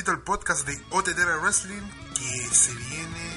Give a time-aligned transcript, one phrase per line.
[0.00, 1.82] el podcast de OTT Wrestling,
[2.14, 3.36] que se viene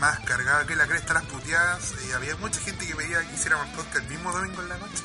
[0.00, 1.92] más cargado que la cresta las puteadas.
[1.92, 4.78] Eh, había mucha gente que pedía que hiciéramos el podcast el mismo domingo en la
[4.78, 5.04] noche,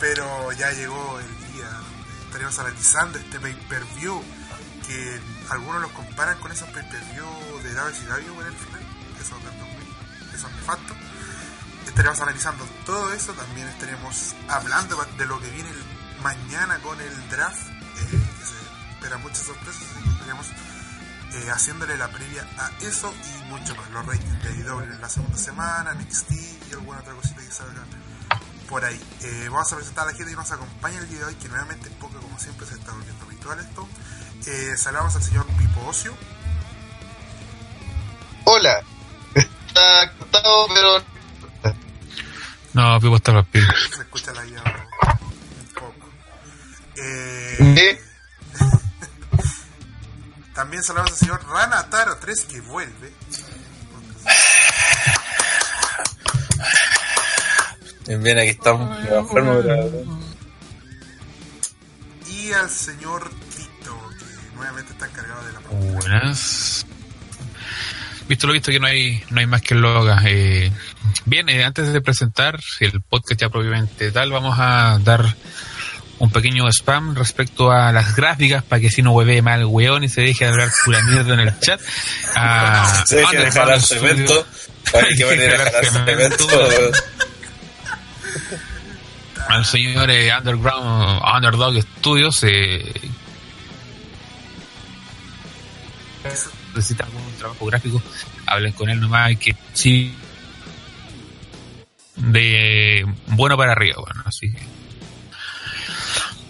[0.00, 4.22] pero ya llegó el día donde estaremos analizando este pay-per-view,
[4.88, 5.20] que
[5.50, 8.82] algunos los comparan con esos pay-per-view de WCW en el final,
[9.20, 10.96] esos del 2000, que son nefastos
[11.86, 15.70] estaremos analizando todo eso, también estaremos hablando de lo que viene
[16.22, 18.31] mañana con el draft, eh,
[19.02, 20.46] espera muchas sorpresas, así que estaremos
[21.34, 25.08] eh, haciéndole la previa a eso y mucho más, los ratings de IW en la
[25.08, 26.32] segunda semana, NXT
[26.70, 27.82] y alguna otra cosita que salga
[28.68, 29.00] por ahí.
[29.22, 31.48] Eh, vamos a presentar a la gente que nos acompaña el día de hoy, que
[31.48, 33.88] nuevamente es poco como siempre se está volviendo habitual esto.
[34.46, 36.14] Eh, saludamos al señor Pipo Ocio.
[38.44, 38.82] Hola.
[39.34, 41.04] Está acostado, pero
[42.74, 43.66] No, Pipo está rápido.
[43.96, 46.08] Se escucha la guía un poco.
[46.96, 48.11] Eh, ¿Eh?
[50.54, 53.12] También saludamos al señor Rana Taro 3 que vuelve.
[58.06, 58.98] Bien, bien, aquí estamos.
[59.32, 59.62] Pero-
[62.28, 66.86] Y al señor Tito, que nuevamente está encargado de la Buenas.
[68.28, 70.20] Visto lo visto que no hay, no hay más que lo haga.
[70.26, 70.72] Eh,
[71.26, 75.36] bien, eh, antes de presentar el podcast ya propiamente tal, vamos a dar
[76.22, 80.08] un pequeño spam respecto a las gráficas para que si no hueve mal weón y
[80.08, 81.80] se deje de hablar pura mierda en el chat.
[82.36, 84.46] Ah, Se deje de jalar cemento.
[84.94, 86.46] Hay que venir a jalar Cemento.
[89.48, 92.92] al señor eh, Underground Underdog Studios eh,
[96.72, 98.00] necesita algún trabajo gráfico
[98.46, 100.14] hablen con él nomás que sí
[102.14, 104.71] de bueno para arriba bueno así que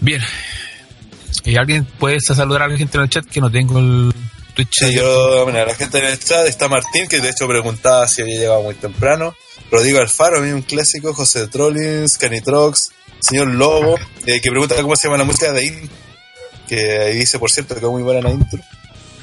[0.02, 0.20] bien
[1.44, 4.12] y alguien puede saludar a la gente en el chat que no tengo el
[4.54, 8.06] Twitch Sí, yo, mira, la gente en el chat está Martín, que de hecho preguntaba
[8.06, 9.34] si había llegado muy temprano.
[9.70, 11.14] Rodrigo Alfaro, a mí un clásico.
[11.14, 12.90] José Trollins, Canitrox,
[13.20, 15.90] señor Lobo, eh, que pregunta cómo se llama la música de In.
[16.68, 18.60] Que ahí dice, por cierto, que es muy buena la intro.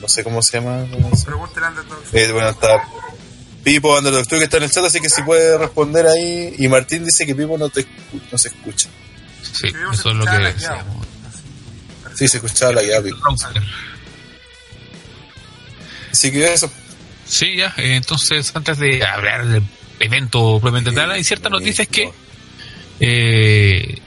[0.01, 0.85] No sé cómo se llama.
[0.91, 1.27] cómo se-.
[2.13, 2.83] Eh, bueno, está
[3.63, 6.55] Pipo Underdog que está en el chat, así que si puede responder ahí.
[6.57, 8.89] Y Martín dice que Pipo no, te, escu- no se escucha.
[9.41, 10.53] Sí eso es lo que
[12.15, 13.17] Sí, se escuchaba la Pipo.
[16.11, 16.69] Así que eso.
[17.25, 17.73] Sí, ya.
[17.77, 19.63] eh, entonces, antes de hablar del
[19.99, 22.11] evento propiamente tal, hay ciertas noticias que
[22.99, 24.01] eh,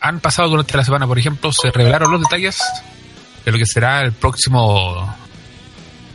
[0.00, 1.06] han pasado durante la semana.
[1.06, 2.58] Por ejemplo, se revelaron los detalles
[3.44, 5.16] de lo que será el próximo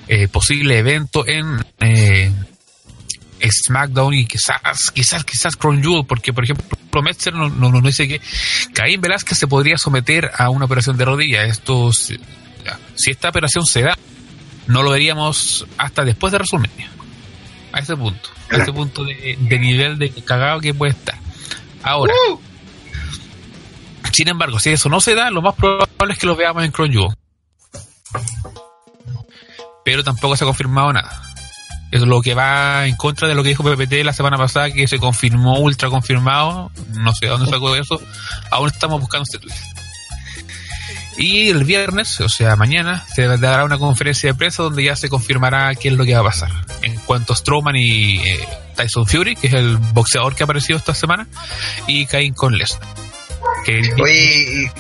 [0.08, 2.32] eh, posible evento en eh,
[3.50, 6.66] SmackDown y quizás, quizás, quizás Crown Jewel, porque por ejemplo,
[7.02, 8.22] Metzger nos, nos, nos dice que
[8.74, 11.44] Caín Velázquez se podría someter a una operación de rodilla.
[11.44, 12.20] Esto, si
[13.08, 13.98] esta operación se da,
[14.68, 16.90] no lo veríamos hasta después de WrestleMania.
[17.72, 21.18] A ese punto, a ese punto de, de nivel de cagado que puede estar.
[21.82, 22.14] Ahora,
[24.12, 26.72] sin embargo, si eso no se da, lo más probable es que lo veamos en
[26.72, 27.16] Crown Jewel.
[29.84, 31.23] Pero tampoco se ha confirmado nada.
[31.94, 34.88] Es lo que va en contra de lo que dijo PPT la semana pasada, que
[34.88, 36.72] se confirmó, ultra confirmado.
[36.90, 38.02] No sé dónde sacó eso.
[38.50, 39.54] Aún estamos buscando este tweet.
[41.18, 45.08] Y el viernes, o sea, mañana, se dará una conferencia de prensa donde ya se
[45.08, 46.50] confirmará qué es lo que va a pasar.
[46.82, 50.80] En cuanto a Strowman y eh, Tyson Fury, que es el boxeador que ha aparecido
[50.80, 51.28] esta semana,
[51.86, 52.90] y Cain con Lesnar.
[53.68, 54.72] Que Oye,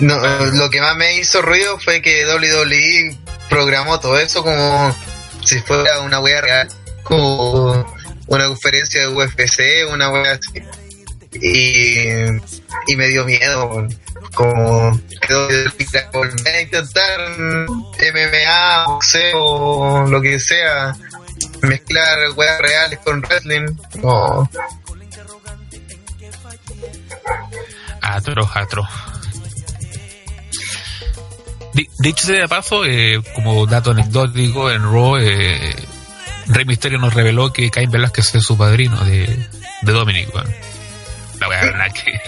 [0.00, 3.16] no, lo que más me hizo ruido fue que WWE
[3.48, 4.92] programó todo eso como
[5.50, 6.68] si fuera una wea real,
[7.02, 7.84] como
[8.28, 10.62] una conferencia de UFC, una wea así.
[11.32, 12.08] Y,
[12.86, 13.88] y me dio miedo,
[14.32, 20.94] como que WWE volver a intentar MMA, boxeo, lo que sea,
[21.62, 23.76] mezclar weas reales con wrestling.
[23.96, 24.48] No.
[28.02, 28.88] Atro, atro.
[31.82, 35.74] Di- Dicho sea de paso, eh, como dato anecdótico, en Raw, eh,
[36.46, 39.48] Rey Misterio nos reveló que Cain Velázquez es su padrino de,
[39.82, 40.34] de Dominic.
[40.34, 40.52] weón.
[41.38, 42.12] La voy a ganar que.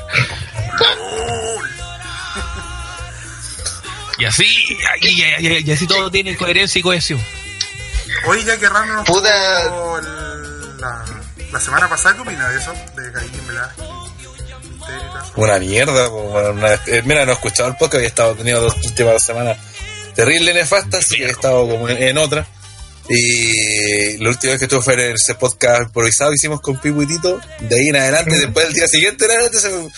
[4.18, 4.44] Y así,
[5.00, 7.20] y, y- y- y así todo tiene coherencia y cohesión.
[8.26, 9.28] Oye, ya que Rano nos Puta.
[10.78, 11.04] la,
[11.50, 12.72] la semana pasada, ¿qué opina de eso?
[12.94, 13.84] De Caín Velázquez,
[15.36, 19.24] Una mierda, una- eh, mira, no he escuchado el podcast, había estado tenido dos últimas
[19.24, 19.56] semanas
[20.14, 22.46] terrible nefastas, así que he estado como en, en otra.
[23.08, 27.02] Y la última vez que estuve fue en ese podcast improvisado que hicimos con Pipo
[27.02, 27.40] y Tito.
[27.60, 29.88] De ahí en adelante, después del día siguiente, en adelante, se me-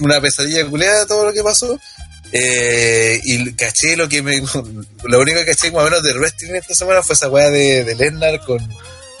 [0.00, 1.78] una pesadilla culeada todo lo que pasó.
[2.34, 4.40] Eh, y caché lo que me.
[5.04, 7.84] Lo único que caché más o menos de wrestling esta semana fue esa weá de,
[7.84, 8.58] de Lennar con,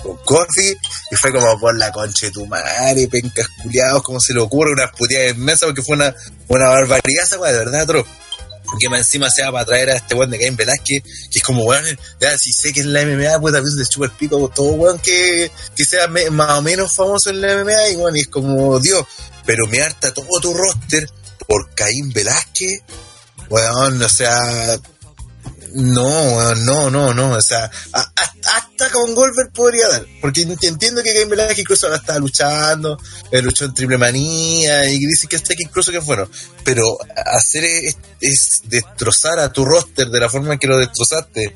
[0.02, 0.76] con Coffee.
[1.10, 4.72] Y fue como por la concha de tu madre, pencas culiados, como se le ocurre,
[4.72, 6.14] unas puteadas inmensas, porque fue una,
[6.48, 8.06] una barbaridad esa de verdad, tro.
[8.80, 11.64] Que más encima sea para traer a este weón de Cain Velázquez, que es como
[11.64, 11.84] weón,
[12.20, 15.50] ya si sé que es la MMA, pues de chupa el pico, todo weón que,
[15.76, 19.04] que sea más o menos famoso en la MMA, y weón, y es como Dios,
[19.44, 21.06] pero me harta todo tu roster
[21.46, 22.80] por Caín Velázquez,
[23.50, 24.40] weón, o sea,
[25.74, 30.58] no, no, no, no, o sea, a- a- hasta con Goldberg podría dar, porque ent-
[30.62, 32.98] entiendo que Caín Velázquez incluso ahora está luchando,
[33.30, 36.28] eh, luchó en triple manía, y dice que este que incluso que bueno,
[36.64, 36.82] pero
[37.26, 41.54] hacer es, es destrozar a tu roster de la forma en que lo destrozaste,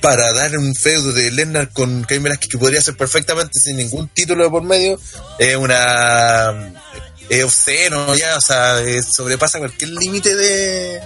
[0.00, 4.08] para dar un feudo de Lennart con Caín Velázquez que podría ser perfectamente sin ningún
[4.08, 4.98] título de por medio,
[5.38, 6.72] es una
[7.28, 11.00] es obsceno ya, o sea, eh, sobrepasa cualquier límite de,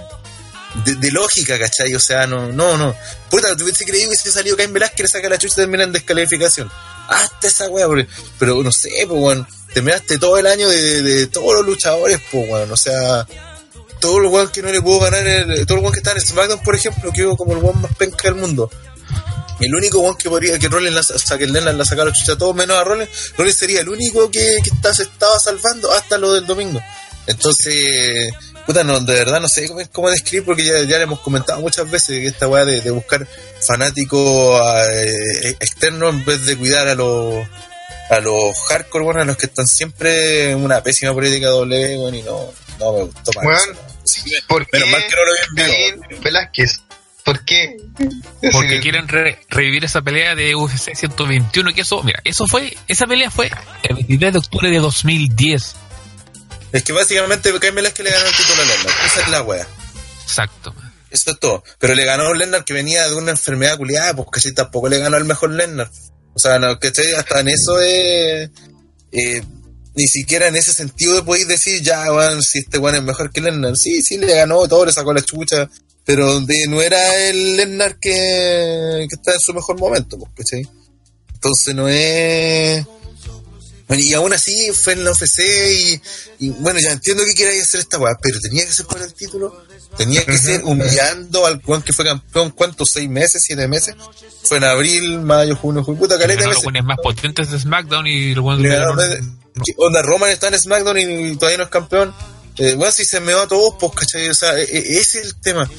[0.83, 1.93] de, lógica, ¿cachai?
[1.95, 2.95] O sea, no, no, no.
[3.29, 5.91] Puta, te hubiese creído que si salió Caín Velázquez le saca la chucha termina en
[5.91, 6.69] descalificación.
[7.07, 8.07] Hasta esa porque-
[8.39, 12.19] pero no sé, pues, weón, te miraste todo el año de, de- todos los luchadores,
[12.31, 13.25] pues, weón, o sea,
[13.99, 16.21] todo el weón que no le pudo ganar, el, todo el weón que está en
[16.21, 18.69] SmackDown, por ejemplo, quedó como el weón más penca del mundo.
[19.59, 22.33] El único weón que podría que Rollins la, o sea, que Lennon la sacara chucha
[22.33, 25.91] a todos menos a Rollins, Rollins sería el único que, que está, se estaba salvando
[25.93, 26.81] hasta lo del domingo.
[27.27, 28.33] Entonces,
[28.65, 31.59] puta, no, de verdad no sé cómo, cómo describir porque ya, ya le hemos comentado
[31.61, 33.27] muchas veces que esta weá de, de buscar
[33.65, 34.61] fanáticos
[34.93, 37.45] eh, externos en vez de cuidar a los
[38.09, 42.15] a los hardcore, bueno, a los que están siempre en una pésima política doble, bueno,
[42.17, 43.79] y no, no me gustó para Weón, eso, no.
[44.03, 46.21] Así que, ¿Por qué menos mal que no lo vi en vivo.
[46.21, 46.81] Velázquez?
[47.23, 47.75] ¿Por qué?
[48.51, 53.07] Porque quieren re- revivir esa pelea de UFC 121, que eso, mira, eso fue, esa
[53.07, 53.49] pelea fue
[53.81, 55.75] el 23 de octubre de 2010.
[56.71, 59.05] Es que básicamente Cain Velázquez le ganó el título a Lennart.
[59.05, 59.67] Esa es la wea.
[60.23, 60.73] Exacto.
[61.09, 61.63] Eso es todo.
[61.79, 64.89] Pero le ganó a un Lennart que venía de una enfermedad culiada, pues casi tampoco
[64.89, 65.91] le ganó al mejor Lennart.
[66.33, 68.49] O sea, no, que hasta en eso es.
[69.13, 69.41] eh,
[69.97, 73.39] ni siquiera en ese sentido podéis decir, ya, weón, si este weón es mejor que
[73.39, 73.77] Lennart.
[73.77, 75.69] Sí, sí, le ganó todo, le sacó la chucha.
[76.03, 80.67] Pero de- no era el Lennart que, que está en su mejor momento, pues, ¿cachai?
[81.33, 82.85] Entonces no es.
[83.87, 86.01] Bueno, y aún así fue en la UFC y,
[86.39, 89.13] y, bueno, ya entiendo que queráis hacer esta weá, pero tenía que ser por el
[89.13, 89.63] título,
[89.95, 92.89] tenía que ser humillando al Juan que fue campeón, ¿cuántos?
[92.89, 93.43] ¿Seis meses?
[93.43, 93.93] ¿Siete meses?
[94.43, 96.41] Fue en abril, mayo, junio, julio, puta caleta.
[96.41, 96.63] Los meses.
[96.63, 98.95] buenos más potentes de SmackDown y ganó-
[99.63, 102.13] ¿Qué Onda, Roman está en SmackDown y todavía no es campeón.
[102.57, 104.29] Eh, bueno, si se me va a todos, pues, ¿cachai?
[104.29, 105.69] O sea, e- e- ese es el tema.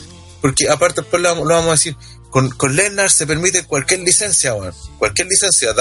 [0.40, 1.96] Porque aparte, después lo, lo vamos a decir,
[2.30, 4.54] con, con Lennart se permite cualquier licencia.
[4.98, 5.74] Cualquier licencia,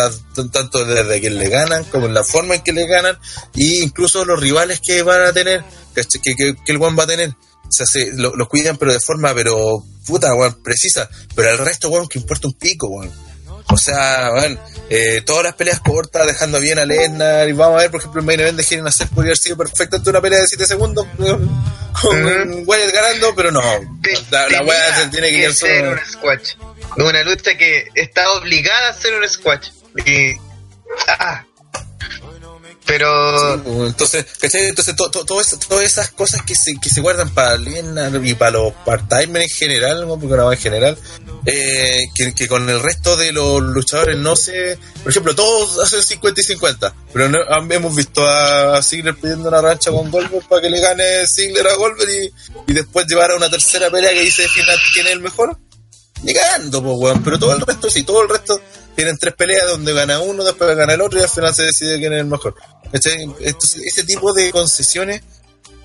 [0.52, 3.18] tanto desde que le ganan como en la forma en que le ganan,
[3.54, 5.64] y incluso los rivales que van a tener,
[5.94, 7.30] que, que, que el weón va a tener.
[7.30, 11.10] O sea, se, lo, cuidan, pero de forma, pero puta, weón, precisa.
[11.36, 13.04] Pero al resto, weón, que importa un pico.
[13.68, 17.50] O sea, bueno, eh, todas las peleas cortas, dejando bien a Lesnar.
[17.50, 18.82] Y vamos a ver, por ejemplo, el main event de Cell
[19.14, 21.50] podría haber sido perfectamente una pelea de 7 segundos con,
[22.02, 23.62] con Wyatt ganando, pero no.
[24.04, 25.92] Te- La, la weá se tiene que ir ser solo.
[25.94, 26.54] un squash.
[26.98, 29.70] Una lucha que está obligada a ser un squash.
[30.06, 30.34] Y.
[31.08, 31.44] Ah.
[32.86, 33.88] Pero.
[33.88, 34.68] Entonces, ¿cachai?
[34.68, 38.36] Entonces, to- to- eso- todas esas cosas que se, que se guardan para Lesnar y
[38.36, 40.98] para los part-timers en general, porque no en general,
[41.46, 44.78] eh, que, con el resto de los luchadores no se.
[45.04, 49.62] Por ejemplo, todos hacen 50 y 50, pero no, hemos visto a, Ziggler pidiendo una
[49.62, 53.36] rancha con Goldberg para que le gane Ziggler a Goldberg y, y después llevar a
[53.36, 55.58] una tercera pelea que dice final quién es el mejor.
[56.24, 57.24] Ni cagando, pues, weón.
[57.24, 58.60] Pero todo el resto, sí, todo el resto
[58.96, 62.00] tienen tres peleas donde gana uno, después gana el otro y al final se decide
[62.00, 62.56] quién es el mejor.
[62.92, 63.28] Entonces,
[63.86, 65.22] ese tipo de concesiones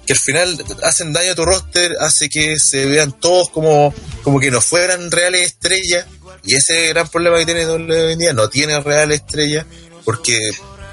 [0.07, 4.40] que al final hacen daño a tu roster, hace que se vean todos como, como
[4.40, 6.07] que no fueran reales estrellas.
[6.45, 9.66] Y ese gran problema que tiene WWE hoy en día, no tiene reales estrellas,
[10.04, 10.38] porque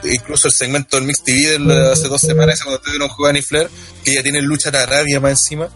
[0.04, 3.70] incluso el segmento del Mix TV de hace dos semanas, cuando tuvieron y Flair,
[4.04, 5.70] que ya tienen lucha de Arabia más encima,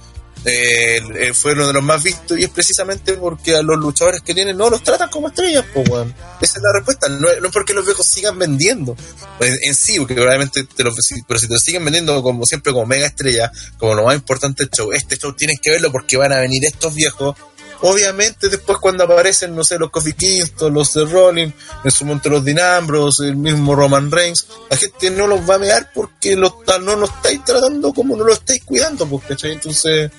[0.46, 4.22] eh, eh, fue uno de los más vistos y es precisamente porque a los luchadores
[4.22, 5.88] que tienen no los tratan como estrellas, pues.
[6.42, 7.08] Esa es la respuesta.
[7.10, 8.96] No, no es porque los viejos sigan vendiendo
[9.40, 12.46] en, en sí, porque probablemente te lo, si- pero si te lo siguen vendiendo como
[12.46, 15.92] siempre como mega estrella, como lo más importante del show, este show tienes que verlo
[15.92, 17.36] porque van a venir estos viejos.
[17.84, 21.50] Obviamente después cuando aparecen, no sé, los Kofi Kingston, los de Rolling,
[21.84, 25.58] en su momento los Dinambros, el mismo Roman Reigns, la gente no los va a
[25.60, 29.54] mear porque los, no los estáis tratando como no los estáis cuidando, pues, ¿cachai?
[29.54, 30.12] Entonces,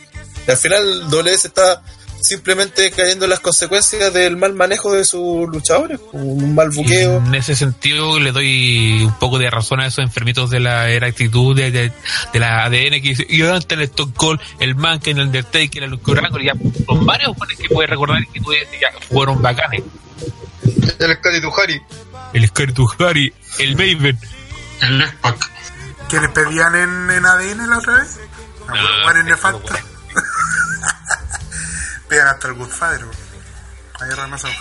[0.49, 1.83] al final WS está
[2.23, 7.19] simplemente cayendo en las consecuencias del mal manejo de sus luchadores, un mal buqueo.
[7.19, 11.09] En ese sentido, le doy un poco de razón a esos enfermitos de la era
[11.09, 11.93] actitud de, de,
[12.33, 15.99] de la ADN que dice, y antes el Stone Cold, el Mankind, el Undertaker, el
[16.01, 16.53] Corangle, ya
[16.87, 19.83] son varios buenos que puedes recordar y que ya fueron bacanes.
[20.99, 21.83] El Scotty Tuhari.
[22.33, 24.19] El Scartu Harry, el Maven.
[24.81, 25.51] El Lespac.
[26.09, 28.19] ¿Que les pedían en, en ADN la otra vez?
[28.69, 29.61] Ah, weón en eso,
[32.09, 33.07] Pegan hasta el Goodfather.
[34.01, 34.49] Ahí remazo.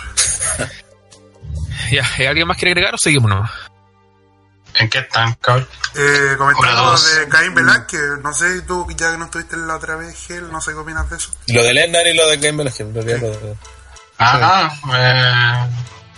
[1.90, 3.50] Ya, ¿hay ¿alguien más quiere agregar o seguimos nomás?
[4.76, 5.68] ¿En qué están, cabrón?
[5.94, 7.16] Eh, dos.
[7.16, 10.60] de Caín Velázquez, no sé, tú ya que no estuviste la otra vez, Gel, no
[10.62, 11.30] sé qué opinas de eso.
[11.48, 13.56] Lo de Lennar y lo de Game Velázquez, en realidad lo de-
[14.18, 15.70] Ah, eh,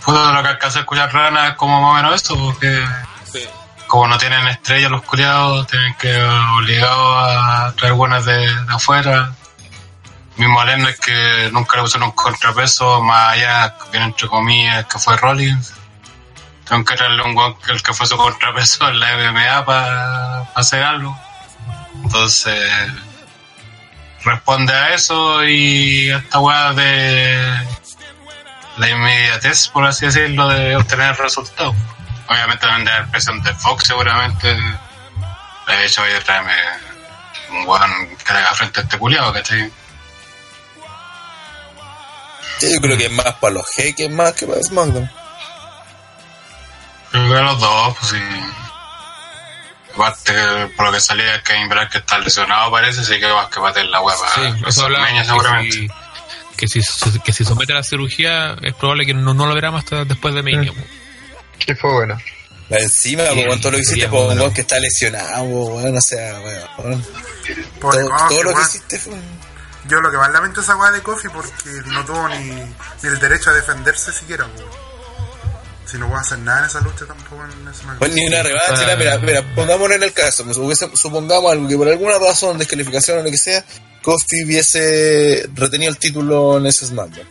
[0.05, 2.81] pudo lo que alcanza a escuchar rana es como más o menos eso, porque
[3.95, 9.33] como no tienen estrellas los culiados, tienen que obligados a traer buenas de, de afuera.
[10.35, 15.73] Mismo es que nunca le pusieron contrapeso, más allá, bien entre comillas, que fue Rollins.
[16.67, 20.83] Tengo que traerle un guan el que fue su contrapeso en la MMA para hacer
[20.83, 21.17] algo.
[22.03, 22.91] Entonces,
[24.25, 27.65] responde a eso y a esta weá de
[28.75, 31.73] la inmediatez, por así decirlo, de obtener resultados.
[32.27, 34.53] Obviamente también de la presión de Fox, seguramente.
[35.67, 36.53] Le he dicho, oye, tráeme
[37.51, 39.71] un weón que le haga frente a este culiado, ¿cachai?
[42.59, 45.09] Sí, yo creo que es más para los jeques más que para SmackDown.
[47.13, 48.17] Yo creo que los dos, pues sí.
[49.93, 50.33] Aparte,
[50.75, 53.69] por lo que salía, Kane Black que está lesionado, parece, sí que va que va
[53.69, 55.71] a tener la hueá Sí, para eso que seguramente.
[55.71, 55.87] si,
[56.57, 59.69] que, si, que si somete a la cirugía es probable que no, no lo verá
[59.75, 60.73] hasta después de Mania.
[60.73, 60.81] po.
[61.59, 62.17] Que fue bueno.
[62.69, 66.01] Encima, Sí, con todo lo que hiciste, por un weón que está lesionado, weón, o
[66.01, 67.05] sea, weón.
[67.79, 69.13] Todo, lo que hiciste fue.
[69.87, 72.63] Yo lo que más lamento es esa weá de Kofi porque no tuvo ni, ni
[73.09, 74.69] el derecho a defenderse siquiera, weón.
[75.85, 78.91] Si no puedo hacer nada en esa lucha tampoco en ese Pues ni una revancha,
[78.91, 78.95] Ah.
[78.97, 83.19] mira, mira, pongámonos en el caso, pues, hubiese- supongamos algo que por alguna razón, descalificación
[83.19, 83.63] o lo que sea,
[84.01, 87.27] Kofi hubiese retenido el título en ese SmackDown.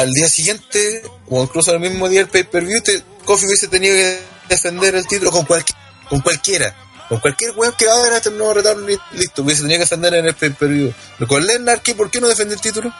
[0.00, 4.20] Al día siguiente, o incluso el mismo día del pay-per-view, te- Kofi hubiese tenido que
[4.48, 5.76] defender el título con, cualquier,
[6.08, 6.74] con cualquiera.
[7.08, 9.84] Con cualquier weón que va a ver este nuevo retorno, li- listo, hubiese tenido que
[9.84, 10.92] defender en el pay-per-view.
[11.26, 11.94] Con Lennar, ¿qué?
[11.94, 12.94] ¿por qué no defender el título?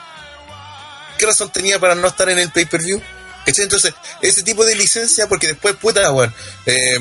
[1.17, 3.01] ¿Qué razón tenía para no estar en el pay-per-view?
[3.45, 6.33] Entonces, ese tipo de licencia, porque después, puta, weón,
[6.65, 6.97] eh,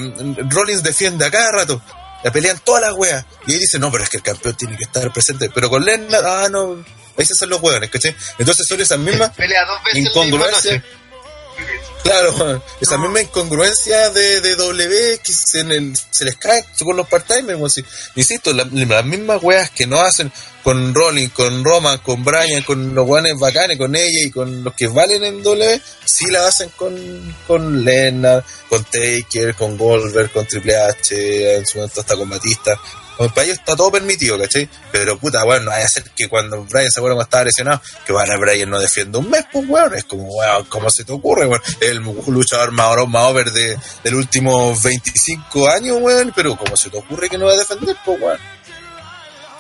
[0.49, 1.83] Rollins defiende a cada rato,
[2.25, 4.76] la pelean todas las weas, y ahí dice, no, pero es que el campeón tiene
[4.76, 6.83] que estar presente, pero con Lennar, ah, no,
[7.18, 8.14] ahí se hacen los weones, ¿cachai?
[8.38, 9.32] Entonces son esas mismas
[9.94, 10.82] incongruencias.
[12.04, 13.02] Claro, esa No.
[13.02, 17.82] misma incongruencia de, de W que se, en el, se les cae con los part-timers.
[18.14, 20.32] Insisto, la- las mismas weas que no hacen
[20.62, 24.75] con Rollins, con Roman, con Brian, con los weones bacanes, con ella y con los
[24.75, 30.46] que valen en W, sí la hacen con, con Lennart, con Taker, con Goldberg, con
[30.46, 32.78] Triple H, en su momento hasta con Batista.
[33.18, 34.68] Como Para ellos está todo permitido, ¿cachai?
[34.92, 37.82] Pero puta, weón, no hay a ser que cuando Brian se acuerda cuando estaba lesionado,
[38.06, 41.10] que a Brian no defienda un mes, pues weón, es como, weón, ¿cómo se te
[41.10, 41.60] ocurre, weón?
[41.80, 46.96] El luchador más, más over de, del último 25 años, weón, pero ¿cómo se te
[46.96, 48.38] ocurre que no va a defender, pues weón?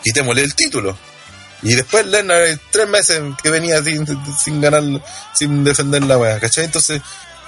[0.04, 0.96] Quitémosle el título.
[1.62, 4.84] Y después Lennart, eh, tres meses que venía sin, ganar,
[5.34, 6.66] sin defender la weá, ¿cachai?
[6.66, 7.02] Entonces,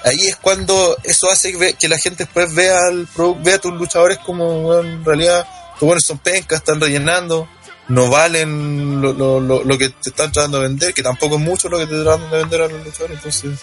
[0.05, 3.07] ahí es cuando eso hace que, la gente después vea al
[3.45, 5.47] vea a tus luchadores como, en realidad,
[5.81, 7.49] tus buenos son pencas, están rellenando,
[7.89, 11.41] no valen lo, lo, lo, lo que te están tratando de vender, que tampoco es
[11.41, 13.61] mucho lo que te tratan de vender a los luchadores, entonces...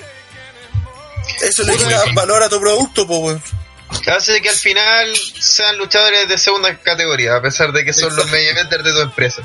[1.42, 3.42] Eso le quita valor a tu producto, pues, weón.
[4.12, 8.26] Hace que al final sean luchadores de segunda categoría, a pesar de que son los
[8.26, 8.36] Exacto.
[8.36, 9.44] eventers de tu empresa.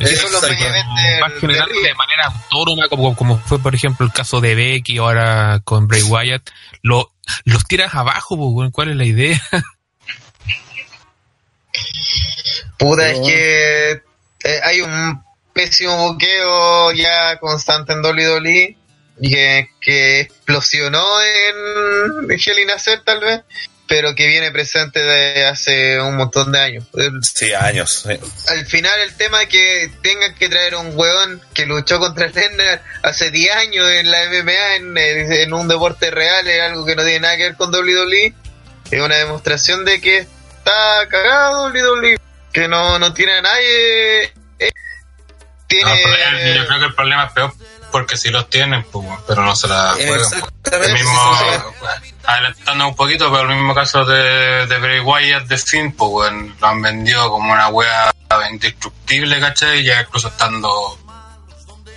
[0.00, 1.82] Que son los de general, Ring.
[1.82, 6.02] de manera autónoma, como, como fue por ejemplo el caso de Becky ahora con Bray
[6.02, 6.48] Wyatt,
[6.82, 7.12] lo,
[7.44, 9.40] los tiras abajo, pues, ¿cuál es la idea?
[12.78, 13.90] Puta, es que
[14.44, 18.76] eh, hay un pésimo buqueo ya constante en WWE
[19.18, 23.42] y que, que explosionó en, en Hell in a Cell, tal vez
[23.88, 26.84] pero que viene presente de hace un montón de años.
[27.22, 28.04] Sí, años.
[28.06, 28.18] sí.
[28.48, 32.26] al final el tema de que tengan que traer a un weón que luchó contra
[32.26, 36.96] Lesnar hace 10 años en la MMA, en, en un deporte real, es algo que
[36.96, 38.34] no tiene nada que ver con WWE,
[38.90, 42.18] es una demostración de que está cagado WWE,
[42.56, 44.24] que no, no tiene a nadie.
[44.58, 44.72] eh,
[45.66, 45.84] tiene...
[45.84, 47.52] No, el yo creo que el problema es peor
[47.92, 50.14] porque si los tienen, pues, pero no se la juegan.
[50.14, 50.92] El Exactamente.
[50.94, 51.72] mismo,
[52.24, 56.66] adelantando un poquito, pero el mismo caso de, de Bray Wyatt de Finn, pues lo
[56.66, 58.12] han vendido como una wea
[58.50, 59.84] indestructible, ¿cachai?
[59.84, 60.98] Ya incluso estando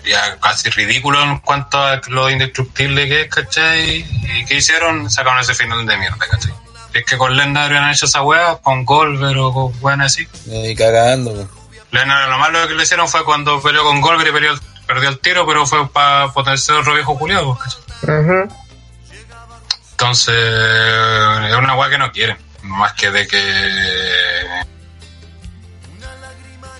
[0.05, 4.05] ya casi ridículo en cuanto a lo indestructible que es, ¿cachai?
[4.37, 5.09] ¿Y qué hicieron?
[5.09, 6.53] Sacaron ese final de mierda, ¿cachai?
[6.93, 10.27] Es que con Lennart habrían hecho esa wea, con Goldberg o con weón así.
[10.46, 11.48] Y cagando.
[11.91, 15.10] Lennart lo malo que le hicieron fue cuando peleó con Goldberg y perdió el, perdió
[15.10, 17.58] el tiro, pero fue para potenciar otro viejo culiado.
[19.91, 22.38] Entonces, es una weá que no quieren.
[22.63, 23.38] Más que de que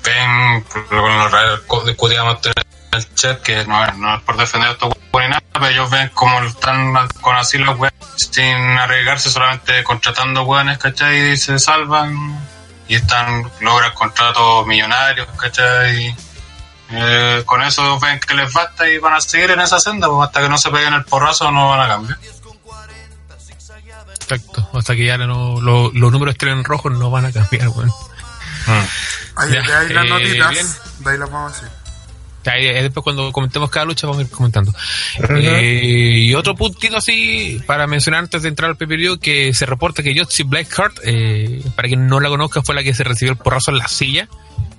[0.04, 2.40] ven, con lo que discutíamos
[2.92, 5.90] el chat, que no, es- no es por defender a estos ni nada, pero ellos
[5.90, 11.32] ven como están con así los weones sin arriesgarse, solamente contratando weones, ¿cachai?
[11.34, 12.40] Y se salvan
[12.88, 16.16] y están, logran contratos millonarios, ¿cachai?
[16.92, 20.28] Eh, con eso ven que les basta y van a seguir en esa senda, pues
[20.28, 22.18] hasta que no se peguen el porrazo no van a cambiar.
[24.14, 24.70] Exacto.
[24.74, 27.92] Hasta que ya no, lo- los números estén en rojo no van a cambiar, weón.
[29.36, 30.68] Ahí, Ya, de ahí las eh, notitas, bien.
[31.00, 31.70] de ahí las vamos a decir.
[32.58, 34.74] Y después cuando comentemos cada lucha vamos a ir comentando.
[35.30, 38.88] Eh, y otro puntito así para mencionar antes de entrar al pay
[39.22, 42.94] que se reporta que Jotzi Blackheart, eh, para quien no la conozca, fue la que
[42.94, 44.28] se recibió el porrazo en la silla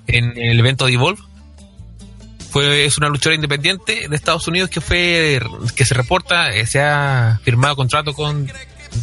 [0.07, 1.21] en el evento de Evolve.
[2.49, 5.39] Fue, es una luchadora independiente de Estados Unidos que fue
[5.75, 8.51] que se reporta, eh, se ha firmado contrato con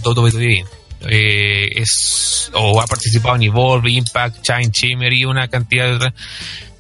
[0.05, 0.65] WWE.
[1.03, 6.15] Eh, es o ha participado en Evolve, Impact, Shine Shimmer y una cantidad de otras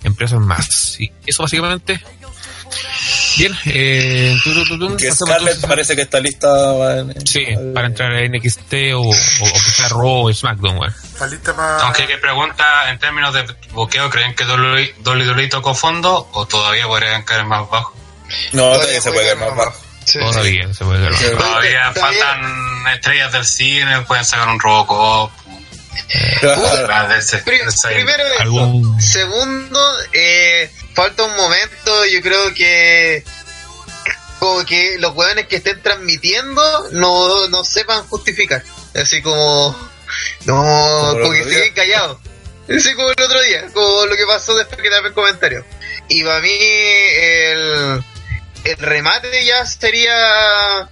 [0.04, 0.66] empresas más.
[1.00, 2.00] Y eso básicamente.
[3.38, 4.36] Bien, eh,
[4.98, 9.08] Que Scarlett parece que está lista en- Sí, al- para entrar en NXT o, o,
[9.10, 10.94] o quizá Raw o SmackDown, weón.
[11.04, 11.78] ¿Está lista para.?
[11.84, 16.86] Aunque que pregunta en términos de boqueo, ¿creen que WWE WWE tocó fondo o todavía
[16.86, 17.94] podrían caer más bajo?
[18.52, 19.80] No, todavía se puede quedar más bajo.
[20.04, 20.18] Sí, sí.
[20.18, 21.24] Todavía se puede Sí.
[21.24, 21.36] ver.
[21.36, 25.30] Todavía Todavía- faltan estrellas del cine, pueden sacar un Robocop.
[27.94, 28.40] Primero eso.
[28.42, 33.24] Algún- Segundo, eh, falta un momento, yo creo que
[34.38, 38.62] como que los hueones que estén transmitiendo no, no sepan justificar.
[38.94, 39.76] Así como,
[40.44, 41.48] no, como que día.
[41.58, 42.18] queden callados.
[42.68, 45.64] Así como el otro día, como lo que pasó después que daba el comentario.
[46.08, 48.04] Y para mí, el,
[48.64, 50.88] el remate ya sería,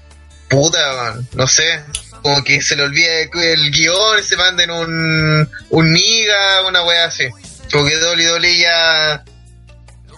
[0.48, 1.82] puta, man, no sé,
[2.26, 7.28] como que se le olvide el guion, se manden un, un niga, una wea así.
[7.70, 9.22] Como que Dolly Dolly ya.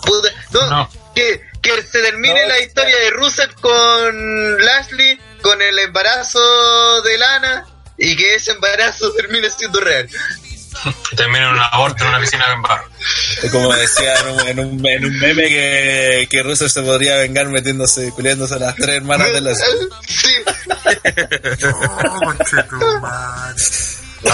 [0.07, 0.91] Puta, no, No.
[1.15, 7.19] Que, que se termine No, la historia de Rusev con Lashley, con el embarazo de
[7.19, 7.67] Lana,
[7.99, 10.09] y que ese embarazo termine siendo real.
[11.17, 12.89] Termina en un aborto en una piscina barro.
[13.43, 17.17] Es Como decía en un, en un, en un meme que, que Russo se podría
[17.17, 19.59] vengar metiéndose, culiándose a las tres hermanas de las...
[20.07, 20.35] Sí,
[21.65, 23.55] Oh, conchetumare.
[24.23, 24.33] No,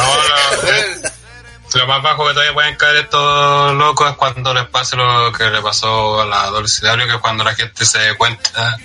[1.80, 5.44] lo, más bajo que todavía pueden caer estos locos es cuando les pase lo que
[5.50, 8.78] le pasó a la Dolcidario, que es cuando la gente se dé cuenta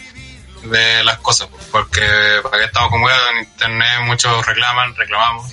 [0.64, 1.48] de las cosas.
[1.48, 2.02] pues, Porque
[2.44, 5.52] para que estamos con weá en internet, muchos reclaman, reclamamos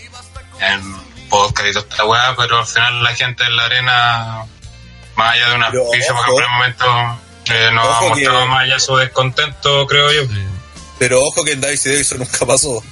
[0.61, 4.45] en podcast y toda esta weá, pero al final la gente en la arena,
[5.17, 6.41] más allá de un Pero auspicio, por ojo.
[6.41, 10.23] ejemplo, en el momento, eh, nos ha mostrado que- más allá su descontento, creo yo.
[10.99, 12.83] Pero ojo que en Davis eso nunca pasó.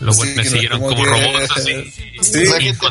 [0.00, 1.92] Los Sí, no siguieron como como que- robots así.
[2.22, 2.44] Sí.
[2.44, 2.86] La gente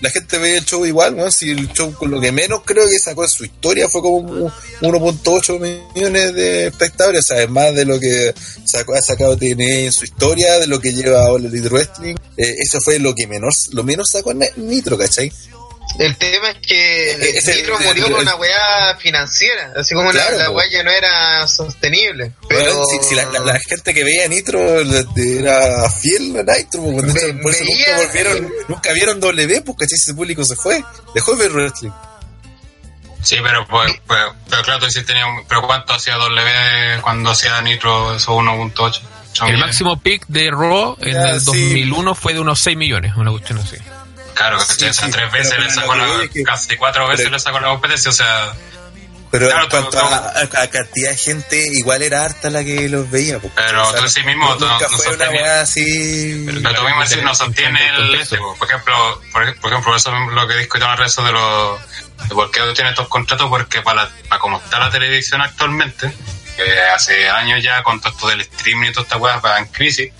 [0.00, 1.30] la- gente, ve el show igual, weón.
[1.32, 4.16] Si el show con lo que menos creo que sacó en su historia fue como
[4.18, 9.36] un 1.8 millones de espectadores, o sea, es más de lo que sacó, ha sacado
[9.36, 12.14] TNA en su historia, de lo que lleva All Elite Wrestling.
[12.36, 15.30] Eh, eso fue lo que menos, lo menos sacó Ni- Nitro, ¿cachai?
[15.98, 20.50] El tema es que Nitro murió con una weá financiera, así como la- Claro, la,
[20.50, 22.32] weá ya no era sostenible.
[22.48, 27.42] Pero si, si la, la- la gente que veía Nitro era fiel a Nitro, hecho,
[27.42, 29.96] por eso veía- nunca volvieron, nunca vieron W, pues, ¿cachai?
[29.96, 30.82] Ese público se fue,
[31.14, 31.90] dejó de ver wrestling.
[33.22, 37.30] Sí, pero, pues, pues, pero claro, tú sí tenías un- pero ¿cuánto hacía W cuando
[37.30, 39.02] hacía Nitro eso 1.8?
[39.32, 41.46] Ocho El máximo pick de Raw en Ya, el sí.
[41.46, 43.76] 2001 fue de unos 6 millones, una cuestión así.
[44.42, 47.06] Claro, que Sí, o sea, sí, tres veces le sacó la, es que- casi cuatro
[47.08, 48.52] veces pero- le sacó la competencia, o sea,
[49.30, 53.10] Pero Claro, en cuanto tú- a, cantidad de gente, igual era harta la que los
[53.10, 53.38] veía.
[53.38, 56.42] pues, Pero tú sí mismo, no- tú nunca no fue una así.
[56.44, 58.54] Pero- Pero tú mismo decís, no sostiene el este, po.
[58.58, 61.32] por ejemplo, por, ej- por ejemplo, eso es lo que discutimos en las redes de
[61.32, 61.80] los
[62.28, 66.12] de por qué tú tienes estos contratos, porque para, para como está la televisión actualmente,
[66.54, 69.64] que hace años ya con todo esto del streaming y toda esta weá va en
[69.68, 70.12] crisis,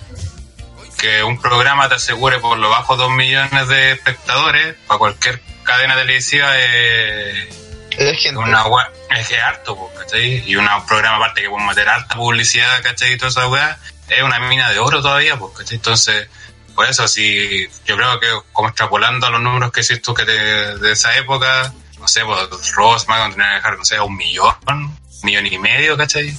[1.03, 5.97] que un programa te asegure por lo bajo dos millones de espectadores, para cualquier cadena
[5.97, 7.49] televisiva es
[7.91, 8.39] Es gente.
[8.39, 8.65] una
[9.11, 9.91] es que es harto.
[10.15, 13.13] Y una- un programa aparte que puede meter harta publicidad, ¿cachai?
[13.15, 15.77] Y toda esa weá, es una mina de oro todavía, ¿cachai?
[15.77, 16.29] Entonces,
[16.75, 20.25] por eso, si yo creo que como extrapolando a los números que hiciste tú que
[20.25, 20.33] te-
[20.79, 24.55] de esa época, no sé, pues Ross, Magon tenía que dejar, no sé, un millón,
[24.69, 26.35] un millón y medio, ¿cachai?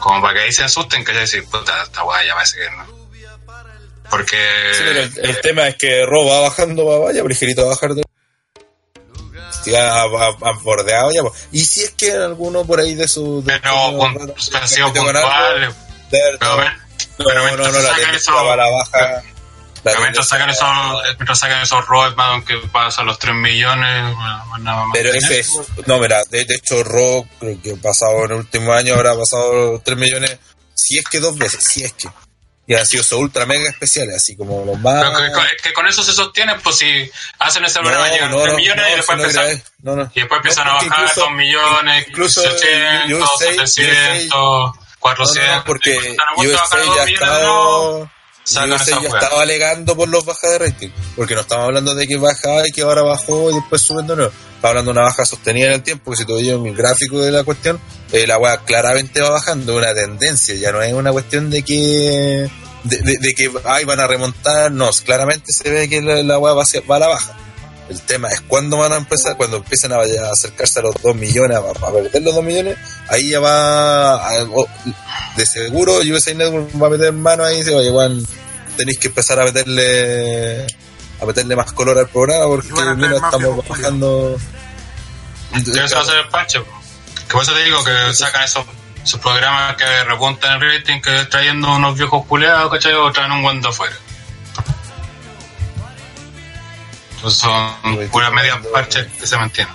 [0.00, 1.22] Como para que ahí se asusten, ¿cachai?
[1.22, 3.01] Decir, puta, esta weá ya parece que no.
[4.12, 4.36] Porque...
[4.74, 7.74] Sí, pero el, el tema es que Ro va bajando, va, vaya, ligerito va a
[7.74, 8.02] bajar de.
[9.64, 11.22] Ya va, va bordeado ya.
[11.22, 11.48] pues.
[11.52, 13.42] Y si es que alguno por ahí de su.
[13.42, 13.74] de pero
[14.66, 16.72] sido con ver-
[17.16, 19.22] pero, no, no, no, la sacan tendencia eso- va a la baja.
[19.84, 20.68] La mientras sacan esos,
[21.18, 21.84] mientras sacan esos
[22.16, 24.14] más que pasan los 3 millones,
[24.50, 25.50] bueno, Pero ese es,
[25.86, 29.16] no, mira, de, de hecho, Ro, creo que ha pasado en el último año, habrá
[29.16, 30.38] pasado 3 millones,
[30.74, 32.08] si es que dos veces, si es que.
[32.66, 35.04] Y han sido ultra mega especiales, así como los más.
[35.04, 38.42] Pero que, que- que con eso se sostienen, pues si hacen ese programa llegan a
[38.42, 40.10] 3 millones y después no empiezan, no, no.
[40.14, 45.48] y después empiezan No, a bajar incluso- 2 millones, incluso 800, USA 700, No, 400.
[45.50, 48.08] no, no, porque y cuando están a punto de USA bajar a ya 2
[48.66, 49.20] no, sacan esa weá.
[49.22, 50.88] estaba alegando por los bajas de rating.
[51.16, 54.16] Porque no estamos hablando de que bajaba y que ahora bajó y después suben de
[54.16, 54.32] nuevo.
[54.32, 56.04] Estamos hablando de una baja sostenida en el tiempo.
[56.06, 57.80] Porque si tú ves el gráfico de la cuestión,
[58.12, 59.76] eh, la weá claramente va bajando.
[59.76, 60.54] Una tendencia.
[60.56, 62.50] Ya no es una cuestión de que.
[62.84, 64.72] De, de- de que ay, van a remontar.
[64.72, 67.36] No, claramente se ve que la, la weá va a la baja.
[67.92, 71.14] El tema es cuándo van a empezar, cuando empiezan a, a acercarse a los 2
[71.14, 72.78] millones, a, a perder los 2 millones,
[73.08, 74.68] ahí ya va, a- o-
[75.36, 78.24] de seguro USA Network va a meter mano ahí y dice, oye, Juan,
[78.76, 80.66] tenéis que empezar a meterle
[81.20, 84.36] a meterle más color al programa porque mira, estamos viejos bajando.
[85.54, 86.60] Y eso va a ser el parche.
[86.60, 86.70] po.
[87.28, 88.64] Que por eso te digo que sacan esos,
[89.04, 92.94] esos programas que repuntan el rating, que trayendo unos viejos culeados, ¿cachai?
[92.94, 93.94] O traen un guando afuera.
[97.30, 97.70] Son
[98.10, 99.72] puras medias parches que se mantienen.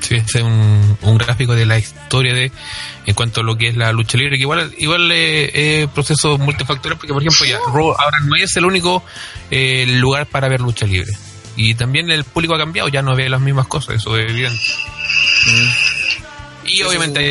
[0.00, 2.50] Sí, ese es un, un gráfico de la historia de
[3.06, 6.38] en cuanto a lo que es la lucha libre, que igual igual eh, es proceso
[6.38, 9.04] multifactorial, porque por ejemplo ya Raw ahora no es el único
[9.50, 11.12] eh, lugar para ver lucha libre.
[11.56, 14.58] Y también el público ha cambiado, ya no ve las mismas cosas, eso es evidente.
[16.64, 17.26] Y Eso obviamente hay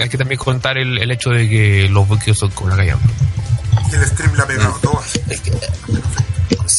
[0.00, 2.94] hay que también contar el, el hecho de que los buques son como la calle.
[3.90, 5.20] Y el stream la ha pegado todo así.
[5.28, 5.52] Es que-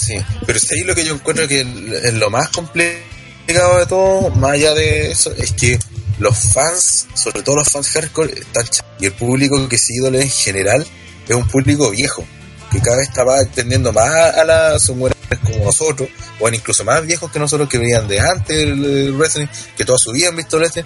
[0.08, 0.16] sí,
[0.46, 4.74] pero ahí lo que yo encuentro que es lo más complicado de todo, más allá
[4.74, 5.80] de eso, es que
[6.20, 8.66] los fans, sobre todo los fans hardcore, están
[9.00, 10.88] y el público que sigue IWS en general
[11.28, 12.26] es un público viejo,
[12.72, 14.78] que cada vez está más entendiendo más a la
[15.44, 19.48] como nosotros, o incluso más viejos que nosotros que veían de antes el, el wrestling,
[19.76, 20.84] que toda su vida visto wrestling,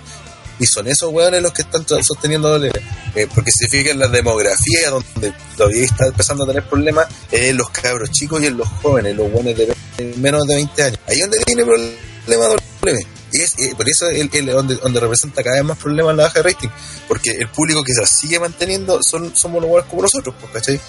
[0.61, 2.71] y son esos weones los que están sosteniendo doble.
[3.15, 7.57] Eh, porque si fijan la demografía donde todavía está empezando a tener problemas es en
[7.57, 10.99] los cabros chicos y en los jóvenes, los buenos de ve- menos de 20 años.
[11.07, 12.49] Ahí es donde tiene problemas
[12.81, 13.05] doble.
[13.33, 16.41] Y es, eh, por eso es donde, donde representa cada vez más problemas la baja
[16.41, 16.69] de rating.
[17.07, 20.79] Porque el público que se sigue manteniendo son somos los buenos como nosotros, pues, ¿cachai?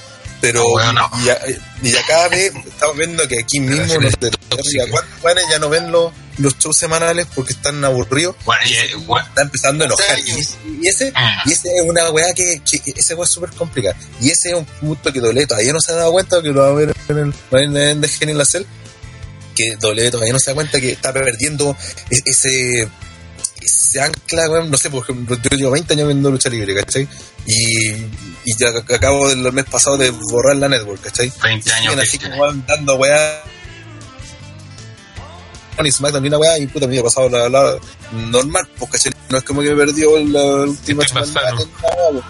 [0.40, 1.10] Pero Ah, bueno.
[1.20, 1.38] y, ya,
[1.82, 4.08] y ya cada vez estamos viendo que aquí mismo no
[4.90, 8.94] cuántos weones ya no ven los, los shows semanales porque están aburridos Bueno, y, eh,
[9.06, 10.18] bueno, está empezando a enojar.
[10.18, 11.48] Y, ese- y ese, Mm.
[11.48, 12.78] y ese es una weá que, que,
[13.14, 13.96] weá es súper complicada.
[14.20, 16.60] Y ese es un punto que Doble todavía no se ha dado cuenta, que lo
[16.62, 18.64] va a ver en el en el de Genial la Cell,
[19.54, 21.76] que Doble todavía no se da cuenta que está perdiendo
[22.10, 22.88] e- ese
[23.60, 27.06] ese ancla, weón, no sé, por ejemplo, yo llevo 20 años viendo lucha libre, ¿cachai?
[27.46, 27.90] Y,
[28.44, 31.32] y ya ac- acabo del mes pasado de borrar la network, ¿cachai?
[31.42, 33.44] 20 Y años que así como van dando weá
[35.84, 37.76] y SmackDown y una weá y puta me había pasado la, la
[38.30, 38.98] normal, porque
[39.30, 41.56] no es como que me perdió la última semana.
[41.80, 42.22] po.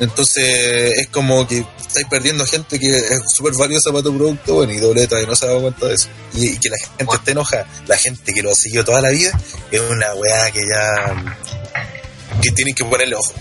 [0.00, 4.72] entonces es como que estáis perdiendo gente que es súper valiosa para tu producto bueno
[4.72, 6.08] y dobleta y no se ha dado cuenta de eso.
[6.34, 7.18] Y, y que la gente Bueno.
[7.18, 9.30] esté enojada la gente que lo ha seguido toda la vida
[9.70, 11.24] es una weá que ya
[12.42, 13.32] que tienen que ponerle ojo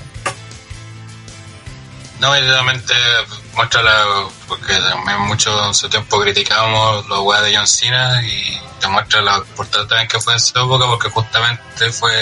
[2.19, 2.93] No, evidentemente
[3.53, 4.25] muestra la.
[4.47, 9.21] Porque también mucho en su tiempo criticábamos los weas de John Cena y te muestra
[9.21, 12.13] la importante también que fue en su época porque justamente fue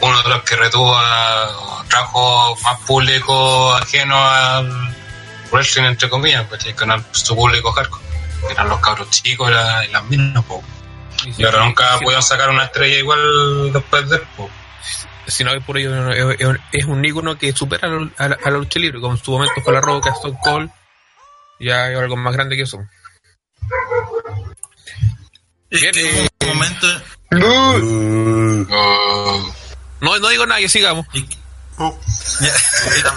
[0.00, 4.94] uno de los que retuvo, a, trajo más público ajeno al
[5.50, 6.46] wrestling, entre comillas,
[6.76, 8.04] que no al- su público hardcore,
[8.50, 10.62] eran los cabros chicos y, la- y las minas, po.
[11.36, 14.22] y ahora nunca pudieron sacar una estrella igual después de él.
[15.28, 18.28] Si no es por ello, es, es- es un ícono que supera a la, a
[18.28, 20.70] la- a la lucha libre, como en su momento fue la Roca, Stone Cold,
[21.60, 22.78] ya hay algo más grande que eso.
[25.70, 26.86] Es Bien, que eh, hubo un momento.
[30.00, 31.06] No, no digo nada, que sigamos.
[31.14, 31.36] es que-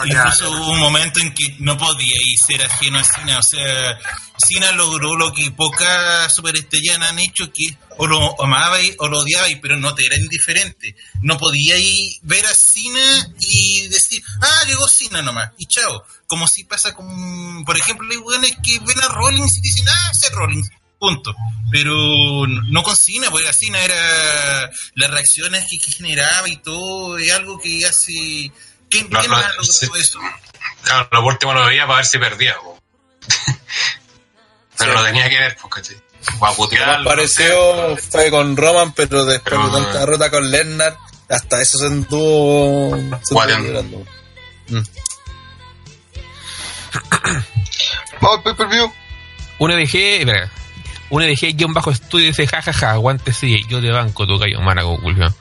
[0.05, 3.39] Incluso hubo un momento en que no podía ir ser ajeno a Cena.
[3.39, 3.97] O sea,
[4.37, 9.59] Cena logró lo que pocas superestrellas han hecho, que o lo amabais o lo odiabais,
[9.61, 10.95] pero no te era indiferente.
[11.21, 16.03] No podíais ver a Cena y decir, ah, llegó Cena nomás, y chao.
[16.27, 20.11] Como si pasa con, por ejemplo, hay buenos que ven a Rollins y dicen, ah,
[20.11, 20.69] ese es Rollins.
[21.01, 21.33] Punto.
[21.71, 21.95] Pero
[22.45, 27.31] no con Cena, porque a Cena era las reacciones que, que generaba y todo, es
[27.33, 28.51] algo que hace...
[28.87, 29.87] ¿Quién, No, quién no, ha sí.
[29.97, 30.19] eso?
[30.83, 32.55] Claro, lo último lo veía para ver si perdía.
[32.57, 32.79] po.
[34.77, 34.97] Pero Sí.
[34.97, 35.97] lo tenía que ver, pues, ¿cachai?
[36.39, 39.99] O a Lo putear, más no parecido fue con Roman, pero después Pero- de tanta
[40.01, 40.97] derrota con Lesnar,
[41.29, 42.95] hasta eso se anduvo,
[43.31, 43.67] Guateando.
[43.67, 44.05] librando.
[48.21, 48.93] Vamos al pay-per-view.
[49.59, 50.51] Un EDG, espera,
[51.11, 54.97] un EDG guion bajo estudio dice jajaja, aguante sí, yo te banco, tu callo, manago,
[54.97, 55.33] Julio.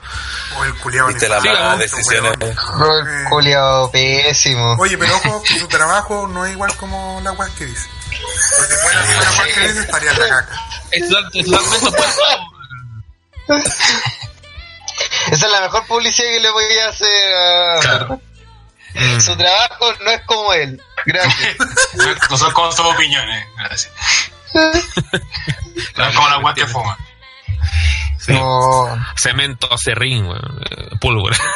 [0.57, 1.63] o el culiado Viste las Sigamos.
[1.63, 2.57] malas decisiones.
[2.77, 4.75] Rol culiao pésimo.
[4.79, 7.89] Oye, pero ojo, su trabajo no es igual como la weas que dice.
[8.59, 10.61] Porque si fuera así la weas que dice, estaría en la caca.
[10.91, 12.23] Es totalmente opuesto.
[15.31, 17.79] Esa es la mejor publicidad que le voy a hacer a...
[17.81, 18.21] Claro.
[18.95, 19.21] Mm.
[19.21, 20.83] Su trabajo no es como él.
[21.07, 21.57] Gracias.
[22.29, 23.47] No son como sus opiniones.
[23.57, 23.93] Gracias.
[24.55, 26.97] Es como la guas que fuma.
[28.19, 28.33] Sí.
[28.33, 28.87] No.
[29.17, 31.37] Cemento, acerrín, eh, pólvora.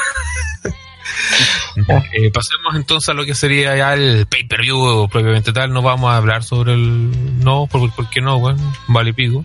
[2.12, 5.72] Eh, pasemos entonces a lo que sería ya el pay-per-view propiamente tal.
[5.72, 7.44] No vamos a hablar sobre el.
[7.44, 8.58] No, ¿por, por qué no, weón?
[8.88, 9.44] Vale pico.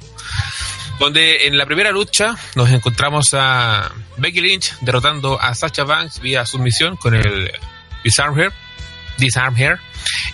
[1.00, 6.46] Donde en la primera lucha nos encontramos a Becky Lynch derrotando a Sacha Banks vía
[6.46, 7.52] sumisión con el
[8.04, 8.52] Disarm Hair,
[9.18, 9.80] Disarm Hair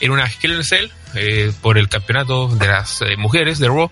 [0.02, 3.92] en una Hell Cell eh, por el campeonato de las eh, mujeres de Raw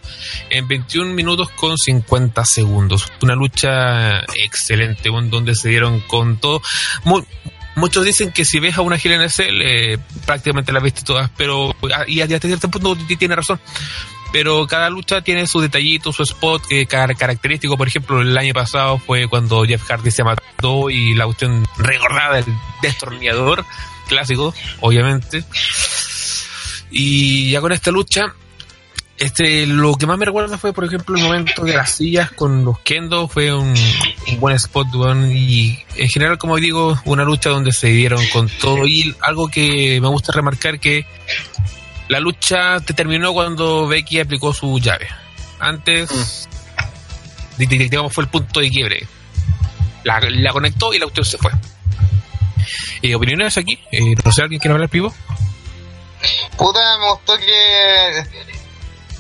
[0.50, 3.12] en 21 minutos con 50 segundos.
[3.22, 6.62] Una lucha excelente, donde se dieron con todo.
[7.04, 7.26] Mu-
[7.76, 11.76] muchos dicen que si ves a una a Cell, eh, prácticamente la viste todas, pero
[11.96, 13.60] ah, y hasta cierto punto tiene razón.
[14.32, 17.78] Pero cada lucha tiene su detallito, su spot car- característico.
[17.78, 22.38] Por ejemplo, el año pasado fue cuando Jeff Hardy se mató y la cuestión recordada
[22.38, 22.46] del
[22.82, 23.64] destornillador
[24.08, 25.44] clásico, obviamente.
[26.96, 28.36] Y ya con esta lucha,
[29.18, 32.64] este, lo que más me recuerda fue, por ejemplo, el momento de las sillas con
[32.64, 33.74] los Kendo, fue un,
[34.28, 34.88] un buen spot,
[35.32, 40.00] y en general, como digo, una lucha donde se dieron con todo, y algo que
[40.02, 41.06] me gusta remarcar que
[42.10, 45.08] la lucha te terminó cuando Becky aplicó su llave.
[45.60, 46.48] Antes,
[47.58, 49.08] di- digamos, fue el punto de quiebre.
[50.04, 51.52] La, la conectó y la cuestión se fue.
[53.02, 55.14] Eh, opiniones aquí, eh, no sé, ¿alguien quiere hablar, Pivo?
[56.58, 58.26] Puta, me gustó que.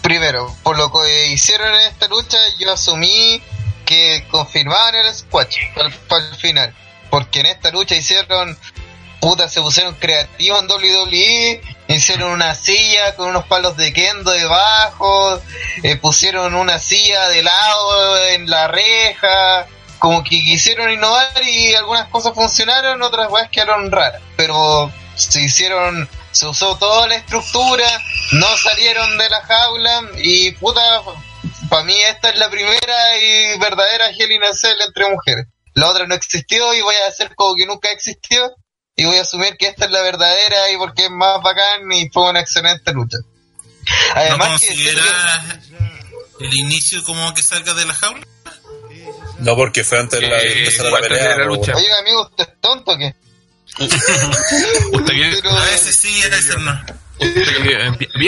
[0.01, 3.41] Primero, por lo que hicieron en esta lucha, yo asumí
[3.85, 6.75] que confirmaban el squash para el final.
[7.09, 8.57] Porque en esta lucha hicieron.
[9.19, 11.61] Puta, se pusieron creativos en WWE.
[11.87, 15.41] Hicieron una silla con unos palos de kendo debajo.
[15.83, 19.67] eh, pusieron una silla de lado en la reja.
[19.99, 24.21] Como que quisieron innovar y algunas cosas funcionaron, otras weas quedaron raras.
[24.35, 27.87] Pero se hicieron se usó toda la estructura,
[28.33, 30.81] no salieron de la jaula y puta,
[31.69, 35.47] para mí esta es la primera y verdadera Hell in a Cell entre mujeres.
[35.75, 38.51] La otra no existió y voy a hacer como que nunca existió
[38.95, 42.09] y voy a asumir que esta es la verdadera y porque es más bacán y
[42.09, 43.17] fue una excelente lucha.
[43.19, 44.95] ¿No Además que
[46.39, 48.25] el inicio como que salga de la jaula?
[49.39, 51.37] No, porque fue antes de la, Eh, empezar la pelea.
[51.37, 51.73] la lucha.
[51.75, 53.15] Oye amigo, ¿usted es tonto o qué?
[54.93, 56.79] ¿Usted vio, Pero- A veces sí, a veces no.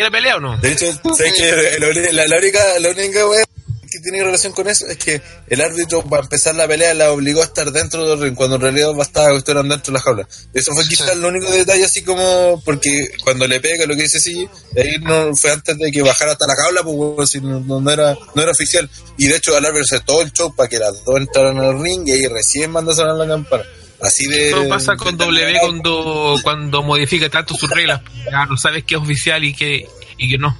[0.04, 0.58] la pelea o no?
[0.58, 3.44] De hecho, sé que la, la- la única, la única wea
[3.92, 7.42] que tiene relación con eso es que el árbitro para empezar la pelea la obligó
[7.42, 10.28] a estar dentro del ring cuando en realidad bastaba que estuvieran dentro de la jaula.
[10.54, 14.20] Eso fue quizás el único detalle así como porque cuando le pega lo que dice
[14.20, 17.60] sí, ahí no fue antes de que bajara hasta la jaula, pues bueno, si no,
[17.62, 18.90] no era, no era oficial.
[19.18, 21.82] Y de hecho al árbitro se todo el show para que las dos entraran al
[21.82, 23.64] ring y ahí recién manda a sonar la campana.
[24.06, 24.50] Así de...
[24.50, 28.02] Eso pasa con W cuando, cuando modifica tanto sus reglas.
[28.32, 29.88] Ya no sabes qué es oficial y qué,
[30.18, 30.58] y qué no.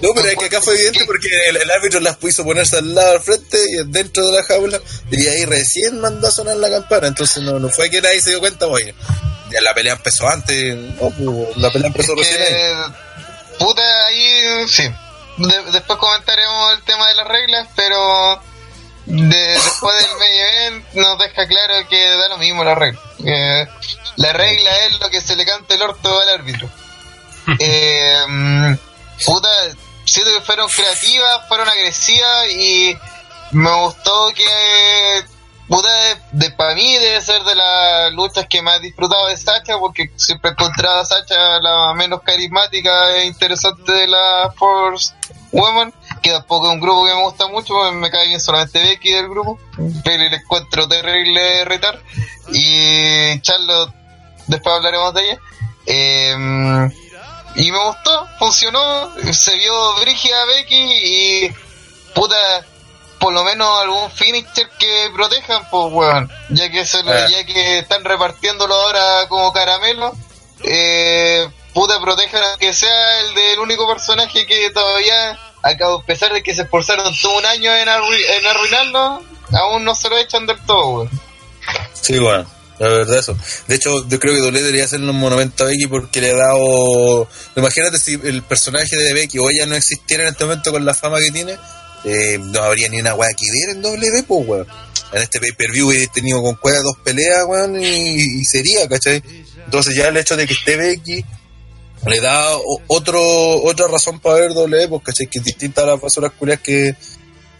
[0.00, 2.94] No, pero es que acá fue evidente porque el, el árbitro las puso ponerse al
[2.94, 4.80] lado al frente y dentro de la jaula
[5.10, 7.08] y ahí recién mandó a sonar la campana.
[7.08, 8.94] Entonces no, no fue que nadie se dio cuenta, oye,
[9.50, 12.48] ya la pelea empezó antes, no, pues, la pelea empezó recién ahí.
[12.52, 12.74] Eh,
[13.58, 14.84] puta, ahí sí.
[15.38, 18.40] De- después comentaremos el tema de las reglas, pero
[19.08, 23.00] de- después del main event nos deja claro que da lo mismo la regla.
[24.16, 26.68] La regla es lo que se le cante el orto al árbitro.
[27.60, 28.76] Eh,
[29.24, 29.48] puta,
[30.04, 32.94] siento que fueron creativas, fueron agresivas y
[33.52, 35.24] me gustó que
[35.66, 35.88] puta
[36.32, 40.10] de, para mí debe ser de las luchas que más he disfrutado de Sacha porque
[40.16, 45.14] siempre he encontrado a Sacha la menos carismática e interesante de la Force
[45.52, 48.82] Woman que tampoco es un grupo que me gusta mucho porque me cae bien solamente
[48.82, 49.58] Becky del grupo.
[50.04, 52.02] Pero le encuentro terrible retar.
[52.52, 53.92] Y Charlotte
[54.46, 55.40] después hablaremos de ella.
[55.86, 56.88] Eh,
[57.56, 61.54] y me gustó, funcionó, se vio brígida Becky y
[62.14, 62.36] puta,
[63.18, 67.26] por lo menos algún finisher que protejan, pues weón, ya que se Ah.
[67.28, 70.14] ya que están repartiéndolo ahora como caramelo,
[70.62, 76.42] eh, puta protejan que sea el del único personaje que todavía, a a pesar de
[76.42, 80.46] que se esforzaron todo un año en, arrui- en arruinarlo, aún no se lo echan
[80.46, 81.10] del todo, weón.
[82.00, 82.46] Sí, bueno,
[82.78, 83.36] la verdad eso.
[83.66, 86.36] De hecho, yo creo que Dolé debería hacerle un monumento a Becky porque le ha
[86.36, 87.28] dado...
[87.56, 90.94] Imagínate si el personaje de Becky o ella no existiera en este momento con la
[90.94, 91.58] fama que tiene,
[92.04, 94.66] eh, no habría ni una weá que ver en doble pues weón.
[95.10, 99.22] En este pay-per-view he tenido con cueva dos peleas, weón, y, y sería, ¿cachai?
[99.64, 101.24] Entonces ya el hecho de que esté Becky
[102.06, 102.56] le da
[102.86, 103.20] otro
[103.62, 105.26] otra razón para ver doble pues, ¿cachai?
[105.26, 106.94] Que es distinta a las basuras culias que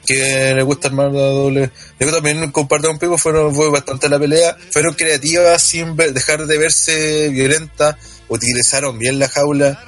[0.08, 1.70] que le gusta armar la doble.
[2.00, 4.56] Yo también comparto un pico, fueron, fue bastante la pelea.
[4.70, 7.96] Fueron creativas sin dejar de verse violentas.
[8.28, 9.78] Utilizaron bien la jaula.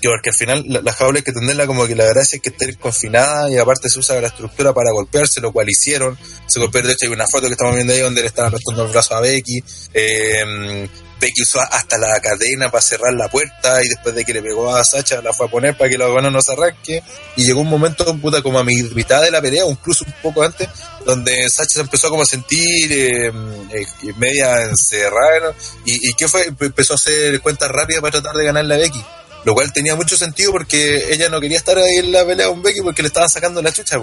[0.00, 2.42] Que porque al final la, la jaula hay que tenerla como que la gracia es
[2.42, 6.18] que esté confinada y aparte se usa la estructura para golpearse, lo cual hicieron.
[6.46, 8.84] Se golpearon, de hecho hay una foto que estamos viendo ahí donde le están arrastrando
[8.86, 9.62] el brazo a Becky.
[9.92, 10.88] Eh,
[11.20, 14.74] Becky usó hasta la cadena para cerrar la puerta y después de que le pegó
[14.74, 17.02] a Sacha la fue a poner para que la mano no se arranque
[17.36, 20.42] y llegó un momento puta como a mi- mitad de la pelea incluso un poco
[20.42, 20.66] antes
[21.04, 23.86] donde Sacha se empezó como a sentir eh, eh,
[24.16, 28.76] media encerrada y, y qué fue empezó a hacer cuentas rápidas para tratar de ganarle
[28.76, 29.04] a Becky
[29.44, 32.62] lo cual tenía mucho sentido porque ella no quería estar ahí en la pelea con
[32.62, 33.98] Becky porque le estaban sacando la chucha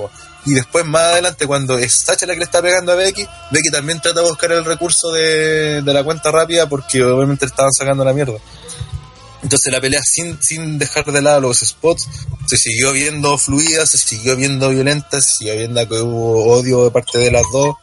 [0.45, 3.69] y después más adelante cuando es Sacha la que le está pegando a Becky Becky
[3.71, 7.71] también trata de buscar el recurso de, de la cuenta rápida porque obviamente le estaban
[7.71, 8.33] sacando la mierda
[9.43, 12.07] entonces la pelea sin, sin dejar de lado los spots
[12.47, 16.91] se siguió viendo fluida, se siguió viendo violenta, se siguió viendo que hubo odio de
[16.91, 17.75] parte de las dos.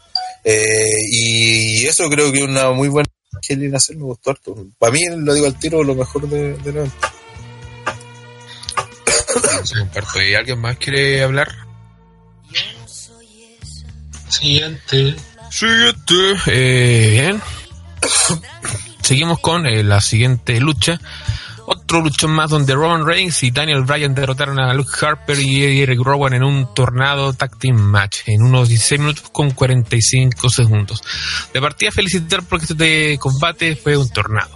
[0.43, 3.09] eh, y eso creo que es una muy buena
[3.47, 4.55] que hacer, me gustó harto.
[4.79, 6.91] Para mí, lo digo al tiro, lo mejor de, de la
[9.63, 10.23] Eso comparto.
[10.23, 11.55] ¿Y alguien más quiere hablar?
[14.29, 15.17] Siguiente.
[15.51, 16.15] Siguiente.
[16.47, 17.43] Eh, bien.
[19.03, 21.01] Seguimos con eh, la siguiente lucha.
[21.67, 25.99] Otro luchón más donde Roman Reigns y Daniel Bryan derrotaron a Luke Harper y Eric
[26.01, 31.03] Rowan en un tornado tag team match en unos 16 minutos con 45 segundos.
[31.55, 34.55] De partida felicitar porque este combate fue un tornado.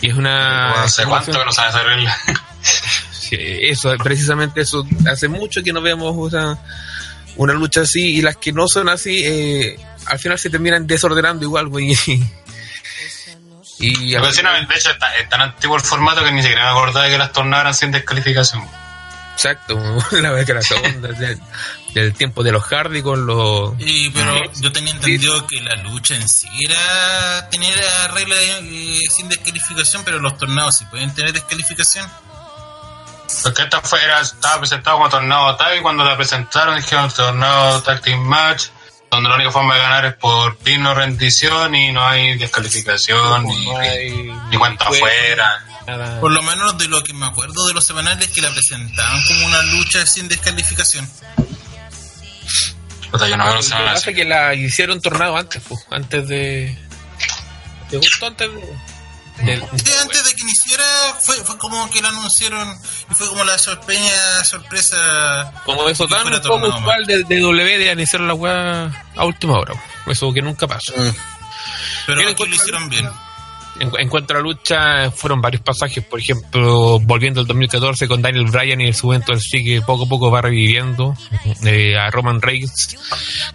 [0.00, 0.84] Y es una...
[0.84, 1.82] ¿Hace cuánto que no sabe esa
[3.36, 3.56] regla?
[3.60, 4.86] Sí, eso, precisamente eso.
[5.10, 6.58] Hace mucho que no vemos una,
[7.36, 11.44] una lucha así y las que no son así, eh, al final se terminan desordenando
[11.44, 11.92] igual, güey.
[13.78, 16.40] Y, y Pero sí, no, de hecho, está- es tan antiguo el formato que ni
[16.42, 18.62] siquiera me acordaba de que las tornadas eran sin descalificación.
[19.34, 19.76] exacto,
[20.12, 21.40] la vez que la segunda del,
[21.94, 23.72] del tiempo de los Hardy con los.
[23.80, 27.74] Y, pero yo tenía entendido que la lucha en sí era tener
[28.12, 32.08] reglas eh, sin descalificación, pero los tornados sí pueden tener descalificación.
[33.42, 37.82] Porque esta fue, era, estaba presentado como tornado tag y cuando la presentaron dijeron tornado
[37.82, 38.64] tag team match,
[39.10, 43.44] donde la única forma de ganar es por pin o rendición y no hay descalificación
[43.46, 45.64] ni, no hay- ni cuenta afuera.
[45.86, 46.20] nada.
[46.20, 49.46] Por lo menos de lo que me acuerdo de los semanales que la presentaban como
[49.46, 51.08] una lucha sin descalificación.
[53.10, 56.78] Puta, yo no veo que la hicieron tornado antes, pues, antes de.
[57.90, 58.62] de justo antes de.
[59.38, 60.84] Del- antes de que iniciara
[61.20, 62.76] fue, fue como que la anunciaron
[63.10, 67.78] y fue como la sorpresa, sorpresa como eso tan un poco usual de, de W
[67.78, 69.74] de iniciar la weá a última hora.
[70.06, 70.92] Eso que nunca pasa.
[72.06, 73.08] pero Bien, aquí lo hicieron bien.
[73.80, 76.04] En, en cuanto a la lucha, fueron varios pasajes.
[76.04, 80.04] Por ejemplo, volviendo al 2014 con Daniel Bryan y el su evento sí que poco
[80.04, 81.16] a poco va reviviendo
[81.64, 82.96] eh, a Roman Reigns.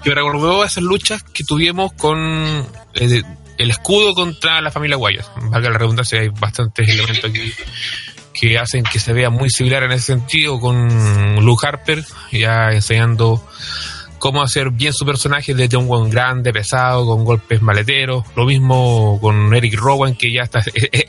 [0.04, 3.22] Que recordó esas luchas que tuvimos con eh,
[3.58, 5.26] el escudo contra la familia Wyatt.
[5.50, 7.54] Valga la redundancia, hay bastantes elementos aquí
[8.40, 13.44] que hacen que se vea muy similar en ese sentido con Luke Harper, ya enseñando
[14.20, 18.24] cómo hacer bien su personaje desde un buen grande, pesado, con golpes maleteros.
[18.36, 20.60] Lo mismo con Eric Rowan, que ya está,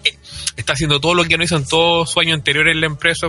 [0.56, 3.26] está haciendo todo lo que no hizo en todo su año anterior en la empresa.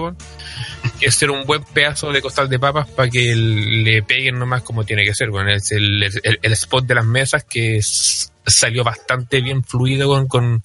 [0.99, 4.86] que ser un buen pedazo de costal de papas para que le peguen nomás como
[4.86, 5.30] tiene que ser.
[5.30, 10.08] Bueno, es el, el, el spot de las mesas que es- salió bastante bien fluido
[10.08, 10.64] con, con,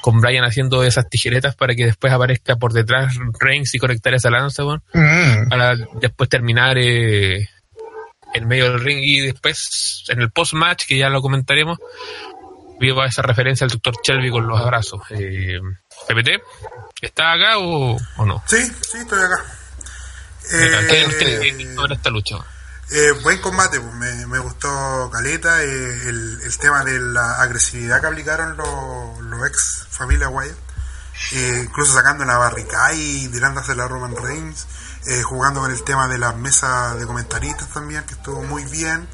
[0.00, 4.30] con Brian haciendo esas tijeretas para que después aparezca por detrás Reigns y conectar esa
[4.30, 5.48] lanza, bueno, Mm.
[5.48, 7.48] para después terminar eh,
[8.34, 11.78] en medio del ring y después en el post-match, que ya lo comentaremos,
[12.80, 15.00] vivo esa referencia al doctor Shelby con los abrazos.
[15.10, 15.58] Eh,
[16.08, 16.42] PPT,
[17.00, 18.42] ¿está acá o, o no?
[18.46, 19.44] Sí, sí, estoy acá.
[20.52, 21.00] Eh, ¿Qué
[21.46, 22.36] Eh, en esta lucha?
[22.96, 23.92] Eh, buen combate, pues,
[24.28, 30.56] me, gustó Caleta, eh, el, tema de la agresividad que aplicaron los, ex familia Wyatt,
[31.32, 34.68] eh, incluso sacando la barricada y tirándose la Roman Reigns,
[35.06, 39.08] eh, jugando con el tema de las mesas de comentaristas también, que estuvo muy bien.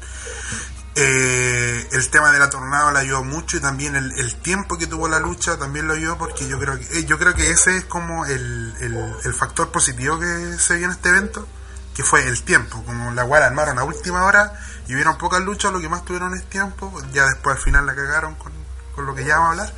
[0.93, 5.19] El tema de la tornado le ayudó mucho y también el, tiempo que tuvo la
[5.19, 9.33] lucha también lo ayudó porque yo creo que yo creo que ese es como el
[9.35, 11.47] factor positivo que se vio en este evento
[11.95, 14.53] que fue el tiempo como la cual armaron a última hora
[14.87, 17.95] y hubieron pocas luchas lo que más tuvieron es tiempo ya después al final la
[17.95, 18.51] cagaron con,
[18.95, 19.73] con lo que ya vamos a hablar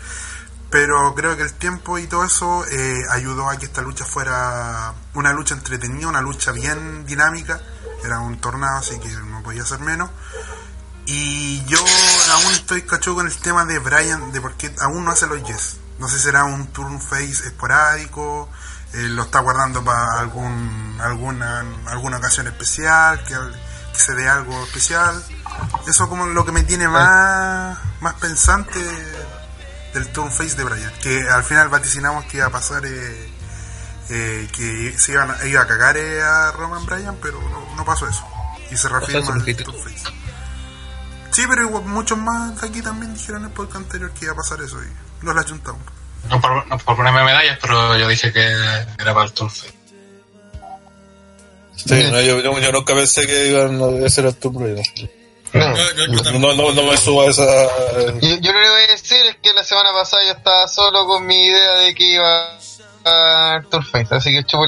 [0.70, 4.94] pero creo que el tiempo y todo eso eh, ayudó a que esta lucha fuera
[5.14, 7.62] una lucha entretenida una lucha bien dinámica
[8.04, 10.10] era un tornado así que no podía ser menos
[11.06, 11.80] y yo
[12.32, 15.44] aún estoy cacho con el tema de Brian, de por qué aún no hace los
[15.44, 15.78] yes.
[16.00, 18.50] No sé si será un turn face esporádico,
[18.94, 23.36] eh, lo está guardando para algún, alguna, alguna ocasión especial, que,
[23.94, 25.24] que se dé algo especial.
[25.88, 28.80] Eso como lo que me tiene más, más pensante
[29.94, 30.92] del turn face de Brian.
[31.02, 33.32] Que al final vaticinamos que iba a pasar, eh,
[34.10, 37.86] eh, que se iban a, iba a cagar eh, a Roman Bryan, pero no, no
[37.86, 38.26] pasó eso.
[38.72, 40.04] Y se reafirma el turn face.
[41.32, 44.34] Sí, pero igual, muchos más de aquí también dijeron en el podcast anterior que iba
[44.34, 45.82] a pasar eso y nos la juntamos.
[46.30, 48.42] No por, no por ponerme medallas, pero yo dije que
[49.00, 49.68] era para el Turfe.
[51.76, 54.68] Sí, no, yo, yo, yo nunca pensé que iban a hacer el turno.
[55.54, 55.68] No.
[55.70, 56.54] No.
[56.56, 57.44] No, no, me subo a esa.
[58.22, 61.06] Yo, yo lo que voy a decir es que la semana pasada yo estaba solo
[61.06, 62.58] con mi idea de que iba
[63.06, 64.66] a Turface, así que chupo.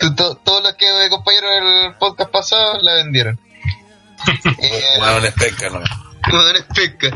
[0.00, 1.50] el- to- Todos los que compañeros
[1.82, 3.38] del podcast pasado la vendieron.
[4.60, 5.80] Eh, Bueno, es pesca, ¿no?
[6.32, 7.08] Weón, es pesca.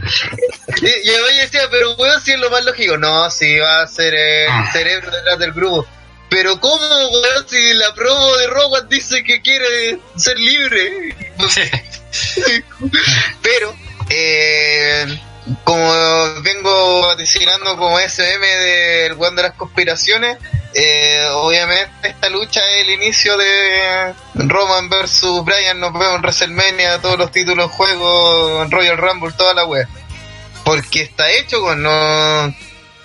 [0.80, 2.96] Y, y yo decía, pero weón, si es lo más lógico.
[2.96, 5.86] No, si va a ser eh, el cerebro detrás del grupo.
[6.30, 11.14] Pero ¿cómo, weón, si la promo de Rowan dice que quiere ser libre?
[13.42, 13.74] Pero,
[14.08, 15.18] eh,
[15.62, 20.38] como vengo vaticinando como SM del weón de las conspiraciones,
[20.74, 25.78] eh, obviamente esta lucha es el inicio de Roman versus Bryan.
[25.78, 29.88] Nos vemos en WrestleMania, todos los títulos en juego, Royal Rumble, toda la wea.
[30.64, 32.54] Porque está hecho con no.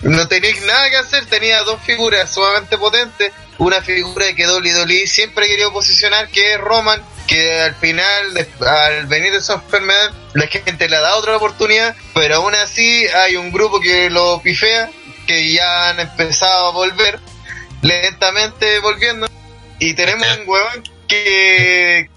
[0.02, 3.32] No tenéis nada que hacer, tenía dos figuras sumamente potentes.
[3.58, 9.06] Una figura que WWE siempre ha querido posicionar, que es Roman, que al final, al
[9.06, 13.52] venir de su enfermedad, la gente le da otra oportunidad, pero aún así hay un
[13.52, 14.90] grupo que lo pifea,
[15.26, 17.20] que ya han empezado a volver,
[17.82, 19.28] lentamente volviendo,
[19.78, 22.10] y tenemos un huevón que,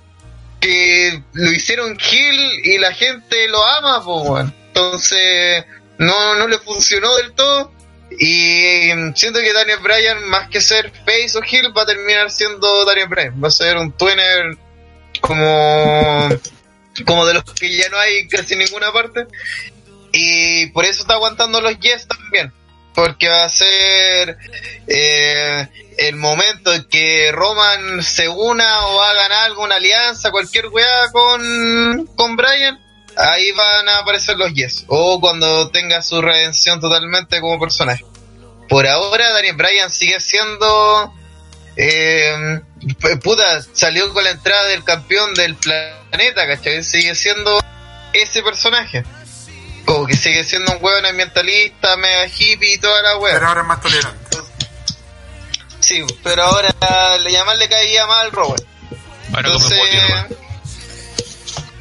[0.60, 4.54] que lo hicieron Gil y la gente lo ama, weón.
[4.68, 5.66] entonces
[5.98, 7.72] no, no le funcionó del todo.
[8.20, 12.30] Y mm, siento que Daniel Bryan, más que ser face o heel, va a terminar
[12.32, 13.44] siendo Daniel Bryan.
[13.44, 14.58] Va a ser un twinner
[15.22, 16.30] como,
[17.06, 19.26] como de los que ya no hay casi en ninguna parte.
[20.12, 22.54] Y por eso está aguantando los yes también.
[22.94, 24.38] Porque va a ser
[24.88, 25.68] eh,
[25.98, 32.08] el momento en que Roman se una o hagan algo, una alianza, cualquier weá con,
[32.16, 32.80] con Bryan.
[33.16, 34.86] Ahí van a aparecer los yes.
[34.88, 38.04] O cuando tenga su redención totalmente como personaje.
[38.70, 41.14] Por ahora, Daniel Bryan sigue siendo.
[41.76, 42.62] Eh,
[43.24, 46.84] puta, salió con la entrada del campeón del planeta, ¿cachai?
[46.84, 47.60] Sigue siendo
[48.14, 49.04] ese personaje.
[49.86, 53.48] Como que sigue siendo un hueón ambientalista, mega hippie y toda la Pero hueá.
[53.48, 54.38] ahora es más tolerante.
[55.80, 56.74] Sí, pero ahora
[57.20, 58.64] le llaman le caía mal al Robert.
[59.32, 59.80] Como Entonces.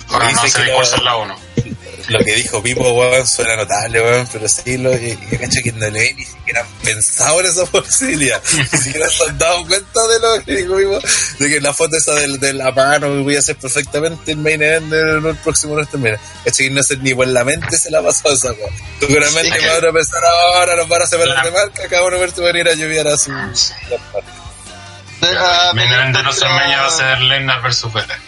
[0.08, 1.38] Ahora no se es la 1.
[2.08, 5.72] Lo que dijo Pipo, weón, suena notable, weón, pero sí, lo que yo cacho que
[5.72, 8.42] no le ni siquiera han pensado en esa posibilidad.
[8.72, 10.98] Ni siquiera se han dado cuenta de lo que dijo Pipo,
[11.38, 14.62] de que la foto esa del, de la mano voy a hacer perfectamente el main
[14.62, 16.18] event del del próximo termina.
[16.44, 18.70] Cacho que no sé ni por la mente se la pasó esa weón.
[19.00, 19.64] Seguramente Sí.
[19.64, 21.50] me van a pensar ahora, nos van a separar Claro.
[21.50, 23.30] de marca, cada uno ver tu venir a llover a su.
[25.20, 28.18] deja Mi evento de WrestleMania va a ser Lennart versus Beta.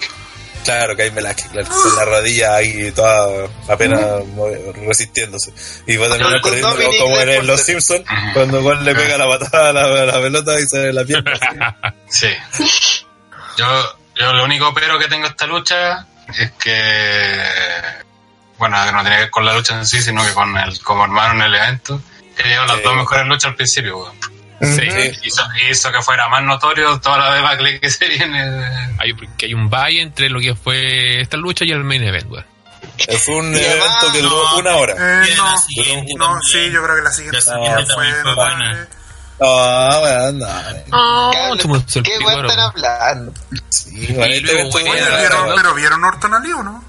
[0.65, 4.01] Claro, Cain Velázquez, claro, con la rodilla ahí toda apenas
[4.87, 5.53] resistiéndose.
[5.87, 7.47] Y va a terminar corriendo Dominic como en.
[7.47, 8.03] Los Simpsons,
[8.33, 11.05] cuando Juan le pega la patada a la, a la pelota y se ve la
[11.05, 11.33] pierna.
[12.09, 12.27] así.
[12.51, 13.07] Sí.
[13.57, 13.67] Yo,
[14.17, 16.07] yo lo único pero que tengo esta lucha
[16.39, 17.43] es que,
[18.59, 20.81] bueno, que no tiene que ver con la lucha en sí, sino que con el
[20.81, 22.01] como hermano en el evento,
[22.37, 22.83] que llevan las Sí.
[22.85, 23.99] dos mejores luchas al principio.
[23.99, 24.34] weón.
[24.61, 24.83] Sí.
[25.25, 28.41] Hizo, hizo que fuera más notorio toda la debacle que se viene.
[28.99, 32.31] Hay, que hay un valle entre lo que fue esta lucha y el main event,
[32.31, 32.47] weón.
[33.09, 34.59] Eh, Fue un evento que duró no.
[34.59, 34.95] una hora.
[35.25, 35.53] Eh, no,
[36.19, 38.35] no, sí, yo creo que la siguiente La siguiente fue notable.
[38.35, 38.89] buena.
[39.41, 40.47] Ah, bueno, no.
[40.87, 41.57] No,
[42.03, 43.33] ¿Qué weón ahora, están hablando?
[43.71, 45.55] Sí, bueno, este luego, bueno, fue era- una ¿Vieron- hora.
[45.57, 46.85] pero vieron Orton Ali o no?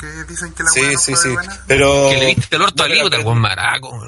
[0.00, 1.28] Que dicen que la Sí, buena sí, fue sí.
[1.30, 1.60] buena.
[1.66, 2.08] Pero.
[2.10, 4.00] Que le viste el orto a No, Lío, pero- buen maraco.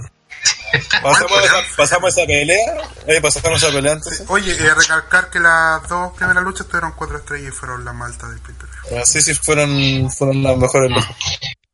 [1.03, 2.75] Pasamos esa, pasamos esa pelea.
[3.07, 3.99] Eh, pasamos esa pelea.
[4.29, 8.31] Oye, eh, recalcar que las dos primeras luchas tuvieron cuatro estrellas y fueron las maltas
[8.31, 8.99] del pay-per-view.
[9.01, 11.11] Ah, Sí, sí, fueron, fueron las mejores luchas.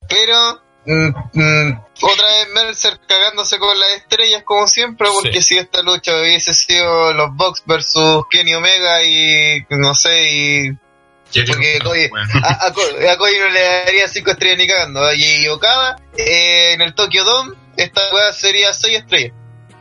[0.08, 5.54] Pero mm, mm, otra vez Mercer cagándose con las estrellas como siempre, porque Sí.
[5.54, 10.70] si esta lucha hubiese sido los Bucks versus Kenny Omega y no sé, y
[11.44, 12.32] porque Cody, Bueno.
[12.44, 15.12] a, a Co- a Cody no le daría 5 estrellas ni cagando.
[15.12, 19.32] Y Okada eh, en el Tokyo Dome, esta weá sería 6 estrellas,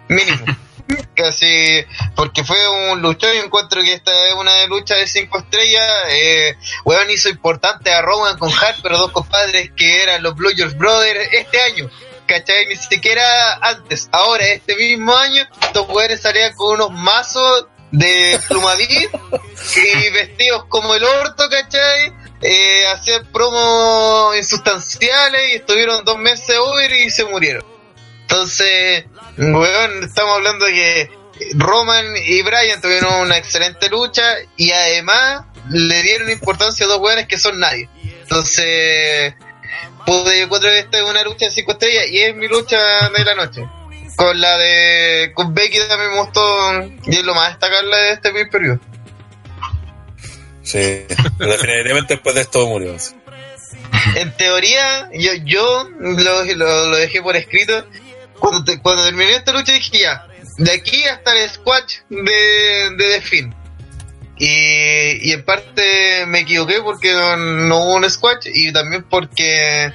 [0.07, 0.45] mínimo.
[1.15, 1.83] Casi,
[2.15, 2.57] porque fue
[2.91, 5.91] un luchón y encuentro que esta es una lucha de 5 estrellas.
[6.09, 10.75] Eh, weón hizo importante a Rowan con Harper, dos compadres que eran los Blue George
[10.75, 11.89] Brothers este año.
[12.27, 12.67] ¿Cachai?
[12.67, 14.09] Ni siquiera antes.
[14.11, 19.09] Ahora, este mismo año, estos weones salían con unos mazos de plumadís
[19.75, 22.13] y vestidos como el orto, ¿cachai?
[22.41, 27.74] Eh, hacían promos insustanciales y estuvieron dos meses over y se murieron.
[28.27, 29.05] Entonces,
[29.37, 31.11] weón, estamos hablando de que
[31.53, 34.23] Roman y Bryan tuvieron una excelente lucha
[34.57, 37.87] y además le dieron importancia a dos weones que son nadie.
[38.21, 39.35] Entonces,
[40.05, 42.77] pude que esta es una lucha de cinco estrellas y es mi lucha
[43.09, 43.63] de la noche.
[44.15, 48.31] Con la de con Becky también me gustó y es lo más destacable de este
[48.31, 48.79] pay.
[50.63, 51.05] Sí,
[51.37, 52.95] pero definitivamente después de esto murió.
[54.15, 57.85] En teoría, yo, yo lo, lo, lo dejé por escrito.
[58.39, 60.27] Cuando, te- cuando terminé esta lucha dije ya,
[60.57, 63.55] de aquí hasta el squash de, de The Finn.
[64.37, 69.91] Y, y en parte me equivoqué porque no, hubo un squash y también porque...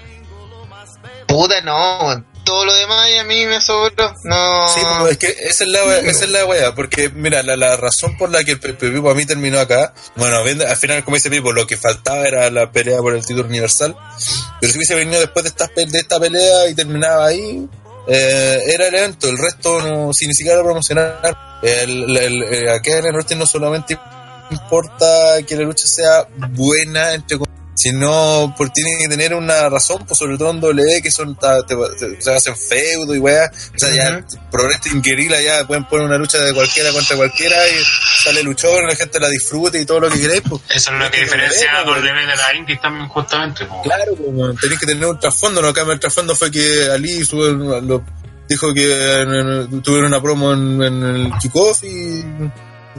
[1.26, 4.12] Puta, no, todo lo demás y a mí me sobró.
[4.24, 7.42] No, Sí, pues, es que esa es la, wea- esa es la weá, porque mira,
[7.44, 11.04] la, la razón por la que el PPV para mí terminó acá, bueno, al final,
[11.04, 13.94] como dice Pipo, lo que faltaba era la pelea por el título universal,
[14.60, 17.68] pero si hubiese venido después de esta, de esta pelea y terminaba ahí,
[18.06, 21.20] eh, era el evento, el resto no, siquiera promocionar.
[21.62, 23.98] El, el, eh, acá en el norte no solamente
[24.50, 30.04] importa que la lucha sea buena, entre comillas, sino por tiene que tener una razón,
[30.06, 33.50] pues sobre todo en W que son ta- te- te- se hacen feudo y weá,
[33.74, 37.56] o sea ya Pro Wrestling Guerrilla ya pueden poner una lucha de cualquiera contra cualquiera
[37.68, 37.72] y
[38.22, 41.10] sale luchón, la gente la disfrute y todo lo que queréis, pues Eso es lo
[41.10, 43.64] que diferencia a lo W de la Indy también, justamente.
[43.64, 43.80] po.
[43.82, 47.80] Claro, pues, tenéis que tener un trasfondo, no cambia el trasfondo fue que Ali sube-
[47.82, 48.04] lo-
[48.48, 48.82] dijo que
[49.82, 52.24] tuvieron una promo en, en el kickoff y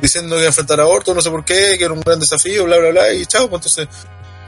[0.01, 2.19] diciendo que iba a enfrentar a Orton, no sé por qué, que era un gran
[2.19, 3.87] desafío, bla, bla, bla, y chao, pues entonces,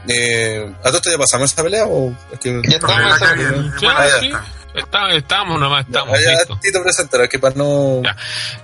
[0.08, 2.60] eh, ¿a todo esto ya pasamos esa pelea o es que...
[2.68, 4.26] Ya estamos en Sí, bueno, Ah, ya sí.
[4.26, 4.44] está.
[4.74, 6.18] Está- Estamos nomás, estamos.
[6.20, 6.58] Ya, listo.
[6.60, 8.02] Tito, preséntala, que para no...
[8.02, 8.16] Ya.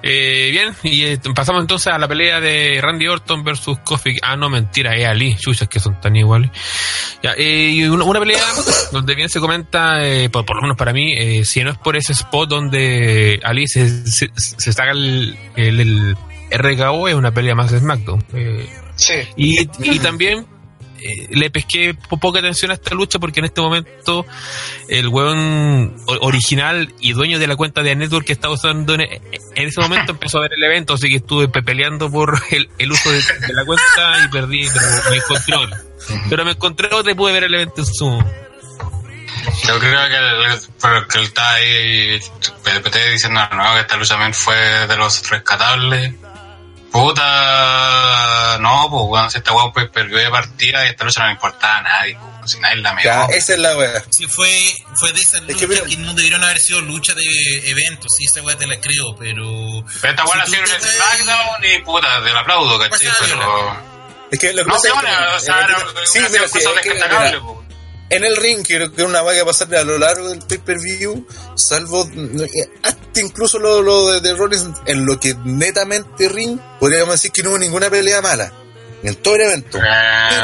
[0.03, 4.17] Eh, bien, y eh, pasamos entonces a la pelea de Randy Orton versus Kofi.
[4.21, 5.37] Ah, no, mentira, es Ali.
[5.37, 6.51] Chuchas que son tan iguales.
[7.23, 8.43] Ya, eh, y una, una pelea
[8.93, 11.79] donde bien se comenta, eh, por, por lo menos para mí, eh, si no es
[11.79, 16.17] por ese spot donde Ali se, se, se saca el, el, el
[16.51, 18.25] RKO, es una pelea más de SmackDown.
[18.35, 19.15] Eh, Sí.
[19.37, 19.61] y,
[19.95, 20.45] y también
[21.03, 24.27] eh, le pesqué po- poca atención a esta lucha porque en este momento
[24.89, 29.21] el weón original y dueño de la cuenta de Network que estaba usando en, en
[29.69, 32.93] ese momento empezó a ver el evento, así que estuve pe- peleando por el, el
[32.93, 35.81] uso de, de la cuenta y perdí, pero me encontré otra.
[36.29, 38.25] Pero me encontré otra y pude ver el evento en su...
[39.67, 42.19] Yo creo que el, pero que él está ahí,
[42.65, 46.15] PPT diciendo no, que esta lucha también fue de los rescatables.
[46.93, 51.27] Puta, no, pues weón, si esta weón pues perdió de partida y esta lucha no
[51.27, 54.03] le importaba a nadie, pues, si nadie la me Ya, esa es la wea.
[54.11, 54.51] Sí, fue,
[54.97, 58.43] fue de esas luchas mira- que, no debieron haber sido luchas de eventos, sí, esa
[58.43, 59.45] weá te la creo, pero...
[60.01, 62.79] Pero esta weón Si ha sido tú en te- SmackDown y puta, te la aplaudo,
[62.79, 63.07] ¿cachai?
[63.09, 63.91] Pasa Pero.
[64.33, 66.07] Es que lo que No, pasa sí, es que- bueno, o sea, en el- era
[66.07, 67.60] sí, una mira, sí, cosa es que, pues.
[68.11, 69.35] En el ring, creo que una va a
[69.81, 75.07] a lo largo del pay-per-view, salvo eh, hasta incluso lo, lo de, de Rollins, en
[75.07, 78.53] lo que netamente ring, podríamos decir que no hubo ninguna pelea mala.
[79.03, 79.79] En todo el evento.
[79.79, 79.81] Eh,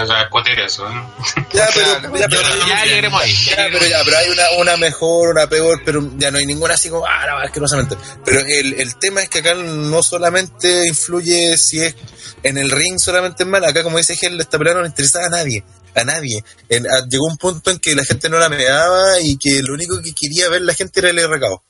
[0.03, 0.31] o sea,
[0.65, 0.89] eso.
[0.89, 1.15] ¿no?
[1.53, 3.35] Ya, pero, Claro, ya, pero, Ya llegaremos ahí.
[3.45, 6.47] ya ya, pero, ya, pero hay una, una mejor, una peor, pero ya no hay
[6.47, 7.97] ninguna así como, ah, no, asquerosamente.
[8.25, 11.95] Pero el, el tema es que acá no solamente influye si es
[12.43, 15.27] en el ring solamente es mal, acá como dice Gel, esta pelea no le interesaba
[15.27, 15.63] a nadie,
[15.95, 16.43] a nadie.
[16.69, 19.75] En- a- llegó un punto en que la gente no la meaba y que lo
[19.75, 21.63] único que quería ver la gente era el recado.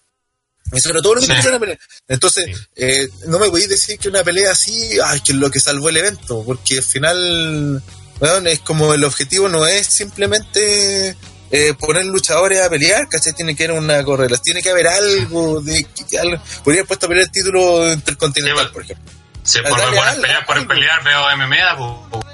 [0.72, 1.48] Eso era todo lo que Sí.
[1.50, 1.78] la pelea.
[2.08, 2.62] Entonces, Sí.
[2.76, 5.88] eh, no me podéis decir que una pelea así, ay, que es lo que salvó
[5.88, 7.82] el evento, porque al final,
[8.20, 11.16] weón, es como el objetivo no es simplemente
[11.52, 13.32] eh, poner luchadores a pelear, ¿cachai?
[13.32, 16.42] Tiene que haber una correlación, tiene que haber algo de que algo.
[16.64, 19.12] Podría haber puesto a pelear el título intercontinental, Sí, por ejemplo.
[19.44, 21.76] Si por, Dale por algo, pelear, por pelear veo MMA,
[22.10, 22.24] pues.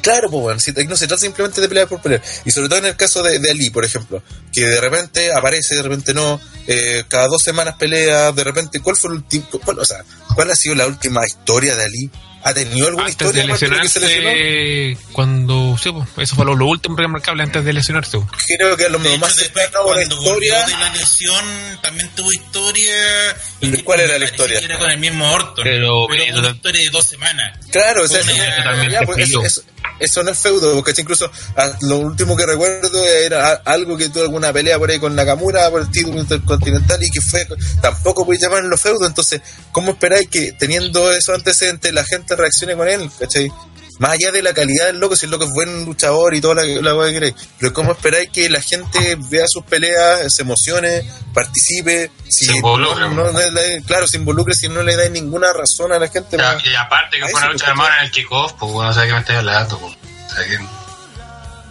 [0.00, 2.22] Claro, pues bueno, no se trata simplemente de pelear por pelear.
[2.44, 4.22] Y sobre todo en el caso de, de Ali, por ejemplo,
[4.52, 8.96] que de repente aparece, de repente no, eh, cada dos semanas pelea, de repente, ¿cuál
[8.96, 12.10] fue el último, cuál, o sea, cuál ha sido la última historia de Ali?
[12.44, 13.68] ¿Ha tenido alguna Antes de historia de que se
[14.00, 14.30] lesionó?
[14.30, 18.18] lesionarse, cuando, sí, pues, eso fue lo, lo último remarcable antes de lesionarse.
[18.18, 18.42] pues.
[18.56, 20.66] Creo que a lo De hecho, más después, volvió historia.
[20.66, 21.44] de la lesión,
[21.82, 23.36] también tuvo historia.
[23.60, 24.58] ¿Y cuál era la historia?
[24.60, 25.64] Era con el mismo Orton.
[25.64, 27.58] Pero- Pero, pero- una historia de dos semanas.
[27.70, 29.62] Claro, o sea, Una eso- idea totalmente ya, pues,
[30.00, 34.22] eso, no es feudo, porque incluso ah, lo último que recuerdo era algo que tuvo
[34.22, 37.44] alguna pelea por ahí con Nakamura por el título intercontinental y que fue,
[37.82, 39.40] tampoco puede llamarlo feudo, entonces,
[39.72, 43.10] ¿cómo esperáis que teniendo esos antecedentes la gente reaccione con él?
[43.18, 43.50] ¿cachai?
[43.98, 46.54] Más allá de la calidad del loco, si el loco es buen luchador y toda
[46.54, 50.42] la, la cosa que queréis, pero ¿cómo esperáis que la gente vea sus peleas, se
[50.42, 51.02] emocione,
[51.34, 52.10] participe?
[52.28, 56.06] Si Se involucre, no- claro, se involucre si no le da ninguna razón a la
[56.08, 56.36] gente.
[56.64, 59.04] Y aparte que fue una lucha de mano en el kickoff, pues bueno, o sea
[59.04, 59.94] que me estoy hablando, pues.
[59.94, 60.77] O sea que.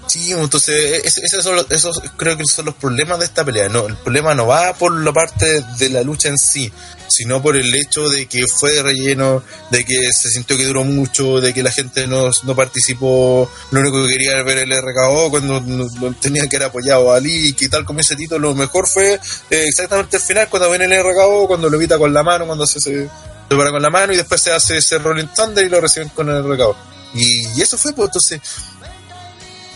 [0.08, 3.68] Sí, entonces es- esos, son los- esos creo que son los problemas de esta pelea.
[3.70, 6.72] No, el problema no va por la parte de la lucha en sí,
[7.10, 10.84] sino por el hecho de que fue de relleno, de que se sintió que duró
[10.86, 14.72] mucho, de que la gente no, no participó, lo único que quería era ver el
[14.72, 18.50] RKO cuando no- tenía que era apoyado a Ali y que tal como ese título,
[18.50, 22.14] lo mejor fue eh, exactamente el final cuando viene el RKO, cuando lo evita con
[22.14, 23.10] la mano, cuando se, se,
[23.50, 26.10] se para con la mano y después se hace ese Rolling Thunder y lo reciben
[26.10, 26.76] con el RKO.
[27.14, 28.42] Y, y eso fue, pues entonces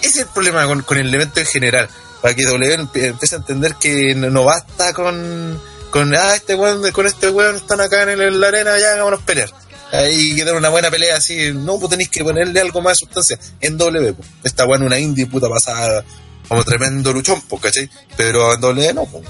[0.02, 1.90] ese es el problema con, con el evento en general.
[2.22, 6.92] Para que W empiece a entender que no, no basta con, con ah, este weón,
[6.92, 9.50] con este weón están acá en, el- la arena, ya vámonos a pelear.
[9.92, 13.06] Ahí que tener una buena pelea así, no, pues tenéis que ponerle algo más de
[13.06, 14.14] sustancia en W.
[14.14, 14.28] Pues.
[14.44, 16.04] Esta weón una indie puta pasada
[16.48, 17.90] como tremendo luchón, pues, ¿cachai?
[18.16, 19.26] Pero en W no, pues.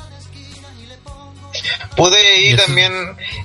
[1.95, 2.93] Pude eso- también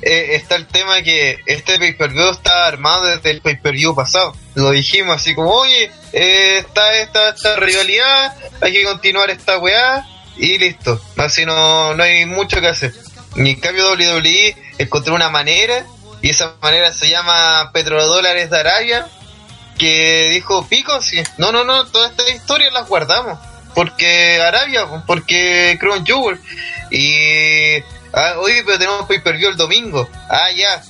[0.02, 4.34] eh, está el tema que este pay-per-view está armado desde el pay-per-view pasado.
[4.54, 10.06] Lo dijimos así como, oye, eh, está esta, esta rivalidad, hay que continuar esta weá
[10.36, 11.00] y listo.
[11.16, 12.92] Así no, no hay mucho que hacer.
[13.36, 15.84] Y en cambio WWE encontró una manera
[16.22, 19.06] y esa manera se llama petrodólares de Arabia
[19.78, 21.22] que dijo pico, sí.
[21.36, 23.38] no, no, no, todas estas historias las guardamos.
[23.74, 26.40] Porque Arabia, porque Crown Jewel.
[26.90, 27.82] Y,
[28.12, 30.08] ah, oye, pero tenemos pay per view el domingo.
[30.28, 30.82] Ah, ya.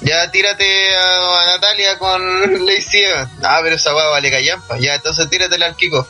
[0.00, 3.04] Ya tírate a, Natalia con Lacey.
[3.42, 4.78] Ah, pero esa weá vale callampa.
[4.78, 6.08] Ya, entonces tírate al kickoff.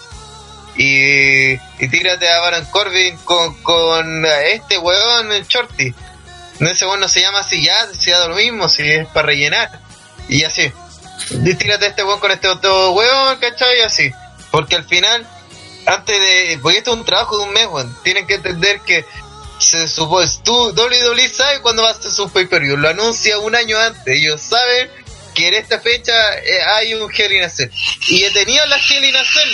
[0.77, 5.93] Y, y tírate a Baron Corbin con, con este weón, el Shorty.
[6.61, 9.27] No, ese weón no se llama así, ya, se da lo mismo, si es para
[9.27, 9.81] rellenar.
[10.29, 10.71] Y así.
[11.31, 13.79] Y tírate a este weón con este otro weón, ¿cachai?
[13.79, 14.13] Y así.
[14.51, 15.27] Porque al final,
[15.87, 16.59] antes de.
[16.63, 17.97] Porque esto es un trabajo de un mes, weón.
[18.05, 19.05] Tienen que entender que
[19.59, 20.29] se supone.
[20.45, 22.77] Tú, WWE sabe cuándo va a ser su pay-per-view.
[22.77, 24.17] Lo anuncia un año antes.
[24.17, 24.91] Ellos saben
[25.35, 27.71] que en esta fecha eh, hay un Hell in a Cell.
[28.09, 29.51] Y tenían la Hell in a Cell.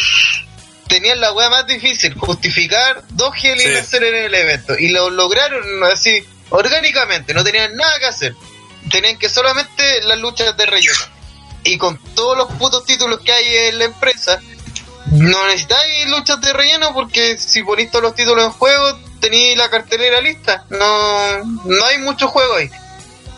[0.89, 3.75] Tenían la weá más difícil, justificar dos Hell in Sí.
[3.75, 4.79] a Cell en el evento.
[4.79, 8.35] Y lo lograron así, orgánicamente, no tenían nada que hacer.
[8.91, 10.99] Tenían que solamente las luchas de relleno.
[11.65, 14.41] Y con todos los putos títulos que hay en la empresa,
[15.07, 18.99] no necesitáis luchas de relleno porque si ponéis todos los títulos en juego,
[19.29, 20.65] tenéis la cartelera lista.
[20.71, 22.71] No, no hay mucho juego ahí.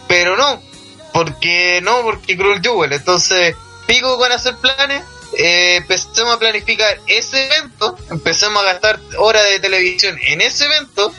[0.09, 0.62] Pero no,
[1.12, 2.93] porque no, porque Cruel Jewel.
[2.93, 3.55] Entonces,
[3.87, 5.03] pico con hacer planes.
[5.39, 11.12] eh, empecemos a planificar ese evento, empecemos a gastar horas de televisión en ese evento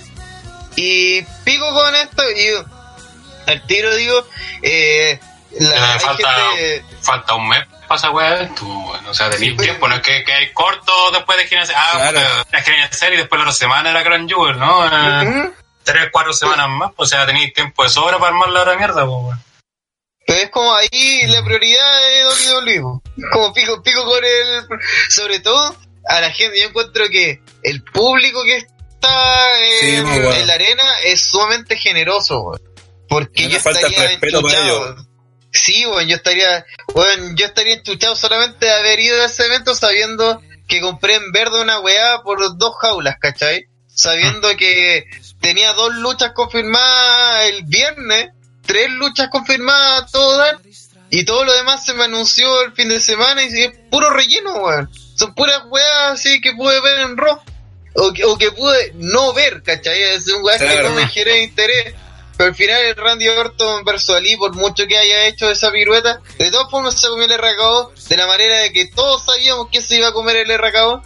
[0.76, 4.26] y pico con esto y al tiro digo,
[4.62, 5.20] eh,
[5.60, 9.30] la, hay falta, gente- falta un mes para esa weá de esto, bueno, o sea,
[9.30, 9.68] tenéis pues.
[9.68, 12.46] tiempo, no es que, que hay corto después de Gina Ah, Claro.
[12.52, 14.86] la Gina Serie y después la otra semana era Grand Jewel, ¿no?
[14.86, 15.52] Eh.
[15.84, 19.06] Tres, cuatro semanas más, o sea, tenéis tiempo de sobra para armar la otra mierda,
[19.06, 19.44] pues, weón.
[20.26, 23.00] Pero es como ahí la prioridad de WWE.
[23.32, 24.68] Como pico, pico con el...
[25.08, 25.74] Sobre todo
[26.10, 26.60] a la gente.
[26.60, 30.34] Yo encuentro que el público que está en, Sí, muy bueno.
[30.34, 32.42] en la arena es sumamente generoso.
[32.42, 32.62] weón.
[33.08, 34.96] Porque No yo falta el estaría respeto para.
[35.52, 39.74] Sí, bueno, yo estaría, bueno, yo estaría enchuchado solamente de haber ido a ese evento
[39.76, 43.66] sabiendo que compré en verde una weá por dos jaulas, ¿cachai?
[43.88, 45.06] Sabiendo que
[45.42, 48.30] tenía dos luchas confirmadas el viernes,
[48.66, 50.60] tres luchas confirmadas, todo dar,
[51.10, 54.56] y todo lo demás se me anunció el fin de semana y es puro relleno,
[54.58, 54.90] weón.
[55.16, 57.40] Son puras weas así que pude ver en Raw.
[58.00, 60.00] O que, o que pude no ver, ¿cachai?
[60.04, 61.96] Es un weá que no me genera interés.
[62.38, 66.22] Pero al final el Randy Orton versus Ali, por mucho que haya hecho esa pirueta,
[66.38, 69.82] de todas formas se comió el RKO de la manera de que todos sabíamos que
[69.82, 71.02] se iba a comer el RKO.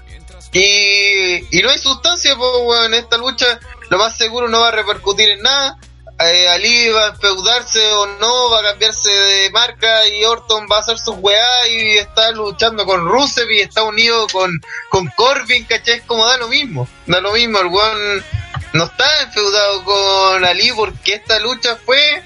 [0.53, 3.59] Y, y no hay sustancia, pues, weón, en esta lucha
[3.89, 5.77] lo más seguro no va a repercutir en nada.
[6.19, 10.77] Eh, Ali va a enfeudarse o no, va a cambiarse de marca y Orton va
[10.77, 14.51] a hacer sus weá y está luchando con Rusev y está unido con,
[14.89, 15.97] con Corbin, ¿cachai?
[15.99, 18.23] Es como da lo mismo, da lo mismo, el weón
[18.73, 22.23] no está enfeudado con Ali porque esta lucha fue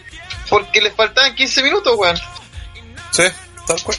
[0.50, 2.18] porque le faltaban 15 minutos, weón.
[3.12, 3.24] Sí,
[3.68, 3.98] tal cual.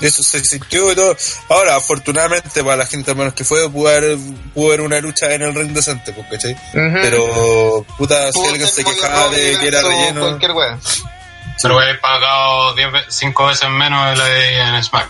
[0.00, 1.16] Eso se sintió y todo.
[1.48, 4.18] Ahora, afortunadamente, para la gente al menos que fue, pudo haber,
[4.52, 6.52] pudo haber una lucha en el ring decente, pues, ¿cachai?
[6.54, 6.98] Ujú.
[7.00, 10.22] Pero, puta, si alguien se quejaba de que era relleno.
[10.22, 10.78] Cualquier weá.
[11.62, 12.74] Pero hubiera pagado
[13.08, 15.08] 5 veces menos de la de en Smack.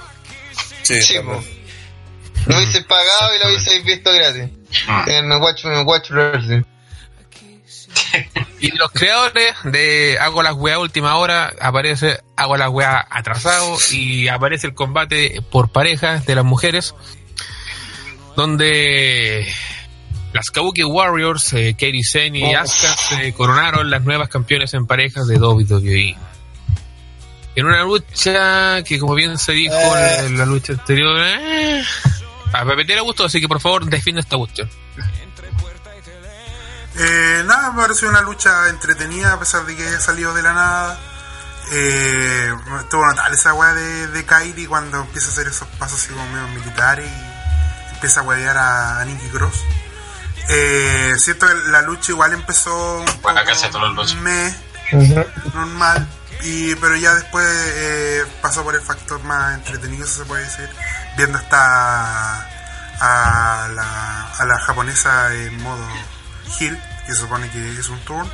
[0.82, 1.14] Sí, Sí.
[1.14, 4.50] Lo hubiese pagado y lo hubiese visto gratis.
[4.88, 5.08] Mm.
[5.10, 6.62] En Watch, en Watch Wrestling.
[8.60, 14.28] Y los creadores de Hago las weas última hora aparece Hago las weas atrasado y
[14.28, 16.94] aparece el combate por parejas de las mujeres
[18.36, 19.46] donde
[20.32, 22.58] las Kabuki Warriors, eh, Kairi Sen y Oh.
[22.58, 26.16] Asuka se coronaron las nuevas campeones en parejas de WWE.
[27.54, 30.24] En una lucha que como bien se dijo Eh.
[30.26, 31.82] en la lucha anterior, eh,
[32.52, 34.68] a Pepe le gustó, así que por favor defiende esta cuestión.
[36.94, 40.52] Eh, nada, me pareció una lucha entretenida a pesar de que haya salido de la
[40.52, 40.98] nada.
[41.72, 46.12] Eh, estuvo notable esa weá de, de Kairi cuando empieza a hacer esos pasos así
[46.12, 49.60] como medio militares y empieza a huevear a, a Nikki Cross.
[50.50, 54.14] Eh, siento que la lucha igual empezó un Bueno, poco las luchas.
[54.16, 54.54] meh,
[55.54, 56.06] normal,
[56.42, 60.68] y, pero ya después eh, pasó por el factor más entretenido, si se puede decir,
[61.16, 62.48] viendo hasta
[63.00, 65.84] a la, a la japonesa en modo
[66.60, 68.28] Hill, que se supone que es un turn.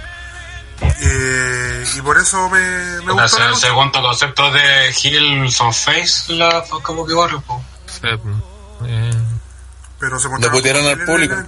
[0.80, 2.60] Eh, y por eso me,
[3.02, 3.66] me O gustó sea, la el lucha.
[3.66, 7.62] segundo concepto de Hill son Face, la como que barrio, po.
[8.84, 9.10] Eh,
[9.98, 11.34] Pero se como al público.
[11.34, 11.46] el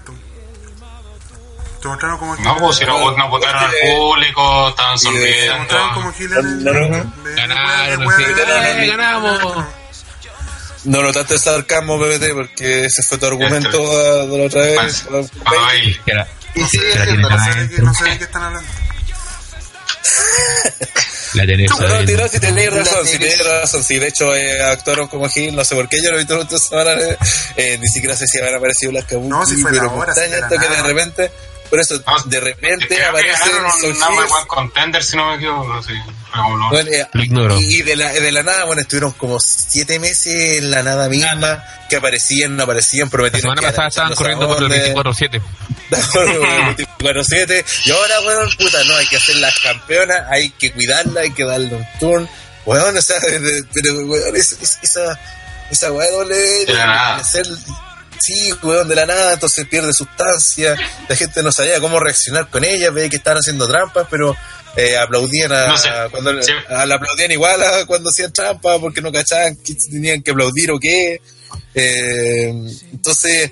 [1.89, 6.13] mostraron como No, pues si no, no votaron al público, estaban de- Se mostraron como
[6.13, 6.73] sonriendo.
[7.37, 9.65] Ganaron, sí, de- ganamos.
[10.85, 13.79] No notaste el sarcasmo, PPT, porque ese fue tu argumento Este.
[13.79, 15.07] ah, de la otra vez.
[15.45, 15.73] Ah,
[16.07, 17.29] era- Y sigue Pero siendo.
[17.29, 18.69] tiene No sé de qué- están hablando.
[21.35, 23.37] la tenés No, tiro, si tenéis razón, si tenés.
[23.39, 23.85] tenéis razón.
[23.85, 26.41] Si de hecho eh, actuaron como Gil, no sé por qué yo lo he visto
[26.41, 26.93] esta semana.
[26.93, 27.17] eh,
[27.57, 29.29] eh, ni siquiera sé si habrán aparecido las Kabuki.
[29.29, 30.89] No, si fue pero la me hora, extraña si de la esto que de nada.
[30.89, 31.31] repente,
[31.71, 33.53] por eso, Ah, de repente aparecen
[33.83, 34.03] Heels.
[34.03, 35.83] one contender, si no me equivoco.
[35.83, 35.93] Sí,
[36.71, 37.59] Bueno, eh, Lo ignoro.
[37.61, 41.65] y de la, de la nada, bueno, estuvieron como siete meses en la nada misma,
[41.89, 44.95] que aparecían, no aparecían, La prometieron semana que pasada estaban corriendo por el ahones.
[44.95, 45.43] 24-7.
[45.91, 51.33] 24-7 y ahora weón puta no hay que hacer las campeonas hay que cuidarla hay
[51.33, 52.29] que darle un turn
[52.65, 53.17] weón o sea
[53.75, 55.19] pero weón es- es- esa
[55.71, 57.17] esa weá doble De la nada.
[57.17, 57.45] hacer
[58.21, 60.77] sí weón de la nada entonces pierde sustancia
[61.09, 64.37] la gente no sabía cómo reaccionar con ella veía que estaban haciendo trampas pero
[64.77, 66.53] eh, aplaudían a No sé, cuando sí.
[66.69, 70.71] a la aplaudían igual a cuando hacían trampas porque no cachaban que tenían que aplaudir
[70.71, 71.21] o qué
[71.75, 72.49] eh,
[72.93, 73.51] entonces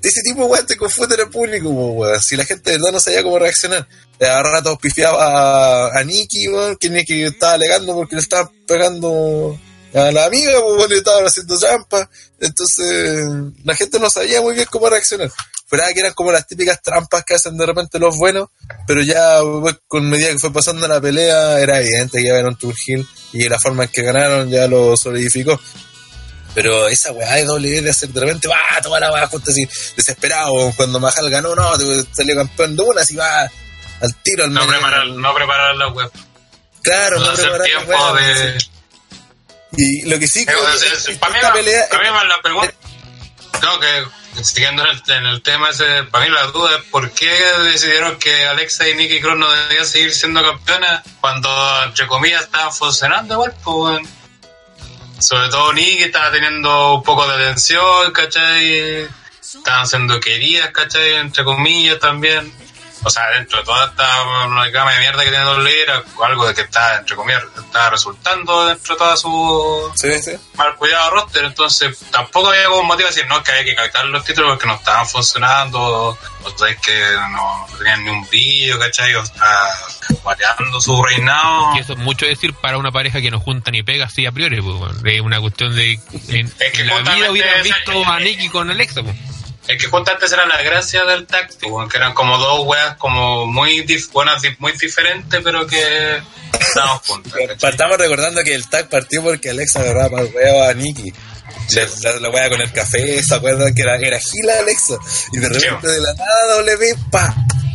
[0.00, 2.20] de ese tipo, weón, te confunden al público, weón.
[2.20, 3.88] Si la gente de verdad no sabía cómo reaccionar.
[4.20, 8.50] Eh, A ratos pifiaba a, a Nicky, weón, que Nicky estaba alegando porque le estaban
[8.66, 9.58] pegando
[9.94, 12.08] a la amiga, weón, le estaban haciendo trampa.
[12.40, 13.24] Entonces,
[13.64, 15.30] la gente no sabía muy bien cómo reaccionar.
[15.66, 18.48] Fuera que eran como las típicas trampas que hacen de repente los buenos,
[18.86, 22.40] pero ya, weón, con medida que fue pasando la pelea, era evidente que iba a
[22.40, 25.58] haber un Tour Hill y la forma en que ganaron ya lo solidificó.
[26.54, 29.66] Pero esa weá de doble de hacer de repente, va, toda la weá justo así,
[29.96, 30.72] desesperado.
[30.76, 31.72] Cuando Mahal ganó, no,
[32.12, 34.72] salió campeón de una, así va al tiro, al No medio.
[34.72, 36.10] preparar, no preparar la web.
[36.82, 38.58] Claro, No preparar la weá, de...
[39.76, 42.72] Y lo que sí creo que es- es- para mí, pelea, para mí la pregunta,
[43.60, 47.10] creo que siguiendo en el, en el tema ese, para mí la duda es por
[47.12, 47.30] qué
[47.72, 52.72] decidieron que Alexa y Nikki Cross no debían seguir siendo campeonas cuando, entre comillas, estaban
[52.72, 54.08] funcionando igual, pues.
[55.20, 59.08] Sobre todo Nikki estaba teniendo un poco de tensión, ¿cachai?
[59.40, 61.14] Estaban siendo queridas, ¿cachai?
[61.14, 62.52] Entre comillas también.
[63.04, 64.06] O sea, dentro de toda esta
[64.72, 68.66] gama de mierda que tiene WWE, era algo de que está, entre comillas, está resultando
[68.66, 70.32] dentro de toda su Sí, sí.
[70.56, 74.06] mal cuidado roster, entonces tampoco había como motivo de decir, no, que hay que captar
[74.06, 75.80] los títulos porque no estaban funcionando,
[76.42, 76.98] o sabes que
[77.30, 79.14] no tenían ni un brillo, ¿cachai?
[79.14, 79.74] O está
[80.22, 81.76] variando su reinado.
[81.76, 84.32] Y eso es mucho decir para una pareja que no junta ni pega así a
[84.32, 84.92] priori, pues.
[85.04, 85.98] Es una cuestión de.
[86.28, 89.16] En, Es que en la vida hubieran esa- visto a Nicky con Alexa, pues.
[89.66, 91.26] Es que justo antes era la gracia del
[91.62, 96.20] weón, que eran como dos weas como muy dif- buenas, muy diferentes, pero que
[96.60, 97.32] estaban juntas.
[97.60, 101.12] Partamos recordando que el tag partió porque Alexa agarraba para el huevo a Nikki.
[102.02, 104.96] La, la wea con el café, ¿se acuerdan que era, era gila Alexa?
[105.32, 107.34] Y de repente de la nada W, pa,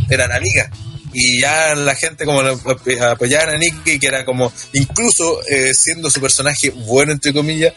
[0.10, 0.70] era la liga.
[1.12, 6.22] Y ya la gente como apoyaban a Nikki, que era como, incluso eh, siendo su
[6.22, 7.74] personaje bueno entre comillas,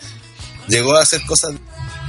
[0.69, 1.53] llegó a hacer cosas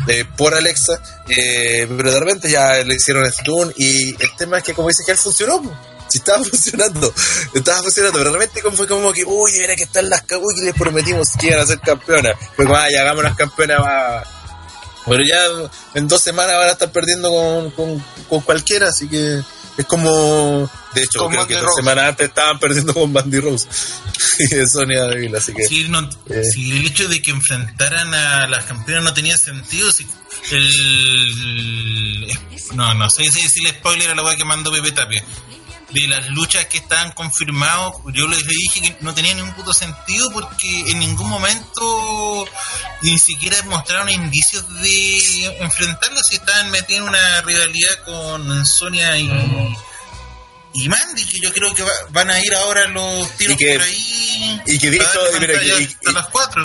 [0.08, 4.64] eh, por Alexa, eh, pero de repente ya le hicieron stun y el tema es
[4.64, 5.62] que como dice que él funcionó,
[6.08, 7.14] si estaba funcionando,
[7.54, 10.54] estaba funcionando, pero de repente como fue como que, uy, era que están las cabuy
[10.58, 13.80] y les prometimos que iban a ser campeonas, fue como, ah, ya hagamos las campeonas,
[13.80, 14.24] va.
[15.06, 19.42] pero ya en dos semanas van a estar perdiendo con, con, con cualquiera, así que
[19.78, 23.68] es como, de hecho, creo Mandy que dos semanas antes estaban perdiendo con Bandy Rose
[24.40, 25.64] y Sonia Deville, así que...
[25.68, 26.44] Si, no, Eh.
[26.56, 30.06] el hecho de que enfrentaran a las campeonas no tenía sentido, si
[30.52, 32.28] el.
[32.74, 35.24] No, no sé si decirle spoiler a la weá que mandó Pepe Tapia.
[35.94, 40.32] De las luchas que estaban confirmadas, yo les dije que no tenía ningún puto sentido
[40.32, 42.46] porque en ningún momento
[43.04, 49.30] ni siquiera mostraron indicios de enfrentarlas y estaban en una rivalidad con Sonia y,
[50.74, 53.84] y Mandy, que yo creo que va- van a ir ahora los tiros que- por
[53.84, 54.62] ahí.
[54.66, 54.90] y que
[55.78, 56.64] y y- las 4.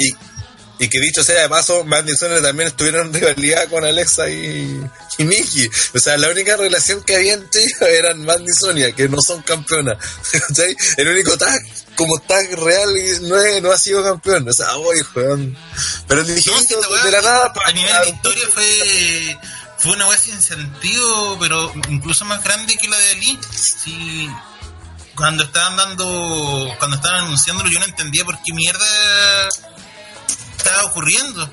[0.79, 4.29] Y, que dicho sea de paso, Mandy y Sonia también estuvieron en rivalidad con Alexa
[4.29, 4.81] y,
[5.18, 5.68] y Nikki.
[5.95, 9.20] O sea, la única relación que había entre ellos eran Mandy y Sonia, que no
[9.20, 9.99] son campeonas.
[10.33, 10.76] ¿Cachai?
[10.97, 11.61] El único tag,
[11.97, 12.89] como tag real,
[13.22, 14.49] no, es- no ha sido campeón.
[14.49, 15.57] O sea, oye, weón.
[16.07, 19.39] Pero el No, de la nada, a nivel de historia fue
[19.79, 23.39] fue una weá sin sentido, pero incluso más grande que la de Ali.
[23.57, 24.29] Si
[25.14, 28.87] cuando estaban dando, cuando estaban anunciándolo, yo no entendía por qué mierda
[30.59, 31.51] estaba ocurriendo.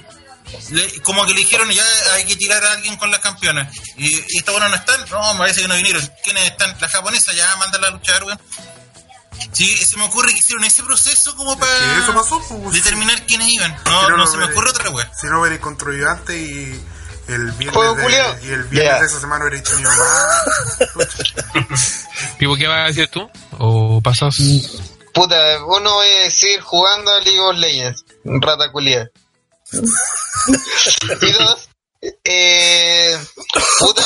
[0.70, 1.84] Le- como que le dijeron ya
[2.14, 5.34] hay que tirar a alguien con las campeonas y, y esta buena no están, no,
[5.34, 6.08] me parece que no vinieron.
[6.24, 6.76] ¿Quiénes están?
[6.80, 8.40] Las japonesas, ya mándala a luchar, weón.
[9.52, 12.74] Sí, se me ocurre que hicieron ese proceso como eso para pasó, pues.
[12.74, 13.76] determinar quiénes iban.
[13.86, 15.12] No, no, no no, se me ocurre otra wea.
[15.20, 16.82] Si no hubiera controlado antes y
[17.28, 21.16] el viernes, de, y el viernes de esa semana hubiera tenido más.
[22.38, 23.30] Pipo, ¿qué vas a decir tú?
[23.58, 24.36] ¿O pasas?
[25.16, 29.10] Puta, uno voy a decir jugando a League of Legends, rata culiada.
[29.72, 31.70] y dos,
[32.26, 33.18] eh,
[33.80, 34.04] puta,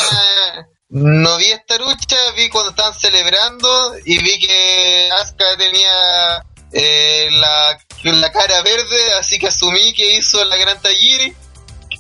[0.89, 7.80] no vi esta lucha, vi cuando estaban celebrando y vi que Asuka tenía eh, la,
[8.03, 11.36] la cara verde, así que asumí que hizo la gran Tajiri.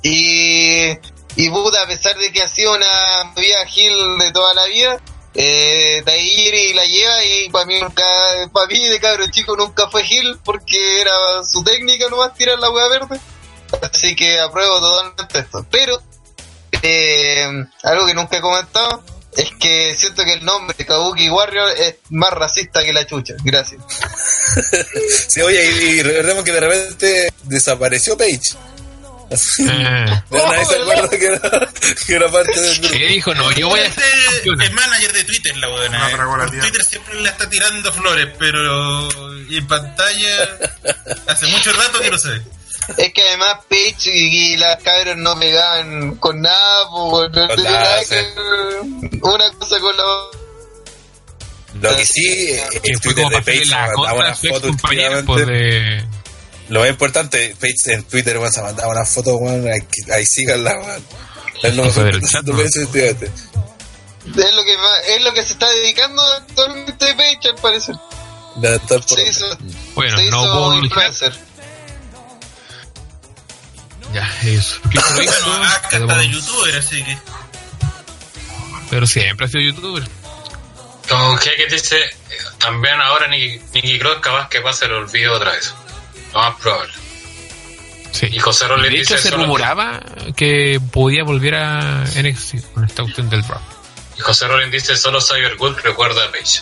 [0.03, 0.89] Y,
[1.35, 5.01] y puta, a pesar de que ha sido una vía Gil de toda la vida,
[5.41, 8.03] eh, Tairi la lleva y para mí nunca,
[8.51, 11.13] para mí de cabro chico nunca fue Gil porque era
[11.49, 13.17] su técnica nomás tirar la hueá verde.
[13.81, 15.65] Así que apruebo totalmente esto.
[15.71, 16.01] Pero,
[16.81, 17.47] eh,
[17.83, 19.01] algo que nunca he comentado
[19.37, 23.35] es que siento que el nombre Kabuki Warrior es más racista que la chucha.
[23.41, 23.81] Gracias.
[25.29, 28.57] Sí, oye, y, y recordemos que de repente desapareció Paige.
[29.31, 31.69] Ah, Nadie se acuerda que era,
[32.07, 32.93] que era parte del grupo.
[32.93, 33.35] ¿Qué dijo?
[33.35, 34.03] No, yo voy a ser
[34.43, 36.09] Este es manager de Twitter, la buena.
[36.09, 36.61] Por tía.
[36.61, 39.09] Twitter siempre le está tirando flores, pero
[39.49, 40.57] en pantalla
[41.27, 42.41] hace mucho rato que no se ve.
[42.97, 47.55] Es que además Paige y, y las cabras no pegaban con nada, pues, no Con
[47.55, 48.15] tenía nada, nada sí.
[48.15, 50.39] que una cosa con la otra.
[51.81, 54.35] Lo que sí, eh, Que en fue Twitter como de para hacerle Paige la contra
[54.35, 56.05] su ex foto compañero pues, de...
[56.69, 59.81] Lo más importante, Paige en Twitter, weón, se mandaba una foto, weón, ahí,
[60.13, 61.05] ahí síganla, weón.
[61.63, 62.25] Es lo mejor que.
[63.25, 67.95] Es lo que más- es lo que se está dedicando actualmente Paige al parecer.
[69.23, 69.57] Se hizo,
[69.95, 71.33] Bueno, se no hizo puedo influencer.
[74.13, 74.79] Ya, eso.
[75.91, 77.17] Pero- está de youtuber, así que.
[78.89, 80.03] Pero siempre ha sido youtuber.
[81.07, 82.09] Como que que dice, eh,
[82.59, 85.73] también ahora Nicky, Nicky Cross capaz que pase el olvido otra vez.
[86.33, 86.93] Lo más probable.
[88.11, 88.27] Sí.
[88.31, 90.01] Y José Rollins de hecho, dice se solo- rumoraba
[90.35, 93.63] que podía volver a NXT con esta cuestión del draft.
[94.17, 96.61] Y José Rollins dice, solo Cyber recuerda a Paige.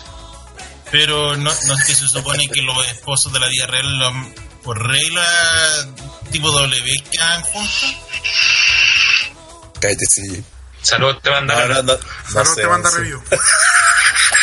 [0.90, 4.32] Pero no, no es que se supone que los esposos de la vida real, lo-
[4.62, 5.26] por regla
[6.30, 7.96] tipo W, quedan juntos.
[9.80, 10.44] Cállate, sí.
[10.82, 11.68] Saludos, te No, mandaron.
[11.86, 13.22] no, no, no Salud, sé, te manda review.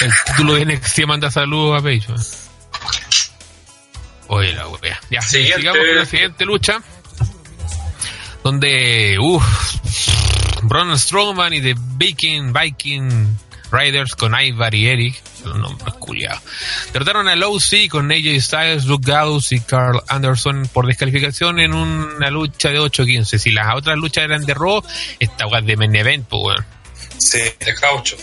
[0.02, 2.06] El título de NXT manda saludos a Page.
[2.10, 2.26] weón.
[4.28, 5.00] Oye, la wea.
[5.10, 5.58] Ya, Siguiente.
[5.58, 6.82] sigamos con la siguiente lucha.
[8.44, 9.44] Donde, uff,
[10.64, 13.38] Braun Strowman y The Viking, Viking
[13.72, 16.42] Riders con Ivar y Eric, son los nombres culiados.
[16.94, 22.30] Derrotaron a OC con AJ Styles, Luke Gallows y Carl Anderson por descalificación en una
[22.30, 23.38] lucha de 8-15.
[23.38, 24.84] Si las otras luchas eran de Raw,
[25.20, 26.58] esta es de main event, pues.
[27.18, 27.40] Sí.
[27.40, 28.16] De caucho.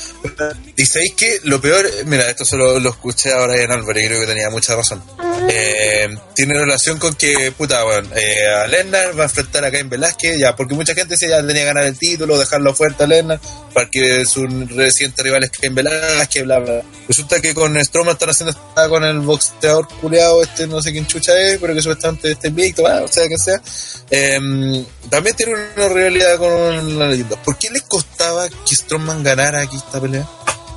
[0.77, 4.21] Y sabéis que lo peor, mira, esto solo lo escuché ahora en Álvarez y creo
[4.21, 5.03] que tenía mucha razón.
[5.49, 9.89] Eh, tiene relación con que, puta, bueno, eh, a Lennar va a enfrentar a Cain
[9.89, 13.07] Velázquez, ya, porque mucha gente decía ya tenía que ganar el título, dejarlo fuerte a
[13.07, 13.41] Lennar,
[13.75, 16.83] para que su reciente rival es Cain Velázquez, bla, bla.
[17.09, 21.07] Resulta que con Strowman están haciendo esta con el boxeador culeado, este no sé quién
[21.07, 23.61] chucha es, pero que supuestamente este invicto, ah, o sea que sea.
[24.11, 27.37] Eh, también tiene una rivalidad con la leyenda.
[27.43, 28.75] ¿Por qué les costaba que
[29.23, 30.27] Ganara aquí esta pelea?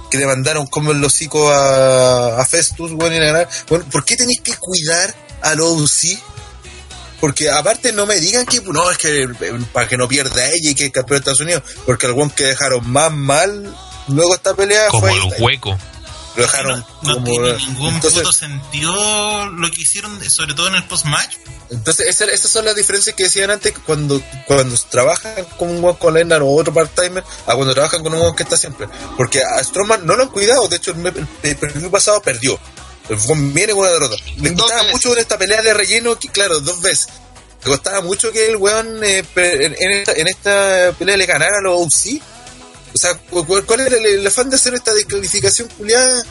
[0.10, 3.48] que le mandaron como el hocico a, a Festus, bueno, y le.
[3.68, 6.20] Bueno, ¿por qué tenéis que cuidar al OC?
[7.20, 9.28] Porque aparte no me digan que no, es que eh,
[9.74, 12.32] para que no pierda ella y que es campeón de Estados Unidos, porque el one
[12.36, 13.76] que dejaron más mal
[14.08, 15.78] luego esta pelea Como fue el hueco.
[16.36, 20.68] Lo dejaron No, no como tiene ningún entonces, puto sentido lo que hicieron, sobre todo
[20.68, 21.36] en el post-match.
[21.70, 25.98] entonces esa- esas son las diferencias que decían antes cuando cuando trabajan con un one
[25.98, 28.88] con Lennar o otro part-timer a cuando trabajan con un one que está siempre.
[29.18, 31.14] Porque a Strowman no lo han cuidado de hecho el, me-
[31.44, 32.60] el preview pasado perdió.
[33.08, 33.18] El
[33.54, 34.16] viene con una derrota.
[34.38, 34.94] Le costaba veces.
[34.94, 37.08] mucho en esta pelea de relleno que claro dos veces.
[37.64, 41.26] Le costaba mucho que el weón eh, pe- en, en esta, en esta pelea le
[41.28, 42.22] ganara a los OC
[42.96, 46.24] o sea cu- cu- ¿cuál era el, afán de hacer esta descalificación culiada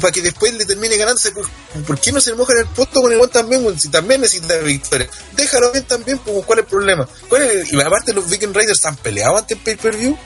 [0.00, 1.32] para que después le termine ganándose.
[1.32, 3.64] ¿Por, qué no se moja en el puesto con el One también?
[3.64, 3.78] weón?
[3.80, 5.08] Si también necesita victoria.
[5.32, 7.08] Déjalo bien también, pues, ¿cuál es el problema?
[7.28, 10.16] ¿Cuál es y aparte los Viking Raiders están peleados ante el pay-per-view.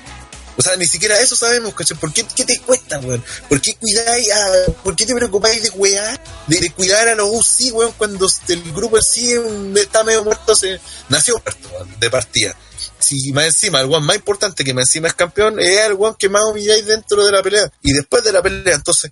[0.54, 1.96] O sea, ni siquiera eso sabemos, ¿cachai?
[1.96, 3.24] ¿Por qué, te cuesta, weón?
[3.48, 6.20] ¿Por qué cuidáis a, ¿Por qué te preocupáis de weá?
[6.46, 9.34] De, cuidar a los UC, weón, cuando el grupo en sí
[9.76, 11.68] está medio muerto, se nació muerto,
[11.98, 12.54] de partida.
[13.02, 16.16] Si más encima, el one más importante que más encima es campeón, es el one
[16.18, 17.70] que más humilláis dentro de la pelea.
[17.82, 19.10] Y después de la pelea, entonces,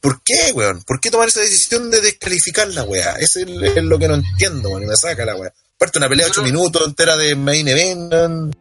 [0.00, 0.82] ¿Por qué, weón?
[0.84, 3.14] ¿Por qué tomar esa decisión de descalificar la weá?
[3.14, 5.52] Eso es, es lo que no entiendo, weón, y me saca la weá.
[5.74, 8.56] Aparte una pelea de 8 minutos entera de main event, weón.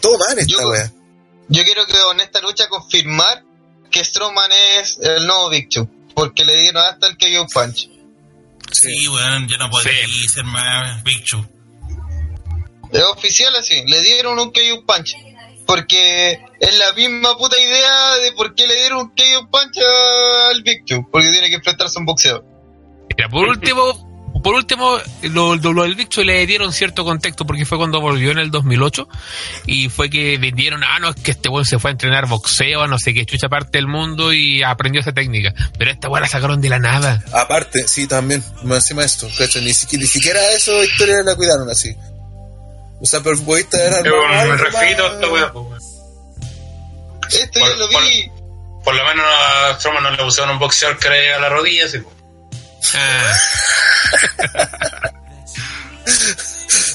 [0.00, 0.90] todo mal esta Yo- weá.
[1.48, 3.44] Yo quiero que con esta lucha confirmar
[3.90, 4.50] que Strowman
[4.80, 7.90] es el nuevo Big Show, porque le dieron hasta el KO Punch.
[8.72, 10.28] Sí, weón, ya no podía Sí.
[10.28, 11.46] ser más Big Show.
[12.92, 15.16] Es oficial así, le dieron un KO Punch.
[15.66, 19.78] Porque es la misma puta idea de por qué le dieron un KO Punch
[20.50, 22.44] al Big Show, porque tiene que enfrentarse a un boxeador.
[23.16, 27.64] Mira, por último, por último, lo, lo- lo del bicho le dieron cierto contexto porque
[27.64, 29.08] fue cuando volvió en el 2008
[29.66, 32.82] y fue que vendieron, ah, no, es que este weón se fue a entrenar boxeo,
[32.82, 35.54] a no sé qué chucha parte del mundo y aprendió esa técnica.
[35.78, 37.22] Pero esta weón la sacaron de la nada.
[37.32, 39.62] Aparte, sí, también, más encima de esto, ¿cachai?
[39.62, 41.94] Ni, siquiera, ni siquiera eso historia la cuidaron así.
[43.02, 45.82] O sea, pero el futbolista era Yo me refito a esta weá, pues, weón.
[47.30, 48.30] Esto Por- yo lo vi.
[48.84, 51.48] Por lo menos a Strowman no le pusieron un boxeador que le llega a la
[51.48, 51.98] rodilla, así.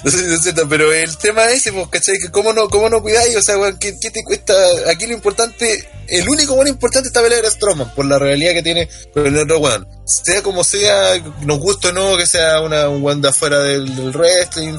[0.03, 1.89] No sé si es cierto, pero el tema es ese, pues,
[2.31, 4.53] cómo no, cómo no cuidáis, o sea, weón, ¿qué, te cuesta?
[4.89, 8.63] Aquí lo importante, el único bueno importante esta pelea era Strowman, por la realidad que
[8.63, 9.87] tiene con el otro weón.
[10.05, 14.13] Sea como sea, nos guste o no, que sea una, un weón afuera del, del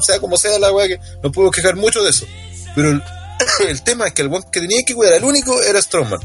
[0.01, 2.25] sea como sea la weá, que no puedo quejar mucho de eso.
[2.75, 3.03] Pero el,
[3.67, 6.19] el tema es que el weón que tenía que cuidar, el único, era Strowman.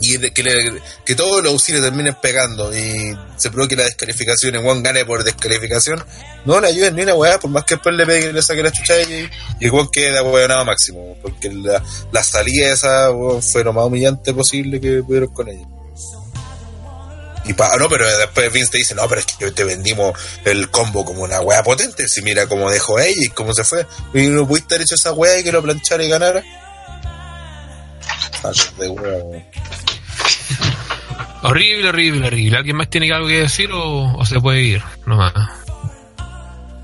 [0.00, 4.58] Y que, le- que todos los auxilios terminen pegando y se provoque la descalificación y
[4.62, 6.04] Juan gane por descalificación,
[6.44, 8.62] no le ayuden ni una weá, por más que después le pegue y le saque
[8.62, 9.30] la chucha y,
[9.60, 11.80] y Juan queda weonado máximo, porque la,
[12.10, 13.08] la salida esa
[13.40, 15.64] fue lo más humillante posible que pudieron con ella.
[17.46, 20.70] Y pa, no, pero después Vince te dice, no, pero es que te vendimos el
[20.70, 24.26] combo como una weá potente, si mira cómo dejó ella y cómo se fue, y
[24.28, 26.42] no pudiste haber hecho esa weá y que lo planchara y ganara.
[28.78, 29.44] De weón.
[31.42, 32.56] horrible, horrible, horrible.
[32.58, 34.82] ¿Alguien más tiene algo que decir o, o se puede ir?
[35.06, 35.32] No más.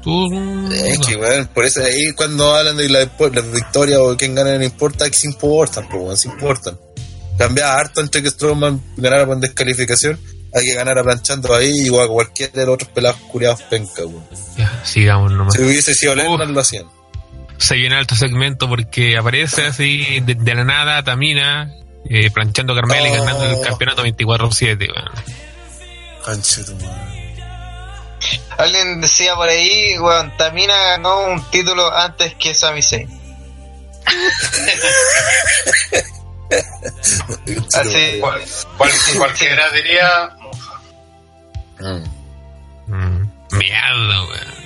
[0.02, 0.70] Tú.
[0.72, 4.64] Es que, por eso ahí cuando hablan de la, la victoria o quién gana no
[4.64, 6.78] importa, que se importan, weón, se importan.
[7.36, 10.18] Cambia harto entre que Strowman ganara por descalificación,
[10.54, 14.24] hay que ganar planchando ahí, igual que cualquiera de los otros pelados curiados penca, weón.
[14.56, 15.54] Ya, sigamos nomás.
[15.54, 16.86] Si hubiese sido Lennon, lo hacían.
[17.60, 21.72] Se viene alto segmento porque aparece así de, de la nada Tamina
[22.08, 23.14] eh, planchando Carmela y Oh.
[23.24, 24.88] ganando el campeonato 24-7.
[24.92, 25.10] weón.
[26.24, 27.20] Conche tu madre.
[28.58, 33.08] Alguien decía por ahí, weón, Tamina ganó un título antes que Sami Zayn.
[37.74, 38.18] Así.
[38.20, 38.42] Cual-
[38.76, 40.30] cual- cualquiera diría.
[41.80, 42.04] Mm.
[42.92, 44.59] Mm, mierda, weón.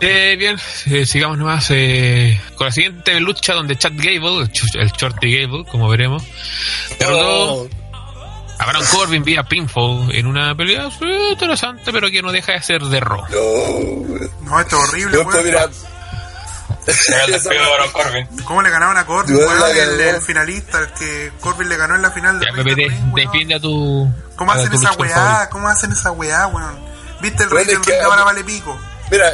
[0.00, 4.78] Eh, bien, eh, sigamos nomás eh, con la siguiente lucha donde Chad Gable, el, ch-
[4.80, 6.22] el Shorty Gable, como veremos,
[6.98, 7.68] derrotó
[8.58, 12.62] a Baron Corbin vía pinfall en una pelea eh, interesante, pero que no deja de
[12.62, 13.22] ser de Raw.
[13.30, 15.70] No, No, esto es horrible, no, weón.
[18.44, 22.10] ¿Cómo le ganaban a Corbin, El, el finalista, el que Corbin le ganó en la
[22.12, 24.12] final de Ya, Pepe, de- defiende a tu.
[24.36, 25.48] ¿Cómo a hacen tu esa weá?
[25.50, 26.78] ¿Cómo hacen esa weá, weón?
[27.20, 28.78] ¿Viste el rey del que- ahora vale pico?
[29.10, 29.32] mira,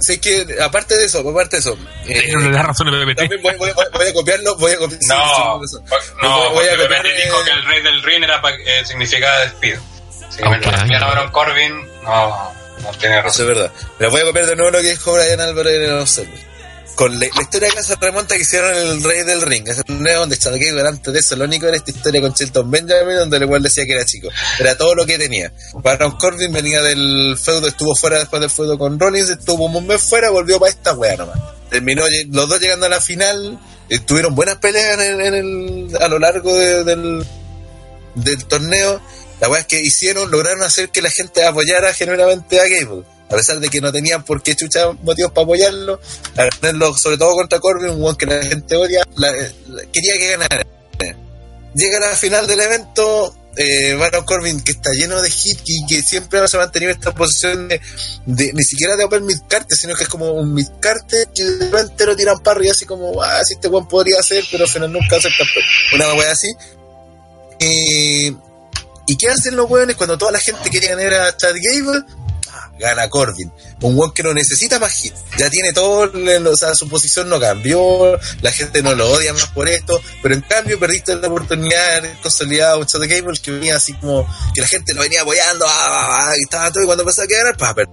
[0.00, 2.92] sé, que aparte de eso, aparte de eso, eh, Eh, no le da razón a
[2.92, 3.14] Pepe.
[3.14, 5.00] también voy, voy- voy- voy a copiarlo, voy a copiar.
[5.00, 5.82] sí, No, sí, sí,
[6.22, 7.02] no, voy, voy a copiar.
[7.02, 9.80] Pepe dijo que el rey del ring era pa- eh, significaba despido.
[10.30, 10.48] Si Ok.
[10.50, 13.42] me lo cambiaron a Baron Corbin, no, no tiene Eso razón.
[13.50, 13.72] es verdad.
[13.98, 16.55] Pero voy a copiar de nuevo lo que dijo Brian Álvarez en el Observer.
[16.94, 19.68] Con la, la historia que se remonta que hicieron el Rey del Ring.
[19.68, 22.70] Ese torneo donde Chad Gable antes de eso, lo único era esta historia con Shelton
[22.70, 24.28] Benjamin, donde el igual decía que era chico.
[24.58, 25.52] Era todo lo que tenía.
[25.74, 30.00] Baron Corbin venía del feudo, estuvo fuera después del feudo con Rollins, estuvo un mes
[30.00, 31.38] fuera, volvió para esta wea nomás.
[31.68, 33.58] Terminó los dos llegando a la final,
[33.90, 37.26] eh, tuvieron buenas peleas en en el- a lo largo de- del,
[38.14, 39.02] del torneo.
[39.40, 43.02] La weá es que hicieron, lograron hacer que la gente apoyara genuinamente a Gable.
[43.28, 46.00] A pesar de que no tenían por qué chuchar motivos para apoyarlo,
[46.36, 50.14] a tenerlo sobre todo contra Corbin, un weón que la gente odia, la- la- quería
[50.18, 50.66] que ganara.
[51.74, 56.00] Llega la final del evento, eh, Baron Corbin, que está lleno de hit y que
[56.02, 57.80] siempre se ha mantenido esta posición de,
[58.54, 62.16] ni siquiera de open midcarte, sino que es como un midcarte que de repente lo
[62.16, 65.16] tiran para arriba, así como, ah, si este weón podría hacer, pero al final nunca
[65.16, 65.44] acepta
[65.94, 66.48] una weá así.
[67.58, 68.32] Eh,
[69.08, 72.02] ¿Y qué hacen los weones cuando toda la gente quería ganar a Chad Gable?
[72.78, 73.50] Gana Corbin,
[73.80, 76.10] un weón que no necesita más hits, ya tiene todo,
[76.50, 80.34] o sea, su posición no cambió, la gente no lo odia más por esto, pero
[80.34, 84.60] en cambio perdiste la oportunidad de consolidar un Chad Gable que venía así como, que
[84.60, 87.26] la gente lo venía apoyando, ah, ah, ah, y estaba todo, y cuando empezó a
[87.26, 87.88] ganar, pa, per-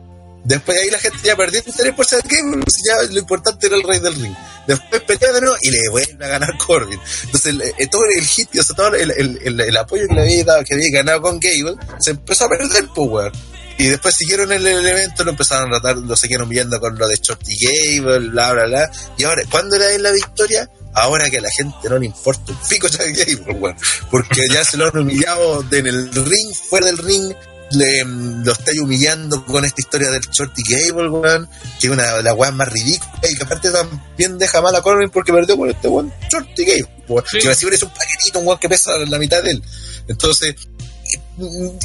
[0.45, 3.67] Después de ahí la gente ya perdió el interés por Chad Gable, ya lo importante
[3.67, 4.35] era el rey del ring.
[4.67, 6.99] Después pelea de nuevo y le vuelve a ganar Corbin.
[7.23, 10.73] Entonces, el- todo el hit, o sea, todo el apoyo que le había dado, que
[10.73, 13.31] había ganado con Gable, se empezó a perder, pues, weón.
[13.77, 17.07] Y después siguieron el, el evento, lo empezaron a tratar, lo siguieron viendo con lo
[17.07, 18.91] de Shorty Gable, bla, bla, bla.
[19.17, 20.69] Y ahora, ¿cuándo era la victoria?
[20.93, 23.75] Ahora que a la gente no le importa un pico Chad Gable, weón.
[24.11, 27.33] Porque ya se lo han humillado en el ring, fuera del ring.
[27.71, 31.49] Le, lo estáis humillando con esta historia del Shorty Gable, weón.
[31.79, 33.31] Que es una de las weas más ridículas.
[33.31, 36.89] Y que aparte también deja mal a Corbin porque perdió con este weón Shorty Gable.
[37.07, 37.23] weón.
[37.31, 37.39] Sí.
[37.39, 39.63] Que así es un paquetito, un weón que pesa la mitad de él.
[40.07, 40.55] Entonces,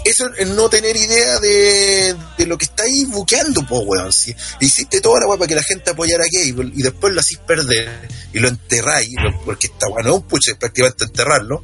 [0.05, 4.13] eso es no tener idea de, de lo que estáis buqueando, po, weón.
[4.13, 7.21] Si hiciste toda la weá para que la gente apoyara a Gable y después lo
[7.21, 9.15] hacís perder y lo enterráis,
[9.45, 11.63] porque esta weá no es un puche, prácticamente enterrarlo.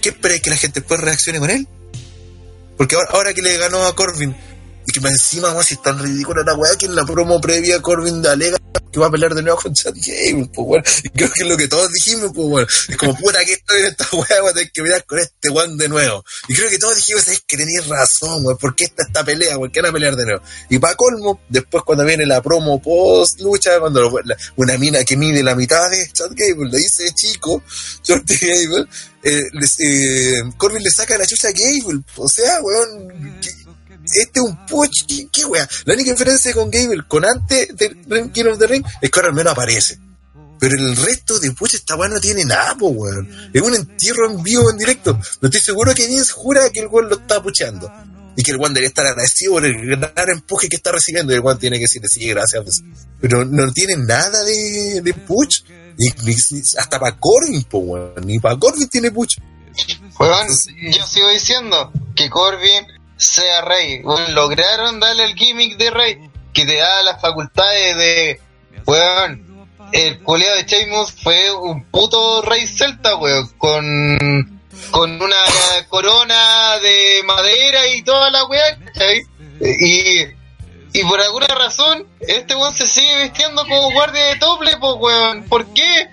[0.00, 1.66] ¿Qué esperáis que la gente después reaccione con él?
[2.76, 4.34] Porque ahora, ahora que le ganó a Corbin,
[4.86, 7.80] y que encima, más si es tan ridícula la weá que en la promo previa
[7.80, 8.58] Corbin alega
[8.92, 10.84] que va a pelear de nuevo con Chad Gable, pues weón.
[11.02, 12.66] Y creo que es lo que todos dijimos, pues weón.
[12.88, 15.48] Es como puta que estoy en esta weá, voy a tener que pelear con este
[15.48, 16.22] weón de nuevo.
[16.46, 18.58] Y creo que todos dijimos, es que tenéis razón, weón.
[18.58, 19.56] ¿Por qué está esta pelea?
[19.56, 20.42] ¿Por qué van a pelear de nuevo?
[20.68, 25.02] Y para colmo, después cuando viene la promo post lucha, cuando lo- la- una mina
[25.04, 27.62] que mide la mitad de Chad Gable le dice chico,
[28.04, 28.86] Shorty Gable,
[29.22, 32.02] eh, les- eh, Corbin le saca la chucha a Gable.
[32.16, 33.61] O sea, weón, que-
[34.04, 35.68] este es un push, ¿qué, qué wea?
[35.84, 39.28] La única diferencia con Gable, con antes de King of the Ring, es que ahora
[39.30, 39.98] al menos aparece.
[40.58, 43.28] Pero el resto de push esta weá no tiene nada, po, weón.
[43.52, 45.18] Es un entierro en vivo, en directo.
[45.40, 47.92] No estoy seguro que Vince jura que el weón lo está pucheando.
[48.36, 51.32] Y que el weón debería estar agradecido por el gran empuje que está recibiendo.
[51.32, 52.62] Y el weón tiene que decirle, sí, gracias.
[52.62, 52.80] pues.
[53.20, 55.62] Pero no tiene nada de, de push.
[55.98, 58.24] Ni, ni- hasta para Corbin, po, weón.
[58.24, 59.38] Ni para Corbin tiene push.
[60.20, 60.46] Weón,
[60.92, 62.86] yo sigo diciendo que Corbin
[63.22, 64.00] sea rey.
[64.02, 68.40] Weón, lograron darle el gimmick de rey que te da las facultades de.
[68.86, 75.36] Weón, el culeado de Sheamus fue un puto rey celta, weón, con, con una
[75.88, 79.22] corona de madera y toda la weá, ¿cachai?
[79.60, 80.26] Y,
[80.94, 85.44] y por alguna razón, este weón se sigue vistiendo como guardia de tople, pues weón.
[85.44, 86.08] ¿Por qué?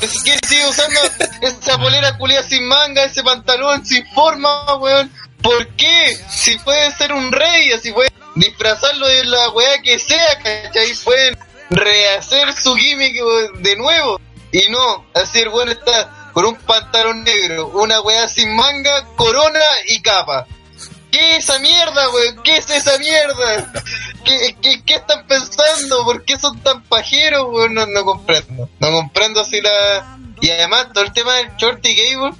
[0.00, 1.00] Es que sigue usando
[1.42, 5.10] esa polera culia sin manga, ese pantalón sin forma, weón.
[5.42, 6.16] ¿Por qué?
[6.28, 10.94] Si puede ser un rey, así puede disfrazarlo de la weá que sea, ¿cachai?
[11.04, 11.38] Pueden
[11.70, 13.14] rehacer su gimmick
[13.58, 14.20] de nuevo.
[14.52, 19.60] Y no, así el bueno está con un pantalón negro, una weá sin manga, corona
[19.88, 20.46] y capa.
[21.10, 22.42] ¿Qué es esa mierda, weón?
[22.42, 23.72] ¿Qué es esa mierda?
[24.24, 26.04] ¿Qué, qué, qué están pensando?
[26.04, 27.74] ¿Por qué son tan pajeros, weón?
[27.74, 28.68] No, no comprendo.
[28.78, 32.36] No comprendo así la, Y además, todo el tema del Shorty Gable,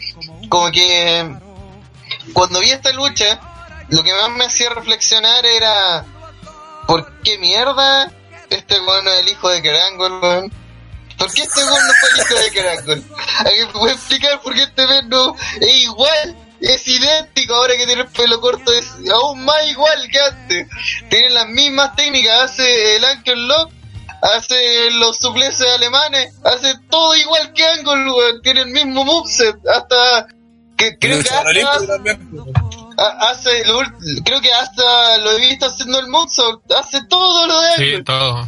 [0.48, 1.28] como que
[2.32, 3.40] cuando vi esta lucha,
[3.88, 6.04] lo que más me hacía reflexionar era
[6.86, 8.10] ¿por qué mierda
[8.50, 10.52] este weón no es el hijo de Kerangol, weón?
[11.18, 13.04] ¿Por qué este weón no fue el hijo de Kerangol?
[13.38, 16.36] ¿Alguien me explicar por qué este weón es igual?
[16.60, 20.68] Es idéntico ahora que tiene el pelo corto, es aún más igual que antes.
[21.08, 23.72] Tiene las mismas técnicas, hace el Angle Lock,
[24.20, 28.42] hace los supleces alemanes, hace todo igual que Angle, weón.
[28.42, 30.26] Tiene el mismo moveset, hasta
[30.80, 32.00] que creo que hasta,
[33.30, 33.82] hace lo
[34.24, 37.72] creo que hasta lo he visto haciendo el moonsault, hace todo lo de.
[37.76, 38.44] Sí, todo.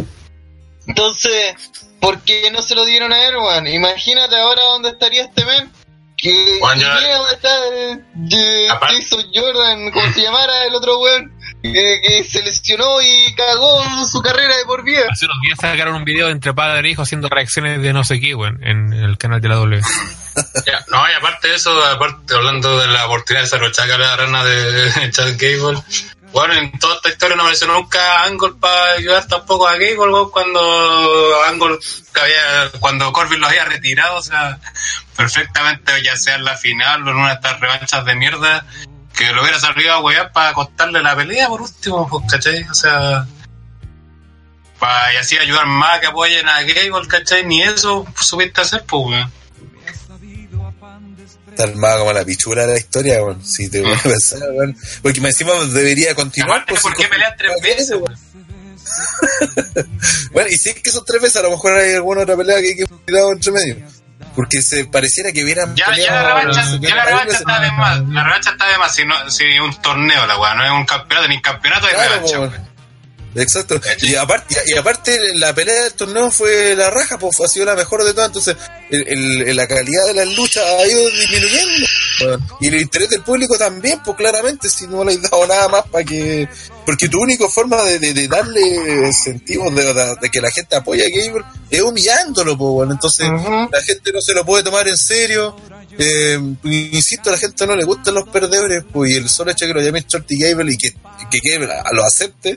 [0.87, 1.55] Entonces,
[2.01, 3.67] ¿por qué no se lo dieron a Erwan?
[3.67, 5.71] Imagínate ahora dónde estaría este men.
[6.17, 11.32] Que dónde está eh, Jason Jordan, como se llamara el otro weón,
[11.63, 15.03] que, que se lesionó y cagó su carrera de por vida.
[15.11, 18.21] Hace unos días sacaron un video entre padre e hijo haciendo reacciones de no sé
[18.21, 19.81] qué, weón, en el canal de la W.
[20.67, 24.17] Ya, no, y aparte de eso, aparte hablando de la oportunidad de desarrollar a la
[24.17, 25.79] rana de Chad Gable,
[26.33, 30.31] bueno, en toda esta historia no apareció nunca Angle para ayudar tampoco a Gable, weón,
[30.31, 31.79] cuando Angle
[32.19, 34.59] había, cuando Corbin los había retirado, o sea,
[35.17, 38.65] perfectamente ya sea en la final o en una de estas revanchas de mierda,
[39.27, 42.63] que lo hubiera salido a wear para costarle la pelea por último, pues, ¿cachai?
[42.69, 43.27] O sea,
[44.79, 47.45] para y así ayudar más a que apoyen a Gable, ¿cachai?
[47.45, 49.33] Ni eso supiste hacer, pues, weón.
[51.51, 53.45] Está armada como la pichula de la historia, weón.
[53.45, 54.77] Si te voy a pensar, weón.
[55.03, 56.65] Porque me encima debería continuar.
[56.67, 58.19] Pues, ¿por qué peleas tres ¿para qué, veces, weón?
[60.33, 62.61] Bueno, y si es que son tres veces, a lo mejor hay alguna otra pelea
[62.61, 63.77] que hay que cuidado entre medio.
[64.35, 68.01] Porque se pareciera que hubieran Ya, ya la revancha, ya la revancha está de más.
[68.09, 68.95] La revancha está de más.
[68.95, 72.27] Si, no, si un torneo, la weá, no es un campeonato, ni campeonato de Claro,
[72.27, 72.72] revancha.
[73.35, 73.81] Exacto.
[74.03, 77.75] Y aparte, y aparte la pelea del torneo fue la raja, pues ha sido la
[77.75, 78.29] mejor de todas.
[78.29, 78.57] Entonces,
[78.91, 81.87] el, el- la calidad de las luchas ha ido disminuyendo.
[82.61, 85.83] Y el interés del público también, pues claramente, si no le has dado nada más
[85.89, 86.47] para que.
[86.85, 91.09] Porque tu única forma de, de- de darle sentido, de, que la gente apoye a
[91.09, 92.93] Gable, es humillándolo, pues bueno.
[92.93, 93.27] Entonces,
[93.73, 95.57] la gente no se lo puede tomar en serio.
[95.99, 99.67] Eh, insisto, a la gente no le gustan los perdedores, pues, y el solo hecho
[99.67, 100.91] de que lo llame Shorty Gable y que,
[101.31, 102.57] que Gable lo acepte,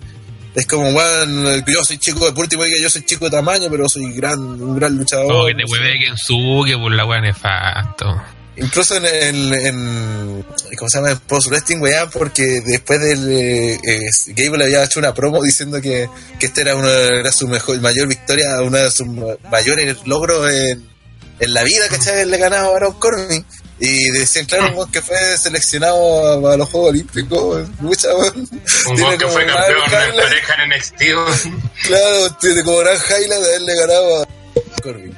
[0.55, 3.87] es como, bueno, yo soy chico, por último diga yo soy chico de tamaño, pero
[3.89, 5.47] soy gran, un gran luchador.
[5.47, 5.73] Que te no sé.
[5.73, 8.21] hueve que en su, que por la weá nefasto.
[8.57, 10.45] Incluso en, en, en-
[10.77, 11.11] ¿cómo se llama?
[11.11, 15.81] En post wrestling, weá, porque después del eh, eh, Gable había hecho una promo diciendo
[15.81, 16.07] que,
[16.39, 19.07] que este era una era su mejor, mayor victoria, uno de sus
[19.51, 20.87] mayores logros en,
[21.41, 22.25] en la vida, ¿cachai?
[22.25, 23.45] Le ganaba a Baron Corbin.
[23.79, 28.47] Y decían, claro, un que fue seleccionado a, a los Juegos Olímpicos, mucha, weón.
[28.87, 30.23] Un Tiene que como fue gran campeón de highlight.
[30.23, 31.83] pareja en NXT.
[31.83, 35.17] Claro, tiene como gran highlight de haberle ganado a Corbin.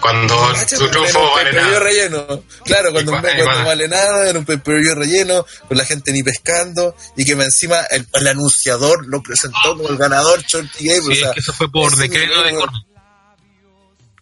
[0.00, 1.78] Cuando en triunfo un vale nada.
[1.80, 2.44] relleno.
[2.64, 4.58] Claro, cuando, cuando cuando- vale nada, en un pay
[4.94, 9.88] relleno, con la gente ni pescando, y que encima el, el anunciador lo presentó como
[9.88, 11.14] el ganador, Shorty Gable.
[11.14, 12.84] Sí, o sea, es que eso fue por decreto de Corbin.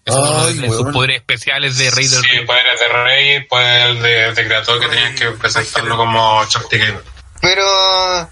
[0.04, 0.92] Es uno Ay, de sus weón.
[0.92, 5.14] poderes especiales de Rey del Sí, poderes de rey, poderes de, de creador que tenían
[5.14, 7.00] que presentarlo como Shorty Gable.
[7.40, 8.30] Pero.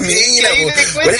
[0.00, 0.58] Mira, weón.
[0.58, 0.64] y-
[0.96, 1.14] weón.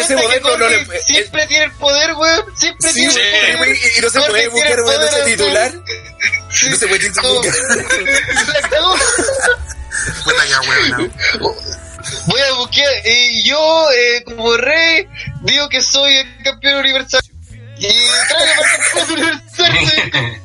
[0.00, 2.44] ese momento no le- Siempre tiene el poder, weón.
[2.58, 3.76] Siempre Sí, tiene sí, el poder.
[3.76, 5.30] y, y no se puede buscar lucha así.
[5.30, 5.72] titular.
[6.50, 6.68] Sí.
[6.70, 7.10] No se puede.
[10.24, 11.12] Puta weón.
[12.26, 12.84] Voy a buscar.
[13.04, 15.06] Y yo, eh, como rey,
[15.42, 17.20] digo que soy el campeón universal.
[17.78, 17.88] Y
[19.12, 20.40] universal.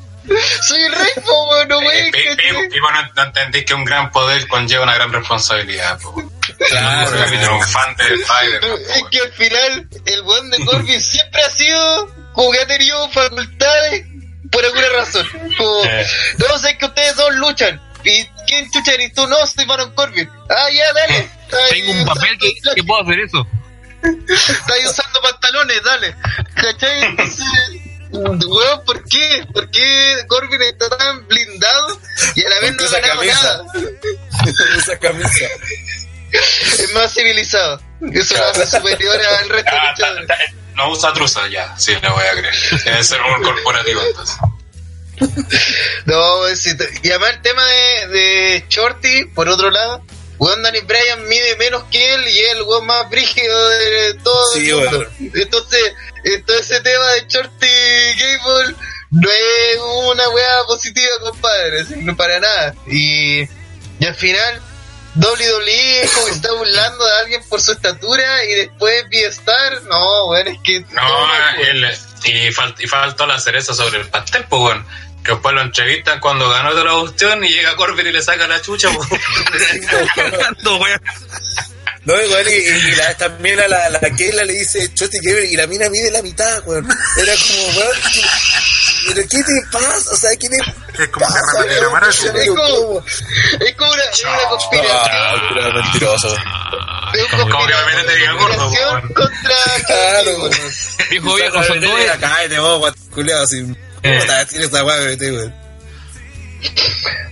[0.62, 4.84] Soy el rey, po, weón, no Pipo, no, no entendís que un gran poder conlleva
[4.84, 5.98] una gran responsabilidad.
[6.00, 6.14] po.
[6.68, 8.78] Claro, un fan de Spider-Man.
[8.94, 13.08] Es que al final, el weón de Corbin siempre ha sido como que ha tenido
[13.10, 14.06] facultades
[14.52, 15.26] por alguna razón.
[15.56, 15.84] Como,
[16.48, 17.80] no sé que ustedes dos luchan.
[18.04, 19.26] ¿Y quién chucha eres tú?
[19.26, 20.28] No, soy Baron Corbin.
[20.48, 21.30] Ah, ya, dale.
[21.70, 23.46] Ahí Tengo un papel que, que puedo hacer eso.
[24.02, 26.16] Está ahí usando pantalones, dale.
[26.54, 27.02] ¿Cachai?
[27.02, 27.44] Entonces,
[28.12, 29.46] weón, ¿por qué?
[29.52, 32.00] ¿Por qué Corbin está tan blindado
[32.34, 33.62] y a la vez no ha usa ganado camisa.
[33.62, 34.76] nada?
[34.78, 35.44] Esa camisa.
[36.32, 37.80] Es más civilizado.
[38.12, 40.28] Eso lo hace superior al resto de Ah, luchadores.
[40.74, 42.54] no usa truza ya, sí, le voy a creer.
[42.84, 44.36] Debe ser un corporativo entonces.
[46.06, 46.48] No,
[47.02, 50.02] y además el tema de, de Shorty, por otro lado,
[50.40, 54.42] weón Danny Bryan mide menos que él y es el weón más brígido de todo
[54.54, 55.06] Sí, el mundo.
[55.34, 55.94] Entonces,
[56.24, 57.66] entonces ese tema de Shorty
[58.18, 58.74] Gable
[59.12, 59.78] no es
[60.12, 62.74] una weá positiva, compadre, no para nada.
[62.88, 64.60] Y, y al final,
[65.16, 70.26] WWE es como que está burlando de alguien por su estatura y después V-Star, no,
[70.26, 70.80] weón, es que...
[70.80, 71.26] No,
[71.58, 71.84] él,
[72.24, 74.86] Y, fal- y faltó la cereza sobre el pastel, pues, weón.
[75.24, 78.46] Que después lo entrevistan cuando ganó de la cuestión y llega Corbin y le saca
[78.46, 78.88] la chucha.
[82.02, 85.54] No, igual, y, y la- también a la, la Keila le dice Choti Keber y
[85.54, 86.88] la mina mide la mitad, weón.
[87.18, 88.22] Era como, weón, ¿qué-
[89.06, 90.10] ¿pero qué te pasa?
[90.10, 90.56] O sea, ¿qué te
[91.02, 91.74] Es como pasa, que.
[91.74, 91.80] Es
[93.76, 95.42] como una, es una Ah, conspiración.
[95.54, 96.34] pero mentiroso.
[96.34, 99.08] Es una Como que obviamente te diga gordo, weón.
[99.12, 99.56] contra
[99.86, 100.50] Claro, weón.
[101.20, 101.36] weón.
[101.36, 102.00] Viejo son dos.
[102.18, 102.96] Cállate, vos, guat-
[104.02, 104.26] culiao, así.
[104.26, 105.54] Puta, tiene esa weá, weón.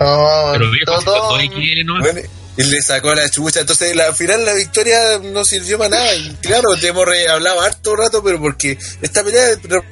[0.00, 1.38] Oh, Pero viejo, todo-
[1.84, 2.00] ¿no?
[2.00, 2.20] Bueno,
[2.56, 3.60] y le sacó la chucha.
[3.60, 6.14] Entonces, la, al final, la victoria no sirvió para nada.
[6.14, 9.82] Y claro, te hemos re- hablado harto rato, pero porque esta pelea re-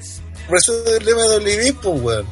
[0.49, 2.27] resuelve el lema de WWE, pues, weón.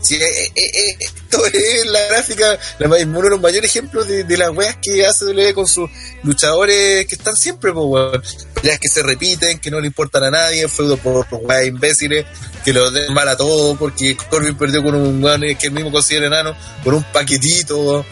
[0.00, 4.36] Si, eh, eh, eh, esto es la gráfica, la, uno de los mayores ejemplos de,
[4.36, 5.90] las weas que hace WWE con sus
[6.22, 8.22] luchadores que están siempre, pues, weón.
[8.54, 12.26] Peleas que se repiten, que no le importan a nadie, feudo por, por weas imbéciles,
[12.64, 15.92] que lo den mal a todos, porque Corbin perdió con un weón que él mismo
[15.92, 18.04] considera enano, con un paquetito,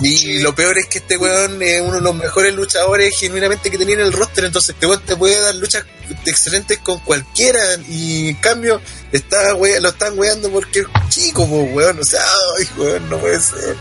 [0.00, 3.78] y lo peor es que este weón es uno de los mejores luchadores genuinamente que
[3.78, 4.44] tenía en el roster.
[4.44, 5.84] Entonces, este weón te puede dar luchas
[6.26, 7.60] excelentes con cualquiera.
[7.88, 8.80] Y en cambio,
[9.12, 11.98] está we- lo están weando porque es chico, pues weón.
[12.00, 12.20] O sea,
[12.58, 13.76] ay, weón, no puede ser.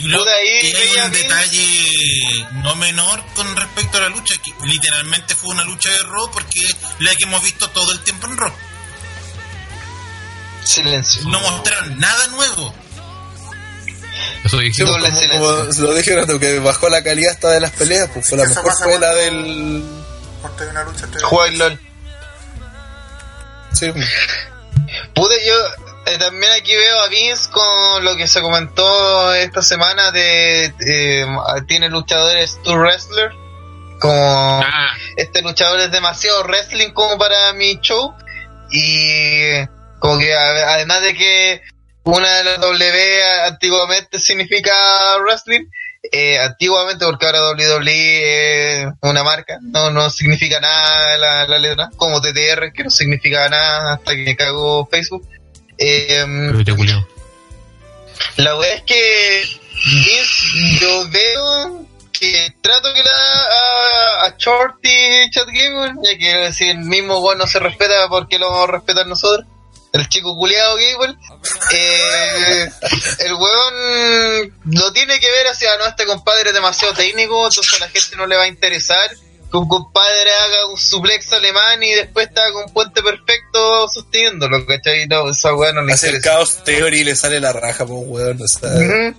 [0.00, 5.50] Ahí y hay un detalle no menor con respecto a la lucha, que literalmente fue
[5.54, 8.52] una lucha de Raw porque es la que hemos visto todo el tiempo en Raw.
[10.64, 11.22] Silencio.
[11.28, 12.74] No mostraron nada nuevo.
[14.44, 14.98] Eso dijimos.
[14.98, 18.28] pues, como, como se lo dije que bajó la calidad hasta de las peleas, pues
[18.28, 19.84] fue la Eso mejor fue la del.
[20.40, 21.20] Cuando hay una lucha entre.
[21.22, 21.80] Juega el LOL.
[23.72, 23.92] Sí,
[25.14, 25.54] Pude yo
[26.06, 31.26] eh, también aquí veo a Vince con lo que se comentó esta semana de eh,
[31.68, 33.30] tiene luchadores to wrestler
[34.00, 38.14] como Ah, este luchador es demasiado wrestling como para mi show
[38.70, 39.64] y
[39.98, 41.62] como que además de que
[42.10, 44.72] una de las W antiguamente significa
[45.18, 45.66] wrestling
[46.12, 51.90] eh, antiguamente porque ahora WWE es una marca no no significa nada la, la letra
[51.96, 55.26] como TTR que no significa nada hasta que me cagó Facebook
[55.76, 56.24] eh,
[56.64, 56.72] te
[58.36, 65.46] la wea es que Vince, yo veo que trato que la a, a Shorty Chat
[65.46, 69.06] Gamer, ya que decir el mismo weón no se respeta porque lo vamos a respetar
[69.06, 69.46] nosotros.
[69.92, 71.16] El chico culiado Gable,
[71.72, 72.70] eh,
[73.18, 77.86] el weón lo tiene que ver hacia no, este compadre es demasiado técnico, entonces a
[77.86, 79.10] la gente no le va a interesar
[79.50, 84.64] que un compadre haga un suplex alemán y después está con un puente perfecto sosteniéndolo,
[84.64, 85.08] ¿cachai?
[85.08, 88.00] No, esa weá no le hace el caos theory y le sale la raja, pues
[88.06, 88.40] weón.
[88.40, 89.14] O sea, Ujú.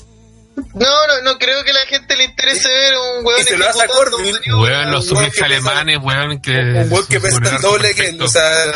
[0.73, 3.57] No, no, no creo que a la gente le interese ver un weón Y se
[3.57, 4.37] lo hace a Corbin.
[4.53, 6.51] Weón, los suplex alemanes, weón, que.
[6.51, 8.73] un weón que pesa el doble que o sea,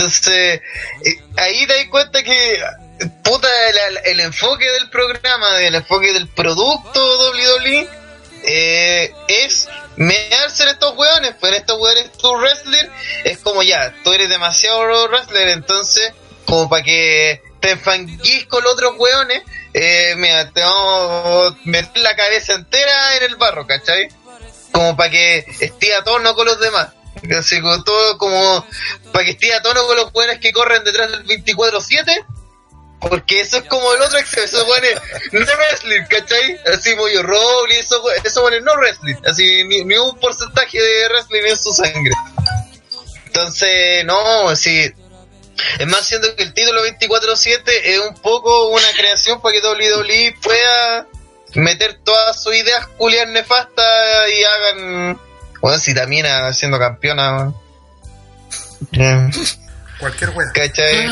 [0.00, 0.62] Entonces,
[1.04, 2.64] eh, ahí te das cuenta que,
[3.22, 3.48] puta,
[4.06, 7.86] el, enfoque del programa, el enfoque del producto WWE,
[8.44, 12.90] eh, es mearse en estos weones, pues en estos weones tu wrestler
[13.24, 16.14] es como ya, tú eres demasiado wrestler, entonces,
[16.46, 19.42] como para que te enfanguís con los otros weones,
[19.74, 24.08] eh, mira, te vamos a meter la cabeza entera en el barro, ¿cachai?
[24.72, 26.88] Como para que esté a tono con los demás.
[27.38, 28.66] Así como todo como
[29.12, 32.26] para que esté a tono con los buenos que corren detrás del 24-7.
[33.00, 34.66] Porque eso es como el otro extremo, esos
[35.32, 36.60] no wrestling, ¿cachai?
[36.70, 37.22] Así Moyo
[37.70, 41.72] esos we- esos buenos no wrestling, así ni, ni un porcentaje de wrestling en su
[41.72, 42.12] sangre.
[43.24, 44.92] Entonces, no, sí.
[45.78, 50.34] Es más, siendo que el título 24-7 es un poco una creación para que WWE
[50.42, 51.06] pueda
[51.54, 55.20] meter todas sus ideas culias nefastas y hagan.
[55.60, 57.32] Bueno, si Tamina siendo campeona.
[57.36, 57.54] weón.
[58.92, 59.30] Eh,
[59.98, 60.48] Cualquier wea.
[60.54, 61.06] ¿Cachai?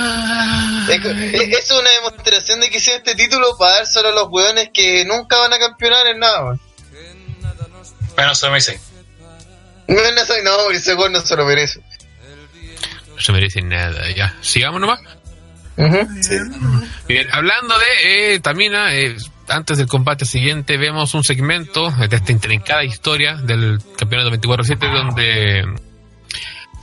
[0.88, 4.28] Es, es- es una demostración de que hicieron este título para dar solo a los
[4.30, 6.60] weones que nunca van a campeonar en nada, weón.
[8.16, 8.80] Bueno, eso me dice.
[9.86, 11.80] No, no soy, no, ese weón no se lo merece.
[13.14, 14.34] No se merecen nada, ya.
[14.40, 15.00] Sigamos nomás.
[15.76, 16.08] Ujú.
[17.06, 19.16] Bien, hablando de eh, Tamina, eh,
[19.48, 25.64] antes del combate siguiente vemos un segmento de esta intrincada historia del campeonato 24-7 donde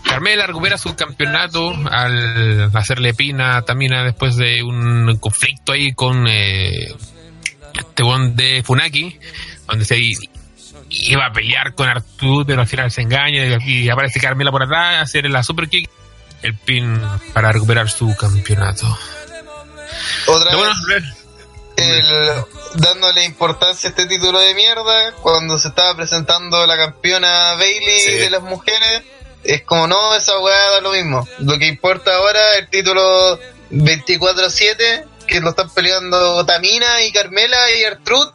[0.03, 6.27] Carmela recupera su campeonato al hacerle pina a Tamina después de un conflicto ahí con
[6.27, 6.93] eh,
[7.73, 9.19] este de Funaki,
[9.67, 9.99] donde se
[10.89, 15.01] iba a pelear con Artur, pero al final se engaña y, aparece Carmela por atrás,
[15.01, 15.89] hacer la super kick,
[16.41, 17.01] el pin
[17.33, 18.85] para recuperar su campeonato.
[20.27, 21.24] Otra bueno, vez,
[21.77, 22.31] el,
[22.75, 28.11] dándole importancia a este título de mierda, cuando se estaba presentando la campeona Bailey Sí.
[28.13, 29.03] de las mujeres,
[29.43, 31.27] es como, no, esa weá da lo mismo.
[31.39, 33.39] Lo que importa ahora es el título
[33.71, 38.27] 24-7, que lo están peleando Tamina y Carmela y Artrud.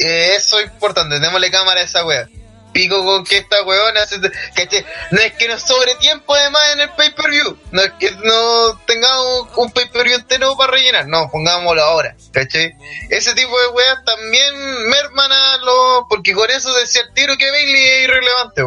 [0.00, 2.28] Eh, eso es importante, démosle cámara a esa weá.
[2.72, 4.20] Pico con que esta weona, se-
[4.54, 4.84] ¿cachai?
[5.10, 7.58] No es que nos sobre tiempo además en el pay-per-view.
[7.72, 11.08] No es que no tengamos un pay-per-view entero para rellenar.
[11.08, 12.74] No, pongámoslo ahora, ¿cachai?
[13.10, 14.54] Ese tipo de weas también
[14.88, 16.04] merman a los...
[16.08, 18.62] Porque con eso decía el tiro que Bailey es irrelevante.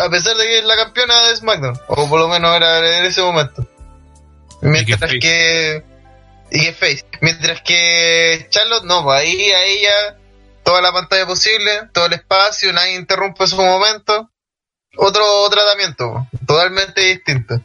[0.00, 1.80] A pesar de que es la campeona de SmackDown.
[1.88, 3.66] O por lo menos era en ese momento.
[4.60, 5.82] Mientras que...
[6.50, 7.04] Y que Face.
[7.20, 10.17] Mientras que Charlotte, no, pues ahí a ella
[10.68, 14.30] toda la pantalla posible, todo el espacio, nadie interrumpe su momento.
[14.98, 17.58] Otro tratamiento, totalmente distinto.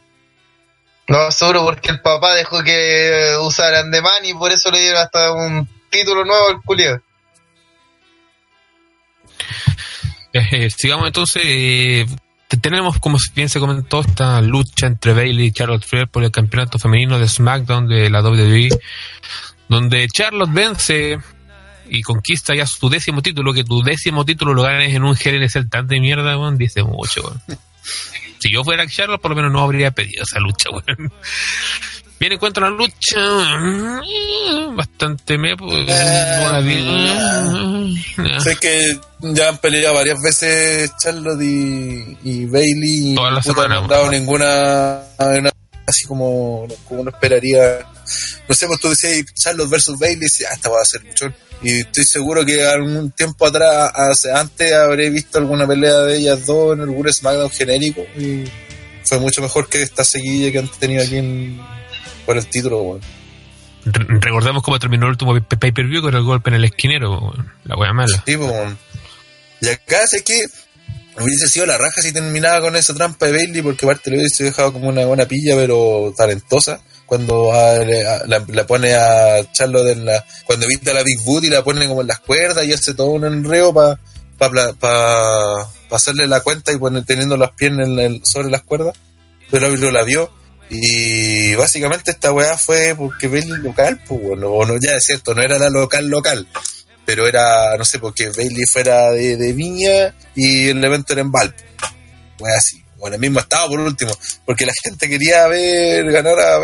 [1.08, 5.02] Lo aseguro porque el papá dejó que usaran de man y por eso le dieron
[5.02, 7.02] hasta un título nuevo al culiado.
[10.32, 11.42] Eh, sigamos entonces.
[11.44, 12.06] eh,
[12.48, 16.30] te- tenemos, como bien se comentó, esta lucha entre Bailey y Charlotte Flair por el
[16.30, 18.70] campeonato femenino de SmackDown de la WWE,
[19.68, 21.18] donde Charlotte vence
[21.88, 23.52] y conquista ya su décimo título.
[23.52, 27.22] Que tu décimo título lo ganes en un GNC tan de mierda, weón, dice mucho,
[27.22, 27.42] weón.
[28.40, 31.10] Si yo fuera Charlotte, por lo menos no habría pedido esa lucha, weón.
[32.20, 33.20] Viene encuentra una lucha
[34.74, 35.86] bastante me pues,
[36.64, 38.40] vida.
[38.40, 43.12] Sé que ya han peleado varias veces Charlotte y, y Bailey.
[43.12, 45.50] y Toda la puta, semana, no han dado ninguna, una-
[45.86, 47.80] así como, como uno esperaría.
[48.48, 51.32] No sé, pues tú decías Charlotte versus Bailey, y ah, esta va a ser mucho.
[51.62, 56.44] Y estoy seguro que algún tiempo atrás, hace- antes habré visto alguna pelea de ellas
[56.46, 58.02] dos en algún SmackDown genérico.
[58.16, 58.44] Y
[59.04, 61.58] fue mucho mejor que esta seguilla que han tenido aquí en,
[62.26, 63.00] por el título, weón.
[63.86, 67.32] Re- Recordemos cómo terminó el último pay- pay-per-view con el golpe en el esquinero,
[67.64, 68.22] la wea mala.
[68.26, 68.50] Sí, po.
[69.60, 70.42] Y acá sé que
[71.20, 74.44] hubiese sido la raja si terminaba con esa trampa de Bailey, porque aparte le hubiese
[74.44, 76.80] dejado como una buena pilla, pero talentosa.
[77.06, 80.24] Cuando la, pone a Charlotte en la.
[80.46, 83.08] Cuando evita la Big Boot y la pone como en las cuerdas y hace todo
[83.10, 84.00] un enreo para
[84.38, 87.88] pa, pa- pa hacerle la cuenta y poner, teniendo las piernas
[88.24, 88.94] sobre las cuerdas.
[89.50, 90.30] Pero el árbitro la vio.
[90.70, 95.42] Y básicamente esta weá fue porque Bailey local, pues bueno, no, ya es cierto, no
[95.42, 96.48] era la local local,
[97.04, 101.30] pero era, no sé, porque Bailey fuera de, de Viña y el evento era en
[101.30, 101.62] Valpo.
[102.40, 102.82] Weá así.
[102.98, 104.16] Bueno, el mismo estado por último,
[104.46, 106.62] porque la gente quería ver ganar a la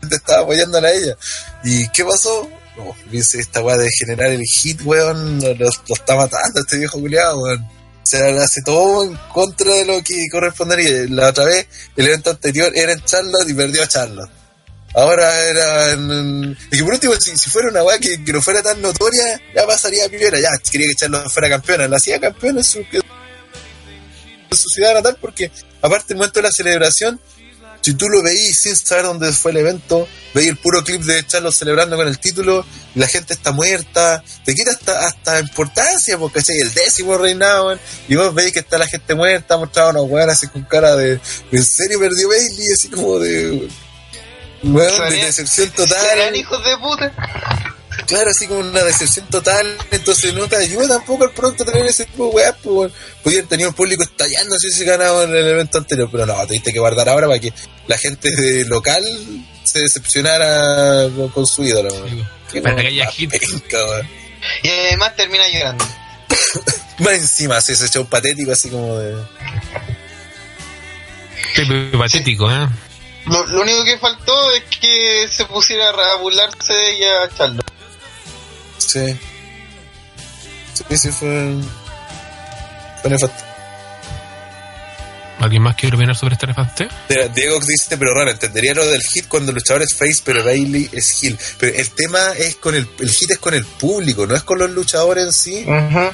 [0.00, 1.16] gente estaba apoyándola a ella.
[1.64, 2.48] ¿Y qué pasó?
[2.76, 7.62] No, esta weá de generar el hit, weón, lo está matando este viejo culiado, weón.
[7.62, 11.06] O sea, hace todo en contra de lo que correspondería.
[11.10, 14.30] La otra vez, el evento anterior era en Charlotte y perdió a Charlotte.
[14.94, 16.56] Ahora era en...
[16.70, 20.06] que por último, si, si fuera una weá que, no fuera tan notoria, ya pasaría
[20.06, 20.40] a primera.
[20.40, 21.86] Ya, quería que Charlotte fuera campeona.
[21.86, 23.02] La hacía campeona en su, en
[24.50, 25.50] su ciudad natal porque,
[25.80, 27.20] aparte, el momento de la celebración,
[27.80, 31.24] si tú lo veís sin saber dónde fue el evento, veis el puro clip de
[31.26, 36.40] Charlotte celebrando con el título, la gente está muerta, te quita hasta, hasta importancia, porque
[36.40, 40.10] es el décimo reinado, weón, y vos veis que está la gente muerta, mostrado unos
[40.10, 41.20] weones así con cara de,
[41.52, 42.66] ¿en serio perdió Bailey?
[42.76, 43.68] Así como de,
[44.62, 46.36] weón, de decepción Serán total.
[46.36, 47.12] hijos de puta.
[48.06, 49.76] Claro, así como una decepción total.
[49.90, 52.92] Entonces no te ayuda tampoco al pronto tener ese tipo de weas, pues weón.
[53.22, 56.72] Podían tener un público estallando si se ganaba en el evento anterior, pero no, tuviste
[56.72, 57.52] que guardar ahora para que
[57.86, 59.02] la gente de local
[59.64, 61.90] se decepcionara con- su ídolo,
[62.62, 63.32] Para que haya hit.
[64.62, 65.84] Y además termina llorando.
[66.98, 69.16] Más encima hace ese show patético así como de.
[71.54, 71.64] Qué
[71.98, 72.68] patético, ¿eh?
[73.26, 77.70] Lo, lo único que faltó es que se pusiera a burlarse de ella Charlotte.
[78.78, 79.16] Sí.
[80.74, 81.54] Sí, sí fue.
[83.00, 83.44] Fue nefasto.
[85.40, 86.46] ¿Alguien más quiere opinar sobre este?
[87.08, 90.44] Mira, Diego dice, pero raro, entendería lo del hit cuando el luchador es face, pero
[90.44, 91.38] Bailey es heel.
[91.58, 94.58] Pero el tema es con el, el hit es con el público, no es con
[94.58, 95.64] los luchadores en sí.
[95.66, 96.12] Ujú.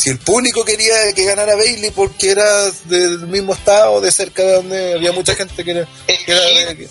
[0.00, 4.52] Si el público quería que ganara Bailey porque era del mismo estado, de cerca de
[4.54, 6.88] donde había mucha gente que era, que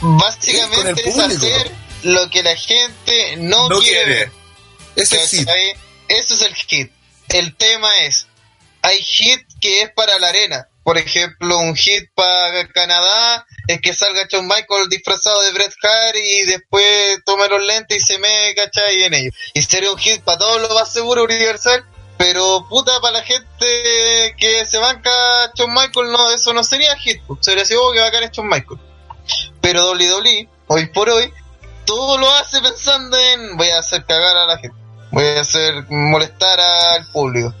[0.00, 1.70] básicamente es hacer
[2.02, 4.14] lo que la gente no, no quiere, quiere.
[4.14, 4.32] ver.
[4.96, 5.48] Ese es hit.
[6.08, 6.90] Eso es el hit.
[7.28, 8.26] El tema es,
[8.82, 10.68] hay hit que es para la arena.
[10.82, 16.16] Por ejemplo, un hit para Canadá es que salga Shawn Michael disfrazado de Bret Hart
[16.16, 19.04] y después tome los lentes y se me ¿cachai?
[19.04, 19.34] en ellos.
[19.54, 21.84] Y sería un hit para todos lo más seguro universal.
[22.18, 25.10] Pero puta, para la gente que se banca
[25.44, 27.22] a Shawn Michael, no, eso no sería hit.
[27.26, 27.38] pues.
[27.42, 28.80] Sería así, oh, que bacán es Shawn Michael.
[29.60, 31.32] Pero WWE, hoy por hoy,
[31.86, 34.76] todo lo hace pensando en voy a hacer cagar a la gente,
[35.10, 37.54] voy a hacer molestar al público.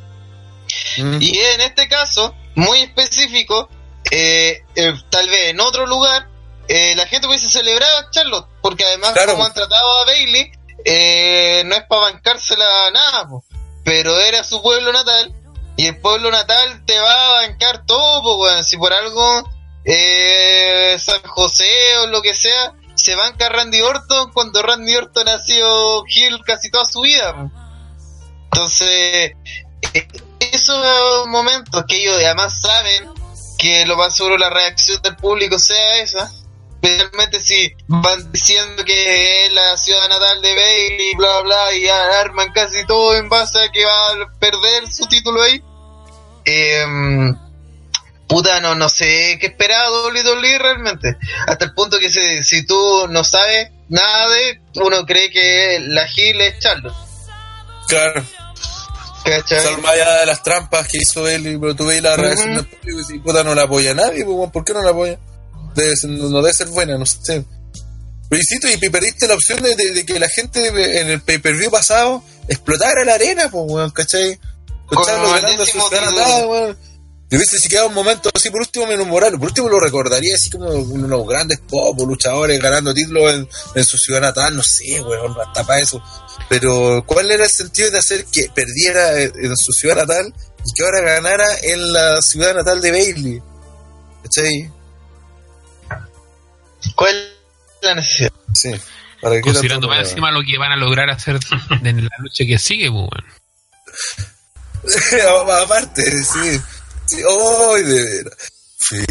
[0.98, 1.18] Mm.
[1.20, 3.68] Y en este caso, muy específico,
[4.10, 6.28] eh, eh, tal vez en otro lugar,
[6.66, 9.32] eh, la gente hubiese celebrado a Charlotte, porque además Claro.
[9.32, 10.50] como han tratado a Bailey,
[10.84, 13.44] eh, no es para bancársela nada, po.
[13.88, 15.34] Pero era su pueblo natal,
[15.78, 18.62] y el pueblo natal te va a bancar todo, weón.
[18.62, 19.50] si por algo
[19.82, 25.38] eh, San José o lo que sea, se banca Randy Orton cuando Randy Orton ha
[25.38, 27.50] sido heel casi toda su vida.
[28.52, 29.32] Entonces,
[29.94, 30.08] eh,
[30.52, 33.08] esos momentos que ellos además saben
[33.56, 36.30] que lo más seguro la reacción del público sea esa,
[36.80, 42.52] especialmente si van diciendo que es la ciudad natal de Bailey, bla bla, y arman
[42.52, 45.62] casi todo en base a que va a perder su título ahí.
[46.44, 47.36] Em,
[48.26, 51.16] puta, no, no sé qué esperaba WWE realmente.
[51.46, 56.06] Hasta el punto que si, si tú no sabes nada de, uno cree que la
[56.06, 56.94] Gil es Charlotte.
[57.88, 58.24] Claro.
[59.46, 62.66] Solo más allá de las trampas que hizo él, pero tú veis la reacción del
[62.66, 65.18] público y si puta no la apoya nadie, pues, ¿por qué no la apoya?
[65.82, 67.44] Debe ser- no, debe ser buena, no sé.
[68.28, 70.66] Pero insisto, y perdiste la opción de, de- de que la gente
[71.00, 74.38] en el pay-per-view pasado explotara la arena, pues, weón, ¿cachai?
[74.90, 75.28] Escucharlo
[76.00, 76.78] ganando su weón.
[77.30, 79.32] Y hubiese si quedado un momento así, por último, menos moral.
[79.38, 83.98] Por último, lo recordaría así como unos grandes pop luchadores ganando títulos en, en su
[83.98, 86.02] ciudad natal, no sé, weón, hasta para eso.
[86.48, 90.32] Pero, ¿cuál era el sentido de hacer que perdiera en en su ciudad natal
[90.64, 93.42] y que ahora ganara en la ciudad natal de Bailey?
[94.22, 94.70] ¿Cachai?
[96.94, 97.28] ¿Cuál es
[97.82, 98.32] la necesidad?
[98.54, 98.70] Sí.
[99.20, 101.38] ¿Para qué Considerando más encima lo que van a lograr hacer
[101.82, 103.24] en la lucha que sigue, pues, weón.
[105.64, 106.60] Aparte, sí.
[107.06, 107.16] sí.
[107.16, 108.52] ¡Ay, de veras!
[108.78, 109.04] Sí,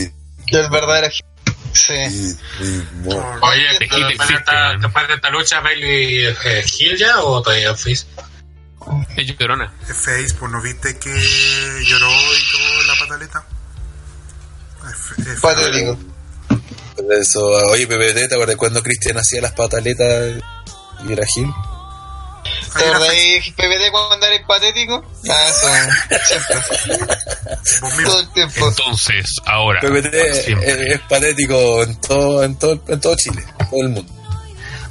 [0.48, 1.26] Que es verdadera Gil.
[1.74, 2.10] Sí.
[2.10, 8.06] sí, sí, mo- Oye, después, de esta, lucha, Bailey eh, Hill ya o todavía Face?
[9.18, 9.72] Es llorona.
[9.90, 13.46] Es Face, pues no viste que lloró y todo la pataleta.
[14.90, 16.00] Es, es Patético.
[17.12, 20.34] Eso, oye, PPT, ¿te acuerdas cuando Cristian hacía las pataletas
[21.08, 21.48] y era Gil?
[22.78, 25.04] ¿Te de PPT cuando eres patético?
[25.30, 25.68] Ah, eso.
[28.06, 28.68] Todo el tiempo.
[28.68, 29.80] Entonces, ahora.
[29.82, 34.14] PPT es, es patético en todo, en todo, en todo Chile, todo el mundo.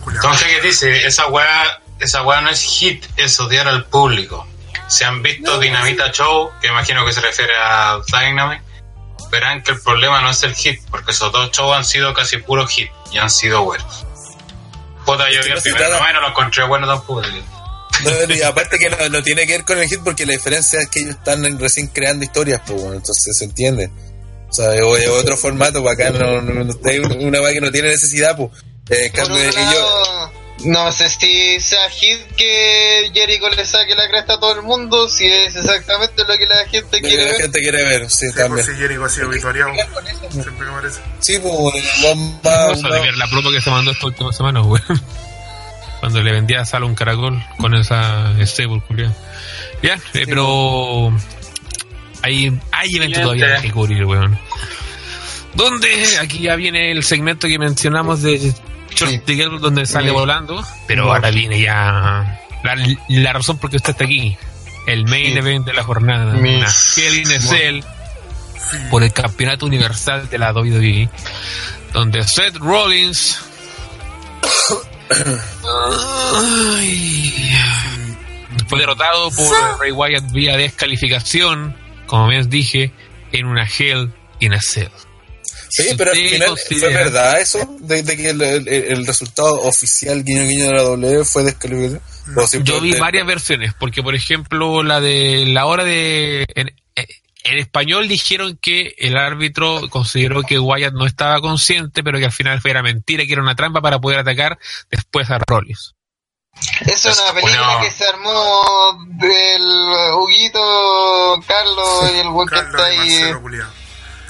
[0.08, 1.06] Entonces, ¿qué dice?
[1.06, 4.46] Esa weá, esa weá no es hit, es odiar al público.
[4.88, 8.62] Si han visto Dinamita Show, que imagino que se refiere a Dynamite,
[9.36, 12.38] verán que el problema no es el hit, porque esos dos shows han sido casi
[12.38, 14.04] puro hit y han sido buenos.
[15.04, 17.22] Puta, yo Es que vi no el nomás y no lo encontré bueno tampoco.
[17.22, 20.80] No, y aparte que no, no tiene que ver con el hit porque la diferencia
[20.80, 23.90] es que ellos están recién creando historias, pues bueno, entonces se entiende.
[24.48, 27.88] O sea, es otro formato, pues acá no, no, no- una weá que no tiene
[27.88, 28.50] necesidad, pues.
[28.90, 30.30] Eh, en cambio, ellos,
[30.64, 35.08] no sé si sea hit que Jericho le saque la cresta a todo el mundo,
[35.08, 37.40] si es exactamente lo que la gente lo que quiere la ver.
[37.42, 38.66] gente quiere ver, sí, Sí, pues también.
[38.66, 39.72] si Jericho ha sido vitoreado.
[40.30, 41.00] Siempre que aparece.
[41.20, 44.62] Sí, pues bueno, vamos- Vamos a ver la promo que se mandó esta última semana,
[44.62, 44.82] weón.
[46.00, 49.14] Cuando le vendía a Salo un caracol con esa stable, culiao.
[49.82, 51.10] Ya, eh, pero
[52.22, 54.38] hay, hay eventos todavía que cubrir, weón.
[55.54, 55.88] ¿Dónde?
[56.20, 58.52] Aquí ya viene el segmento que mencionamos de
[58.96, 59.22] George Sí.
[59.26, 60.14] Diggle, donde sale Sí.
[60.14, 61.12] volando, pero No.
[61.12, 62.76] ahora viene ya la,
[63.08, 64.36] la razón por qué usted está aquí.
[64.86, 65.38] El main Sí.
[65.38, 66.66] event de la jornada, una
[66.96, 67.80] Hell in a Cell
[68.90, 71.08] por el campeonato universal de la WWE,
[71.92, 73.38] donde Seth Rollins
[76.76, 77.56] Ay.
[78.68, 82.92] fue derrotado por Ray Wyatt vía descalificación, como bien dije,
[83.32, 84.88] en una Hell in a Cell.
[85.76, 90.24] Sí, pero al final fue verdad eso, de, de que el, el- el resultado oficial
[90.24, 92.64] guiño guiño de la W fue descalificación.
[92.64, 96.46] Yo vi varias versiones, porque por ejemplo la de la hora de...
[96.54, 96.70] En,
[97.48, 102.32] en español dijeron que el árbitro consideró que Wyatt no estaba consciente, pero que al
[102.32, 104.58] final era mentira, que era una trampa para poder atacar
[104.90, 105.94] después a Rollins.
[106.80, 107.80] Esa es una película bueno.
[107.84, 109.62] que se armó del
[110.14, 113.32] Huguito, Carlos y el buen que Carlos está y ahí.
[113.32, 113.64] Marcelo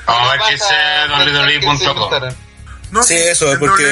[0.06, 0.18] Culiao.
[0.18, 1.98] Vamos a ver Baja- qué dice que se WWE.com.
[2.02, 2.36] juntaron.
[2.92, 3.82] No, Sí, eso, el porque-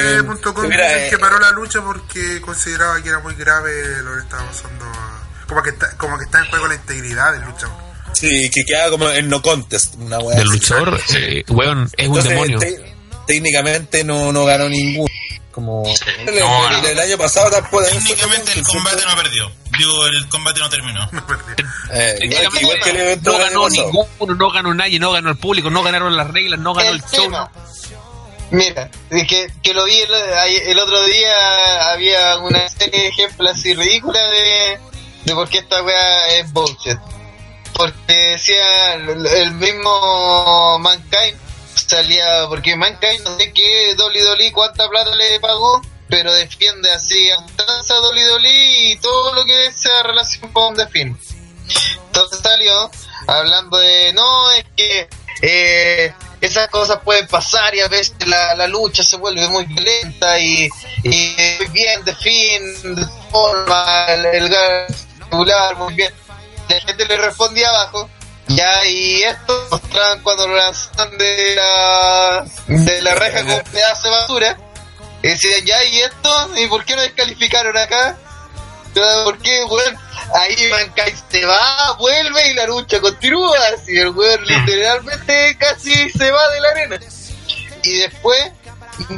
[0.67, 4.19] mira, dice eh, que paró la lucha porque consideraba que era muy grave lo que
[4.21, 4.85] estaba pasando.
[4.85, 7.75] a- Como que está, como que está en juego la integridad del luchador.
[8.13, 10.57] Sí, que queda como en no contest, una weá Del así.
[10.57, 12.59] luchador, eh, weón, es un Entonces, demonio.
[12.59, 12.95] te-
[13.27, 15.09] técnicamente no, no ganó ninguno.
[15.55, 16.35] Como el,
[16.95, 17.85] no año pasado tampoco.
[17.85, 19.49] Técnicamente el combate no perdió.
[19.77, 21.09] Digo, el combate no terminó.
[21.91, 25.11] Eh, igual, que- Técnicamente igual que el evento no ganó ninguno, no ganó nadie, no
[25.13, 27.49] ganó el público, no ganaron las reglas, no ganó el, El show.
[28.51, 33.51] Mira, es que, que lo vi el, el otro día, había una serie de ejemplos
[33.57, 34.77] así ridícula de,
[35.23, 36.99] de por qué esta weá es bullshit.
[37.73, 41.37] porque decía el, el mismo Mankind
[41.87, 47.29] salía, porque Mankind no sé qué Dolly Dolly cuánta plata le pagó, pero defiende así
[47.31, 50.87] a ultranza Dolly Dolly y todo lo que sea relación con The.
[50.91, 52.91] Entonces salió
[53.27, 55.09] hablando de, no, es que
[55.41, 60.39] eh, esas cosas pueden pasar y a veces la, la lucha se vuelve muy violenta
[60.39, 60.69] y,
[61.03, 64.55] muy bien, de fin, de forma, el, el
[65.19, 66.13] regular, muy bien.
[66.69, 68.09] La gente le respondía abajo,
[68.47, 74.03] ya, y esto mostraban cuando lo lanzaron de la, de la reja con un pedazo
[74.03, 74.57] de basura.
[75.23, 78.17] Y decían, ya, y esto, ¿y por qué no descalificaron acá?
[79.23, 79.97] ¿Por qué, weón?
[80.33, 83.57] Ahí Mankind se va, vuelve y la lucha continúa.
[83.73, 86.99] Así el weón literalmente casi se va de la arena.
[87.83, 88.51] Y después,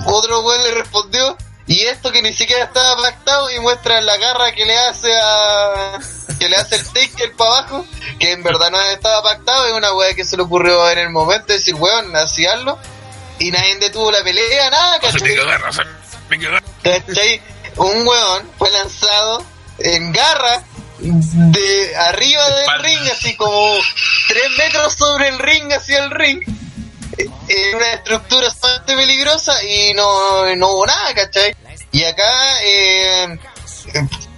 [0.05, 1.37] otro weón le respondió,
[1.67, 5.99] y esto que ni siquiera estaba pactado y muestra la garra que le hace a
[6.39, 7.85] que le hace el taker para abajo
[8.19, 11.09] que en verdad no estaba pactado es una weá que se le ocurrió en el
[11.09, 12.79] momento de decir weón así hazlo
[13.39, 15.35] y nadie detuvo la pelea nada ¿cachai?
[16.83, 17.41] ¿Cachai?
[17.75, 19.43] un weón fue lanzado
[19.79, 20.63] en garra
[20.99, 23.75] de arriba del ring así como
[24.27, 26.41] tres metros sobre el ring hacia el ring
[27.17, 31.55] en una estructura bastante peligrosa y no, no hubo nada, ¿cachai?
[31.91, 33.39] Y acá eh,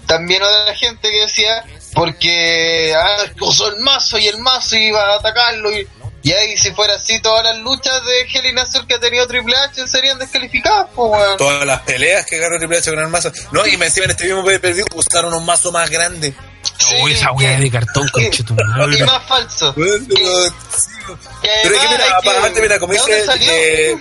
[0.06, 5.15] también otra gente que decía, porque ah, usó el mazo y el mazo iba a
[5.15, 5.88] atacarlo y,
[6.22, 8.99] y ahí si fuera así todas las luchas de Hell in a Cell que ha
[8.99, 11.38] tenido Triple H serían descalificadas, pues.
[11.38, 13.31] Todas las peleas que ganó Triple H con el mazo.
[13.51, 16.34] No, y me encima en este mismo pay-per-view usaron un mazo más grande.
[17.01, 19.73] Oh, esa weá de cartón, conche tu Y más falso.
[19.73, 20.89] Bueno, pero, sí,
[21.41, 23.97] Que pero es que mira, que- aparte, mira, como ¿de dónde dice eh,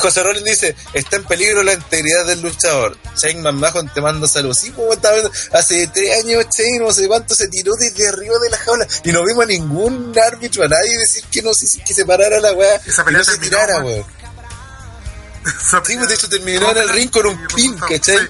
[0.00, 2.96] José Rollins dice, está en peligro la integridad del luchador.
[3.20, 4.58] Shane McMahon te manda saludos.
[4.58, 8.36] Sí, como estaba viendo, hace tres años Shane, no sé cuánto, se tiró desde arriba
[8.40, 11.82] de la jaula y no vimos a ningún árbitro, a nadie decir que no se,
[11.82, 13.86] que se parara la weá pelea no se terminó, tirara, weón.
[13.86, 15.84] weón.
[15.84, 18.28] Sí, pues, de hecho terminó en el ring con un pin, ¿cachai?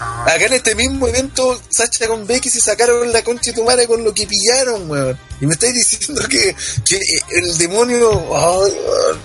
[0.00, 3.86] Acá en este mismo evento, Sacha con Becky se sacaron la concha de tu madre
[3.86, 5.18] con lo que pillaron, weón.
[5.40, 6.54] Y me estáis diciendo que,
[7.30, 8.10] el demonio.
[8.10, 9.20] Weón.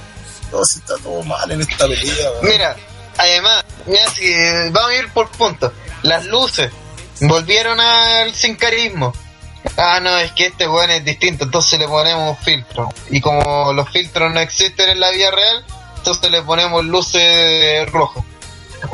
[0.51, 2.45] No, si está todo mal en esta pelea, weón.
[2.45, 2.75] Mira,
[3.17, 4.33] además, mira, si,
[4.71, 5.71] vamos a ir por puntos.
[6.01, 6.71] Las luces
[7.21, 9.13] volvieron al sin carismo.
[9.77, 12.89] Ah, no, es que este weón es distinto, entonces le ponemos filtro.
[13.09, 15.65] Y como los filtros no existen en la vida real,
[15.97, 18.23] entonces le ponemos luces rojas.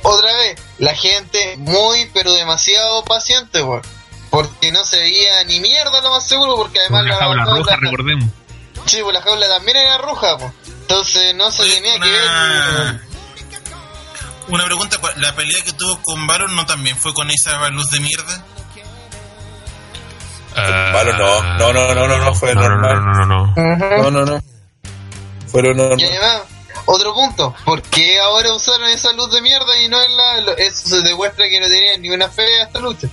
[0.03, 3.81] Otra vez, la gente muy, pero demasiado paciente, weón.
[4.30, 8.30] Porque no se veía ni mierda lo más seguro, porque además la jaula roja, recordemos.
[8.85, 10.51] Sí, pues la jaula también era roja, pues.
[10.81, 13.01] Entonces no se Oye, tenía que ver.
[14.47, 17.99] una pregunta, ¿la pelea que tuvo con Baron no también fue con esa luz de
[17.99, 18.43] mierda?
[20.56, 21.43] Ah, Malo no.
[21.57, 22.95] No, no, no, no, no, fue no, no, normal.
[23.03, 23.73] no, no, no, no.
[23.73, 24.03] Ujú.
[24.03, 24.43] No, no, no.
[25.47, 25.99] Fueron Y normal.
[26.10, 26.41] además,
[26.85, 30.53] otro punto, ¿por qué ahora usaron esa luz de mierda y no en la...
[30.57, 33.07] Eso se demuestra que no tenían ni una fe a esta lucha.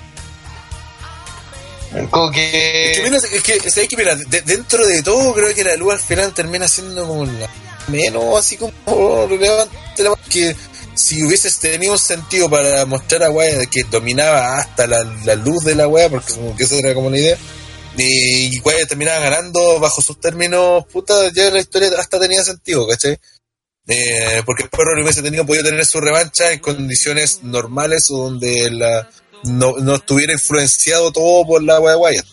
[2.10, 3.96] Como Es que, es que.
[3.96, 7.48] Mira, de- dentro de todo, creo que la luz al final termina siendo como la
[7.88, 10.02] menos así como relevante.
[10.02, 10.54] la- Que
[10.94, 15.64] si hubieses tenido un sentido para mostrar a Wea que dominaba hasta la, la luz
[15.64, 17.38] de la Wea, porque como que esa era como la idea,
[17.96, 23.18] y Wea terminaba ganando bajo sus términos, puta, ya la historia hasta tenía sentido, ¿cachai?
[23.88, 28.70] Eh, porque después Rory hubiese tenido podido tener su revancha en condiciones normales o donde
[28.72, 29.08] la,
[29.44, 32.26] no, no estuviera influenciado todo por la wea de Wyatt.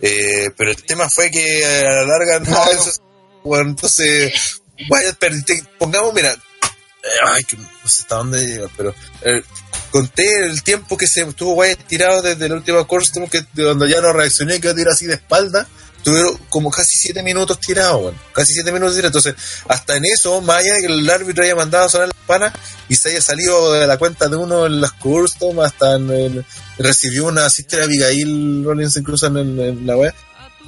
[0.00, 3.00] Eh, pero el tema fue que a la larga no, eso es-
[3.42, 4.60] bueno, entonces
[4.90, 9.42] Wyatt perdi- te- pongamos mira eh, ay que no sé hasta dónde llegar pero eh,
[9.90, 14.00] conté el tiempo que se estuvo Wyatt tirado desde la última costume que donde ya
[14.02, 15.66] no reaccioné que tiró así de espalda
[16.06, 19.16] tuvieron como casi siete minutos tirados bueno, casi siete minutos tirados.
[19.16, 19.34] Entonces
[19.66, 22.52] hasta en eso más allá de que el árbitro haya mandado a sonar las panas
[22.88, 26.44] y se haya salido de la cuenta de uno en las custom hasta en el-
[26.78, 30.14] recibió una sister Abigail Rollins incluso en, el- en la web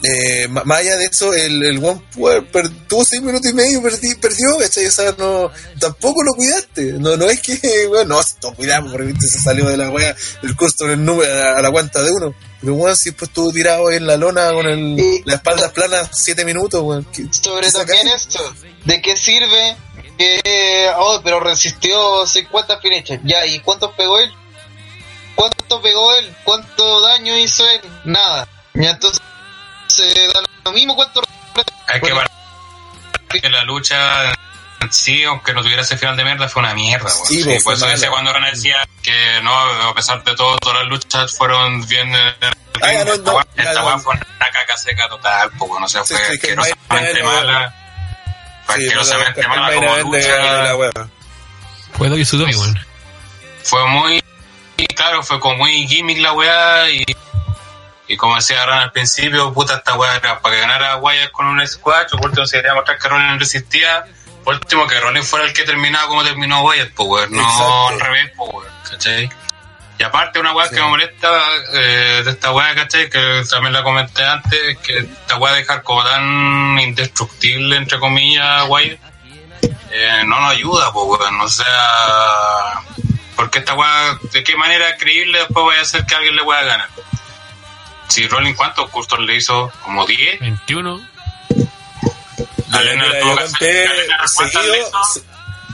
[0.03, 3.81] eh, más allá de eso, el, el One Power per- tuvo seis minutos y medio,
[3.83, 4.87] perdi- perdió, ¿cachai?
[4.87, 5.51] O sea, no,
[5.81, 6.93] tampoco lo cuidaste.
[6.95, 10.15] No, no es que, bueno, no, lo cuidamos, porque viste, se salió de la wea
[10.43, 12.35] el custom el número a, la- a la cuenta de uno.
[12.61, 16.09] Pero bueno, si después estuvo tirado en la lona con el, Y- la espalda plana,
[16.13, 17.05] siete minutos, weón.
[17.13, 18.15] ¿Qué- Sobre también sacáis?
[18.27, 18.55] esto,
[18.85, 19.77] ¿de qué sirve
[20.17, 20.91] que...
[20.97, 23.21] Oh, pero resistió 50 finechas.
[23.25, 24.31] Ya, ¿y cuánto pegó él?
[25.37, 26.35] ¿Cuánto pegó él?
[26.45, 27.81] ¿Cuánto daño hizo él?
[28.05, 28.49] Nada.
[28.75, 29.21] Ya entonces
[29.89, 31.23] se da lo mismo cuánto...
[31.87, 32.29] Hay que Bueno.
[33.31, 34.31] que la lucha
[34.81, 37.07] en sí, aunque no tuviera ese final de mierda, fue una mierda.
[37.13, 37.27] weón.
[37.27, 40.57] Sí, Sí, por eso fue decía cuando Rana decía que no, a pesar de todo,
[40.59, 42.15] todas las luchas fueron bien.
[42.15, 42.35] eh,
[42.81, 43.99] Ah, ya, no, no, esta no.
[43.99, 47.75] fue una seca total, pues, no sé, fue sí, que asquerosamente mala.
[48.67, 50.77] Fue Sí, asquerosamente no, mala como lucha.
[51.93, 52.11] Fue.
[53.65, 54.23] Fue muy,
[54.95, 57.05] claro, fue como muy gimmick la weá y,
[58.09, 61.47] y como decía Ran al principio, puta, esta weá era para que ganara Wyatt con
[61.47, 64.05] un squash, por último se quería mostrar que Rollins resistía,
[64.43, 67.89] por último que Rollins fuera el que terminaba como terminó Wyatt, pues weón, no Exacto.
[67.89, 69.31] al revés, pues weón, ¿cachai?
[69.99, 71.29] Y aparte una weá que me molesta
[71.75, 73.11] eh, de esta weá, ¿cachai?
[73.11, 78.65] Que también la comenté antes, que esta weá de dejar como tan indestructible, entre comillas,
[78.69, 78.99] Wyatt,
[79.91, 81.67] eh, no nos ayuda, pues weón, o sea...
[83.37, 86.63] Porque esta weá, ¿de qué manera creíble después voy a hacer que alguien le pueda
[86.63, 86.89] ganar?
[88.09, 89.71] Si Rolling, ¿cuántos cursos le hizo?
[89.85, 90.41] ¿Como 10?
[90.41, 91.09] 21.
[92.73, 95.05] A Lena Mira, yo conté hacer- a Lena, ¿cuántas seguido, le hizo?
[95.15, 95.23] se-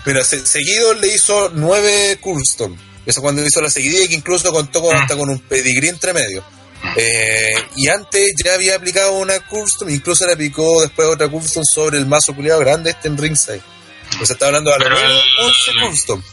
[0.06, 2.78] mira, se- seguido le hizo nueve Curston.
[3.06, 5.00] Eso cuando hizo la seguidilla que incluso contó con, Mm.
[5.00, 6.44] hasta con un pedigrí entre medio.
[6.96, 11.98] Eh, y antes ya había aplicado una Curston, incluso le aplicó después otra Curston sobre
[11.98, 13.62] el mazo culiado grande este en ringside.
[14.20, 16.24] O sea, está hablando de Pero menos el- 11 Curston.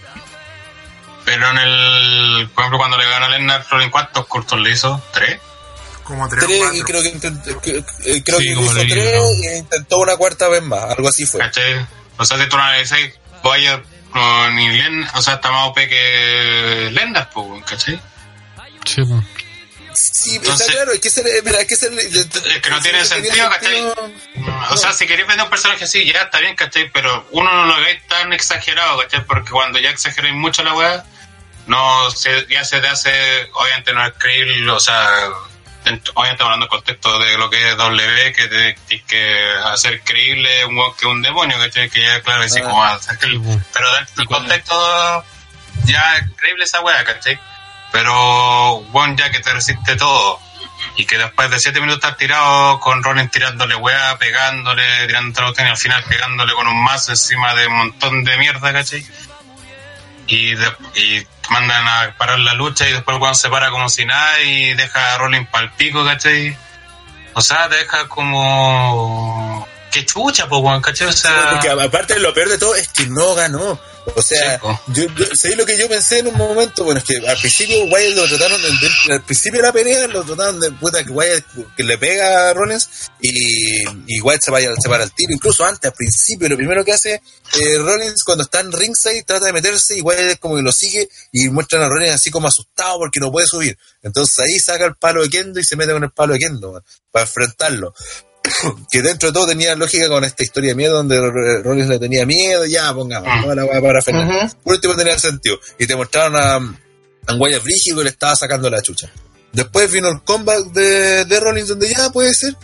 [1.26, 5.02] Pero en el, por ejemplo, cuando le ganó a Lennart Rolling, ¿cuántos cursos le hizo?
[5.14, 5.40] ¿Tres?
[6.04, 9.16] Como tres o Tres, y creo que, intent- que- eh, creo Sí, que hizo tres
[9.16, 9.50] ¿no?
[9.50, 11.40] e intentó una cuarta vez más, algo así fue.
[11.40, 11.86] ¿Cachai?
[12.18, 13.00] O sea, si tú analizas,
[13.44, 16.92] vaya con ni Len, o sea, está más OP que
[17.34, 18.02] pues, weón, ¿cachai?
[18.86, 19.26] Sí, weón.
[19.94, 23.04] Sí, Entonces- está claro, es que ser, mira, es que ser, Es que no tiene
[23.06, 23.84] sentido, ¿cachai?
[24.72, 26.90] O sea, si queréis vender un personaje así, ya está bien, ¿cachai?
[26.92, 29.26] Pero uno no lo hagáis tan exagerado, ¿cachai?
[29.26, 31.06] Porque cuando ya exageráis mucho la weá,
[31.68, 33.12] no se, ya se te hace,
[33.54, 35.08] obviamente no es creíble, o sea,
[36.14, 40.80] obviamente hablando del contexto de lo que es W, que tienes que hacer creíble un
[40.96, 41.90] que un demonio, ¿cachai?
[41.90, 42.64] Que ya, claro, así Ah.
[42.64, 43.62] como hacer po.
[43.74, 45.26] Pero dentro del contexto,
[45.86, 47.40] ya es creíble esa weá, ¿cachai?
[47.92, 50.40] Pero, bueno, ya que te resiste todo,
[50.96, 55.62] y que después de 7 minutos estar tirado con Rollins tirándole weá, pegándole, tirando y
[55.62, 59.06] al final pegándole con un mazo encima de un montón de mierda, ¿cachai?
[60.34, 63.90] Y, de- y mandan a parar la lucha y después el weón se para como
[63.90, 66.56] si nada y deja a Rollins pa'l pico, ¿cachai?
[67.34, 69.68] O sea, te deja como...
[69.92, 70.82] ¡Qué chucha, po, weón!
[70.82, 71.08] ¿cachai?
[71.08, 71.52] O sea...
[71.52, 73.80] Porque aparte lo peor de todo es que no ganó.
[74.16, 76.84] O sea, Sí, yo, yo ¿sabéis lo que yo pensé en un momento?
[76.84, 80.24] Bueno, es que al principio Wyatt lo trataron, del- al principio de la pelea lo
[80.24, 81.46] trataron de puta que Wyatt
[81.78, 82.90] que le pega a Rollins
[83.22, 85.34] y, y Wyatt se vaya se para el tiro.
[85.34, 87.14] Incluso antes, al principio, lo primero que hace
[87.60, 91.08] eh, Rollins cuando está en ringside trata de meterse y Wyatt como que lo sigue
[91.32, 93.78] y muestran a Rollins así como asustado porque no puede subir.
[94.02, 96.72] Entonces ahí saca el palo de Kendo y se mete con el palo de Kendo
[96.72, 96.82] man,
[97.12, 97.94] para enfrentarlo
[98.92, 101.20] que dentro de todo tenía lógica con esta historia de miedo donde
[101.64, 103.42] Rollins le tenía miedo, ya pongamos, Mm.
[103.44, 104.28] toda la weá para frenar.
[104.28, 104.56] Ujú.
[104.64, 105.60] Por último tenía sentido.
[105.80, 109.12] Y te mostraron a, a Wyatt Brígido que le estaba sacando la chucha.
[109.54, 112.56] Después vino el comeback de, de Rollins donde ya puede ser.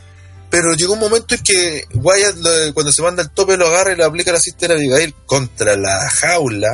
[0.50, 3.92] Pero llegó un momento en que Wyatt lo- cuando se manda el tope lo agarra
[3.92, 6.70] y le aplica la Sister Abigail contra la jaula.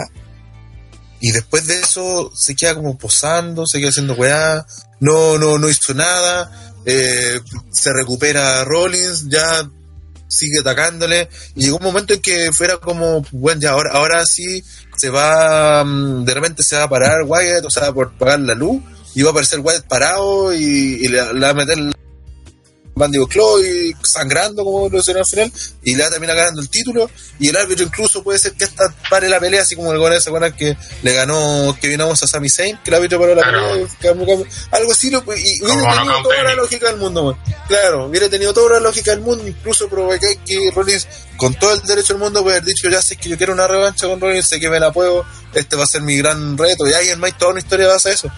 [1.19, 4.65] Y después de eso se queda como posando, se queda haciendo weá.
[4.99, 6.72] No, no, no hizo nada.
[6.85, 7.39] Eh,
[7.72, 9.69] se recupera Rollins, ya
[10.27, 11.30] sigue atacándole.
[11.55, 14.64] Y llegó un momento en que fuera como, bueno, ya ahora, ahora sí
[14.97, 18.55] se va, mm, de repente se va a parar Wyatt, o sea, por pagar la
[18.55, 18.81] luz.
[19.15, 21.77] Y va a aparecer Wyatt parado y, y le, va a meter
[22.95, 25.52] Bandido Chloe sangrando como lo hicieron al final
[25.84, 27.10] y le va a terminar ganando el título.
[27.40, 30.14] Y el árbitro incluso puede ser que hasta pare la pelea así como el gol
[30.14, 33.41] ese bueno, que le ganó que vinamos a Sami Zayn que el árbitro paró la
[33.41, 33.88] Claro.
[33.99, 37.38] pelea algo así lo- y hubiera tenido toda la lógica del mundo
[37.68, 41.07] claro hubiera tenido toda la lógica del mundo incluso provoqué que Rollins
[41.38, 43.68] con todo el derecho del mundo puede haber dicho ya sé que yo quiero una
[43.68, 46.88] revancha con Rollins sé que me la puedo este va a ser mi gran reto
[46.88, 48.30] y ahí en más toda una historia basa eso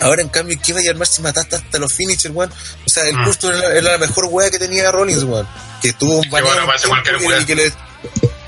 [0.00, 2.50] Ahora, en cambio, ¿qué vaya a armar si mataste hasta los finishers, weón?
[2.52, 3.30] O sea, el Mm.
[3.42, 5.48] era, era la mejor weá que tenía Rollins, weón.
[5.80, 7.72] Que tuvo un bueno, baneo y que le-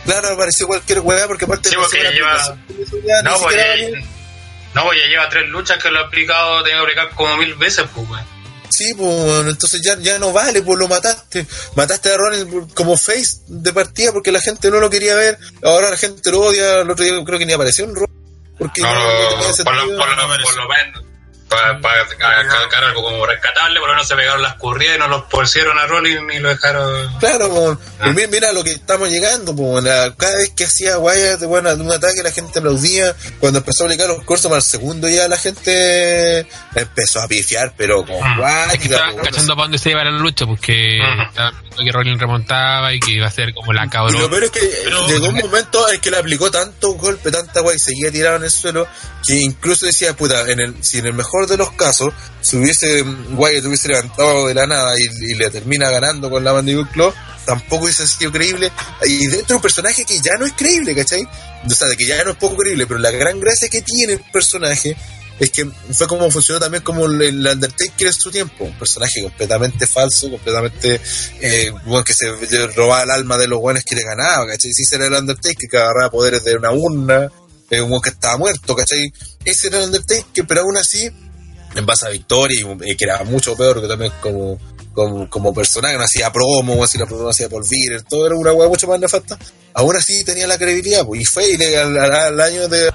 [0.05, 2.57] Claro, apareció cualquier weá, porque aparte Sí, no porque ya lleva-
[3.25, 3.89] No, pues ya, valía.
[4.75, 7.55] no, pues ya lleva tres luchas que lo ha aplicado, tiene que aplicar como mil
[7.55, 8.37] veces, pues, weón.
[8.69, 11.47] Sí, pues, entonces ya, ya no vale, pues lo mataste.
[11.77, 15.39] Mataste a Rollins como face de partida porque la gente no lo quería ver.
[15.63, 16.81] Ahora la gente lo odia.
[16.81, 18.07] El otro día creo que ni apareció en Raw.
[18.59, 19.65] Porque No, no, no tenía por, lo, sentido.
[19.65, 21.05] por, lo, por lo menos,
[21.49, 21.79] para
[22.09, 25.79] sacar algo como rescatable, por lo menos se pegaron las curridas y no los pusieron
[25.79, 27.19] a Rollins ni lo dejaron.
[27.19, 27.79] Claro.
[27.79, 27.97] Ah.
[28.01, 29.81] Pero mira, mira lo que estamos llegando, po.
[29.81, 33.87] La- cada vez que hacía Wyatt bueno, un ataque la gente aplaudía, cuando empezó a
[33.87, 38.41] aplicar los cursos para el segundo ya la gente empezó a pifiar, pero con Mm.
[38.41, 39.23] Wyatt, Es que estaban po.
[39.23, 43.13] cachando para dónde se iba la lucha, porque estaban viendo que Rollins remontaba y que
[43.13, 44.31] iba a ser como la Y lo cabrón.
[44.31, 47.77] peor es que Pero- llegó un momento en que le aplicó tanto golpe, tanta guay,
[47.77, 48.87] y seguía tirado en el suelo,
[49.25, 53.03] que incluso decía, puta, en el, si en el mejor de los casos, si hubiese
[53.03, 57.13] Wyatt hubiese levantado de la nada y, le termina ganando con la Mandible Claw,
[57.45, 58.73] tampoco hubiese sido creíble.
[59.05, 61.23] Y dentro de un personaje que ya no es creíble, ¿cachai?
[61.23, 64.15] O sea, de que ya no es poco creíble, pero la gran gracia que tiene
[64.15, 64.97] el personaje
[65.39, 69.87] es que fue como funcionó también como el Undertaker en su tiempo, un personaje completamente
[69.87, 71.01] falso, completamente
[71.41, 74.73] eh, bueno, que se robaba el alma de los buenos que le ganaba, ¿cachai?
[74.73, 77.31] Si era el Undertaker que agarraba poderes de una urna,
[77.69, 79.13] eh, un buen que estaba muerto, ¿cachai?
[79.45, 81.11] Ese era el Undertaker, pero aún así,
[81.77, 84.59] en base a Victoria, y, eh, que era mucho peor que también como,
[84.93, 88.53] como, como personaje, no hacía promo, así la promo hacía por Virer, todo era una
[88.53, 89.39] hueá mucho más nefasta,
[89.75, 92.91] aún así tenía la credibilidad, pues, y fue, y le, al, año de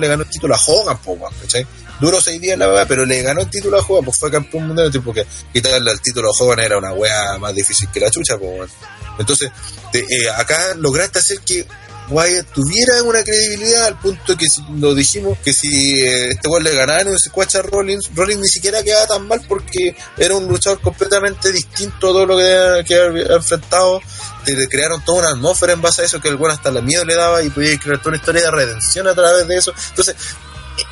[0.00, 1.66] le ganó el título a Hogan, weón, ¿cachai?
[2.00, 4.68] Duró seis días la verdad, pero le ganó el título a Hogan, pues fue campeón
[4.68, 8.10] mundial, tipo que quitarle el título a Hogan era una wea más difícil que la
[8.10, 8.70] chucha, pues.
[9.18, 9.50] Entonces,
[9.92, 11.66] te- eh, acá lograste hacer que
[12.10, 14.46] Wyatt tuviera una credibilidad al punto que
[14.78, 18.40] lo dijimos que si eh, este weón le ganaba en un squash a Rollins, Rollins
[18.40, 22.94] ni siquiera quedaba tan mal porque era un luchador completamente distinto a todo lo que,
[22.94, 24.00] había enfrentado.
[24.44, 27.04] Te crearon toda una atmósfera en base a eso que el weón hasta la miedo
[27.04, 29.74] le daba y podía crear toda una historia de redención a través de eso.
[29.90, 30.16] Entonces,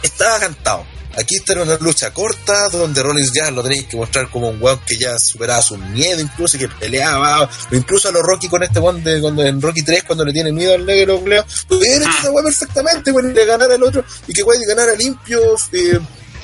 [0.02, 0.95] estaba cantado.
[1.18, 4.78] Aquí está una lucha corta donde Rollins ya lo tenéis que mostrar como un weón
[4.86, 8.80] que ya superaba su miedo, incluso que peleaba, o incluso a los Rocky con este
[8.80, 12.18] weón de cuando en Rocky 3 cuando le tiene miedo al negro, Leo, hubiera hecho
[12.18, 15.40] esa weá perfectamente, weón, y le ganara al otro, y que weón ganara limpio,
[15.72, 15.98] eh,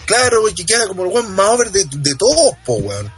[0.06, 3.12] claro, y que queda como el weón más over de, de todos, po weón.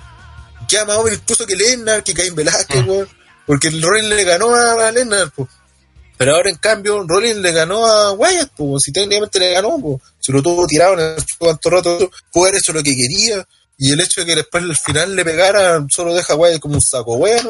[0.68, 3.08] Queda más over incluso que Lennart, que Caín Velázquez, weón.
[3.46, 5.48] Porque el Rollins le ganó a, a Lennart, po.
[6.16, 10.00] Pero ahora, en cambio, Rollins le ganó a Wyatt, pues, si técnicamente le ganó, pues,
[10.20, 13.44] se lo tuvo tirado en el cuanto rato, pudo haber hecho lo que quería,
[13.78, 16.74] y el hecho de que después al final le pegara, solo deja a Wyatt como
[16.74, 17.42] un saco pues,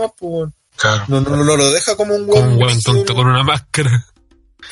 [0.77, 1.05] Claro.
[1.09, 2.49] no, no, no lo deja como un weón.
[2.55, 4.07] un weón tonto con una máscara.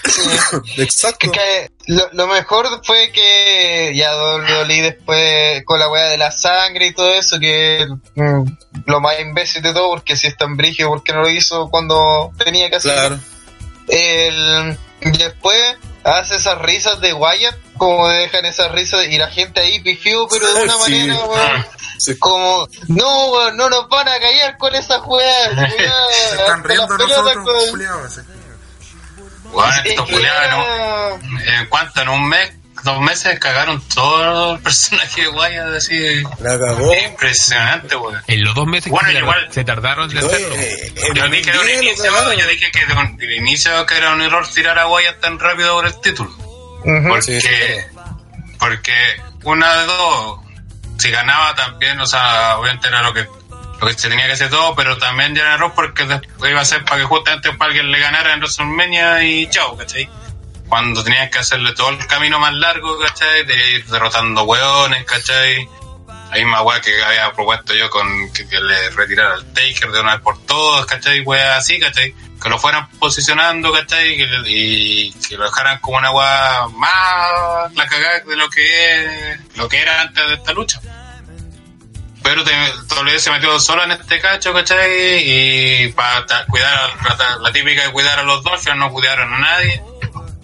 [0.79, 1.27] Exacto.
[1.27, 6.33] Es que lo, lo mejor fue que ya WWE después con la weá de la
[6.33, 7.87] sangre y todo eso, que
[8.17, 8.45] mm,
[8.87, 11.69] lo más imbécil de todo, porque si es tan brígido, ¿por qué no lo hizo
[11.71, 13.17] cuando tenía que hacerlo?
[13.17, 13.21] Claro.
[13.89, 19.81] El, después hace esas risas de Wyatt, como dejan esas risas y la gente ahí
[19.81, 20.81] pifió, pero de una Sí.
[21.07, 21.67] manera, weón,
[21.99, 22.19] Sí.
[22.19, 25.57] como, no, weón, no nos van a callar con esas weón,
[26.31, 28.21] Se están riendo nosotros, con- culiados.
[29.53, 31.39] Bueno, estos culiados, ¿no?
[31.41, 32.53] En cuanto en un mes,
[32.85, 36.23] dos meses cagaron todo el personaje de Wyatt así.
[36.41, 36.93] La cagó.
[36.95, 38.21] Impresionante, weón.
[38.27, 40.55] En los dos meses Bueno, que se, igual- se tardaron No, hacerlo.
[40.57, 44.13] eh, Yo dije de día lo inicio, yo dije que de de inicio que era
[44.13, 46.31] un error tirar a Wyatt tan rápido por el título.
[47.09, 47.49] Porque, Sí,
[48.59, 48.93] porque
[49.45, 50.41] una de dos,
[50.99, 53.23] si ganaba también, o sea, obviamente era lo que,
[53.81, 56.61] lo que se tenía que hacer todo, pero también ya era error porque después iba
[56.61, 60.09] a ser para que justamente para alguien le ganara en WrestleMania y chao, ¿cachai?
[60.73, 63.45] Cuando tenían que hacerle todo el camino más largo, ¿cachai?
[63.45, 65.69] De ir derrotando hueones, ¿cachai?
[66.31, 70.15] La misma weá que había propuesto yo con que, le retirara al Taker de una
[70.15, 71.21] vez por todas, ¿cachai?
[71.21, 72.15] Weá así, ¿cachai?
[72.43, 74.17] Que lo fueran posicionando, ¿cachai?
[74.17, 79.69] Que y que lo dejaran como una weá más la cagada de lo que lo
[79.69, 80.81] que era antes de esta lucha.
[82.23, 85.21] Pero WWE se metió solo en este cacho, ¿cachai?
[85.23, 89.83] Y para cuidar la, la típica de cuidar a los Dolphins, no cuidaron a nadie.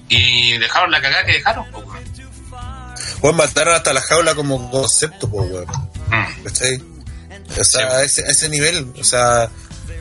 [0.09, 1.99] Y dejaron la cagada que dejaron, pues, weón.
[3.23, 5.67] Weón, mataron hasta la jaula como concepto, pues, weón.
[6.09, 6.45] Mm.
[6.45, 6.83] ¿Cachai?
[7.61, 9.49] O sea, a ese, a ese nivel, o sea,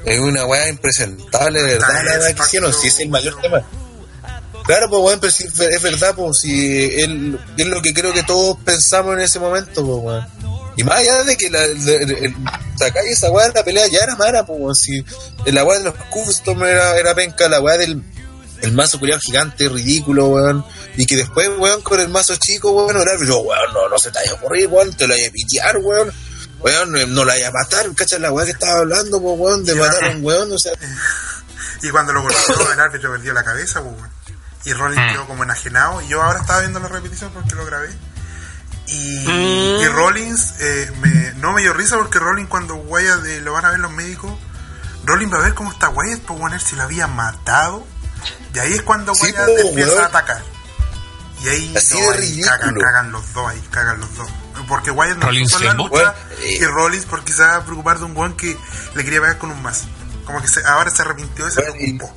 [0.06, 3.62] es una weá impresentable, de verdad, la weá que hicieron, si es el mayor tema.
[4.66, 8.24] Claro, pues weón, pero si es verdad, pues si él, es lo que creo que
[8.24, 10.28] todos pensamos en ese momento, pues weón.
[10.76, 12.36] Y más allá de que la, de- de- el-
[13.10, 15.04] esa weá de la pelea ya era mala, pues weón, si
[15.46, 18.04] la weá de los custom era, era penca, la weá del
[18.62, 20.66] el mazo culiado gigante, ridículo, weón.
[20.98, 24.12] Y que después, weón, con el mazo chico, weón, era, yo, weón, no, no se
[24.12, 26.12] te vaya a ocurrir, weón, te lo vaya a pitear, weón.
[26.60, 28.20] Weón, no la vaya a matar, ¿cachai?
[28.20, 30.74] La weá que estaba hablando, weón, de matar a un weón, o sea.
[31.84, 34.10] Y cuando lo golpeó, el árbitro perdió la cabeza, weón.
[34.66, 36.02] Y Rollins quedó como enajenado.
[36.02, 37.90] Y yo ahora estaba viendo la repetición porque lo grabé.
[38.88, 43.54] Y, y Rollins eh, me- no me dio risa porque Rollins cuando Wyatt eh, lo
[43.54, 44.34] van a ver los médicos,
[45.04, 47.86] Rollins va a ver cómo está Wyatt, pues bueno, él si lo había matado.
[48.54, 50.04] Y ahí es cuando Sí, po, empieza weón.
[50.04, 50.41] a atacar.
[51.44, 52.45] Y ahí, Así de ahí ridículo.
[52.58, 54.28] cagan, cagan los dos, ahí cagan los dos.
[54.68, 56.58] Porque Wyatt no puso la lucha eh.
[56.60, 58.58] y Rollins porque se va a preocupar de un weón que
[58.95, 59.86] le quería pegar con un mazo.
[60.26, 61.64] Como que se- ahora se arrepintió y se y-
[61.94, 62.14] preocupó.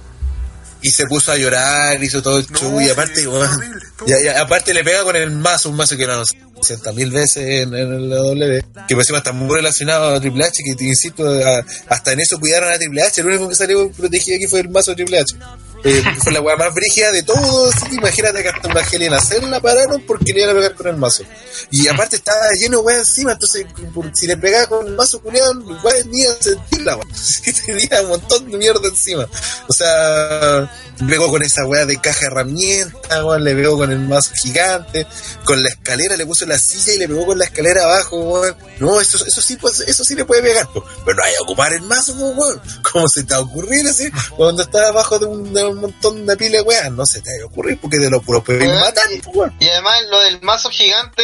[0.82, 3.76] Y se puso a llorar, hizo todo el No, show, y aparte, horrible,
[4.06, 6.92] y, y aparte le pega con el mazo, un mazo que era, no sé, 60
[6.92, 10.62] mil veces en, en la W, que por encima está muy relacionado a Triple H,
[10.64, 13.92] que te insisto, a- hasta en eso cuidaron a Triple H, el único que salió
[13.92, 15.36] protegido aquí fue el mazo de Triple H.
[15.84, 17.70] Eh, fue la weá más brígida de todo.
[17.70, 20.74] Así que imagínate que hasta una Helena Cell la pararon porque le iban a pegar
[20.74, 21.22] con el mazo.
[21.70, 25.20] Y aparte estaba lleno de weá encima, entonces por- si le pegaba con el mazo
[25.20, 25.52] culiado,
[25.82, 27.06] weá ni a sentirla, weá.
[27.46, 29.26] Y tenía un montón de mierda encima.
[29.68, 30.70] O sea,
[31.00, 34.32] le pegó con esa weá de caja de herramientas, weón, le pegó con el mazo
[34.42, 35.06] gigante,
[35.44, 38.56] con la escalera, le puso la silla y le pegó con la escalera abajo, weón.
[38.78, 40.84] No, eso, eso sí, pues, eso sí le puede pegar, pues.
[41.04, 42.62] pero no hay a ocupar el mazo, pues, weón.
[42.92, 44.10] ¿Cómo se te va a ocurrir así?
[44.36, 47.30] Cuando está abajo de un, de un montón de pila de weas, no se te
[47.38, 49.56] va a ocurrir porque te lo, lo pueden matar, y- pues, weón.
[49.60, 51.22] Y además lo del mazo gigante,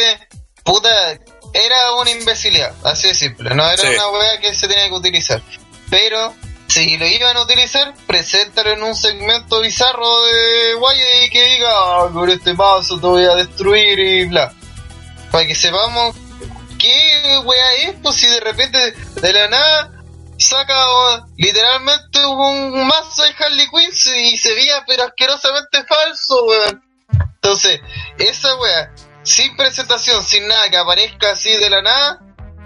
[0.63, 0.89] puta,
[1.53, 3.87] era una imbecilidad, así de simple, no era Sí.
[3.87, 5.41] una weá que se tenía que utilizar.
[5.89, 6.33] Pero
[6.67, 11.69] si lo iban a utilizar, preséntalo en un segmento bizarro de Guaya y que diga,
[11.71, 14.53] ah, con este mazo te voy a destruir y bla.
[15.31, 16.15] Para que sepamos
[16.77, 18.77] qué weá es, pues si de repente
[19.21, 19.91] de la nada
[20.37, 26.83] saca oh, literalmente un mazo de Harley Quinn y se veía pero asquerosamente falso, weón.
[27.35, 27.79] Entonces,
[28.19, 32.19] esa wea, sin presentación, sin nada, que aparezca así de la nada,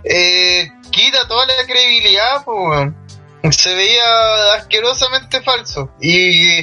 [0.04, 3.01] eh, quita toda la credibilidad, po, weón.
[3.50, 5.92] Se veía asquerosamente falso.
[6.00, 6.60] Y,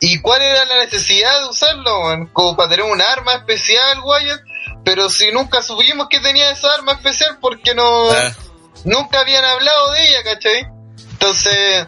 [0.00, 2.28] y cuál era la necesidad de usarlo?
[2.32, 4.40] Como para tener un arma especial, Wyatt.
[4.84, 8.32] Pero si nunca supimos que tenía esa arma especial porque no Ah,
[8.84, 10.66] nunca habían hablado de ella, ¿cachai?
[11.12, 11.86] Entonces,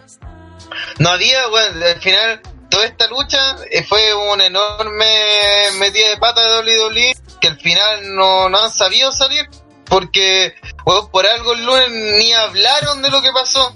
[0.99, 2.41] no había, bueno, al final,
[2.71, 5.07] toda esta lucha eh, fue una enorme
[5.79, 9.49] metida de pata de WWE que al final no, no han sabido salir
[9.87, 10.55] porque,
[10.85, 13.75] bueno, por algo el lunes ni hablaron de lo que pasó.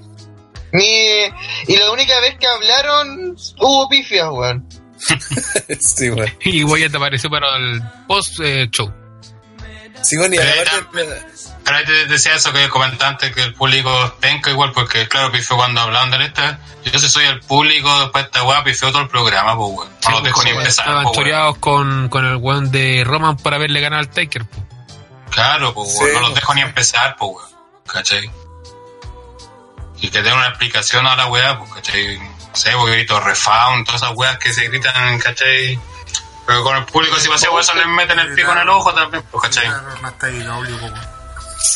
[0.72, 1.24] Ni,
[1.66, 4.66] y la única vez que hablaron hubo pifias, weón.
[5.80, 6.32] sí, weón.
[6.42, 8.92] Y Wyatt apareció para el post-show.
[10.02, 11.22] Sí, weón, y Eh, aparte,
[11.64, 13.90] Pero ahí te decía eso que comentaste que el público
[14.20, 16.60] penca igual, porque claro, pifió cuando hablaban de esta.
[16.84, 19.88] Yo si soy el público, después de esta weá, pifió todo el programa, pues weón.
[20.04, 23.52] No los dejo ni empezar, Estaban pues, choreados con, con el weón de Roman por
[23.54, 24.44] haberle ganado al Taker.
[24.46, 24.64] po.
[25.30, 26.34] Claro, pues Sí, no los pues.
[26.40, 27.48] dejo ni empezar, pues weón.
[27.86, 28.30] ¿Cachai?
[30.00, 32.18] Y que den una explicación a la weá, pues, ¿cachai?
[32.18, 35.78] No sé, porque grito refound, todas esas weas que se gritan, ¿cachai?
[36.46, 39.22] Pero con el público si pasa eso les meten el pico en el ojo también,
[39.30, 39.68] pues, ¿cachai?
[39.68, 41.18] No está ahí doble, como.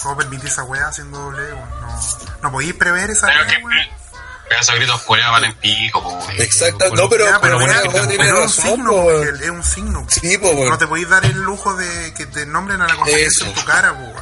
[0.03, 1.43] ¿Cómo permitir esa weá haciendo doble?
[1.51, 2.01] No,
[2.43, 3.90] no podéis prever esa Pero weá,
[4.53, 8.44] pero esos gritos culeados valen pico, pues, exacto, no, pero, Ya, pero, pero, tiene pero
[8.44, 10.07] es un signo, po, es un signo.
[10.09, 10.53] Sí, po.
[10.69, 13.47] No te podéis dar el lujo de que te nombren a la conferencia Eso.
[13.47, 14.12] en tu cara, po.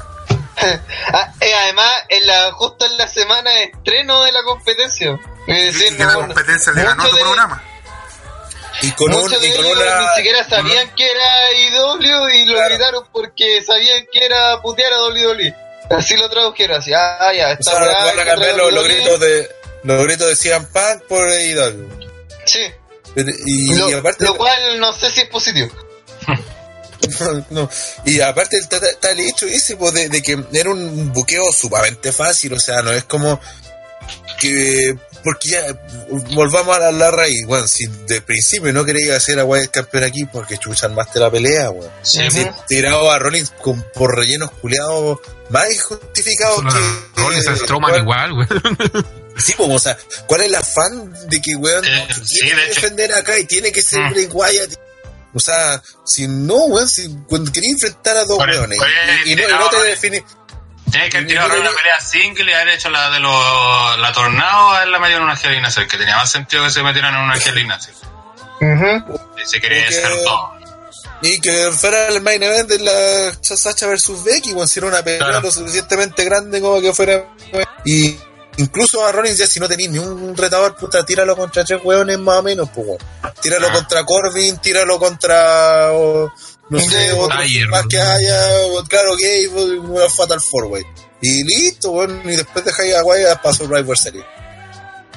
[1.13, 5.19] Ah, eh, además, en la, justo en la semana de estreno de la competencia.
[5.47, 7.63] Es Y decir, que la no- competencia le ganó tu de- programa.
[8.83, 12.29] Y con un, Muchos de y con ellos una, ni siquiera sabían que era IW
[12.31, 12.69] y lo Claro.
[12.71, 15.55] gritaron porque sabían que era putear a WWE.
[15.91, 18.95] Así lo tradujeron, así, ah, ya, o esta sea, van a cambiar los, los WWE.
[18.95, 19.51] gritos de,
[19.83, 21.89] los gritos de CM Punk por AEW.
[22.47, 22.71] Sí,
[23.15, 25.71] Pero- Y, lo, y aparte, lo cual no sé si es positivo.
[27.51, 27.69] no,
[28.05, 32.13] y aparte está, está el hecho ese pues, de, de que era un buqueo sumamente
[32.13, 33.41] fácil, o sea, no es como
[34.39, 35.63] que porque ya
[36.31, 40.05] volvamos a la, la raíz, weón, si de principio no quería hacer a Wyatt campeón
[40.05, 41.91] aquí porque chuchan más de la pelea, weón.
[42.03, 42.21] Sí,
[42.67, 45.19] tirado a Rollins con, por rellenos culiados
[45.51, 49.07] más injustificados Solo que Rollins Strowman ¿cuál- igual, weón.
[49.37, 49.97] Sí, pues, o sea,
[50.27, 53.71] ¿cuál es el afán de que weón Eh, tiene sí, de defender acá y tiene
[53.73, 54.29] que ser Mm.
[54.33, 54.71] Wyatt?
[55.33, 58.79] O sea, si no, weón, si cuando quería enfrentar a dos weones
[59.25, 60.25] y, y no, y no te tirado, define.
[60.91, 64.71] Tienes que tirar y- una pelea single y haber hecho la de los, la tornado,
[64.71, 67.79] haberla metido en una Angelina que tenía más sentido que se metieran en una Angelina
[68.61, 69.21] Ujú.
[69.43, 70.53] Y se quería hacer todo.
[71.23, 75.03] Y que fuera el main event de la Sacha versus Becky, weón, si era una
[75.03, 75.41] pelea Claro.
[75.43, 77.25] lo suficientemente grande como que fuera.
[77.85, 78.17] Y
[78.61, 82.19] incluso a Rollins, ya si no tenéis ni un retador, puta, tíralo contra tres weones
[82.19, 82.99] más o menos, pues, weón.
[83.41, 83.73] Tíralo Ah.
[83.73, 85.91] contra Corbin, tíralo contra.
[86.69, 87.37] no sé, otro
[87.71, 90.85] más que haya, o, claro, Gabe, o una Fatal Four Way.
[91.23, 94.25] Y listo, weón, y después dejáis a Wyatt para Survivor Series.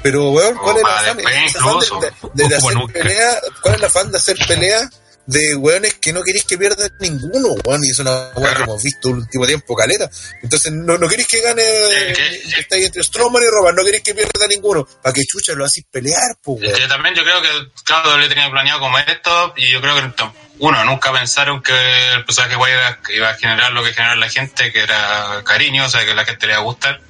[0.01, 1.15] Pero, weón, ¿cuál O es el para afán?
[1.17, 1.99] después Ese afán incluso.
[1.99, 2.93] de, de- de Ojo, hacer nunca.
[2.93, 4.89] pelea, ¿Cuál es el afán de hacer pelea
[5.25, 7.83] de weones que no queréis que pierdan ninguno, weón?
[7.85, 10.09] Y es una weón que hemos visto el último tiempo, caleta.
[10.41, 13.83] Entonces, no, no queréis que gane, Eh, que- está ahí entre Strowman y Roman, no
[13.85, 14.85] queréis que pierda ninguno.
[15.01, 16.81] Para que chucha lo hacéis pelear, pues, Es weón.
[16.81, 17.49] que también yo creo que,
[17.85, 20.23] claro, doble tenía planeado como esto, y yo creo que,
[20.59, 21.73] uno, nunca pensaron que
[22.13, 22.73] el personaje guay
[23.15, 26.25] iba, a generar lo que generaba la gente, que era cariño, o sea, que la
[26.25, 27.01] gente le iba a gustar.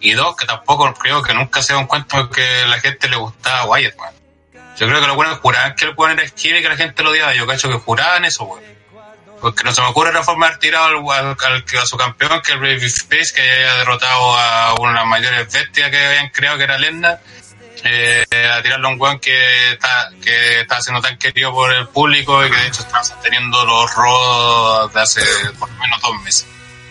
[0.00, 3.60] Y dos, que tampoco creo que nunca se dieron cuenta que la gente le gustaba
[3.60, 4.14] a Wyatt, man.
[4.78, 7.02] Yo creo que los buenos juraban que el weón era esquive y que la gente
[7.02, 7.34] lo odiaba.
[7.34, 8.62] Yo cacho que juraban eso, weón.
[9.40, 10.96] Porque no se me ocurre otra forma de haber tirado al,
[11.26, 15.06] al- al- a su campeón que el Babyface, que haya derrotado a una de las
[15.06, 17.20] mayores bestias que habían creado, que era Lenda,
[17.84, 21.86] eh, a tirarle a un weón que está, que está siendo tan querido por el
[21.88, 25.22] público y que de hecho está sosteniendo los rodos de hace
[25.58, 26.46] por lo menos dos meses.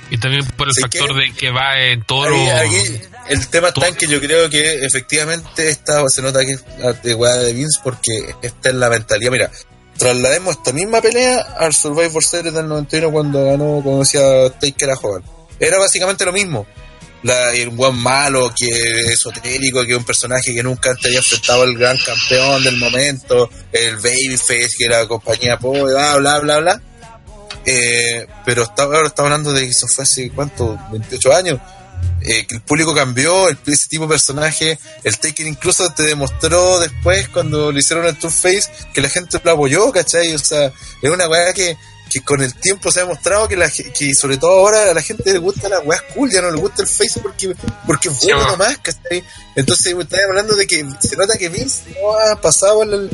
[0.09, 3.69] Y también por el factor que- de que va en todo Ahí- lo- el tema
[3.69, 6.93] está en que yo creo que efectivamente esta se nota que es la
[7.38, 9.31] de Vince porque está en la mentalidad.
[9.31, 9.51] Mira,
[9.97, 14.21] traslademos esta misma pelea al Survivor Series del 91 cuando ganó, como decía
[14.59, 15.23] Taker a joven.
[15.59, 16.65] Era básicamente lo mismo.
[17.23, 21.17] La, el buen malo, que es esotérico, que es un personaje que nunca antes había
[21.17, 26.57] enfrentado al gran campeón del momento, el Babyface, que era compañía pobre, bla, bla, bla,
[26.59, 26.81] bla.
[27.69, 30.80] Eh, pero está, ahora está hablando de que eso fue hace, ¿cuánto?
[30.91, 31.60] 28 años.
[32.22, 36.80] Eh, que el público cambió, el, ese tipo de personaje, el Taker incluso te demostró
[36.80, 40.34] después cuando le hicieron el Tour Face que la gente lo apoyó, ¿cachai?
[40.34, 40.72] O sea,
[41.02, 41.77] es una weá que,
[42.10, 45.02] que con el tiempo se ha demostrado que, la, que sobre todo ahora a la
[45.02, 48.15] gente le gusta la weá cool, ya no le gusta el Face porque, porque es
[48.19, 48.52] Sí, bueno bueno.
[48.57, 49.23] nomás, ¿cachai?
[49.56, 53.10] Entonces estaba hablando de que se nota que Vince no ha pasado el,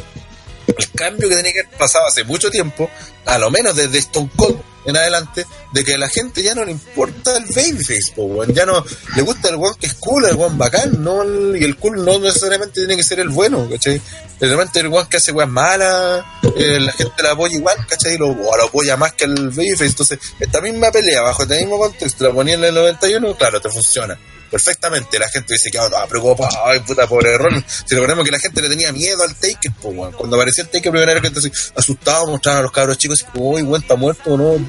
[0.67, 2.89] el cambio que tenía que haber pasado hace mucho tiempo,
[3.25, 6.65] a lo menos desde Stone Cold en adelante, de que a la gente ya no
[6.65, 8.53] le importa el babyface, po, weón.
[8.53, 8.83] ya no
[9.15, 12.03] le gusta el one que es cool, el one bacán, no el- y el cool
[12.03, 14.01] no necesariamente tiene que ser el bueno, ¿cachai?
[14.41, 16.25] Realmente el one que hace weas malas,
[16.57, 18.17] eh, la gente la apoya igual, ¿cachai?
[18.17, 21.77] Lo, o lo apoya más que el babyface, entonces esta misma pelea, bajo este mismo
[21.77, 24.19] contexto, la ponía en el 91, claro, te funciona.
[24.51, 27.65] Perfectamente, la gente dice que ah, preocupado, ay puta pobre Ron.
[27.67, 30.11] Si recordemos que la gente le tenía miedo al Taker, pues weón.
[30.11, 33.61] Cuando apareció el Taker, primera vez que asustado, mostraban a los cabros chicos, y uy,
[33.61, 34.65] weón, está muerto o no.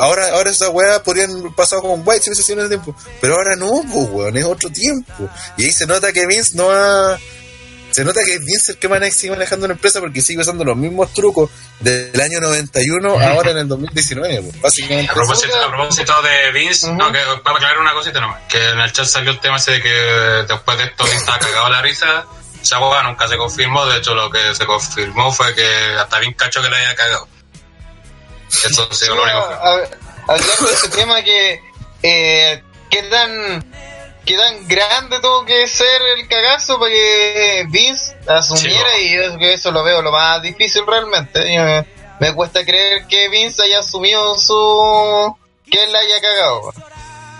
[0.00, 2.94] Ahora, ahora esas weas podrían pasar como White si hubiese sido en el tiempo.
[3.20, 5.28] Pero ahora no, pues weón, es otro tiempo.
[5.56, 7.18] Y ahí se nota que Vince no ha.
[7.92, 10.64] Se nota que es Vince el que maneja, sigue manejando una empresa porque sigue usando
[10.64, 11.50] los mismos trucos
[11.80, 15.10] del año 91 ahora en el 2019, pues, básicamente.
[15.10, 16.94] A propósito, a propósito de Vince, Ujú.
[16.96, 19.72] no, que para aclarar una cosita nomás, que en el chat salió el tema ese
[19.72, 19.88] de que
[20.48, 22.26] después de esto Vince estaba cagado la risa,
[22.62, 26.34] esa hueá nunca se confirmó, de hecho lo que se confirmó fue que hasta bien
[26.34, 27.28] cacho que le haya cagado.
[28.48, 29.38] Eso sí, lo único
[30.28, 31.60] Hablando de ese tema que
[32.02, 33.64] eh, qué tan
[34.24, 39.38] qué tan grande tuvo que ser el cagazo para que Vince asumiera Sí, y yo
[39.38, 41.84] que eso lo veo lo más difícil realmente.
[42.20, 45.36] Me cuesta creer que Vince haya asumido su
[45.70, 46.72] que él la haya cagado.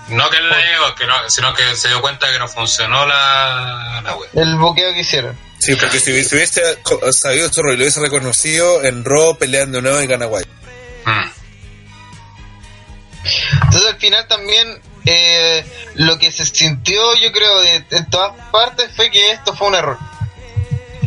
[0.09, 3.05] No que él le llegó, que no, sino que se dio cuenta que no funcionó
[3.05, 4.41] la, la.
[4.41, 5.37] El boqueo que hicieron.
[5.59, 6.61] Sí, porque si, si hubiese
[7.11, 10.49] sabido esto y lo hubiese reconocido en Raw peleando de nuevo y gana White.
[11.05, 11.31] Mm.
[13.65, 15.65] Entonces al final también eh,
[15.95, 19.75] lo que se sintió yo creo de, en todas partes fue que esto fue un
[19.75, 19.97] error.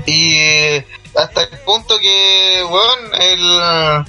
[0.06, 4.04] Y eh, hasta el punto que, bueno, el,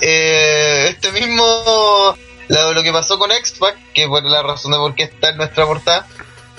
[0.00, 2.16] eh, este mismo,
[2.52, 5.36] lo, lo que pasó con X-Pac, que por la razón de por qué está en
[5.38, 6.06] nuestra portada,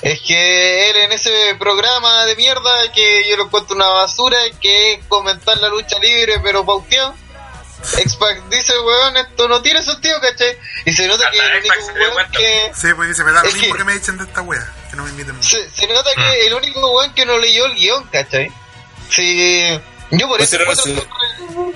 [0.01, 4.93] es que él en ese programa de mierda que yo lo encuentro una basura, que
[4.95, 7.13] es comentar la lucha libre pero pauteado,
[7.97, 10.57] X-Pac dice, weón, esto no tiene sentido, ¿cachai?
[10.85, 12.71] Y se nota que el único weón que...
[12.73, 14.73] Sí, pues dice, me da lo Es mismo que- que me echen de esta wea,
[14.89, 15.45] que no me inviten más.
[15.45, 18.49] Se, se nota que el único weón que no leyó el guion, ¿cachai?
[19.09, 19.79] Sí,
[20.11, 20.93] yo por Pues eso se-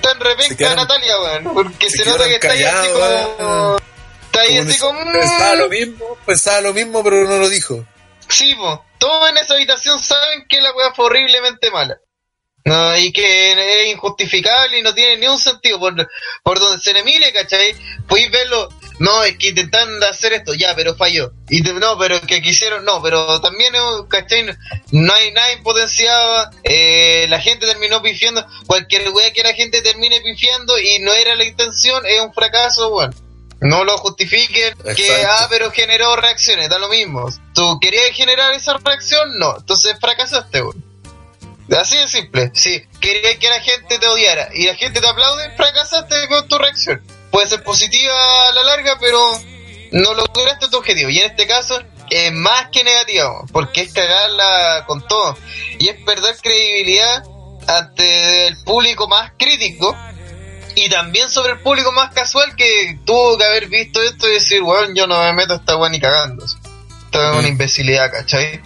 [0.00, 1.44] tan se repenca a quedaron- Natalia, weón.
[1.54, 3.78] Porque se se, nota que está ahí así como.
[4.40, 5.04] Ahí así como.
[5.12, 7.84] Pensaba lo mm, mismo, pensaba lo mismo, pero no lo dijo.
[8.28, 8.84] Sí, po.
[8.98, 11.98] Todos en esa habitación saben que la weá fue horriblemente mala.
[12.64, 13.52] No, y que
[13.84, 15.78] es injustificable y no tiene ni un sentido.
[15.78, 15.94] Por,
[16.42, 17.74] por donde se le mire, ¿cachai?
[18.06, 18.68] Podéis verlo.
[18.98, 21.32] No, es que intentan hacer esto, ya, pero falló.
[21.48, 23.72] Y te- no, pero que quisieron, no, pero también,
[24.08, 24.44] ¿cachai?
[24.90, 26.50] No hay nada impotenciado.
[26.64, 28.44] Eh, la gente terminó pifiando.
[28.66, 32.90] Cualquier weá que la gente termine pifiando y no era la intención, es un fracaso,
[32.90, 33.14] bueno.
[33.60, 37.28] No lo justifiquen, que, ah, pero generó reacciones, da lo mismo.
[37.54, 39.36] ¿Tú querías generar esa reacción?
[39.38, 40.84] No, entonces fracasaste, weón.
[41.76, 42.50] Así de simple.
[42.54, 46.56] Si querías que la gente te odiara y la gente te aplaude, fracasaste con tu
[46.56, 47.02] reacción.
[47.30, 49.20] Puede ser positiva a la larga, pero
[49.92, 51.10] no lograste tu objetivo.
[51.10, 55.36] Y en este caso es más que negativa, porque es cagarla con todo.
[55.78, 57.22] Y es perder credibilidad
[57.66, 59.94] ante el público más crítico
[60.84, 64.62] y también sobre el público más casual que tuvo que haber visto esto y decir,
[64.62, 66.44] weón, yo no me meto a esta weón ni cagando.
[66.44, 67.46] Esto es una Mm.
[67.46, 68.60] imbecilidad, ¿cachai?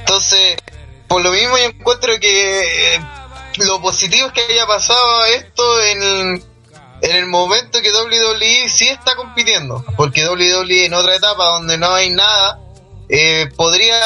[0.00, 0.56] Entonces,
[1.08, 3.00] por lo mismo yo encuentro que eh,
[3.58, 6.44] lo positivo es que haya pasado esto en,
[7.02, 9.84] en el momento que WWE sí está compitiendo.
[9.96, 12.60] Porque WWE en otra etapa donde no hay nada,
[13.08, 13.98] eh, podría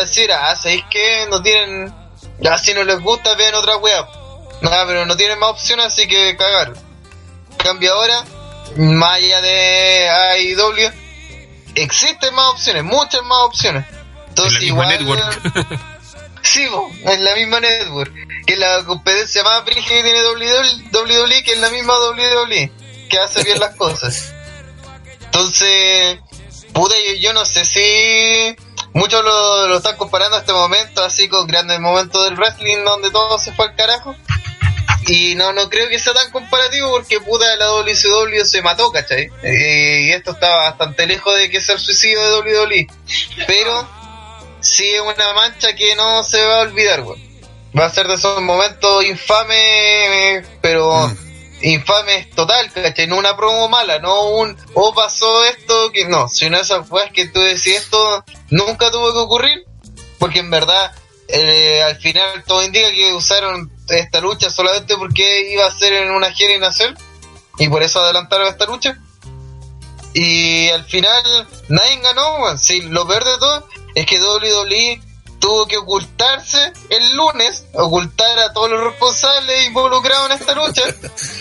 [0.00, 1.92] decir, ah, ¿sabéis que No tienen,
[2.38, 4.06] ya si no les gusta, vean otra wea.
[4.60, 6.74] Nada, pero no tienen más opciones, así que cagar.
[7.56, 8.24] Cambio ahora,
[8.76, 10.92] más allá de AEW,
[11.74, 13.84] existen más opciones, muchas más opciones.
[13.86, 15.80] En Entonces, la misma igual, network.
[16.42, 18.12] Sí, po, en la misma network.
[18.46, 22.72] Que la competencia más brígida que tiene WWE, que es la misma WWE,
[23.08, 24.32] que hace bien las cosas.
[25.26, 26.18] Entonces,
[26.72, 28.56] puta, yo, yo no sé si
[28.94, 33.10] muchos lo, lo están comparando a este momento, así con grandes momentos del wrestling donde
[33.10, 34.16] todo se fue al carajo.
[35.12, 39.28] Y no, no creo que sea tan comparativo porque puta la WCW se mató, ¿cachai?
[39.42, 42.86] Eh, y esto está bastante lejos de que sea el suicidio de WWE.
[43.44, 43.88] Pero
[44.60, 47.20] sí es una mancha que no se va a olvidar, weón.
[47.76, 51.16] Va a ser de esos momentos infames, pero Mm.
[51.62, 53.08] infames total, ¿cachai?
[53.08, 57.26] No una promo mala, no un, oh pasó esto, que no, sino esas weas que
[57.28, 59.64] tú decís esto nunca tuvo que ocurrir,
[60.18, 60.92] porque en verdad
[61.28, 66.10] eh, al final todo indica que usaron esta lucha solamente porque iba a ser en
[66.10, 66.96] una gira y nacer,
[67.58, 68.98] y por eso adelantaron esta lucha.
[70.12, 72.58] Y al final nadie ganó, weón.
[72.58, 75.00] Sí, lo peor de todo es que WWE
[75.38, 80.82] tuvo que ocultarse el lunes, ocultar a todos los responsables involucrados en esta lucha.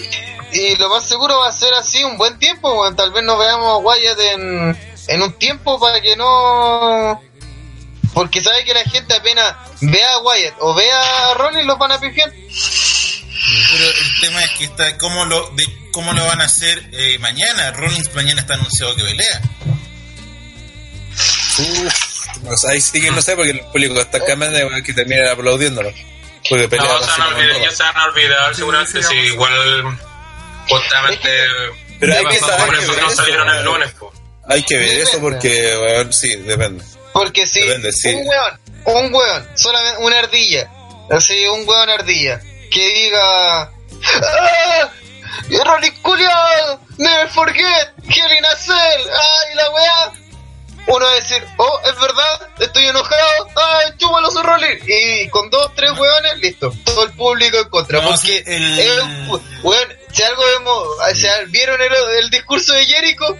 [0.53, 2.91] y lo más seguro va a ser así un buen tiempo.
[2.95, 4.77] Tal vez nos veamos a Wyatt en,
[5.07, 7.21] en un tiempo para que no...
[8.13, 11.91] Porque sabe que la gente apenas vea a Wyatt o vea a Rollins los van
[11.91, 12.31] a pifiar.
[12.31, 17.17] Pero el tema es que está cómo lo de cómo lo van a hacer eh,
[17.19, 17.71] mañana.
[17.71, 19.41] Rollins mañana está anunciado que pelea.
[21.59, 24.81] Uf, no sé, ahí sí que no sé porque el público está cambiando y va
[24.81, 25.91] que termina aplaudiéndolo.
[26.49, 27.75] Porque pelea No, se van a olvidar, con ya todo.
[27.77, 29.03] se van a olvidar, Sí, seguramente.
[29.03, 29.99] sí, igual,
[30.69, 31.29] justamente,
[31.99, 34.13] Pero hay que saber por que eso ver no eso, salieron el lunes, po.
[34.47, 36.83] Hay que ver eso porque, weón, sí, depende.
[37.13, 37.59] Porque si
[38.15, 40.69] un weón, un weón, solamente una ardilla,
[41.11, 42.39] así un weón ardilla,
[42.71, 44.89] que diga ¡Ah!
[45.65, 50.11] Rolling culiado, never forget, Hell Cell, ay la weá.
[50.87, 54.77] Uno va a decir, oh, es verdad, estoy enojado, ay, chúpalo su Rolling.
[54.87, 58.01] Y con dos, tres weones, listo, todo el público en contra.
[58.01, 58.99] No, porque el-
[59.29, 63.37] un- weón, si algo vemos, o sea, vieron el, el discurso de Jericho,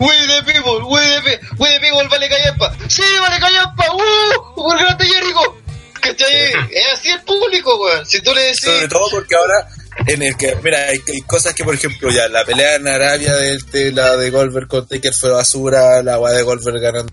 [0.00, 2.74] We the people, we the, pe- we the people, vale callampa.
[2.88, 5.56] Sí, vale callampa, uh, por grande Jericho.
[6.00, 6.52] ¿Cachai?
[6.72, 8.06] Es así el público, weón.
[8.06, 9.68] Si tú le decís, Sobre todo porque ahora,
[10.06, 13.34] en el que, mira, hay, hay cosas que, por ejemplo, ya la pelea en Arabia
[13.36, 17.12] de, de la de Goldberg con Taker fue basura, la agua de Goldberg ganando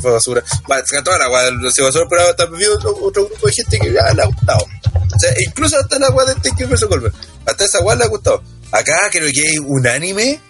[0.00, 0.42] fue basura.
[0.70, 3.92] Va, se toda la agua de basura, pero también otro, otro grupo de gente que
[3.92, 4.66] ya le ha gustado.
[4.94, 7.14] O sea, incluso hasta la agua de Taker vs Goldberg.
[7.46, 8.42] Hasta esa agua le ha gustado.
[8.72, 10.40] Acá creo que hay unánime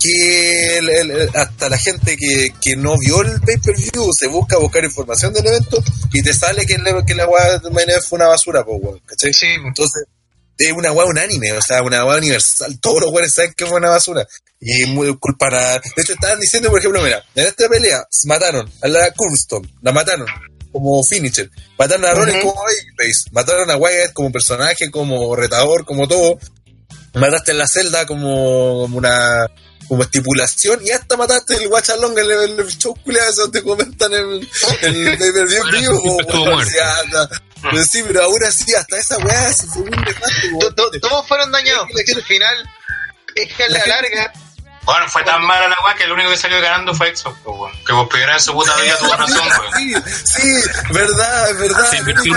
[0.00, 5.32] que el- hasta la gente que, que no vio el pay-per-view se busca buscar información
[5.32, 5.82] del evento
[6.12, 9.00] y te sale que, el, que la agua de Event fue una basura, pues, weón,
[9.06, 9.32] ¿cachai?
[9.32, 10.04] sí, Entonces,
[10.58, 12.78] es una weá unánime, o sea, una weá universal.
[12.80, 14.26] Todos los weones saben que fue una basura.
[14.58, 15.74] Y muy culpa a...
[15.78, 19.92] De hecho, estaban diciendo, por ejemplo, mira, en esta pelea mataron a la Kurston, la
[19.92, 20.26] mataron
[20.72, 21.50] como finisher.
[21.78, 22.48] Mataron a Rollins Ujú.
[22.54, 23.30] como babyface.
[23.32, 26.38] Mataron a Wyatt como personaje, como retador, como todo.
[27.14, 29.46] Mataste en la celda como, como una
[29.88, 33.62] como estipulación y hasta mataste el Watch Along en el, el show culiado ese donde
[33.62, 34.48] comentan el,
[34.82, 36.70] el pay-per-view en vivo, estuvo weón, muerto.
[36.70, 37.28] o sea, anda-
[37.62, 41.88] pero sí, pero aún así, hasta esa weá se fue un to- todos fueron dañados.
[42.12, 42.70] al final,
[43.34, 44.32] es que a la larga,
[44.84, 47.52] Bueno, fue tan mala la weá que el único que salió ganando fue Exo, po,
[47.52, 47.72] weón.
[47.84, 49.72] Que por primera vez en su puta vida tuvo razón, weón.
[49.78, 49.94] Sí,
[50.24, 50.52] sí,
[50.92, 51.90] verdad, es verdad.
[51.90, 52.34] Se El invirtió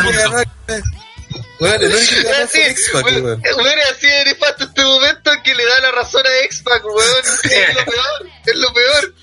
[1.59, 5.65] Bueno, el único que así, X-Pac, weón, weón, así de nefasto este momento que le
[5.65, 7.23] da la razón a X-Pac, weón.
[7.43, 9.13] Es lo peor, es lo peor.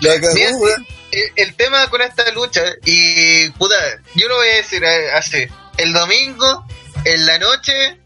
[0.00, 0.86] La cagó, Mira, weón.
[1.12, 3.76] el, el tema con esta lucha, y puta,
[4.14, 5.46] yo lo voy a decir eh, así,
[5.78, 6.66] el domingo,
[7.04, 7.96] en la noche,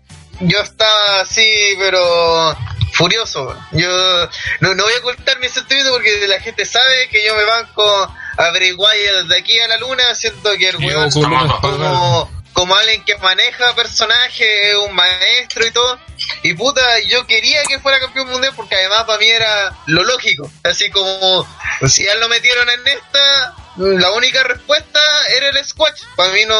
[0.40, 2.56] yo estaba así, pero
[2.92, 3.56] furioso.
[3.72, 3.88] Yo
[4.60, 8.14] no, no voy a ocultar mi sentimiento porque la gente sabe que yo me banco
[8.38, 13.04] a Bray Wyatt desde aquí a la luna, siento que el weón como Como- alguien
[13.04, 15.98] que maneja personajes, es un maestro y todo.
[16.42, 20.50] Y puta, yo quería que fuera campeón mundial porque además para mí era lo lógico.
[20.64, 21.46] Así como,
[21.86, 24.98] si ya lo metieron en esta, la única respuesta
[25.36, 26.02] era el squash.
[26.16, 26.56] Para mí no,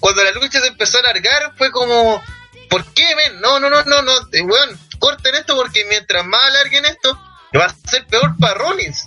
[0.00, 2.22] cuando la lucha se empezó a alargar fue como,
[2.70, 3.40] ¿por qué, men?
[3.40, 7.14] No, no, no, no, no, eh, weón, corten esto porque mientras más alarguen esto,
[7.58, 9.04] va a ser peor para Rollins.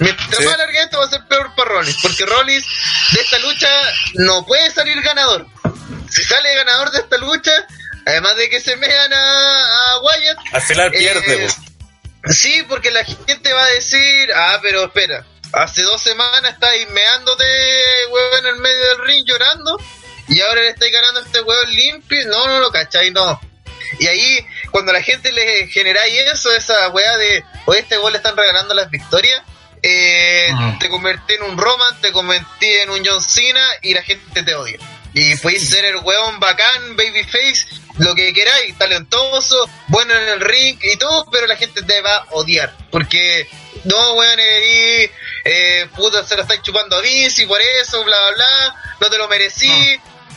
[0.00, 0.44] Mientras Sí.
[0.44, 2.66] más alarguen esto va a ser peor para Rollins, porque Rollins
[3.12, 3.68] de esta lucha
[4.14, 5.46] no puede salir ganador.
[6.10, 7.52] Si sale ganador de esta lucha,
[8.06, 11.48] además de que se mean a, a Wyatt, Al final eh, pierde.
[12.30, 17.44] Sí, porque la gente va a decir, ah, pero espera, hace dos semanas estáis meándote,
[18.10, 19.78] weón, en el medio del ring llorando,
[20.28, 22.26] y ahora le estáis ganando a este weón limpio.
[22.26, 23.10] No, no, no, ¿cachai?
[23.10, 23.40] No.
[23.98, 28.18] Y ahí, cuando la gente le generáis eso, esa weá de, oye, este weón le
[28.18, 29.42] están regalando las victorias,
[29.82, 30.78] eh, Mm.
[30.78, 34.54] te convertí en un Roman, te convertí en un John Cena y la gente te
[34.54, 34.78] odia.
[35.12, 37.66] Y puedes ser el weón bacán, babyface,
[37.98, 42.16] lo que queráis, talentoso, bueno en el ring y todo, pero la gente te va
[42.16, 42.72] a odiar.
[42.90, 43.48] Porque,
[43.84, 45.10] no, weón, eres,
[45.44, 49.10] eh, puta, se lo estáis chupando a Vince y por eso, bla, bla, bla, no
[49.10, 49.68] te lo merecí,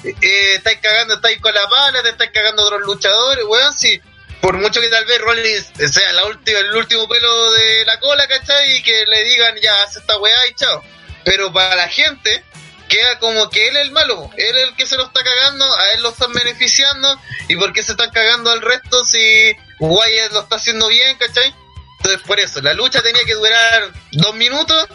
[0.04, 4.02] eh, estáis cagando, estáis con la pala, te estáis cagando a otros luchadores, weón, sí.
[4.44, 8.28] Por mucho que tal vez Rollins sea la última, el último pelo de la cola,
[8.28, 8.76] ¿cachai?
[8.76, 10.84] Y que le digan, ya, haz esta weá y chao.
[11.24, 12.44] Pero para la gente,
[12.90, 15.64] queda como que él es el malo, él es el que se lo está cagando,
[15.64, 17.18] a él lo están beneficiando,
[17.48, 21.56] y por qué se están cagando al resto si Wyatt lo está haciendo bien, ¿cachai?
[22.00, 24.90] Entonces por eso, la lucha tenía que durar dos minutos,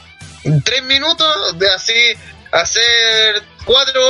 [0.63, 2.15] tres minutos, de así
[2.53, 4.03] hacer cuatro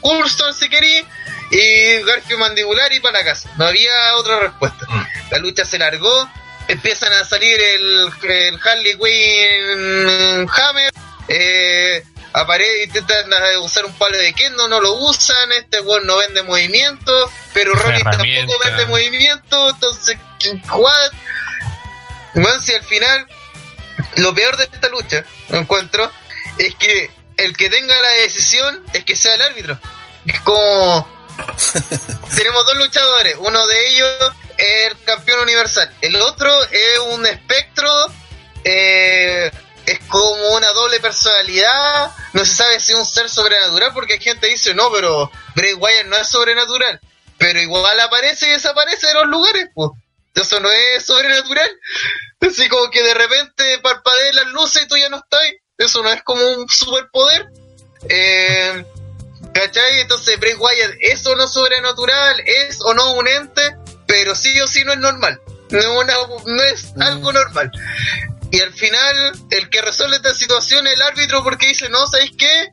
[0.00, 1.06] cursos si querí,
[1.52, 3.50] y Garfio mandibular y para la casa.
[3.58, 4.86] No había otra respuesta.
[4.88, 5.06] Mm.
[5.30, 6.28] La lucha se largó,
[6.66, 10.92] empiezan a salir el, el Harley Quinn Hammer,
[11.28, 12.02] eh,
[12.32, 16.42] apare- intentan eh, usar un palo de kendo, no lo usan, este weón no vende
[16.42, 20.16] movimiento, pero Rollins tampoco vende movimiento, entonces,
[20.72, 21.12] what?
[22.34, 23.26] Weón, si al final,
[24.16, 26.10] lo peor de esta lucha, encuentro,
[26.56, 29.78] es que el que tenga la decisión es que sea el árbitro.
[30.26, 31.21] Es como...
[32.36, 37.90] Tenemos dos luchadores, uno de ellos es el campeón universal, el otro es un espectro,
[38.64, 39.50] eh,
[39.86, 44.20] es como una doble personalidad, no se sabe si es un ser sobrenatural porque hay
[44.20, 47.00] gente que dice, no, pero Bray Wyatt no es sobrenatural,
[47.38, 49.90] pero igual aparece y desaparece de los lugares, pues.
[50.34, 51.70] Eso no es sobrenatural.
[52.40, 55.40] Así como que de repente parpadean las luces y tú ya no estás.
[55.76, 57.48] Eso no es como un superpoder.
[58.08, 58.84] Eh,
[59.54, 60.00] ¿Cachai?
[60.00, 63.76] Entonces Bray Wyatt es o no sobrenatural, es o no un ente,
[64.06, 65.40] pero sí o sí no es normal.
[65.70, 66.14] No es, una-
[66.46, 67.70] no es algo normal.
[68.50, 72.32] Y al final, el que resuelve esta situación es el árbitro porque dice, no, ¿sabéis
[72.36, 72.68] qué?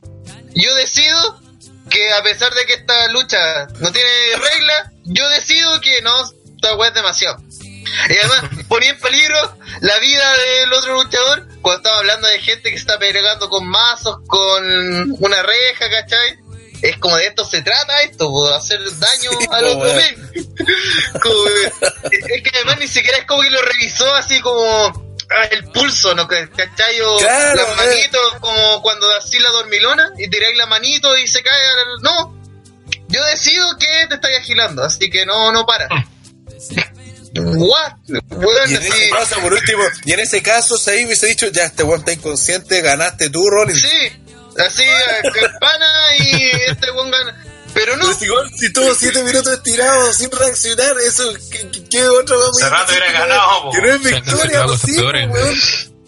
[0.54, 1.40] Yo decido
[1.88, 6.12] que a pesar de que esta lucha no tiene regla, yo decido que no,
[6.54, 7.38] esta weá es demasiado.
[7.50, 12.68] Y además ponía en peligro la vida del otro luchador cuando estaba hablando de gente
[12.70, 16.38] que está pegando con mazos, con una reja, ¿cachai?
[16.82, 20.30] Es como de esto se trata esto, po, hacer daño Sí, al otro men.
[22.10, 24.86] Es que además ni siquiera es como que lo revisó así como
[25.30, 26.26] ah, el pulso, ¿no?
[26.26, 27.00] ¿Cachai?
[27.02, 27.76] O Claro, las weón.
[27.76, 31.60] manitos, como cuando así la dormilona y tiráis la manito y se cae.
[31.68, 32.36] al- No,
[33.08, 35.88] yo decido que te estáis agilando, así que no, no para.
[37.36, 37.92] What?
[38.08, 41.64] Weón, Y en ese caso, por último, y en ese caso, se hubiese dicho, ya,
[41.64, 43.80] este weón está inconsciente, ganaste tú, Rollins.
[43.80, 44.19] Sí,
[44.58, 47.44] así, eh, campana y este weón gana.
[47.72, 52.08] Pero no, si, igual, si tuvo siete minutos estirados sin reaccionar, eso, ¿qué, qué- qué
[52.08, 53.70] otra vamos Hace rato hubiera ganado.
[53.70, 55.54] Que no es victoria, pues pues, weón.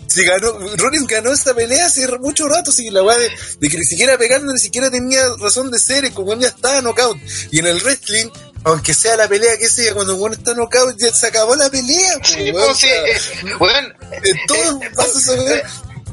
[0.09, 3.79] Si ganó, Rollins ganó esta pelea hace mucho rato, si la weá de, de que
[3.79, 7.17] ni siquiera pegando, ni siquiera tenía razón de ser, es como ya estaba knockout.
[7.51, 8.29] Y en el wrestling,
[8.65, 12.19] aunque sea la pelea que sea, cuando uno está knockout, ya se acabó la pelea,
[12.19, 15.33] pues, sí, weón, pues, sí, o sea, eh, weón, en todo pasa.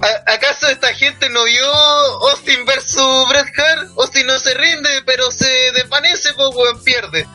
[0.02, 1.66] ¿A- ¿Acaso esta gente no vio
[2.30, 3.90] Austin versus Bret Hart?
[3.98, 7.28] Austin no se rinde, pero se desvanece, pues weón pierde.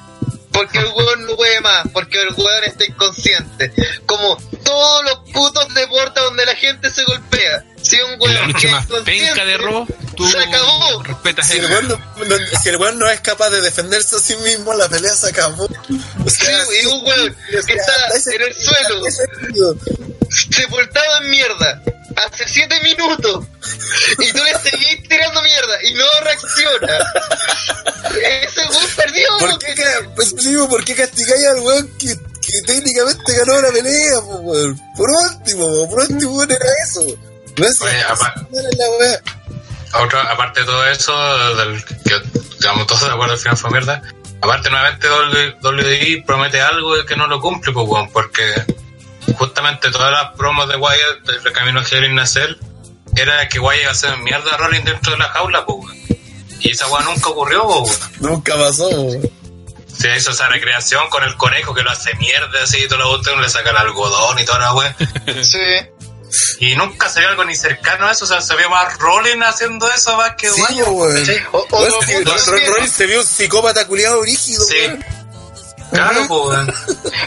[0.52, 3.72] Porque el weón no puede más, porque el weón está inconsciente.
[4.06, 7.64] Como todos los putos deportes donde la gente se golpea.
[7.82, 9.86] Si un En weón la que más inconsciente, penca de
[10.16, 11.02] tú se acabó.
[11.02, 14.20] respetas Si el, weón no, no- si el weón no es capaz de defenderse a
[14.20, 15.64] sí mismo, la pelea se acabó.
[15.64, 16.46] O Sí,
[16.82, 17.36] y un weón
[17.66, 17.92] que está
[18.32, 19.02] en el suelo.
[20.50, 21.80] Sepultado en mierda,
[22.16, 23.46] hace siete minutos,
[24.18, 26.98] y tú le seguís tirando mierda y no reacciona.
[28.14, 29.28] Ese weón perdió.
[29.38, 29.74] ¿Por qué,
[30.14, 34.80] pues, digo, ¿por qué castigáis al weón que, que técnicamente ganó la pelea, po, weón?
[34.96, 37.02] Por último, po, por último, era eso.
[37.56, 39.20] No es Oye, apa- era la weá.
[40.04, 42.20] Otra, aparte de todo eso, del que
[42.58, 44.02] digamos todos de acuerdo al final fue mierda.
[44.40, 45.08] Aparte, nuevamente
[45.62, 48.42] WWE promete algo que no lo cumple, pues, weón, porque
[49.38, 51.82] justamente todas las promos de Wyatt, del camino a
[52.22, 52.56] a Cell,
[53.16, 55.94] era que Wyatt iba a hacer mierda a Rollins dentro de la jaula, weón.
[56.60, 57.96] Y esa weá nunca ocurrió, weón.
[58.20, 59.30] Nunca pasó, weón.
[59.96, 63.10] Se hizo esa recreación con el conejo que lo hace mierda así y todo lo
[63.10, 64.96] otro, le saca el algodón y toda la weá.
[65.42, 65.58] Sí.
[66.58, 69.44] Y nunca se vio algo ni cercano a eso, o sea, se vio más Rollins
[69.46, 70.84] haciendo eso más que Sí, Wyatt.
[70.84, 71.14] po, weón.
[71.14, 72.34] Weón, sí, Ro-
[72.72, 74.74] Rollins se vio un psicópata culiado rígido, Sí.
[74.80, 75.04] weón.
[75.94, 76.58] Claro, pues.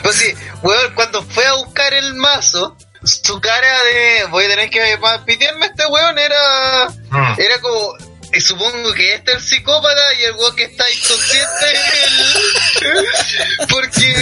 [0.04, 4.70] Pues sí, weón, cuando fue a buscar el mazo, su cara de voy a tener
[4.70, 7.40] que pitearme a este weón era Mm.
[7.40, 7.96] era como
[8.34, 13.68] y supongo que este es el psicópata y el weón que está inconsciente es el
[13.70, 14.14] porque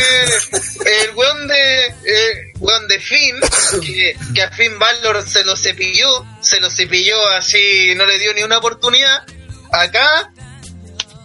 [1.02, 3.36] el weón de eh, weón de Finn
[3.84, 8.34] que, que a Finn Balor se lo cepilló, se lo cepilló así, no le dio
[8.36, 9.24] ni una oportunidad.
[9.72, 10.32] Acá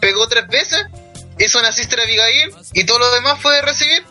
[0.01, 0.82] pegó tres veces,
[1.45, 4.05] hizo una Sister Abigail y todo lo demás fue recibir.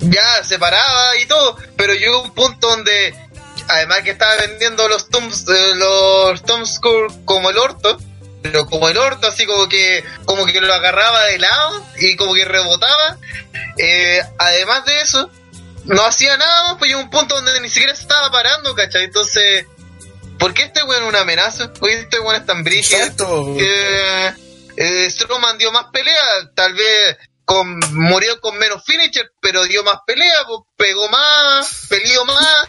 [0.00, 3.14] Ya se paraba y todo, pero llegó un punto donde,
[3.68, 7.98] además que estaba vendiendo los Tombs, eh, los Tom Skull como el orto,
[8.42, 12.34] pero como el orto, así como que, como que lo agarraba de lado y como
[12.34, 13.18] que rebotaba.
[13.76, 15.30] Eh, además de eso,
[15.84, 19.04] no hacía nada más, pues llegó un punto donde ni siquiera se estaba parando, ¿cachai?
[19.04, 19.66] Entonces,
[20.38, 21.72] ¿por qué este weón es una amenaza?
[21.72, 23.00] ¿Por qué este weón es tan brígido?
[23.00, 23.56] Exacto.
[23.58, 24.32] Eh,
[24.80, 29.96] eh, Strowman dio más pelea, tal vez con, murió con menos finisher, pero dio más
[30.06, 32.68] pelea, pues, pegó más, peleó más.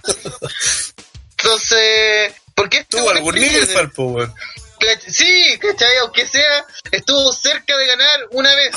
[1.37, 4.31] Entonces, ¿por qué este Tuvo weón es algún nivel,
[5.07, 5.97] Sí, ¿cachai?
[5.97, 8.75] Aunque sea, estuvo cerca de ganar una vez.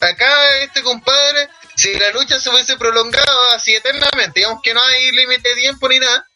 [0.00, 5.12] Acá este compadre, si la lucha se hubiese prolongado así eternamente, digamos que no hay
[5.12, 6.26] límite de tiempo ni nada,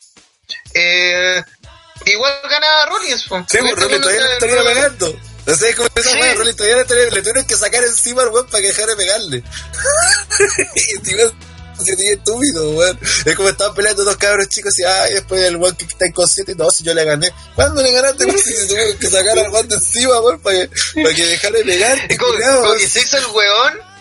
[0.74, 1.42] eh,
[2.04, 3.22] igual ganaba Rollins.
[3.22, 5.33] Sí, weón todavía estaría pegando.
[5.46, 8.68] No sé cómo esa weá, todavía le, tuvieron que sacar encima al weón para que
[8.68, 9.44] dejara de pegarle.
[10.74, 11.32] y el tío
[11.82, 12.98] se estúpido, weón.
[13.24, 16.52] Es como estaban peleando dos cabros chicos y ay, después el weón que está inconsciente
[16.52, 17.30] y no, si yo le gané.
[17.54, 18.24] ¿Cuándo le ganaste?
[18.24, 18.38] weón?
[18.38, 20.70] Si se tuvieron que sacar al weón de encima, weón, para que,
[21.02, 21.98] para que dejara de pegar.
[22.10, 23.93] Y como, que se hizo el weón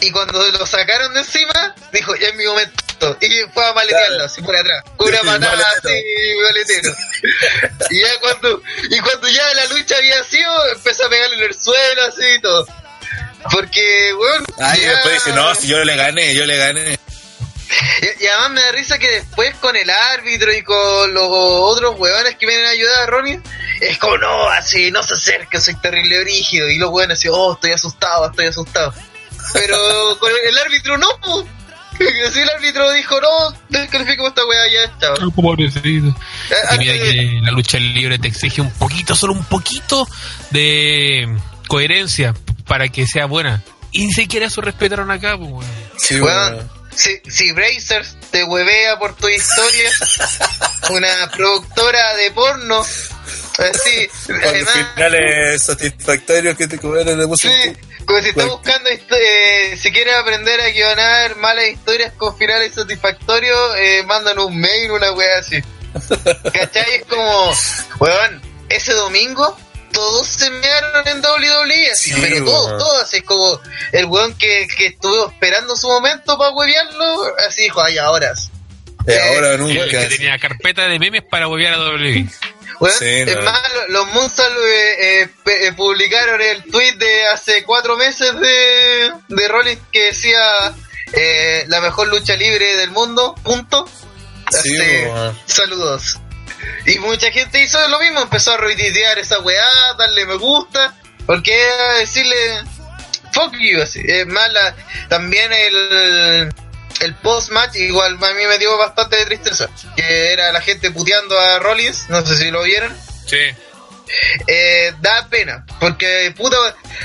[0.00, 3.16] y cuando lo sacaron de encima, dijo, ya es mi momento.
[3.20, 4.84] Y fue a maletearlo, así por atrás.
[4.96, 6.02] Con una patada así,
[6.42, 6.94] maletero.
[7.90, 11.54] y ya cuando, y cuando ya la lucha había sido, empezó a pegarle en el
[11.54, 12.66] suelo, así y todo.
[13.50, 14.44] Porque, weón.
[14.58, 16.98] Ay, y después dice, no, si yo le gané, yo le gané.
[18.02, 21.98] y, y además me da risa que después con el árbitro y con los otros
[21.98, 23.40] huevones que vienen a ayudar a Ronnie,
[23.80, 26.68] es como, no, así, no se acerque, soy terrible brígido.
[26.68, 28.92] Y los huevones así, oh, estoy asustado, estoy asustado.
[29.52, 31.46] Pero con el, el árbitro no, po.
[32.28, 35.14] Así el árbitro dijo, no, descalifico esta weá, ya, chao.
[35.26, 36.08] Oh, pobrecito.
[36.08, 39.44] Eh, Y mira antes de- que la lucha libre te exige un poquito, solo un
[39.44, 40.06] poquito
[40.50, 41.26] de
[41.68, 42.34] coherencia
[42.66, 43.62] para que sea buena.
[43.92, 45.64] Y ni siquiera eso respetaron acá, pues, weón.
[45.98, 46.70] Sí, Weón, weón.
[46.94, 49.90] si, si Brazers te huevea por tu historia,
[50.90, 57.54] una productora de porno, así, Cuando además, finales satisfactorios que te cobran de música.
[57.62, 57.72] sí,
[58.06, 63.76] como si está buscando, eh, si quieres aprender a guionar malas historias con finales satisfactorios,
[63.78, 65.56] eh, mandan un mail, una wea así.
[66.52, 66.94] ¿Cachai?
[66.94, 67.52] Es como,
[67.98, 69.56] weón, ese domingo
[69.92, 72.78] todos se mearon en WWE, así, Sí, pero todos, weón.
[72.78, 73.60] todos, así como
[73.92, 78.34] el weón que, que estuvo esperando su momento para huevearlo, así dijo, ay, ahora.
[78.36, 78.50] sí".
[79.06, 80.08] Eh, ahora Que nunca.
[80.08, 82.26] tenía carpeta de memes para volver a WWE.
[82.98, 83.42] Sí, es no.
[83.42, 89.12] más, lo- los Munsal eh, eh, eh, publicaron el tweet de hace cuatro meses de,
[89.28, 90.38] de Rollins que decía
[91.12, 93.88] eh, la mejor lucha libre del mundo, punto.
[94.50, 95.38] Sí, weón.
[95.46, 96.18] saludos.
[96.86, 99.64] Y mucha gente hizo lo mismo, empezó a retuitear esa weá,
[99.98, 100.94] darle me gusta,
[101.26, 102.36] porque era decirle
[103.32, 104.00] fuck you, así.
[104.06, 104.74] Es más, la-
[105.08, 106.54] también el,
[107.00, 111.38] el post-match igual a mí me dio bastante de tristeza, que era la gente puteando
[111.38, 112.96] a Rollins, no sé si lo vieron.
[113.26, 113.38] Sí.
[114.46, 116.56] Eh, da pena, porque puta,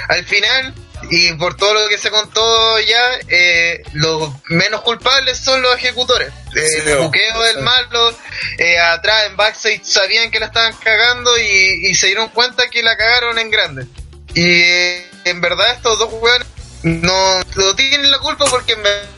[0.10, 0.74] al final,
[1.10, 6.30] y por todo lo que se contó ya, eh, los menos culpables son los ejecutores.
[6.56, 7.62] Eh, Sí, el buqueo del sí.
[7.62, 8.16] malo,
[8.60, 12.84] eh, atrás en backstage sabían que la estaban cagando y, y se dieron cuenta que
[12.84, 13.88] la cagaron en grande.
[14.36, 16.48] Y eh, en verdad estos dos weones
[16.84, 19.10] no, no tienen la culpa porque en verdad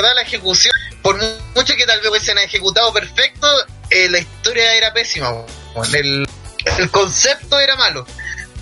[0.00, 3.46] la ejecución, por mu- mucho que tal vez hubiesen ejecutado perfecto,
[3.90, 5.44] eh, la historia era pésima.
[5.92, 6.26] El,
[6.78, 8.06] el concepto era malo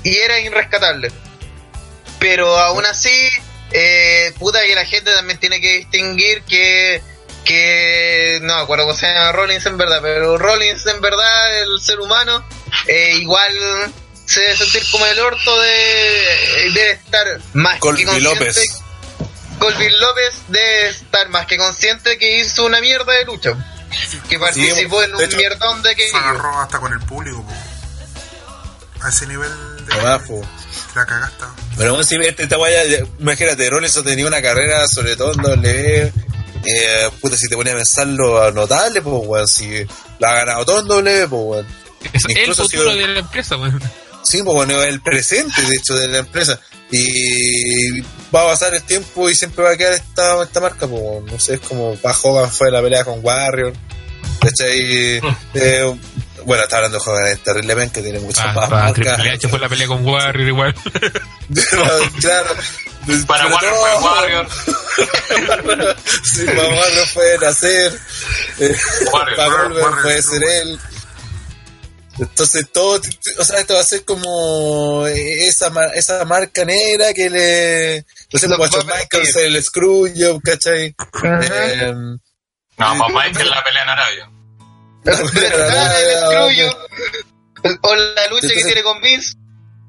[0.02, 1.12] y era irrescatable.
[2.18, 3.28] Pero aún así,
[3.72, 7.02] eh, puta que la gente también tiene que distinguir que,
[7.44, 11.80] que no me acuerdo cómo se llama Rollins en verdad, pero Rollins en verdad, el
[11.80, 12.44] ser humano,
[12.86, 13.52] eh, igual
[14.26, 18.20] se debe sentir como el orto de debe estar más Colby que.
[18.20, 18.82] López.
[19.60, 23.52] Colby López debe estar más que consciente que hizo una mierda de lucha.
[24.28, 27.44] Que participó en de un hecho, mierdón de que Se agarró hasta con el público,
[27.44, 29.04] po.
[29.04, 29.50] A ese nivel
[29.86, 30.40] de Abajo.
[30.94, 31.44] la cagaste.
[31.76, 32.82] Pero aún así, este, esta guaya,
[33.18, 36.12] imagínate, Rollins tenía una carrera, sobre todo en W.
[36.64, 39.48] Eh, puta, si te ponía a pensarlo, notable, pues, weón.
[39.48, 39.86] Si
[40.18, 41.66] la ha ganado todo en W, pues, weón.
[42.12, 43.82] Es el Incluso futuro si- de la empresa, weón.
[44.22, 46.60] Sí, pues, bueno, el presente, de hecho, de la empresa.
[46.92, 48.02] Y
[48.34, 51.38] va a pasar el tiempo y siempre va a quedar esta, esta marca, pues, no
[51.38, 53.72] sé, es como va Hogan fue la pelea con Warrior.
[54.40, 55.20] ¿Cachai?
[55.54, 55.94] Eh,
[56.44, 59.14] bueno, está hablando de Hogan, es terrible men, que tiene muchas Ah, más para marcas.
[59.16, 60.74] Triple H fue la pelea con Warrior igual.
[62.20, 62.54] claro.
[63.26, 64.48] Para Warrior todo- fue Warrior.
[66.24, 68.00] sí, para Warrior pueden hacer.
[68.58, 68.76] Eh,
[69.12, 70.78] Warrior, para Warrior, puede ser él.
[72.20, 73.00] Entonces todo,
[73.38, 78.04] o sea, esto va a ser como esa, esa marca negra que le...
[78.32, 80.94] No sé, a Michaels, el Screwjob, ¿cachai?
[81.24, 81.92] Eh,
[82.76, 84.30] No, pues Michael la pelea en Arabia.
[85.04, 85.12] el
[86.12, 86.88] escrullo.
[87.82, 89.34] O la lucha que tiene con Vince.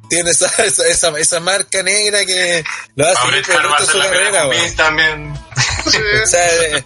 [0.10, 2.64] tiene esa, esa, esa, esa marca negra que
[2.96, 4.62] lo hace hacer su la pelea carrera, con weón.
[4.64, 5.34] Vince también.
[6.24, 6.84] O sea, eh,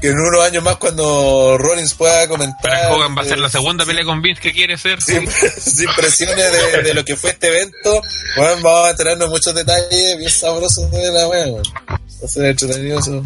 [0.00, 2.60] que en unos años más cuando Rollins pueda comentar...
[2.62, 5.00] Para Hogan va a ser eh, la segunda pelea con Vince que quiere hacer.
[5.02, 8.00] sin, sin presiones de, de lo que fue este evento,
[8.36, 11.62] bueno, vamos a enterarnos muchos detalles bien sabrosos de la wea, weón.
[11.88, 13.24] Va a ser entretenido eso.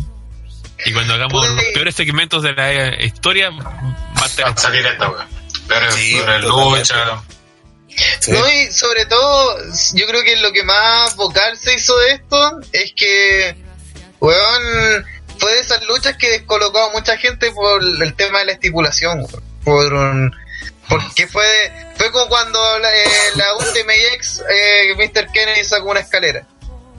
[0.84, 5.26] Y cuando hagamos los peores segmentos de la eh, historia, va a salir esta, weón.
[5.68, 6.88] Peores Sí, peores.
[8.20, 8.32] Sí.
[8.32, 9.58] No, y sobre todo,
[9.94, 13.54] yo creo que lo que más vocal se hizo de esto es que,
[14.18, 15.04] weón,
[15.42, 19.26] fue de esas luchas que descolocó a mucha gente por el tema de la estipulación.
[19.64, 20.32] Por un-
[20.88, 21.44] porque fue,
[21.96, 23.04] fue como cuando la, eh,
[23.36, 25.26] la Ultimate X, eh, Mr.
[25.32, 26.46] Kennedy sacó una escalera.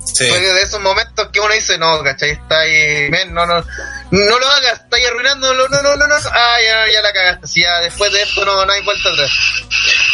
[0.06, 0.28] Sí.
[0.28, 2.32] Fue de esos momentos que uno dice, no, ¿cachai?
[2.32, 3.64] Está ahí, men, no, no,
[4.12, 7.48] no lo hagas, está ahí arruinándolo, no, no, no, no, ah, ya, ya la cagaste,
[7.48, 9.32] si ya después de esto no, no hay vuelta atrás.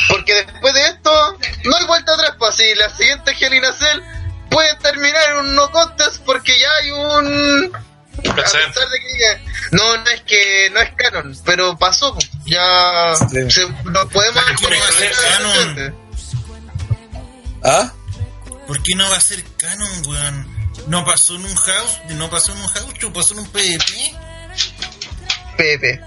[0.09, 3.71] Porque después de esto, no hay vuelta atrás, pues si la siguiente Hell in a
[3.73, 4.01] Cell
[4.51, 7.71] puede terminar en un no contest porque ya hay un...
[8.27, 8.73] A Precedente.
[8.73, 9.41] pesar de que diga,
[9.71, 13.49] no, no es que no es canon, pero pasó, ya Sí.
[13.51, 15.51] se, nos podemos ¿Por qué no va a ser canon?
[15.51, 15.93] precedente.
[17.63, 17.93] ¿Ah?
[18.67, 20.59] ¿Por qué no va a ser canon, weón?
[20.87, 24.15] No pasó en un house, no pasó en un house, pasó en un PvP.
[25.57, 26.01] Pepe.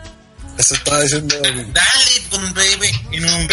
[0.58, 1.34] Eso estaba diciendo.
[1.42, 3.48] Dale con un PvP, en un.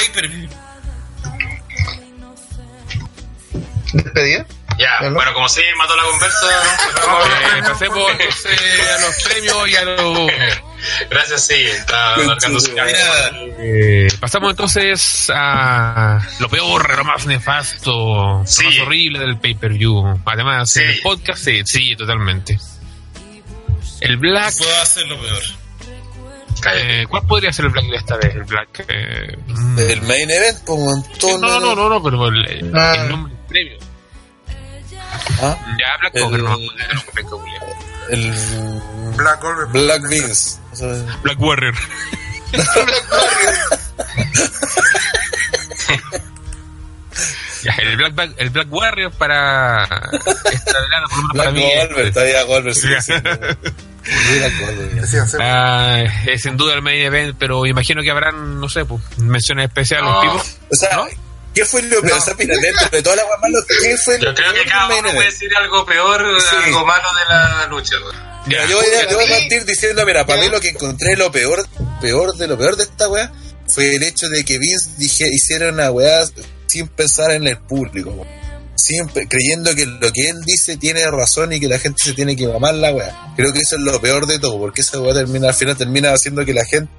[3.93, 4.45] ¿Despedido?
[4.79, 6.47] Ya, bueno, como si mató la conversa.
[7.59, 10.31] Eh, pasemos entonces a los premios y a los.
[11.09, 12.75] Gracias, sí, está su
[13.59, 18.63] Eh, pasamos entonces a lo peor, lo más nefasto, Sí.
[18.63, 20.21] lo más horrible del pay-per-view.
[20.25, 20.79] Además, Sí.
[20.81, 22.57] en el podcast, sí, sí, totalmente.
[24.01, 24.53] El Black.
[24.57, 25.41] puedo hacer lo peor.
[26.75, 28.35] Eh, ¿Cuál podría ser el Black de esta vez?
[28.35, 28.85] El Black.
[28.87, 29.79] eh, mm.
[29.79, 31.41] El main event, un Sí, montón.
[31.41, 32.95] no, no, no, no, pero el, Ah.
[32.97, 33.77] el nombre del premio.
[35.41, 35.57] ¿Ah?
[35.79, 36.69] Ya, Black El- Cover, no, Black.
[38.09, 38.33] El
[39.15, 39.69] Black Goldberg.
[39.71, 40.59] Black Beans.
[40.71, 40.87] O sea,
[41.23, 41.75] Black Warrior.
[47.63, 51.53] Ya, el Black, Black- el Black Warrior para esta velada, por lo menos para Black
[51.53, 51.61] mí.
[51.61, 53.03] Goldberg, este, todavía Goldberg, sí, Black
[55.41, 59.65] ah, es sin duda el main event, pero imagino que habrán, no sé, pues, menciones
[59.67, 60.21] especiales, No.
[60.21, 60.35] tipo.
[60.35, 61.07] O sea, ¿No?
[61.53, 62.17] ¿Qué fue lo peor?
[62.17, 64.63] O sea, mira, dentro de toda la guay malo, ¿qué fue Yo lo creo peor
[64.65, 66.55] que cada uno puede decir algo peor, Sí.
[66.65, 67.95] algo malo de la lucha.
[68.03, 68.15] weón.
[68.45, 68.69] Mira, Ya.
[68.69, 69.33] yo voy a, yo voy a Sí.
[69.41, 71.67] partir diciendo, mira, para mí lo que encontré lo peor,
[72.01, 73.31] peor de lo peor de esta weá
[73.67, 76.25] fue el hecho de que Vince dije, hiciera una weá
[76.67, 78.39] sin pensar en el público, weón.
[78.75, 82.35] Siempre creyendo que lo que él dice tiene razón y que la gente se tiene
[82.37, 83.33] que mamar la weá.
[83.35, 86.13] Creo que eso es lo peor de todo, porque esa weá termina, al final termina
[86.13, 86.89] haciendo que la gente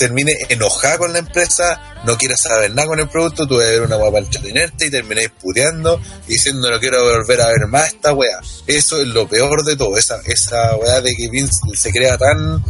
[0.00, 3.82] termine enojada con la empresa, no quiera saber nada con el producto, tú a ver
[3.82, 7.88] una weá para entretenerte y termináis puteando y diciendo no quiero volver a ver más
[7.88, 8.40] esta weá.
[8.66, 12.64] Eso es lo peor de todo, esa, esa weá de que Vince se crea tan,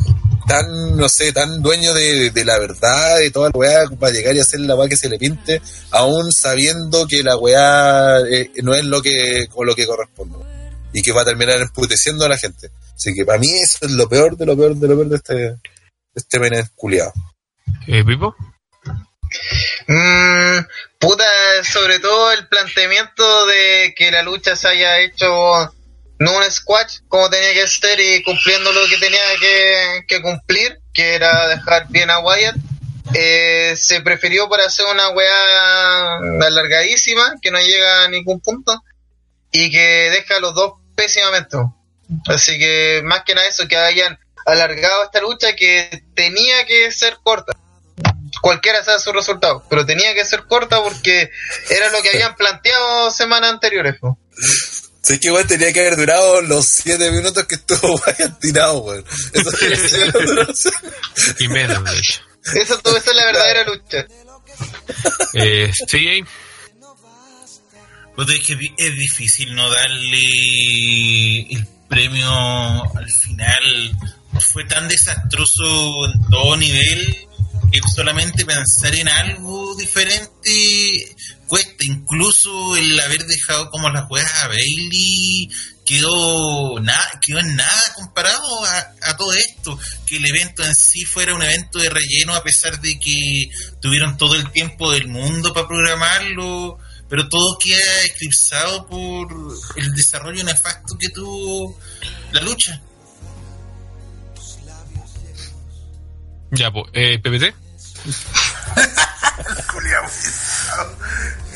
[0.49, 4.35] tan, no sé, tan dueño de, de la verdad, de toda la weá, para llegar
[4.35, 5.63] y hacer la weá que se le pinte,
[5.93, 10.37] aún sabiendo que la weá eh, no es lo que, con lo que corresponde.
[10.93, 12.73] Y que va a terminar emputeciendo a la gente.
[12.97, 15.17] Así que para mí eso es lo peor de lo peor de lo peor de
[15.17, 15.71] este,
[16.15, 17.13] este Benet culiado.
[17.87, 18.35] Eh, Pipo.
[19.87, 20.59] Mm,
[20.99, 21.25] puta,
[21.65, 25.27] sobre todo el planteamiento de que la lucha se haya hecho
[26.19, 30.79] no un squash como tenía que ser y cumpliendo lo que tenía que, que cumplir,
[30.93, 32.57] que era dejar bien a Wyatt.
[33.15, 38.81] Eh, se prefirió para hacer una weá alargadísima que no llega a ningún punto
[39.51, 41.57] y que deja a los dos pésimamente.
[42.27, 47.19] Así que más que nada eso, que hayan alargado esta lucha que tenía que ser
[47.23, 47.53] corta
[48.41, 51.31] cualquiera sea su resultado, pero tenía que ser corta porque
[51.69, 53.97] era lo que habían planteado semanas anteriores.
[54.01, 54.19] po.
[55.03, 59.05] Sé que igual tenía que haber durado los 7 minutos que estuvo Wyatt tirado, weón.
[59.33, 59.67] Eso sí,
[61.45, 62.21] Y menos, de hecho.
[62.55, 64.07] Esa tuvo ser la verdadera lucha.
[65.35, 66.27] Eh, CJ.
[68.17, 72.31] Puta, es que es difícil no darle el premio
[72.97, 73.97] al final.
[74.39, 77.29] Fue tan desastroso en todo nivel
[77.71, 81.17] que solamente pensar en algo diferente
[81.47, 81.85] cuesta.
[81.85, 85.49] Incluso el haber dejado como las juegas a Bailey
[85.85, 91.05] quedó nada, quedó en nada comparado a, a todo esto, que el evento en sí
[91.05, 93.51] fuera un evento de relleno a pesar de que
[93.81, 96.79] tuvieron todo el tiempo del mundo para programarlo,
[97.09, 99.29] pero todo queda eclipsado por
[99.77, 101.77] el desarrollo nefasto que tuvo
[102.33, 102.81] la lucha.
[106.51, 107.55] Ya, pues, eh, PPT.
[110.07, 110.97] Pesado.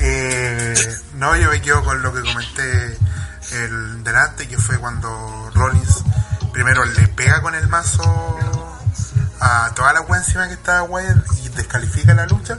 [0.06, 0.74] Eh,
[1.14, 2.98] no, yo me quedo con lo que comenté
[3.52, 6.02] el delante, que fue cuando Rollins
[6.52, 8.02] primero le pega con el mazo
[9.40, 12.56] a toda la wea encima que estaba Wyatt y descalifica la lucha.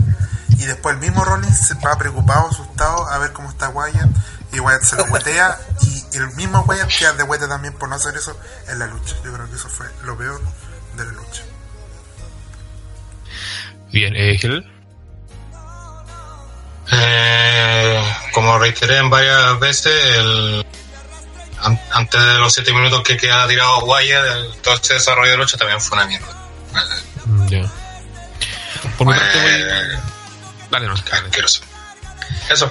[0.58, 4.10] Y después el mismo Rollins se va preocupado, asustado a ver cómo está Wyatt.
[4.54, 5.60] Y Wyatt se lo huetea.
[5.82, 8.36] Y el mismo Wyatt queda de vuelta también por no hacer eso
[8.70, 9.16] en la lucha.
[9.24, 10.42] Yo creo que eso fue lo peor
[10.98, 11.44] de la lucha.
[13.96, 14.62] Bien, eh, Gil.
[16.92, 18.04] Eh,
[18.34, 20.66] como reiteré en varias veces, el,
[21.62, 25.38] an- antes de los 7 minutos que queda tirado Guaya, del- todo ese desarrollo de
[25.38, 26.28] lucha también fue una mierda.
[27.26, 27.48] Mm.
[28.98, 29.52] Por mi parte voy...
[30.72, 31.30] Dale, no, dale.
[32.50, 32.70] Eso.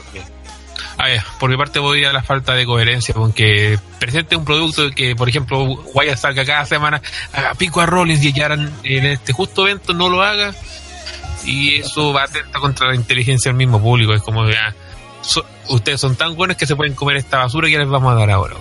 [0.98, 1.24] Ah, ya.
[1.40, 5.28] Por mi parte voy a la falta de coherencia, porque presente un producto que, por
[5.30, 7.00] ejemplo, Wyatt salga cada semana,
[7.32, 10.54] haga pico a Rollins y ya en este justo evento no lo haga,
[11.44, 14.14] y eso va atenta contra la inteligencia del mismo público.
[14.14, 14.74] Es como, ya,
[15.22, 18.16] so- ustedes son tan buenos que se pueden comer esta basura que les vamos a
[18.18, 18.56] dar ahora.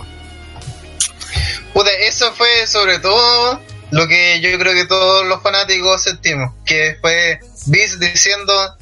[1.72, 6.52] Puta, eso fue sobre todo lo que yo creo que todos los fanáticos sentimos.
[6.64, 8.76] Que fue Vince diciendo,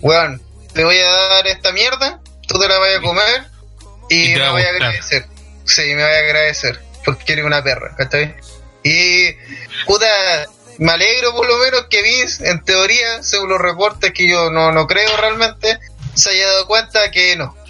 [0.00, 0.40] weón,
[0.72, 3.46] te voy a dar esta mierda, tú te la vas a comer
[4.08, 5.26] y, me a voy a agradecer.
[5.64, 8.34] Sí, me voy a agradecer, porque eres una perra, ¿cachai?
[8.82, 9.32] Y,
[9.86, 10.06] puta,
[10.78, 14.72] me alegro por lo menos que Vince, en teoría, según los reportes que yo no,
[14.72, 15.78] no creo realmente,
[16.14, 17.56] se haya dado cuenta que no.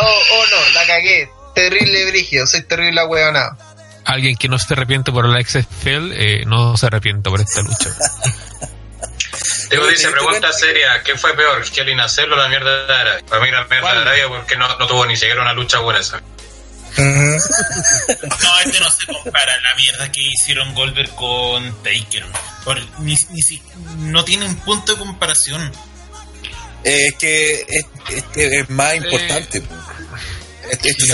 [0.00, 1.30] Oh, oh, no, la cagué.
[1.54, 3.56] Terrible brígido, soy terrible ahueonado.
[4.04, 7.90] Alguien que no se arrepiente por la XFL, eh, no se arrepiente por esta lucha.
[9.70, 13.24] Digo, ¿Te dice, pregunta seria, ¿qué fue peor, Kelly Nacer o la mierda de Arabia?
[13.28, 13.96] Para mí la mierda ¿Cuál?
[13.96, 16.22] de Arabia porque no, no tuvo ni siquiera una lucha buena esa.
[16.98, 22.24] No, este no se compara la mierda que hicieron Goldberg con Taker.
[22.64, 23.62] Por- ni, ni si-
[23.98, 25.72] no tiene un punto de comparación.
[26.84, 29.62] Eh, es que es, es más importante.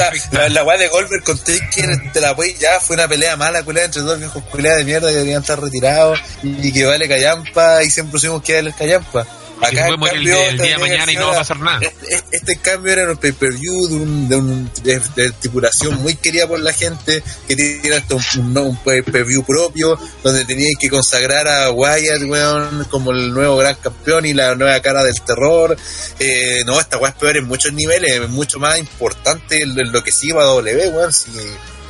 [0.08, 0.38] afecta.
[0.42, 3.62] la, la weá de Goldberg con Taker te la wey ya fue una pelea mala,
[3.62, 7.82] culea entre dos viejos culeados de mierda que deberían estar retirados y que vale callampa
[7.84, 9.26] y siempre supimos que vale callampa.
[9.70, 11.78] Que se puede morir el, el día de mañana y no va a pasar nada.
[11.82, 16.16] Este, este en cambio era un pay-per-view de, un, de, un- de- de tripulación muy
[16.16, 20.88] querida por la gente, que tiene hasta un, un, un pay-per-view propio, donde tenían que
[20.90, 25.76] consagrar a Wyatt, weón, como el nuevo gran campeón y la nueva cara del terror.
[26.18, 30.02] Eh, no, esta weá es peor en muchos niveles, es mucho más importante en lo
[30.02, 31.12] que sí va a W, weón.
[31.12, 31.30] Si,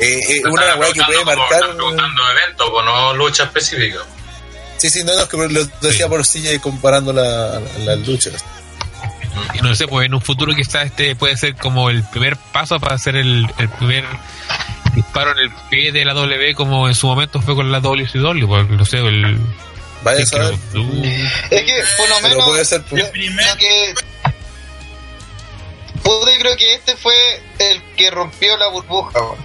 [0.01, 1.61] eh, eh, una weá que puede marcar.
[1.61, 3.99] están preguntando eventos, pues, no lucha específica.
[4.85, 8.35] Sí, sí, no, no, es que lo decía por silla comparando la- la- las luchas.
[9.55, 12.79] Y no sé, pues en un futuro quizás este puede ser como el primer paso
[12.79, 14.05] para hacer el, el primer
[14.95, 18.47] disparo en el pie de la W como en su momento fue con la WCW,
[18.47, 19.39] pues no sé, el...
[20.03, 20.55] Vaya a saber.
[21.51, 22.83] Es que, por lo menos, puede ser.
[22.83, 23.05] pues.
[23.05, 23.95] El primer, lo que.
[26.05, 27.15] Yo creo que este fue
[27.59, 29.19] el que rompió la burbuja.
[29.19, 29.37] weón.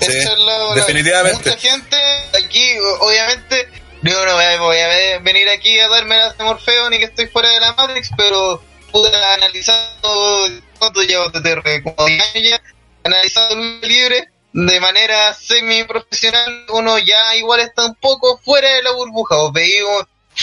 [0.00, 1.50] Esa es la- la- definitivamente.
[1.50, 1.96] Mucha gente
[2.42, 3.68] aquí, obviamente,
[4.02, 6.98] yo no voy a, voy a ve- venir aquí a darme la de Morfeo ni
[6.98, 10.48] que estoy fuera de la Matrix, pero puta, analizando.
[10.78, 11.82] ¿Cuánto llevo de TR?
[11.82, 12.62] Como 10 años ya.
[13.04, 18.92] Analizando el libre de manera semi-profesional, uno ya igual está un poco fuera de la
[18.92, 19.36] burbuja.
[19.36, 19.74] O veí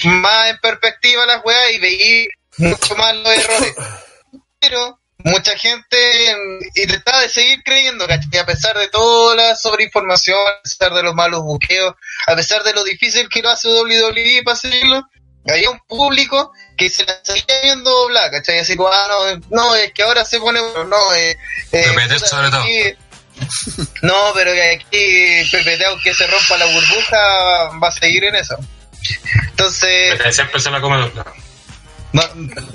[0.04, 2.28] más en perspectiva las weas y veí
[2.58, 3.74] mucho más los errores.
[4.60, 5.98] Pero mucha gente
[6.76, 8.40] intentaba de seguir creyendo, ¿cachai?
[8.40, 11.96] A pesar de toda la sobreinformación, a pesar de los malos buqueos,
[12.28, 15.04] a pesar de lo difícil que lo hace WWE para seguirlo,
[15.50, 18.60] había un público que se la seguía viendo doblada, ¿cachai?
[18.60, 21.38] Así como, ah, no, no, es que ahora se pone, no, eh,
[21.72, 22.64] eh, sobre todo.
[24.02, 27.18] no, pero que aquí PPT, aunque se rompa la burbuja,
[27.82, 28.58] va a seguir en eso.
[29.50, 31.24] Entonces, Siempre se la come doble.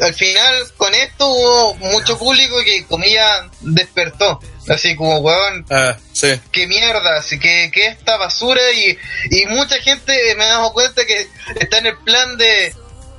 [0.00, 4.40] Al final con esto hubo mucho público que comillas despertó.
[4.68, 6.40] Así como weón Ah, sí.
[6.52, 8.60] qué mierda así que, que esta basura.
[8.72, 8.96] Y,
[9.30, 11.26] y mucha gente me he dado cuenta que
[11.58, 12.74] está en el plan de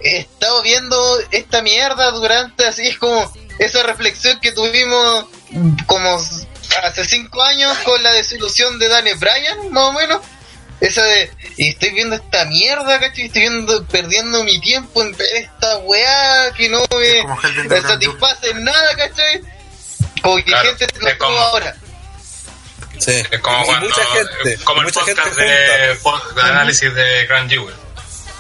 [0.06, 5.26] he estado viendo esta mierda durante así es como esa reflexión que tuvimos
[5.86, 6.20] como
[6.84, 10.20] hace cinco años con la desilusión de Daniel Bryan más o menos
[10.84, 13.26] esa de, y estoy viendo esta mierda, ¿cachai?
[13.26, 18.66] Estoy viendo, perdiendo mi tiempo en ver esta weá que no me, me satisface en
[18.66, 19.42] nada, ¿cachai?
[20.22, 21.76] Como que Claro, gente es lo ahora.
[23.00, 23.12] Sí.
[23.32, 23.88] Es como Y cuando.
[23.88, 25.38] mucha gente, como el mucha gente podcast
[26.04, 26.36] junta.
[26.36, 27.76] de, de análisis de Grand Jewel.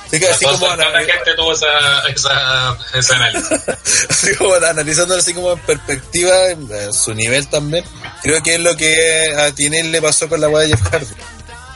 [0.07, 3.49] Así que así como, la gente tuvo esa, esa, ese análisis.
[4.09, 7.85] así como analizándolo así como en perspectiva, en, en su nivel también,
[8.21, 11.15] creo que es lo que a Tinel le pasó con la weá de Jeff Hardy.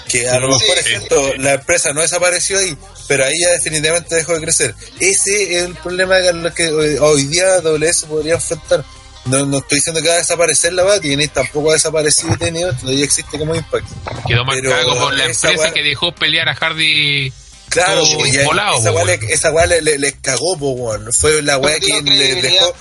[0.10, 0.90] Que a lo Sí, mejor es sí.
[0.92, 2.77] cierto, la empresa no desapareció ahí,
[3.08, 4.76] pero ahí ya definitivamente dejó de crecer.
[5.00, 8.84] Ese es el problema con el que hoy, hoy día WS podría enfrentar.
[9.26, 12.38] No, no estoy diciendo que va a desaparecer la weá, Tinel tampoco ha desaparecido y
[12.38, 13.86] tenido, todavía existe como Impact.
[14.26, 17.34] Quedó Pero marcada como la esa empresa que dejó pelear a Hardy.
[17.68, 19.30] Claro, todo ya volado, esa po, weá le, weón.
[19.32, 20.98] esa weá le, le- les cagó, po.
[21.11, 22.74] Fue la weá que le dejó,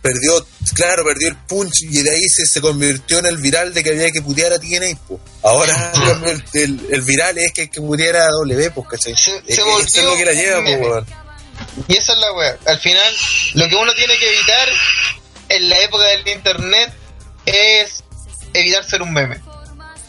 [0.00, 3.82] perdió, claro, perdió el punch y de ahí se, se convirtió en el viral de
[3.84, 5.20] que había que putear a TNA, po.
[5.42, 5.92] Ahora
[6.24, 9.16] el, el, el viral es que hay que putear a W, pues, ¿cachai?
[9.16, 10.86] Se- Es se que eso es volvió lo que la lleva, un po, meme.
[10.88, 11.06] weón.
[11.88, 12.56] Y esa es la wea.
[12.66, 13.14] Al final,
[13.54, 14.68] lo que uno tiene que evitar
[15.48, 16.92] en la época del internet
[17.46, 18.04] es
[18.54, 19.40] evitar ser un meme.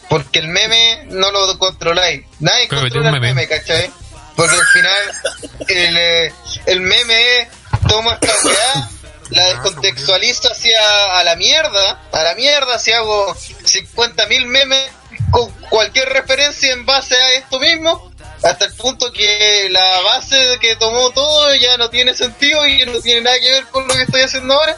[0.08, 2.22] Porque el meme no lo controláis.
[2.40, 3.34] Nadie Pero controla un el meme.
[3.34, 3.90] meme, ¿cachai?
[4.36, 6.32] Porque al final, el, eh,
[6.66, 7.48] el meme es,
[7.88, 8.90] toma esta weá,
[9.30, 14.84] la descontextualizo hacia a la mierda, a la mierda, si hago 50.000 memes
[15.30, 18.10] con cualquier referencia en base a esto mismo,
[18.42, 23.00] hasta el punto que la base que tomó todo ya no tiene sentido y no
[23.00, 24.76] tiene nada que ver con lo que estoy haciendo ahora.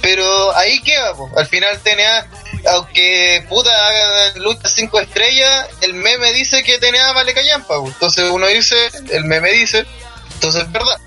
[0.00, 1.30] Pero ahí queda, po.
[1.36, 2.26] al final TNA,
[2.72, 7.86] aunque puta haga lucha 5 estrellas, el meme dice que TNA vale callampa, po.
[7.86, 8.76] entonces uno dice,
[9.10, 9.84] el meme dice,
[10.34, 10.98] entonces es verdad.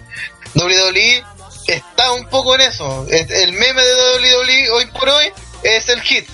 [0.55, 1.23] WWE
[1.67, 5.27] está un poco en eso, Es- el meme de WWE hoy por hoy
[5.63, 6.27] es el hit.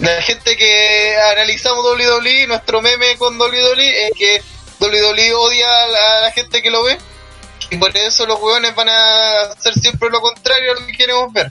[0.00, 4.42] La gente que analizamos WWE, nuestro meme con WWE es que
[4.80, 6.98] WWE odia a la, a la gente que lo ve
[7.70, 11.32] y por eso los hueones van a hacer siempre lo contrario a lo que queremos
[11.32, 11.50] ver.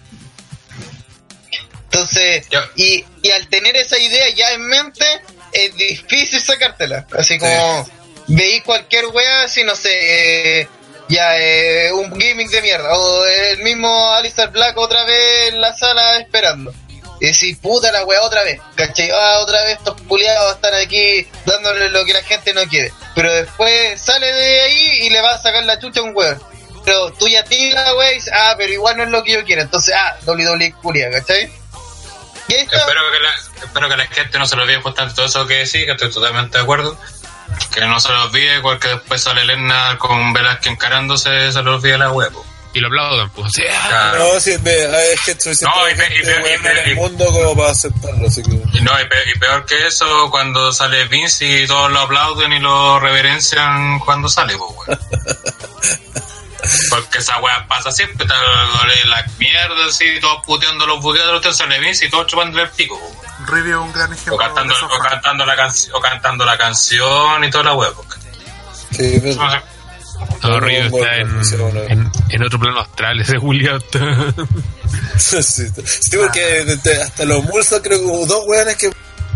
[1.86, 5.06] Entonces, y, y al tener esa idea ya en mente,
[5.52, 7.06] es difícil sacártela.
[7.18, 7.88] Así como
[8.28, 10.68] veis cualquier wea, así no sé, eh,
[11.10, 15.74] ya eh, un gimmick de mierda, o el mismo Alistair Black otra vez en la
[15.74, 16.74] sala esperando.
[17.20, 19.10] Y decís, puta la wea otra vez, ¿cachai?
[19.12, 22.92] Ah, otra vez estos culiados están aquí dándole lo que la gente no quiere.
[23.16, 26.42] Pero después sale de ahí y le va a sacar la chucha a un weón.
[26.84, 29.34] Pero tú ya tienes la wea y dices, ah, pero igual no es lo que
[29.34, 29.62] yo quiero.
[29.62, 31.50] Entonces, ah, WWE culia, ¿cachai?
[32.50, 35.60] Espero que, la, espero que la gente no se lo olvide justamente todo eso que
[35.60, 36.98] decís, que estoy totalmente de acuerdo.
[37.74, 41.76] Que no se lo olvide, igual que después sale Lena con Velázquez encarándose, se lo
[41.76, 42.46] olvide la huevo.
[42.76, 43.52] Y lo aplaudan, pues.
[43.54, 46.78] Sí, ah, No, sí, es que estoy No, y pe- y pe- y pe- en
[46.80, 48.50] el y- mundo como para aceptarlo, así que...
[48.52, 52.52] Y no, y, pe- y peor que eso, cuando sale Vince y todos lo aplauden
[52.54, 55.00] y lo reverencian cuando sale, pues, weón.
[56.90, 61.34] Porque esa weá pasa siempre, está la mierda así, todos puteando los buqueos de
[61.68, 63.00] los Vince y todos chupándole el pico.
[63.48, 67.44] Rivia es un gran o ejemplo cantando, o cantando la canción, o cantando la canción
[67.44, 68.16] y toda la weá, porque
[68.92, 69.62] Sí, pero- no sé,
[70.44, 71.82] no, Río Bueno, está en, sí, bueno.
[71.90, 73.76] en, en otro plano astral, ese Julio.
[73.78, 74.00] está-
[75.18, 78.92] sí, sí, porque desde- hasta los Mulsos creo que hubo dos weones que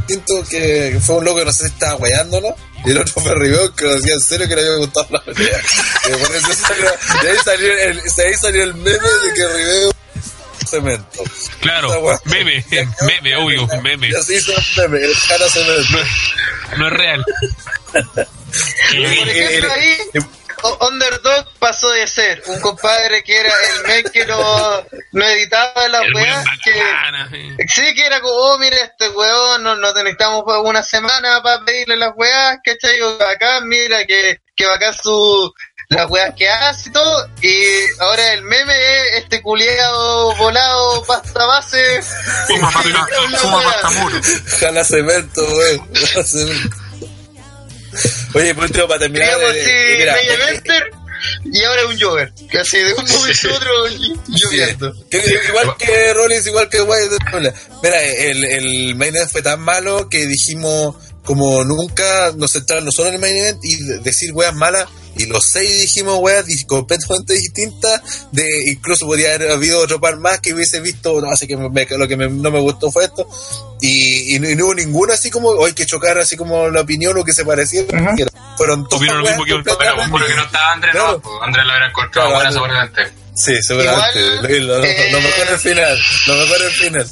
[0.08, 2.56] siento que fue un loco que no sé si estaba weyándolo
[2.88, 5.22] y el otro fue Ribón que lo decía en serio que le había gustado la
[5.22, 5.62] pelea.
[6.06, 9.92] Y de ahí salió el, de ahí salió el meme de que Ribeo
[10.66, 11.24] cemento.
[11.60, 12.66] Claro, meme,
[13.02, 14.10] meme, obvio, meme.
[14.10, 15.98] Ya se hizo un meme, el cara cemento.
[16.78, 17.26] No es real.
[20.64, 26.04] Underdog pasó de ser un compadre que era el men que no, no editaba las
[26.14, 27.94] weas, que sí.
[27.96, 32.12] que era como, oh, mira este weón, no, no necesitamos una semana para pedirle las
[32.16, 33.00] weas, ¿cachai?
[33.34, 35.54] Acá, mira que, que bacán su,
[35.90, 37.64] las weas que hace y todo, y
[38.00, 42.02] ahora el meme es este culiado volado pasta base.
[42.48, 42.72] Fuma
[43.64, 44.22] pasta muro.
[44.60, 45.94] Jala cemento, weón.
[45.94, 46.87] Jala cemento.
[48.34, 49.28] Oye, por último, para terminar.
[49.38, 49.56] Digamos
[49.98, 50.14] mira,
[51.46, 53.72] y ahora un Jover, que así de un momento a otro
[54.28, 54.94] lloviendo.
[55.50, 57.12] Igual que Rollins, igual que Wyatt.
[57.82, 62.92] Mira, el, el main event fue tan malo que dijimos, como nunca nos centraron no
[62.92, 64.88] solo en el main event y de- decir weas malas.
[65.18, 68.02] Y los seis dijimos weas completamente distintas.
[68.32, 71.20] de Incluso podría haber habido otro par más que hubiese visto.
[71.22, 73.28] No, así que me- lo que me- no me gustó fue esto.
[73.82, 76.82] Y, y no, y no hubo ninguno así como, hoy que chocar así como la
[76.82, 78.16] opinión o que se pareciera.
[78.58, 79.64] Fueron todas Opinaron lo weas mismo que un-
[80.12, 81.12] porque no estaba Andrés, Claro.
[81.14, 83.02] no, pues, Andrés lo hubiera encontrado Claro, buena seguramente.
[83.36, 84.20] Sí, seguramente.
[84.20, 86.00] Igual, lo, lo- lo eh, mejor el final.
[86.28, 87.08] Lo mejor el final.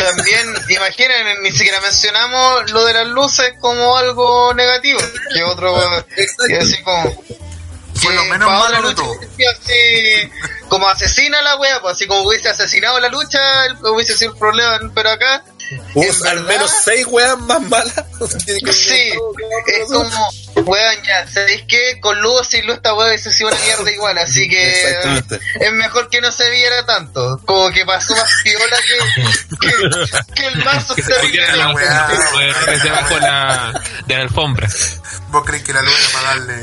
[0.00, 5.00] También, imaginen, ni siquiera mencionamos lo de las luces como algo negativo,
[5.34, 5.74] que otro,
[6.48, 7.24] que así como,
[8.00, 9.12] Fue lo menos Paola malo de lucha todo.
[9.12, 10.32] hubiese sido así,
[10.68, 13.40] como asesina la wea, pues así como hubiese asesinado la lucha,
[13.82, 15.42] hubiese sido el problema, pero acá,
[15.94, 17.94] Hubo En al verdad- menos seis weas más malas.
[18.72, 19.12] sí,
[19.66, 20.30] es como,
[20.66, 22.00] weón, ya, ¿sabéis qué?
[22.00, 25.22] Con luz sin luz esta wea hubiese sido una mierda igual, así que
[25.60, 28.98] es mejor que no se viera tanto, como que pasó más piola que,
[29.60, 31.20] que, que el mazo Que se de
[33.20, 34.68] la, de la alfombra.
[35.28, 36.54] ¿Vos crees que la luz era para darle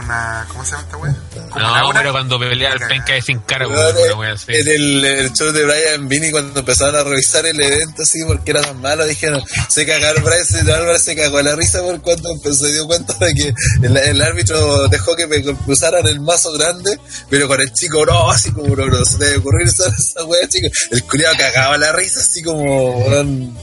[0.00, 0.46] una.
[0.48, 1.16] ¿Cómo se llama esta wea?
[1.50, 4.46] Como No, pero cuando pelea el penca de sin cara, Weón, así.
[4.52, 8.50] En el, el show de Brian Vini, cuando empezaron a revisar el evento así porque
[8.50, 12.32] era tan malo, dijeron, se cagaron, Brian se, Álvarez se cagó la risa por cuando
[12.32, 16.52] empezó, se dio cuenta de que el, el árbitro dejó que me usaran el mazo
[16.52, 16.98] grande,
[17.28, 20.48] pero con el chico no, así como no, no se debe ocurrir usar esa wea,
[20.48, 20.68] chico.
[20.90, 23.56] El culiado cagaba la risa así como, weón,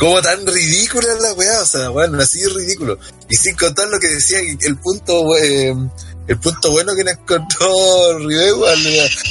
[0.00, 2.98] como tan ridícula la weá, o sea, bueno, así de ridículo.
[3.28, 5.74] Y sin contar lo que decía, el punto, eh,
[6.26, 8.64] el punto bueno que le encontró Ribeu,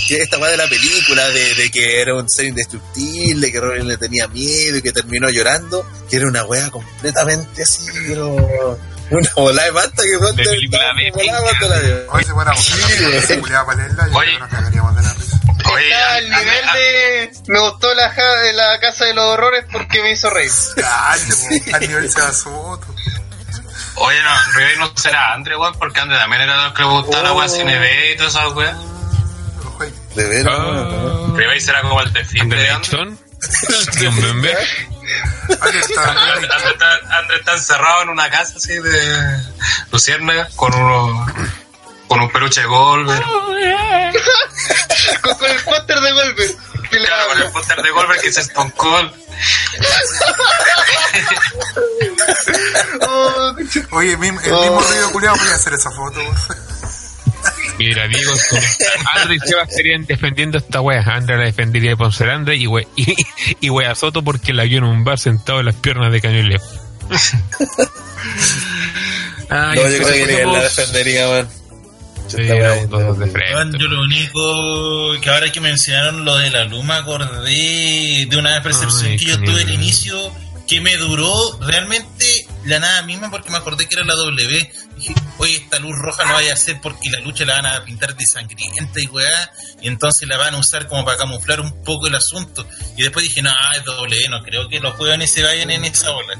[0.07, 3.87] que esta weá de la película, de, de que era un ser indestructible, que Robin
[3.87, 8.77] le tenía miedo y que terminó llorando, que era una weá completamente así, pero
[9.17, 10.93] una volada de pasta que fue De película
[11.79, 12.05] de.
[12.09, 14.33] Hoy se fuéramos a se culiaba para leerla y Oye.
[14.33, 15.39] yo nos cagaríamos de la risa.
[15.73, 19.65] Oye, está al nivel de, me gustó la, ja- de la casa de los horrores
[19.71, 20.51] porque me hizo reír.
[20.75, 22.87] Po, al nivel se Soto.
[23.95, 27.23] Oye, no, Ribey no será Andre, weón, porque Andre también era lo que le gustaba
[27.23, 27.49] la Oh.
[27.49, 28.77] cine B y todas esas weas.
[30.15, 31.37] De veras, weón.
[31.37, 32.21] Ribey será como el de.
[32.21, 32.97] Aquí está.
[34.07, 34.57] Andre,
[35.61, 39.37] Andre está, encerrado en una casa así de
[39.91, 41.25] Luciérnaga con uno
[42.07, 43.21] con un peluche de Golver.
[45.21, 46.55] con, con el póster de Golver.
[46.89, 49.11] Claro, con el póster de Golver que es Stone Cold.
[53.07, 53.53] Oh,
[53.91, 54.19] Oye, el Oh.
[54.19, 56.19] mismo ruido culiado podía hacer esa foto.
[57.79, 58.39] Mira, amigos,
[59.15, 61.01] Andre y Seba estarían defendiendo esta wea.
[61.01, 63.15] Andre la defendería por ser Andre y, we, y,
[63.61, 66.59] y wea Soto porque la vio en un bar sentado en las piernas de Cañuele.
[69.49, 71.47] Ay, No, yo creo que la defendería,
[72.27, 72.37] sí,
[72.89, 73.77] todos de Weón, frente.
[73.79, 79.11] yo lo único que ahora que mencionaron lo de la luma acordé de una percepción
[79.11, 80.15] Ay, que yo tuve al inicio
[80.67, 82.25] que me duró realmente
[82.65, 84.71] la nada misma porque me acordé que era la W.
[84.97, 87.83] Dije, oye, esta luz roja no vaya a ser porque la lucha la van a
[87.85, 91.83] pintar de sangrienta y weá, y entonces la van a usar como para camuflar un
[91.83, 92.67] poco el asunto.
[92.97, 96.11] Y después dije, no, es W, no creo que los hueones se vayan en esa
[96.11, 96.35] ola.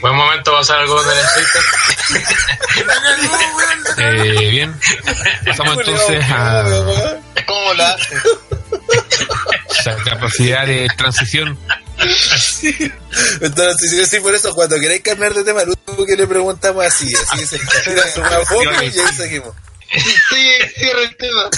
[0.00, 1.50] Buen momento hacer algo de Netflix.
[3.98, 4.80] Eh, bien,
[5.46, 6.64] pasamos entonces a
[7.46, 7.96] ¿Cómo la
[10.04, 11.58] capacidad de transición.
[13.40, 17.12] Entonces, sí, por eso, cuando queráis cambiar de tema, lo único que le preguntamos así,
[17.14, 17.56] así se
[18.20, 19.54] una foto y ahí seguimos.
[19.92, 21.50] Sí, cierra el tema.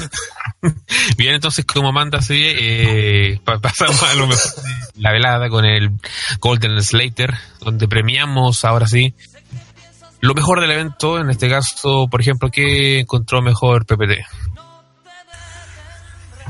[1.16, 2.54] Bien, entonces, como manda serie,
[3.32, 5.90] eh, pa- pasamos a lo mejor de la velada con el
[6.38, 9.14] Golden Slater, donde premiamos ahora sí
[10.20, 11.18] lo mejor del evento.
[11.18, 14.18] En este caso, por ejemplo, ¿qué encontró mejor PPT?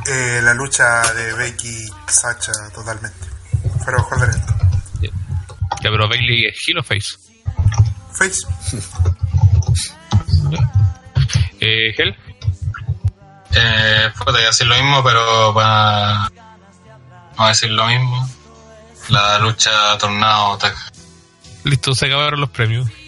[0.07, 3.27] Eh, la lucha de Becky y Sacha totalmente.
[3.85, 4.55] Pero mejor del evento.
[5.03, 7.17] Ya, pero Bailey es heel o face.
[8.13, 8.41] Face.
[11.61, 12.17] Eh, Hell,
[13.55, 16.31] Eh, puta, iba a decir lo mismo, pero para.
[17.31, 18.29] Vamos a decir lo mismo.
[19.09, 20.59] La lucha tornado
[21.65, 22.89] listo, se acabaron los premios.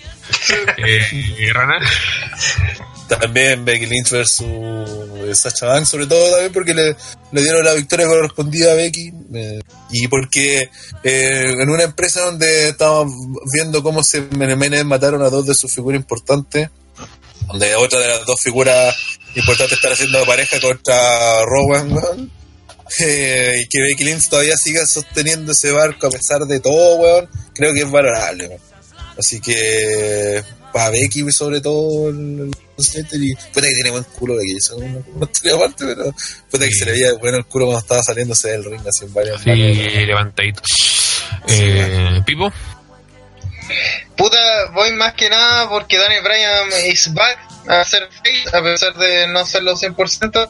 [0.78, 1.78] Eh, Rana,
[3.08, 6.96] También Becky Lynch versus eh, Sacha Banks, sobre todo también porque le,
[7.32, 10.70] le dieron la victoria correspondida a Becky eh, y porque
[11.02, 13.12] eh, en una empresa donde estábamos
[13.52, 16.70] viendo cómo se Menemenes mataron a dos de sus figuras importantes,
[17.48, 18.94] donde otra de las dos figuras
[19.34, 22.30] importantes está haciendo pareja contra Rowan, weón,
[23.00, 27.28] eh, y que Becky Lynch todavía siga sosteniendo ese barco a pesar de todo, weón,
[27.54, 28.60] creo que es valorable, weón.
[29.18, 32.50] Así que para Becky sobre todo el,
[33.12, 36.14] y puta que tiene buen culo Becky, eso no no estaría aparte, pero
[36.50, 36.78] puta que Sí.
[36.78, 39.50] se le veía bueno el culo cuando estaba saliéndose del ring así en varias sí,
[39.50, 40.62] levantadito.
[41.48, 42.52] Eh, Pipo,
[44.16, 44.38] Puta,
[44.72, 49.26] voy más que nada porque Daniel Bryan is back a ser face, a pesar de
[49.28, 50.48] no serlo 100%.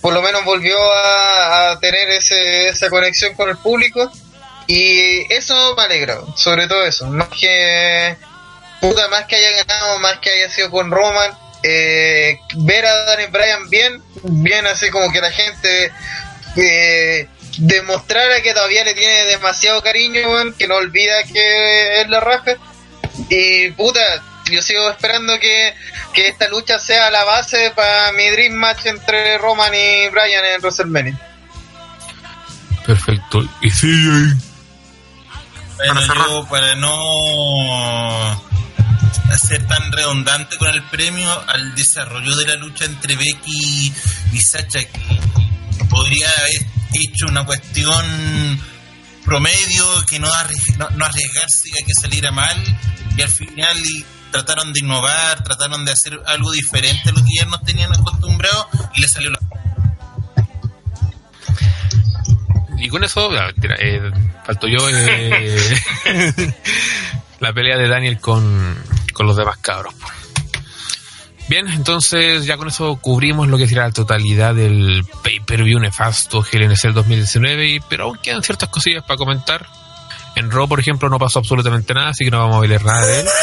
[0.00, 4.10] Por lo menos volvió a, a tener ese, esa conexión con el público.
[4.66, 7.06] Y eso me alegra, sobre todo eso.
[7.06, 8.16] Más que,
[8.80, 11.32] puta, más que haya ganado, más que haya sido con Roman.
[11.62, 15.92] eh, ver a Daniel Bryan bien, bien así como que la gente
[16.56, 17.28] eh,
[17.58, 22.52] demostrara que todavía le tiene demasiado cariño, weón, que no olvida que es la raja.
[23.28, 24.00] Y puta,
[24.50, 25.74] yo sigo esperando que,
[26.12, 30.60] que esta lucha sea la base para mi Dream Match entre Roman y Bryan en
[30.60, 31.18] WrestleMania.
[32.86, 33.42] Perfecto.
[33.60, 34.08] Y sí,
[35.76, 38.42] Bueno, Para yo para no
[39.36, 43.92] ser tan redundante con el premio al desarrollo de la lucha entre Becky
[44.32, 48.60] y Sacha, que podría haber hecho una cuestión
[49.24, 50.28] promedio, que no,
[50.78, 52.56] no, no arriesgarse a que saliera mal,
[53.16, 57.30] y al final y trataron de innovar, trataron de hacer algo diferente a lo que
[57.38, 59.38] ya nos tenían acostumbrados, y le salió la...
[62.78, 64.10] Y con eso, eh,
[64.44, 65.74] falto yo eh,
[67.40, 68.76] la pelea de Daniel con,
[69.12, 69.94] con los demás cabros.
[71.52, 76.94] Bien, entonces ya con eso cubrimos lo que será la totalidad del pay-per-view nefasto GLNC
[76.94, 79.66] 2019, y, pero aún quedan ciertas cosillas para comentar.
[80.34, 83.04] En Raw, por ejemplo, no pasó absolutamente nada, así que no vamos a ver nada
[83.04, 83.26] de él.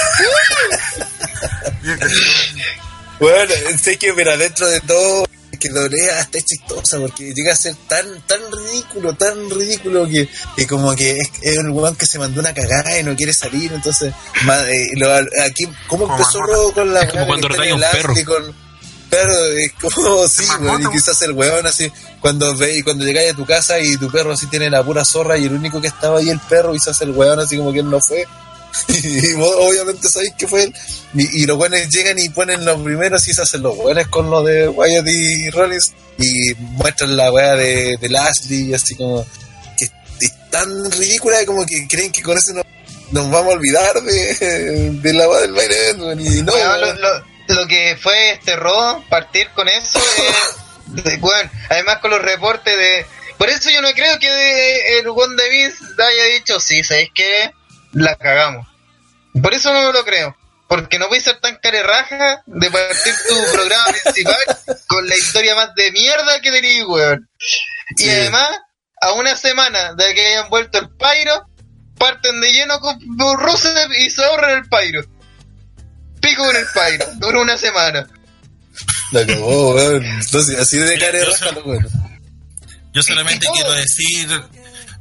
[3.20, 5.26] Bueno, sé que, mira, dentro de todo,
[5.60, 10.28] que doble hasta es chistosa, porque llega a ser tan, tan ridículo, tan ridículo que,
[10.56, 13.34] que como que es, es un weón que se mandó una cagada y no quiere
[13.34, 15.14] salir, entonces, eh, lo-
[15.44, 16.42] aquí, ¿cómo Como empezó.
[16.42, 18.14] Robo con la Es como cuando que un perro.
[18.26, 18.70] Con-
[19.10, 23.36] Claro, es como, sí, y quizás el weón así, cuando ve, y cuando llegáis a
[23.36, 26.20] tu casa y tu perro así tiene la pura zorra y el único que estaba
[26.20, 28.28] ahí el perro hace el weón así como que él no fue.
[28.90, 30.74] Y vos obviamente sabéis que fue él.
[31.16, 34.30] Y, y los buenos llegan y ponen los primeros y se hacen los buenos con
[34.30, 39.26] los de Wyatt y Rollins y muestran la weá de, de Lashley y así como
[39.78, 39.86] que
[40.22, 42.66] es tan ridícula como que creen que con eso nos,
[43.12, 47.02] nos vamos a olvidar de, de la weá del baile y no, Bueno, lo, weón.
[47.02, 52.22] lo- lo que fue este Raw, partir con eso, eh, de- bueno, además con los
[52.22, 53.06] reportes de...
[53.40, 57.52] Por eso yo no creo que el One Davis haya dicho, sí, ¿sabéis qué?
[57.94, 58.68] La cagamos.
[59.42, 60.36] Por eso no lo creo.
[60.68, 64.36] Porque no voy a ser tan carerraja de partir tu programa principal
[64.88, 67.28] con la historia más de mierda que tenéis, weón.
[67.98, 68.10] Y Sí.
[68.10, 68.50] además,
[69.02, 71.48] a una semana de que hayan vuelto el Pyro,
[71.98, 73.00] parten de lleno con
[73.40, 75.02] Rusev y se ahorran el Pyro.
[76.22, 78.08] Pico con el Pyro, dura una semana.
[79.12, 80.04] La cagó, weón.
[80.06, 81.88] Entonces, así de cara de Yo raja, sé- lo bueno.
[82.94, 84.30] Yo solamente quiero decir,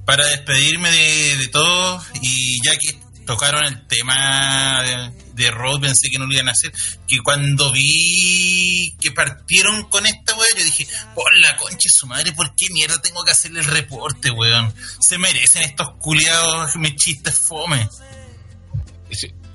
[0.09, 6.09] para despedirme de, de todos, y ya que tocaron el tema de, de Raw, pensé
[6.09, 6.73] que no lo iban a hacer,
[7.07, 12.33] que cuando vi que partieron con esta weá, yo dije, por la concha su madre,
[12.33, 14.75] ¿por qué mierda tengo que hacerle el reporte, weón?
[14.99, 17.87] Se merecen estos culiados mis chistes fome.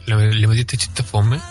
[0.05, 1.41] ¿Le, le metiste chiste fome?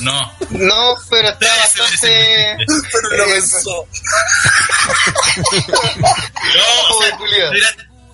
[0.00, 0.20] No,
[0.50, 2.56] No, pero está Ese bastante...
[2.92, 3.88] Pero lo pensó.
[6.54, 7.18] no, o sea.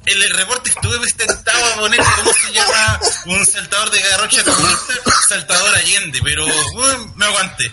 [0.07, 4.95] En el reporte estuve intentado a poner cómo se llama un saltador de garrocha comunista,
[5.29, 7.71] saltador Allende, pero bueno, me aguanté.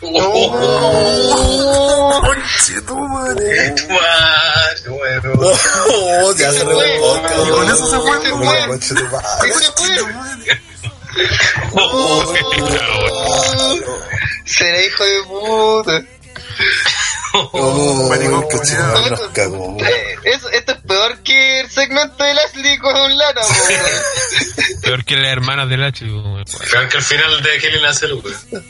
[2.22, 3.76] Conchetumare.
[5.90, 6.94] Oh, ya se Ese regó fue.
[6.94, 8.32] el podcast, Y con eso se fue.
[10.14, 10.62] Madre.
[14.46, 16.04] Será hijo de puta.
[17.34, 18.64] Oh, Maricón qué culiao.
[19.04, 19.78] chido, nos cagó.
[19.80, 24.82] Eh, eso- esto es peor que el segmento de Leslie con Lana, weón.
[24.82, 26.06] Peor que las hermanas del H.
[26.06, 26.44] weón.
[26.72, 28.66] Peor que el final de Kelly Lancel, weón.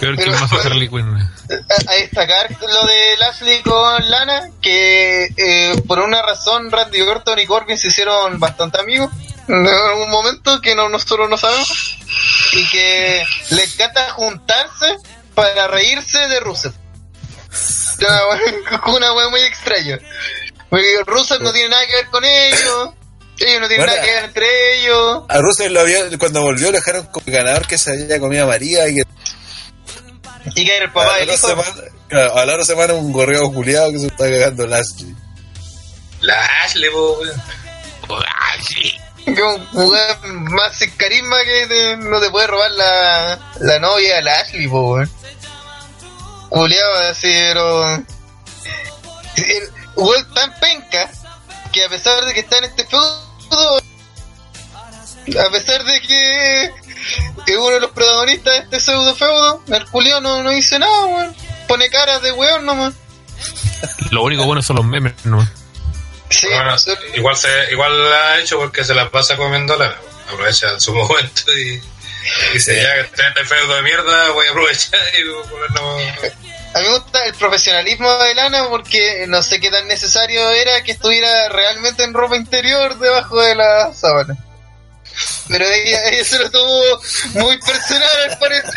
[0.00, 0.30] Peor que
[0.64, 1.16] Harley Quinn.
[1.16, 7.38] a, a destacar lo de Lashley con Lana, que eh, por una razón Randy Orton
[7.38, 9.10] y Corbin se hicieron bastante amigos
[9.48, 11.98] en algún momento que no, nosotros no sabemos
[12.52, 14.96] y que le encanta juntarse
[15.34, 16.72] para reírse de Rusev.
[18.86, 19.98] Una wea- muy extraña.
[20.68, 22.90] Porque Rusev no tiene nada que ver con ellos,
[23.38, 23.86] ellos no tienen Bueno.
[23.86, 25.22] nada que ver entre ellos.
[25.28, 28.48] A Russell lo había, cuando volvió lo dejaron como ganador que se había comido a
[28.48, 29.02] María y que
[30.56, 31.46] Y que era el papá del hijo.
[31.48, 31.70] semana,
[32.08, 35.14] claro, a la otra semana un gorreo culiado que se está cagando Lashley.
[36.20, 37.42] La Ashley, po, weón.
[39.24, 44.34] Que un más sin carisma que te- no te puede robar la, la novia la
[44.40, 45.10] Ashley, po, weón.
[46.50, 48.02] Juliado así, pero.
[49.96, 51.10] Weón tan penca
[51.72, 56.64] que a pesar de que está en este feudo, a pesar de que
[57.46, 61.06] es uno de los protagonistas de este pseudo feudo, el Julio no, no dice nada,
[61.06, 61.34] weón.
[61.66, 62.94] Pone caras de weón nomás.
[64.10, 65.38] Lo único bueno son los memes, ¿no?
[66.40, 66.90] Sí, Bueno, sí.
[67.14, 69.96] igual, se, igual la ha hecho porque se la pasa comiendo lana.
[70.30, 71.80] Aprovecha su momento y
[72.52, 76.02] dice, ya que está este feudo de mierda, voy a aprovechar y ponernos...
[76.74, 80.82] A mí me gusta el profesionalismo de Lana porque no sé qué tan necesario era
[80.82, 84.36] que estuviera realmente en ropa interior debajo de la sábana.
[85.48, 86.82] pero ella, ella se lo tomó
[87.34, 88.72] muy personal al parecer.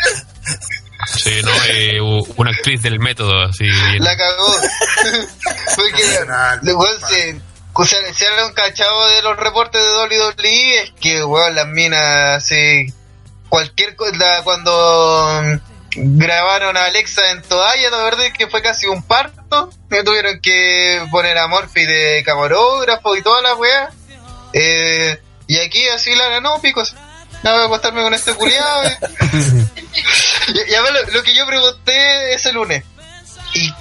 [1.24, 2.00] Sí, no, eh,
[2.36, 3.64] una actriz del método, así.
[3.98, 4.46] La cagó.
[5.74, 7.32] Fue que Personal, le- weón, compadre.
[7.32, 7.40] se,
[7.80, 12.42] o sea, si han cachado de los reportes de WWE es que weón, las minas
[12.42, 12.92] así
[13.48, 18.86] cualquier cosa cuando mm, grabaron a Alexa en toalla, la verdad es que fue casi
[18.86, 19.70] un parto.
[19.90, 23.90] Me tuvieron que poner a Morphy de camarógrafo y toda la weá.
[24.54, 26.96] Eh, y aquí así la ganó, picos.
[27.44, 28.84] No voy a acostarme con este culiado.
[28.86, 28.98] eh.
[30.48, 32.82] y, y a ver, lo, lo que yo pregunté ese lunes.
[33.54, 33.72] ¿Y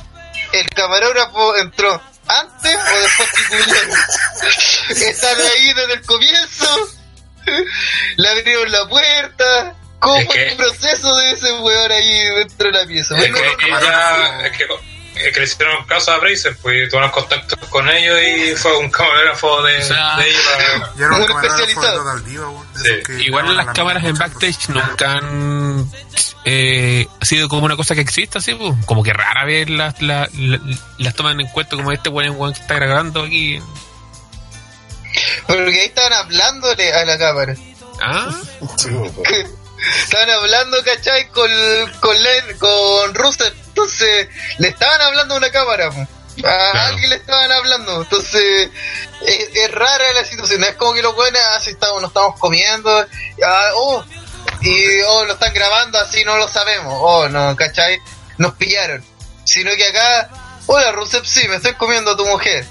[0.53, 3.97] el camarógrafo entró antes o después que culiaron?
[4.89, 6.89] ¿Están ahí desde el comienzo?
[8.17, 9.75] ¿Le abrieron la puerta?
[9.99, 13.15] ¿Cómo Es fue que- el proceso de ese weón ahí dentro de la pieza?
[13.17, 14.69] Es Bueno, que, ella, es que, es
[15.33, 19.61] que le hicieron caso a Bracer, pues tuvieron contactos con ellos y fue un camarógrafo
[19.63, 20.41] de, O sea, de ellos.
[20.43, 22.19] para- Y era un de especializado.
[22.19, 22.47] Diva.
[22.75, 22.89] Sí.
[23.05, 25.91] Que Igual las la cámaras en backstage nunca han
[26.45, 28.73] eh, sido como una cosa que exista, así, pues.
[28.85, 30.61] como que rara vez las, las, las,
[30.97, 33.61] las toman en cuenta como este buen que está grabando aquí.
[35.47, 37.55] Porque ahí estaban hablándole a la cámara.
[38.01, 38.29] Ah,
[40.03, 41.27] estaban hablando, ¿cachai?
[41.29, 41.49] Con,
[41.99, 43.53] con, Len- con Russell.
[43.81, 45.91] Entonces, le estaban hablando a una cámara.
[45.91, 46.01] po.
[46.01, 46.07] A
[46.41, 46.79] Claro.
[46.87, 48.01] alguien le estaban hablando.
[48.01, 48.69] Entonces,
[49.21, 50.63] es, es rara la situación.
[50.63, 52.89] Es como que los buenos así estamos, nos estamos comiendo.
[53.45, 54.03] ah, oh,
[54.61, 56.93] y oh, lo están grabando así, no lo sabemos.
[56.97, 57.99] Oh, no, ¿cachai?
[58.39, 59.03] Nos pillaron.
[59.45, 60.29] Sino que acá,
[60.65, 62.65] hola Rusev, sí, me estoy comiendo a tu mujer.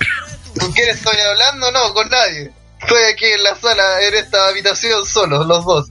[0.59, 1.71] ¿Con quién estoy hablando?
[1.71, 2.51] No, con nadie.
[2.81, 5.87] Estoy aquí en la sala, en esta habitación solos, los dos.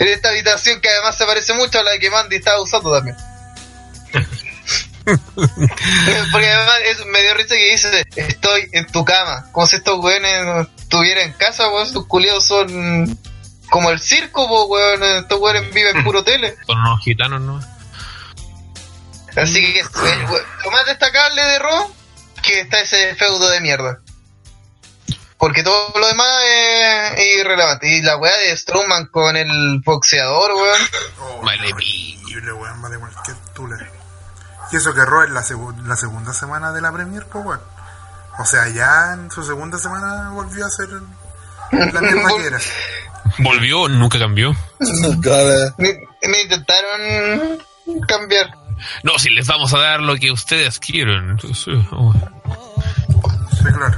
[0.00, 3.16] En esta habitación que además se parece mucho a la que Mandy estaba usando también.
[6.32, 9.46] Porque además es medio risa que dice, estoy en tu cama.
[9.52, 11.86] Como si estos weones estuvieran en casa, weón.
[11.86, 13.18] Sus culiados son
[13.70, 15.02] como el circo, weón.
[15.02, 16.56] Estos weones viven puro tele.
[16.66, 17.60] son unos gitanos, ¿no?
[19.36, 21.92] Así que eh, lo más destacable de Raw,
[22.42, 24.00] que está ese feudo de mierda.
[25.38, 26.26] Porque todo lo demás
[27.16, 27.88] es irrelevante.
[27.88, 30.82] Y la weá de Strowman con el boxeador, weón.
[31.20, 31.72] Oh, Vale,
[32.52, 33.76] weón, vale cualquier tula.
[34.72, 37.60] Y eso que Raw es la, segu- la segunda semana de la Premier, pues, weón.
[38.38, 40.88] O sea, ya en su segunda semana volvió a ser
[41.72, 42.58] la misma que era.
[43.38, 44.54] Volvió, nunca cambió.
[45.78, 45.98] Me,
[46.28, 47.58] me intentaron
[48.06, 48.50] cambiar.
[49.02, 51.36] No, si les vamos a dar lo que ustedes quieren.
[51.92, 52.14] Oh.
[53.52, 53.96] Sí, claro.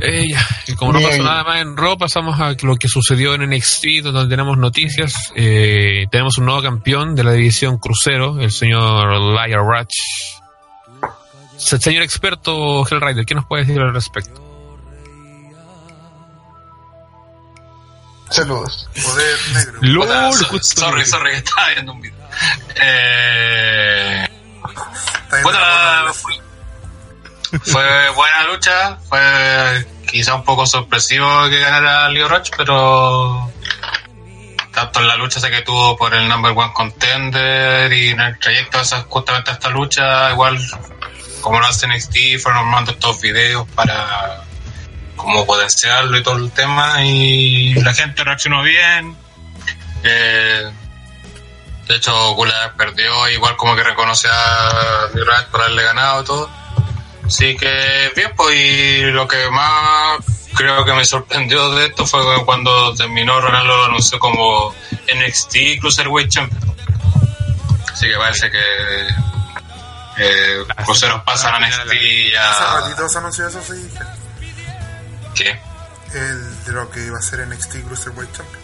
[0.00, 3.34] Eh, ya, y como no pasó nada más en Raw, pasamos a lo que sucedió
[3.34, 5.14] en NXT, donde tenemos noticias.
[5.34, 9.94] Eh, tenemos un nuevo campeón de la división crucero, el señor Lyle Ratch.
[11.56, 14.44] Se- Señor experto Hellrider, ¿qué nos puede decir al respecto?
[18.30, 18.88] Saludos.
[19.02, 19.78] Poder negro.
[19.80, 22.18] LOL, so- justo sorry, sorry, estaba viendo un video.
[22.80, 24.28] Eh,
[25.32, 26.12] la bola,
[27.62, 33.50] fue, buena lucha, fue quizá un poco sorpresivo que ganara Leo Roach, pero
[34.72, 38.80] tanto en la lucha que tuvo por el number one contender y en el trayecto
[38.80, 40.58] esa, justamente a esta lucha, igual
[41.40, 44.44] como lo hace NXT, fueron armando estos videos para
[45.16, 49.16] como potenciarlo y todo el tema y la gente reaccionó bien.
[50.04, 50.70] Eh,
[51.88, 56.50] de hecho, Gula perdió, igual como que reconoce a Mirat por haberle ganado y todo.
[57.28, 60.18] Así que bien, pues y lo que más
[60.54, 64.74] creo que me sorprendió de esto fue cuando terminó Ronaldo lo anunció como
[65.14, 66.74] NXT Cruiserweight Champion.
[67.92, 68.58] Así que parece que
[70.18, 72.80] eh, cruceros pasan a NXT Hace ya...
[72.80, 73.88] ratito se anunció eso, sí.
[75.34, 75.60] ¿Qué?
[76.14, 78.62] El de lo que iba a ser NXT Cruiserweight Champion.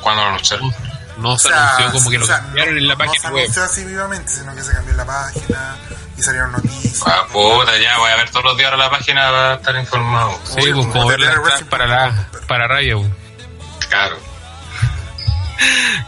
[0.00, 0.72] ¿Cuándo lo anunciaron?
[1.18, 3.42] No se anunció como que lo o sea, cambiaron en la no página se web.
[3.42, 5.76] anunció así vivamente, sino que se cambió en la página
[6.16, 7.02] y salieron noticias.
[7.06, 10.40] Ah, puta, ya voy a ver todos los días ahora la página para estar informado.
[10.44, 13.06] Sí, pues como ver entradas para la para pues.
[13.88, 14.16] Claro.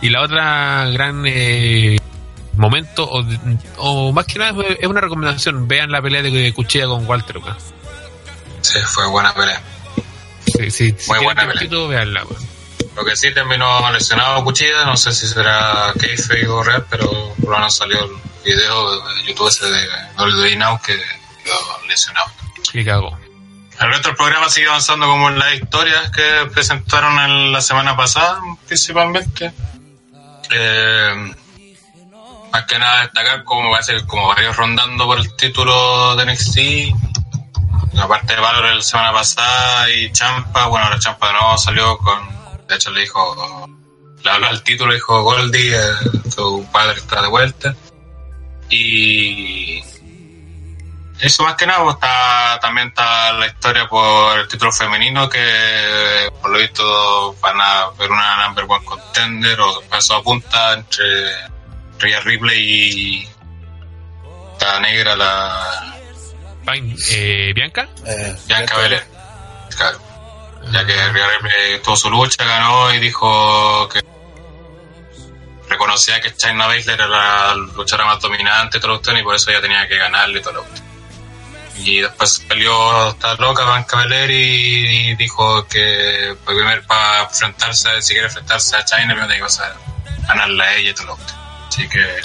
[0.00, 1.98] Y la otra gran eh,
[2.54, 3.24] momento, o,
[3.78, 7.38] o más que nada es- una recomendación, vean la pelea de Cuchilla con Walter.
[7.38, 7.56] weón.
[8.60, 9.60] Sí, fue buena pelea.
[10.46, 11.62] Sí, sí, si Muy tienen buena pelea.
[12.96, 17.50] Lo que sí terminó lesionado Cuchilla, no sé si será kayfabe o real, pero por
[17.50, 18.10] lo menos salió el
[18.42, 20.94] video de YouTube ese de WWE Now que
[21.44, 22.30] quedó lesionado.
[22.72, 23.18] Y cagó.
[23.78, 27.94] El resto del programa sigue avanzando como en las historias que presentaron en la semana
[27.94, 29.52] pasada, principalmente.
[30.50, 31.34] Eh,
[32.50, 36.58] más que nada destacar como parece que como varios rondando por el título de NXT.
[38.00, 42.35] aparte de Valor la semana pasada y Champa, bueno, la Champa de nuevo salió con,
[42.68, 43.68] de hecho le dijo,
[44.22, 47.74] le habló al título, le dijo Goldie, eh, su padre está de vuelta.
[48.68, 49.82] Y
[51.20, 56.28] eso más que nada, pues, está, también está la historia por el título femenino que
[56.42, 61.04] por lo visto van a ver una number one contender o paso a punta entre
[61.98, 63.28] Rhea Ripley y
[64.60, 65.96] la negra, la
[66.66, 67.88] Fine, eh, Bianca.
[68.04, 69.04] Eh, Bianca Belair.
[69.76, 69.98] Claro.
[70.72, 74.02] Ya que Ripley tuvo su lucha, ganó y dijo que
[75.68, 79.60] reconocía que China Baszler era la luchadora más dominante lo cuestión, y por eso ella
[79.60, 80.86] tenía que ganarle y todo lo cuestión.
[81.78, 88.14] Y después peleó esta loca Bianca Belair y, dijo que pues, primero para enfrentarse, si
[88.14, 91.40] quiere enfrentarse a China, primero tenía que ganarla a ella y todo lo cuestión.
[91.68, 92.20] Así que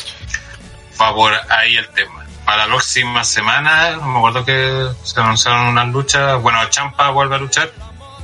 [0.99, 2.25] va por ahí el tema.
[2.45, 6.41] Para la próxima semana, me acuerdo que se anunciaron unas luchas.
[6.41, 7.71] Bueno, Champa vuelve a luchar,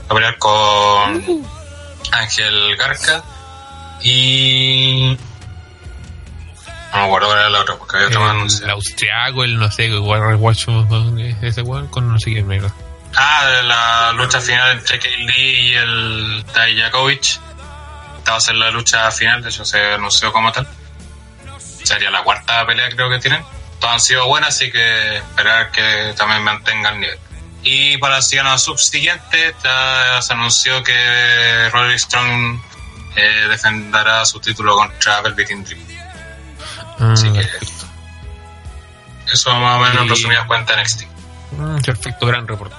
[0.10, 1.45] a pelear con
[2.11, 3.24] Ángel Garca
[4.02, 5.18] y.
[6.94, 8.74] No me acuerdo cuál era la otra, porque había otro más El, anunciado.
[8.74, 10.68] austriaco, el no sé, Warrior Watch,
[11.42, 12.74] ese weón, con no sé quién mierda.
[13.16, 17.40] Ah, la lucha final entre Kay Lee y el Tajakovic.
[18.18, 20.68] Esta va a ser la lucha final, de hecho se anunció como tal.
[21.84, 23.44] Sería la cuarta pelea creo que tienen.
[23.80, 27.19] Todas han sido buenas, así que esperar que también mantengan el nivel.
[27.64, 32.61] Y para la semana subsiguiente ya se anunció que Roderick Strong
[33.16, 35.82] eh, defenderá su título contra Velveteen Dream.
[37.00, 37.86] Ah, Así que perfecto.
[39.34, 41.03] eso más o menos en resumidas cuentas NXT.
[41.52, 42.76] Mm, perfecto, gran reporte.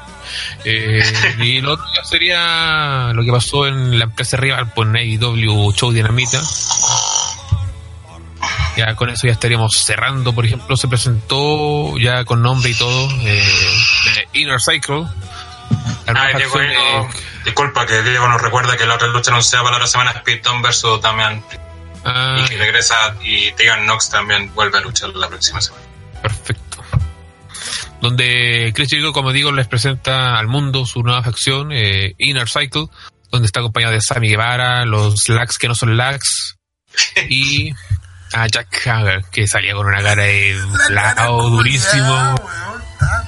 [0.64, 1.02] Eh,
[1.38, 6.40] y lo otro sería lo que pasó en la empresa rival por AEW Show Dinamita.
[8.76, 10.32] Ya con eso ya estaríamos cerrando.
[10.32, 13.42] Por ejemplo, se presentó ya con nombre y todo eh,
[14.32, 15.04] de Inner Cycle.
[16.06, 17.08] Ah, Diego, no- de-
[17.44, 20.22] disculpa que Diego nos recuerda que la otra lucha anunciada para la otra semana es
[20.22, 21.42] Peyton versus Damian
[22.04, 25.84] Ah, y que regresa y Tegan Knox también vuelve a luchar la próxima semana.
[26.22, 26.82] Perfecto.
[28.00, 32.86] Donde Chris Jericho, como digo, les presenta al mundo su nueva facción, eh, Inner Cycle,
[33.30, 36.56] donde está acompañado de Sammy Guevara, los Lags que no son Lags,
[37.28, 37.72] y
[38.32, 40.56] a Jack Hager, que salía con una cara de
[40.90, 42.34] lao durísimo,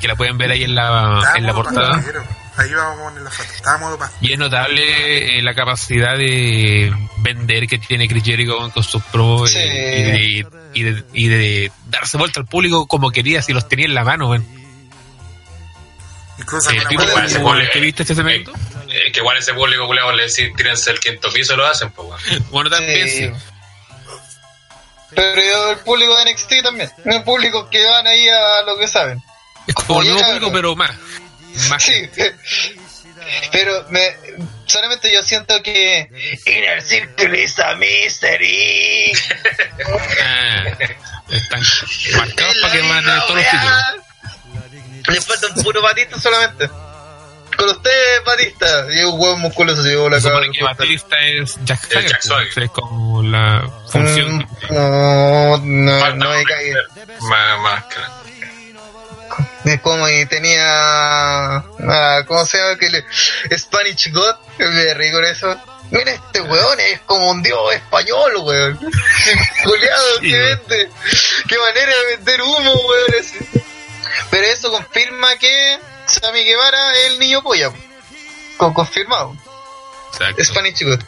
[0.00, 1.92] que la pueden ver ahí en la, en la portada.
[1.92, 2.24] pastillero.
[2.56, 4.10] Ahí vamos a poner la foto.
[4.20, 9.50] Y es notable eh, la capacidad de vender que tiene Chris Jericho con sus promos
[9.50, 9.58] Sí.
[9.58, 13.66] eh, y, de, y, de, y de darse vuelta al público como quería si los
[13.68, 14.28] tenía en la mano.
[14.30, 14.46] weón.
[16.38, 18.52] Incluso alguna tipo, ese público- ¿que viste este segmento?
[18.88, 22.08] Eh, que igual ese público culiao le decís tírense el quinto piso lo hacen, pues.
[22.50, 23.26] Bueno, también Sí.
[23.26, 23.32] sí.
[25.14, 26.90] Pero yo, el público de NXT también.
[27.04, 29.20] El público que van ahí a lo que saben.
[29.66, 30.90] Es como Oye, público, pero más.
[31.68, 32.08] Más Sí.
[33.52, 34.00] Pero me,
[34.66, 36.08] solamente yo siento que
[36.46, 39.12] Inner Circle is a mystery.
[40.22, 40.64] Ah,
[41.30, 41.62] están
[42.16, 45.06] marcados para que van a tener todos los títulos.
[45.08, 46.68] Le falta un puro Batista solamente.
[47.56, 48.86] Con usted, Batista.
[48.92, 50.40] Y un huevo musculoso se llevó la cara.
[50.52, 52.48] que Batista es Jack Es Hager, Jack Swagger.
[52.54, 54.36] pues, es como la función.
[54.38, 56.72] Mm, No, no, Falta no me un- cae.
[59.82, 60.62] Como y tenía.
[60.66, 62.76] ah, ¿Cómo se llama?
[62.76, 63.04] Que le,
[63.56, 64.34] Spanish God.
[64.58, 65.56] Me río con eso.
[65.90, 68.78] Mira, este weón es como un dios español, weón.
[69.64, 70.90] Juliado, Sí, que vende.
[71.48, 73.14] Qué manera de vender humo, weón.
[73.18, 73.38] ese.
[74.30, 77.72] Pero eso confirma que Sammy Guevara es el niño polla.
[78.56, 79.36] Con, confirmado.
[80.12, 80.44] Exacto.
[80.44, 81.00] Spanish God.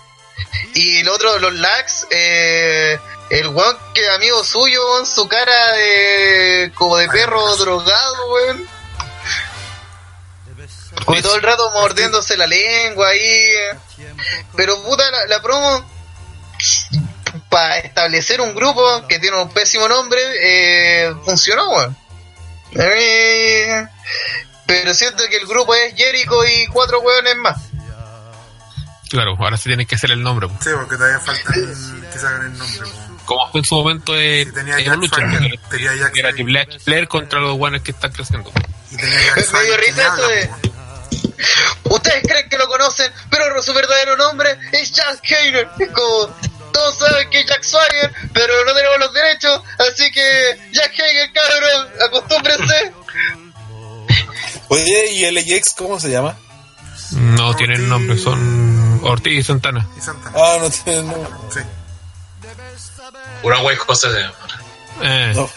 [0.75, 2.99] Y el otro, los lags, eh,
[3.33, 8.69] el weón que es amigo suyo, weón, su cara de como de perro drogado, weón.
[11.07, 13.19] Como todo el rato mordiéndose la lengua ahí.
[13.21, 13.79] eh.
[14.55, 15.85] Pero puta, la, la promo,
[17.49, 21.97] para establecer un grupo que tiene un pésimo nombre, eh, funcionó, weón.
[22.75, 23.87] Eh,
[24.67, 27.57] pero siento que el grupo es Jericho y cuatro weones más.
[29.11, 30.49] Claro, ahora se tiene que hacer el nombre.
[30.49, 30.61] pues.
[30.65, 32.81] Sí, porque todavía falta que se hagan el nombre.
[32.81, 33.02] pues.
[33.25, 36.33] Como fue en su momento en Si tenía Jack Evolution, Swagger, que tenía Jack era.
[36.33, 38.51] Triple H Flair contra los guanes que están creciendo.
[38.91, 40.73] Y tenía Jack Me dio Swagger que risa ni eso habla, de-.
[41.85, 45.21] Ustedes creen que lo conocen, pero su verdadero nombre es Jack.
[45.79, 46.35] Es como,
[46.73, 51.33] todos saben que es Jack Swagger, pero no tenemos los derechos, así que Jack Hager,
[51.33, 52.93] cabrón, acostúmbrense.
[54.69, 56.37] Oye, ¿y LAX cómo se llama?
[57.13, 59.87] No tienen nombre, son Ortiz y Santana.
[59.97, 60.35] Y Santana.
[60.35, 61.31] Ah, no tiene nombre.
[61.53, 61.61] Sí.
[63.43, 64.35] Pura wey José se llama.
[65.03, 65.51] Eh, No,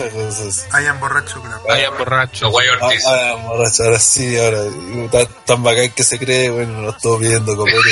[0.71, 2.45] Hayan borracho la vaya borracho.
[2.45, 3.05] Los Guay Ortiz.
[3.05, 4.57] ah, borracho, ahora sí, ahora.
[5.11, 7.77] Tan, tan bacán que se cree, bueno, no estoy pidiendo copete.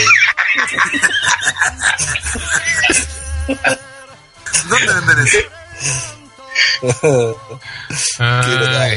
[4.68, 5.38] ¿Dónde venden eso?
[8.20, 8.88] Ah.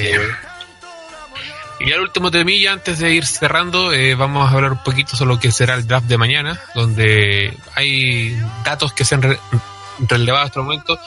[1.78, 5.34] Y al último temilla, antes de ir cerrando, eh, vamos a hablar un poquito sobre
[5.34, 8.34] lo que será el draft de mañana, donde hay
[8.64, 9.38] datos que se han re-
[10.00, 10.98] relevado hasta el momento.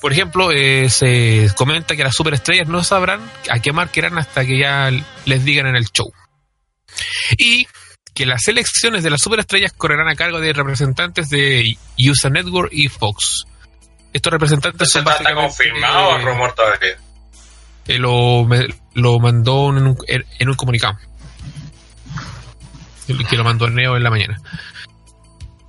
[0.00, 4.44] Por ejemplo, eh, se comenta que las superestrellas no sabrán a qué marca irán hasta
[4.44, 4.90] que ya
[5.24, 6.12] les digan en el show.
[7.36, 7.66] Y
[8.14, 12.88] que las selecciones de las superestrellas correrán a cargo de representantes de USA Network y
[12.88, 13.44] Fox.
[14.12, 16.96] Estos representantes ¿Eso son está, confirmado eh, rumor todavía?
[17.86, 20.96] eh, lo, me- lo mandó en un, en un comunicado.
[23.30, 24.40] Que lo mandó Neo en la mañana.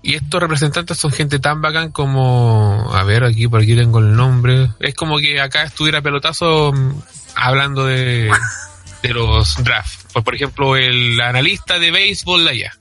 [0.02, 2.90] Y estos representantes son gente tan bacán como.
[2.94, 4.69] A ver, aquí por aquí tengo el nombre.
[4.80, 7.02] Es como que acá estuviera pelotazo mm,
[7.36, 8.32] hablando de,
[9.03, 10.06] de los drafts.
[10.14, 12.74] Por, por ejemplo, el analista de béisbol de allá,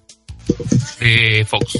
[1.01, 1.79] de Fox.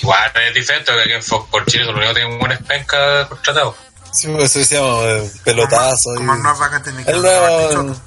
[0.00, 3.74] Igual es diferente porque aquí en Fox por Chile solo tienen buenas pencas contratados.
[4.12, 6.14] Sí, pues eso decíamos, eh, pelotazo.
[6.16, 8.00] Como y- no es vacante ni que El no es nuevo.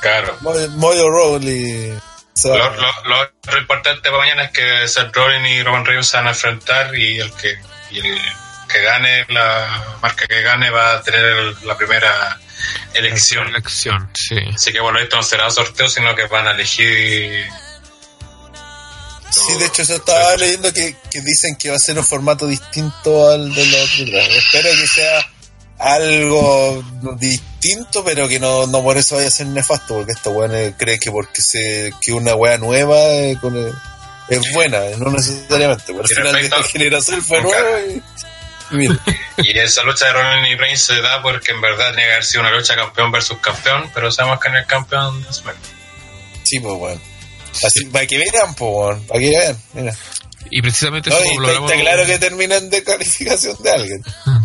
[0.00, 0.36] Claro.
[0.76, 1.94] Moyo Rowley.
[2.44, 2.72] Lo,
[3.04, 6.94] lo- importante para mañana es que Seth Rollins y Roman Reigns se van a enfrentar
[6.96, 7.56] y el que
[7.90, 8.18] y el
[8.68, 12.38] que gane, la marca que gane va a tener el- la primera
[12.94, 13.48] elección.
[13.48, 14.36] Elección, sí.
[14.54, 17.46] Así que bueno, esto no será sorteo, sino que van a elegir.
[19.30, 22.46] Sí, de hecho, yo estaba leyendo que, que dicen que va a ser un formato
[22.46, 24.28] distinto al de los otros.
[24.28, 25.26] Espero que sea
[25.82, 26.82] algo
[27.18, 30.98] distinto, pero que no, no por eso vaya a ser nefasto, porque esta weá cree
[30.98, 33.74] que porque se que una weá nueva eh, con el-
[34.28, 35.84] es buena, no necesariamente.
[35.88, 37.92] Pero al Y final respecto- de generación fue nuevo y,
[38.70, 38.98] y mira.
[39.38, 42.24] Y esa lucha de Rollins y Reigns se da porque en verdad tiene que haber
[42.24, 45.74] sido una lucha campeón versus campeón, pero sabemos que en el campeón de SmackDown.
[46.44, 47.00] Sí, pues bueno.
[47.66, 49.94] Así, para que vean, pues bueno, para que vean, mira.
[50.50, 53.56] Y precisamente No, eso y como lo está, hablamos- está claro que terminan de calificación
[53.62, 54.04] de alguien.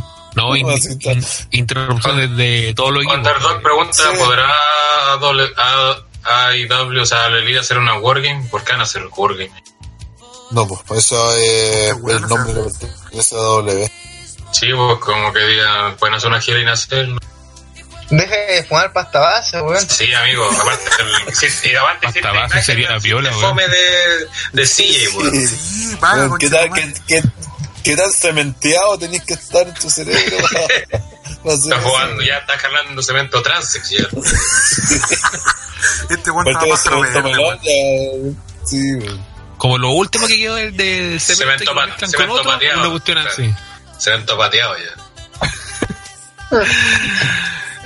[0.49, 3.17] No, in- No, in- interrupciones de todos los equipos.
[3.17, 4.17] Underdog pregunta, Sí.
[4.17, 4.53] ¿podrá
[5.19, 5.97] doble- a-
[6.49, 8.47] AEW, o sea, la liga hacer una Wargame?
[8.51, 9.51] ¿Por qué van a hacer Wargame?
[10.51, 12.79] No, pues eso es Qué bueno, el nombre o sea.
[12.79, 13.91] que pertenece a W.
[14.53, 17.09] Sí, pues como que digan, pueden hacer una gira y nacer.
[18.09, 19.85] Deja de fumar pasta base, weón.
[19.89, 20.85] Sí, amigo, aparte,
[21.27, 23.41] el, sí, y aparte abajo imagen sería la de- de weón.
[23.49, 25.35] fome de, de CJ, weón.
[25.47, 27.21] Sí, Bueno, ¿Qué, tal, qué, qué,
[27.83, 30.37] qué tan cementeado tenés que estar en tu cerebro?
[31.45, 33.99] Está jugando, ya está jalando cemento transex ya.
[36.09, 37.59] Este weón Porque estaba más melón
[38.65, 38.79] Sí.
[39.57, 42.79] Como lo último que quedó del de Cemento cemento, pa- otro, pateado.
[42.81, 43.31] una cuestión Claro.
[43.31, 43.53] así.
[43.99, 46.57] Cemento pateado ya.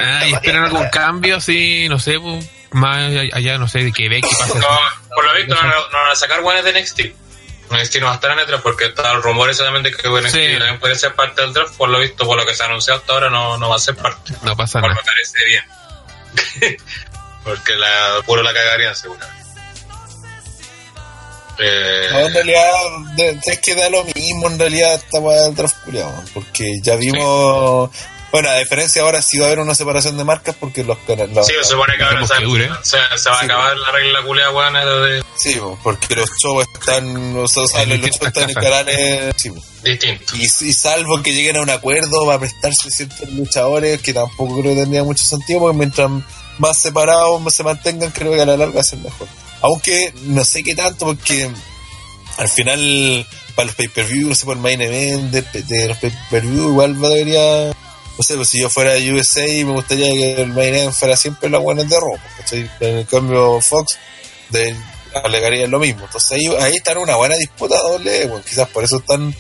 [0.03, 2.97] Ah, y esperan algún cambio así, no sé, pues, más
[3.33, 4.57] allá, no sé, de Quebec, ¿qué pasa?
[4.57, 4.67] No,
[5.13, 6.99] por lo visto no, no van a sacar guanes de NXT.
[6.99, 7.20] NXT
[7.71, 9.97] no va a estar en el draft porque está el rumor solamente que
[10.29, 10.57] Sí.
[10.57, 11.75] también puede ser parte del draft.
[11.77, 13.79] Por lo visto, por lo que se ha anunciado hasta ahora, no, no va a
[13.79, 14.33] ser parte.
[14.43, 14.93] No pasa nada.
[14.93, 16.77] me parece bien.
[17.43, 19.41] porque la, puro la cagarían seguramente.
[21.59, 22.71] Eh, No, en realidad,
[23.15, 25.75] de- es que da lo mismo en realidad esta weá del draft
[26.33, 27.89] porque ya vimos.
[28.31, 31.45] Bueno, a diferencia ahora sí va a haber una separación de marcas porque los canales.
[31.45, 32.35] sí, se supone que ahora se,
[32.83, 36.65] se, se va a acabar la regla culea buena de Sí, po, porque los shows
[36.73, 37.35] están.
[37.37, 39.33] O sea, salen los shows están en canales.
[39.37, 39.61] Sí, po.
[39.83, 40.35] distinto.
[40.35, 44.61] Y, y salvo que lleguen a un acuerdo va a prestarse ciertos luchadores que tampoco
[44.61, 46.09] creo que tendría mucho sentido porque mientras
[46.57, 49.27] más separados se mantengan creo que a la larga va a ser mejor
[49.61, 51.49] aunque no sé qué tanto porque
[52.37, 56.69] al final para los pay-per-view no sé por el main event de, de los pay-per-view
[56.69, 57.73] igual va debería
[58.21, 61.49] no sé pues si yo fuera USA me gustaría que el main event fuera siempre
[61.49, 62.69] la buena de ropa ¿cachai?
[62.79, 63.97] en el cambio Fox
[64.49, 64.75] de,
[65.23, 68.97] alegaría lo mismo entonces ahí, ahí está una buena disputa doble bueno, quizás por eso
[68.97, 69.33] están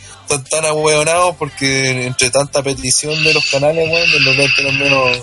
[0.49, 4.35] tan ahueonados porque entre tanta petición de los canales, weón, de los
[4.73, 5.19] menos.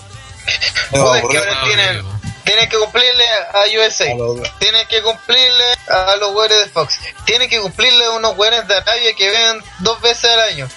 [0.93, 2.05] menos que ahora tienen,
[2.45, 4.13] tienen que cumplirle a USA.
[4.13, 6.99] A los- Tienen que cumplirle a los güeyes de Fox.
[7.25, 10.69] Tienen que cumplirle a unos güeyes de Arabia que ven dos veces al año.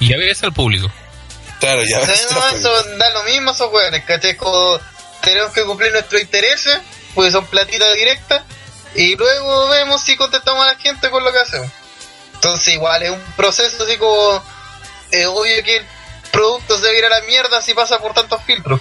[0.00, 0.90] Y a veces al público.
[1.64, 4.36] Claro, ya O sea, ves, no, eso da lo mismo a esos güeyes, ¿cachai?
[4.36, 4.78] Como
[5.22, 6.78] tenemos que cumplir nuestros intereses,
[7.14, 8.42] pues son platitas directas,
[8.94, 11.70] y luego vemos si contestamos a la gente con lo que hacemos.
[12.34, 14.42] Entonces igual es un proceso así como...
[15.10, 15.86] Es obvio que el
[16.32, 18.80] producto se va a ir a la mierda si pasa por tantos filtros.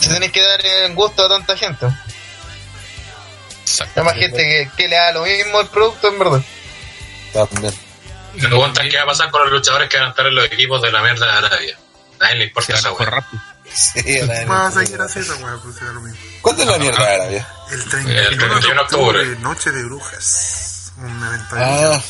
[0.00, 1.86] Si tenés que dar en gusto a tanta gente.
[3.94, 6.42] Hay más gente que, que le da lo mismo el producto, en verdad.
[7.32, 7.85] También.
[8.36, 10.44] Me preguntan qué va a pasar con los luchadores que van a estar en los
[10.46, 11.78] equipos de la mierda de Arabia.
[12.20, 13.10] nadie le importa esa a weá.
[13.10, 13.42] rápido.
[13.74, 16.18] Sí, a seguir haciendo, weón, pues era lo mismo.
[16.40, 17.48] ¿Cuándo es la mierda de Arabia?
[17.70, 19.36] El El 31 de 31 de octubre.
[19.40, 20.92] Noche de Brujas.
[20.96, 22.02] Un evento de Ah,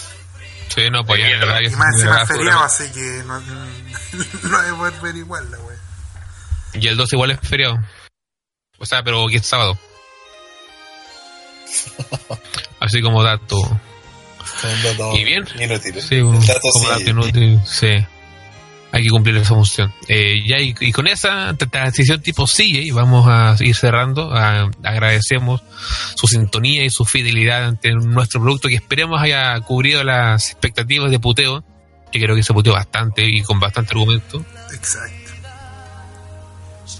[0.69, 3.41] Sí, no, pues ya en verdad Y más se encima feriado, así que no,
[4.43, 5.79] no hay poder ver igual la wea.
[6.75, 7.77] Y el 12 igual es feriado.
[8.79, 9.79] O sea, pero que es sábado.
[12.81, 13.57] Así como dato.
[15.17, 15.45] ¿Y bien?
[15.61, 16.01] inútil.
[16.01, 16.91] Sí, un, Un dato como sí.
[16.91, 17.61] dato inútil.
[17.65, 17.89] Sí.
[18.93, 19.93] Hay que cumplir esa función.
[20.09, 24.33] Eh, ya y, y con esa transición tipo sigue, vamos a ir cerrando.
[24.35, 25.61] A- agradecemos
[26.15, 31.19] su sintonía y su fidelidad ante nuestro producto que esperemos haya cubrido las expectativas de
[31.19, 31.63] puteo.
[32.13, 34.43] Yo creo que se puteó bastante y con bastante argumento.
[34.73, 35.13] Exacto.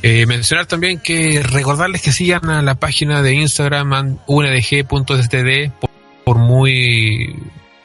[0.03, 5.71] Eh, mencionar también que recordarles que sigan a la página de Instagram undg.std
[6.27, 7.35] por, muy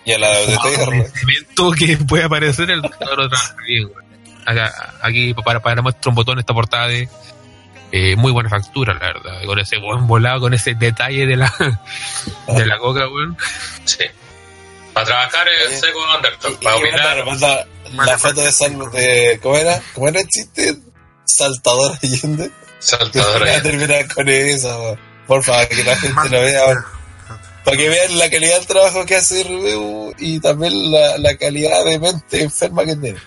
[0.04, 4.06] Y a la evento que puede aparecer el cabrón trabaja bien, güey.
[4.46, 7.08] Acá- aquí para, para muestra un botón esta portada de
[7.92, 11.54] eh, muy buena factura, la verdad, con ese buen volado, con ese detalle de la
[12.48, 13.38] de la coca, weón.
[13.86, 14.04] Sí.
[14.94, 16.00] Para trabajar es seco
[16.64, 19.80] Para opinar, manda Vale, la foto de, Sal, de ¿cómo era?
[19.94, 20.76] ¿Cómo era el chiste?
[21.26, 22.50] Saltador Allende.
[22.80, 23.62] saltador Voy a ahí.
[23.62, 24.98] terminar con eso.
[25.28, 26.64] Por favor, que la gente lo vea.
[27.64, 31.84] Para que vean la calidad del trabajo que hace Rubio y también la, la calidad
[31.86, 33.20] de mente enferma que tiene.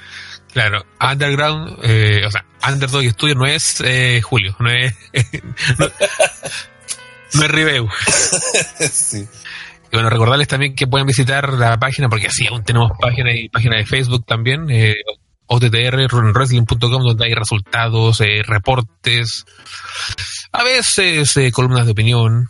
[0.52, 4.94] Claro, Underground, eh, o sea, Underdog Studio no es eh, Julio, no es
[5.78, 5.86] no,
[7.34, 7.88] no es Ribeu.
[8.90, 9.26] sí.
[9.94, 13.48] Y bueno, recordarles también que pueden visitar la página, porque sí, aún tenemos página y
[13.48, 14.96] página de Facebook también, eh,
[15.46, 19.44] donde hay resultados, eh, reportes,
[20.50, 22.48] a veces eh, columnas de opinión,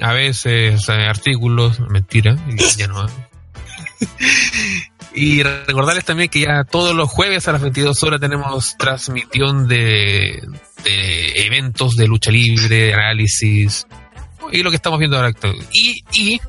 [0.00, 3.06] a veces eh, artículos, mentira, y ya no.
[5.14, 10.46] y recordarles también que ya todos los jueves a las 22 horas tenemos transmisión de,
[10.84, 13.86] de eventos de lucha libre, análisis,
[14.52, 15.32] y lo que estamos viendo ahora.
[15.72, 16.40] Y, y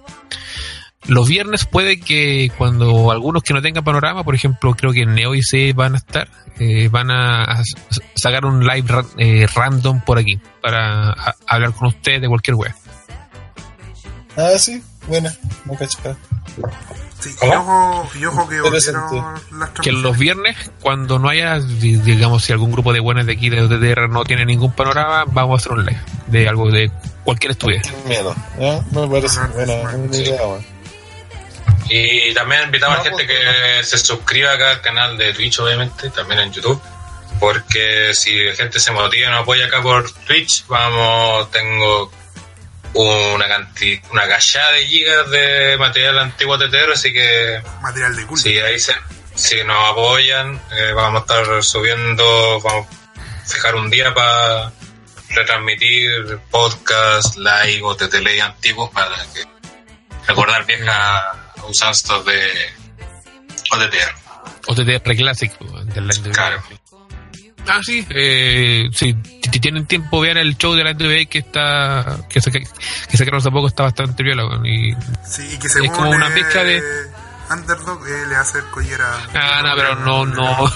[1.07, 5.33] los viernes puede que cuando algunos que no tengan panorama, por ejemplo, creo que Neo
[5.33, 6.27] y C van a estar,
[6.59, 7.63] eh, van a,
[8.15, 8.87] sacar un live
[9.17, 11.13] eh, random por aquí para
[11.47, 12.73] hablar con ustedes de cualquier web.
[14.37, 15.33] Ah, sí, buena.
[15.65, 15.77] No.
[17.19, 18.01] Sí, y ¿Cómo?
[18.01, 22.71] ojo, y ojo que las Que los viernes, cuando no haya, di- digamos, si algún
[22.71, 25.85] grupo de buenas de aquí de OTTR no tiene ningún panorama, vamos a hacer un
[25.85, 26.89] live de algo de
[27.25, 27.81] cualquier estudio.
[28.05, 28.33] Miedo.
[28.57, 28.81] ¿ya?
[28.91, 29.97] Me parece Ajá, buena, sí.
[29.97, 30.65] buena idea, weón.
[31.89, 35.33] Y también invitamos a la No, gente pues, que se suscriba acá al canal de
[35.33, 36.79] Twitch, obviamente, también en YouTube.
[37.39, 42.11] Porque si la gente se motiva y nos apoya acá por Twitch, vamos, tengo
[42.93, 48.43] una cantidad, una cachada de gigas de material antiguo tetero, así que Material de culto.
[48.43, 48.93] si ahí se,
[49.35, 54.71] si nos apoyan, eh, vamos a estar subiendo, vamos a fijar un día para
[55.29, 59.43] retransmitir podcast, live o TTL antiguos para que
[60.27, 61.23] recordar viejas
[61.67, 62.69] usanzas de
[63.71, 64.15] OTTR.
[64.67, 66.78] OTTR Classic de la NWA.
[67.69, 72.17] Ah, sí, eh, sí, si tienen tiempo, vean el show de la NBA que está,
[72.29, 72.65] que, se, que
[73.17, 74.93] sacaron hace poco, está bastante viola, y
[75.27, 76.81] Sí, y que según como una mezcla de-
[77.51, 79.17] Underdog eh, le hace el collera.
[79.33, 80.71] Ah, no, pero no, no,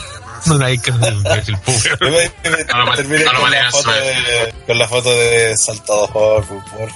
[0.57, 2.31] no hay que ser imbécil, pobre.
[2.71, 6.45] No lo- Termine no lo con, la manejan foto de, con la foto de Saltador,
[6.45, 6.89] por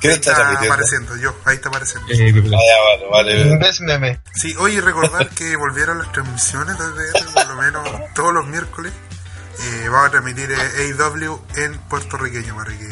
[0.00, 2.06] ¿Quién está apareciendo, yo, ahí está apareciendo.
[2.10, 3.58] Eh, Ah, ya, vale, vale.
[3.58, 4.20] ¿Ves meme?
[4.34, 8.92] Sí, oye, recordar que volvieron las transmisiones desde por lo menos todos los miércoles.
[9.60, 12.88] Eh, vamos a transmitir eh, AEW en puertorriqueño para que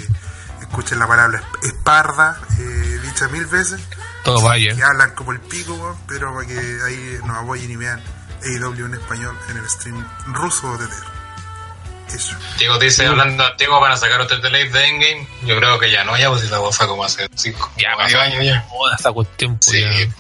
[0.63, 3.81] escuchen la palabra esp- esparda, eh, dicha mil veces.
[4.25, 4.75] todo vaya.
[4.75, 8.03] Que hablan como el pico, pero para que ahí nos apoyen y vean
[8.43, 10.05] AEW en español en el stream
[10.35, 11.16] ruso de TTR.
[12.15, 12.37] Eso.
[12.59, 15.27] Diego dice, hablando antiguo, van a sacar otro live de Endgame.
[15.45, 17.97] Yo creo que ya no, ya pues si la voz fue como hace 5 Ya
[17.97, 18.67] medio pasó años ya.
[18.69, 19.81] toda esta cuestión, pues, Sí.
[19.83, 20.15] ya.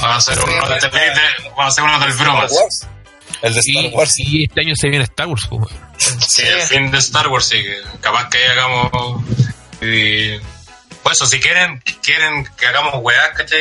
[0.00, 0.80] Vamos a hacer uno de
[1.50, 2.52] vamos a hacer uno del bromas.
[3.42, 4.14] El de Star Wars.
[4.18, 5.68] y este año se viene Star Wars, pues.
[6.26, 9.22] Sí, el fin de Star Wars, sí, que capaz que ahí hagamos.
[9.80, 10.38] Y,
[11.02, 13.60] pues eso, si quieren, quieren que hagamos weas, ¿cachai?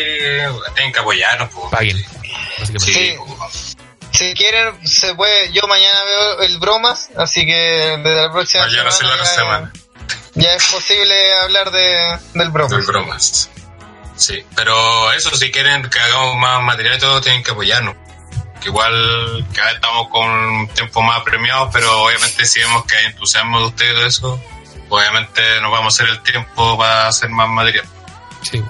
[0.75, 1.71] Tienen que apoyarnos, pues.
[1.71, 1.97] paguen.
[1.97, 3.15] Sí, Sí.
[4.11, 5.51] Si quieren, se puede.
[5.51, 9.73] Yo mañana veo el bromas, así que desde la próxima Mañana sí, la ya, semana.
[10.35, 12.71] ya es posible hablar de, del bromas.
[12.71, 13.49] Del bromas.
[14.15, 17.95] Sí, pero eso, si quieren que hagamos más material y todo, tienen que apoyarnos.
[18.61, 22.97] Que igual cada vez estamos con un tiempo más premiados, pero obviamente si vemos que
[22.97, 24.43] hay entusiasmo de ustedes y todo eso,
[24.89, 27.85] obviamente nos vamos a hacer el tiempo para hacer más material.
[28.43, 28.61] Sí.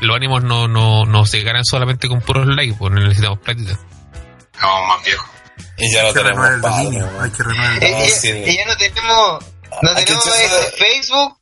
[0.00, 3.76] Los ánimos no, no, no se ganan solamente con puros likes, pues necesitamos práctica.
[4.60, 5.26] Vamos más viejos.
[5.76, 7.20] Y ya no Hay que renovar tenemos el padre.
[7.24, 8.04] Hay que renovar el Y, dominio.
[8.06, 8.28] y- sí.
[8.46, 9.44] y ya no tenemos,
[9.82, 11.38] no Hay tenemos ese Facebook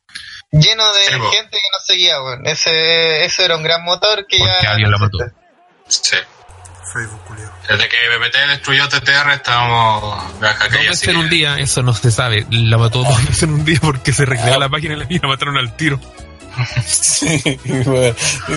[0.51, 2.47] lleno de Sí, gente que nos seguía, weón.
[2.47, 4.69] Ese, ese era un gran motor que Porque ya.
[4.71, 5.17] alguien no la mató.
[5.87, 6.15] Sí.
[6.93, 7.51] Facebook, culiao.
[7.67, 12.47] Desde que PPT destruyó TTR estábamos Dos veces en un día, eso no se sabe.
[12.49, 15.19] La mató dos veces en un día porque se recreó la página y la- y
[15.19, 15.99] la mataron al tiro.
[16.87, 17.41] Sí,
[17.85, 18.15] weón.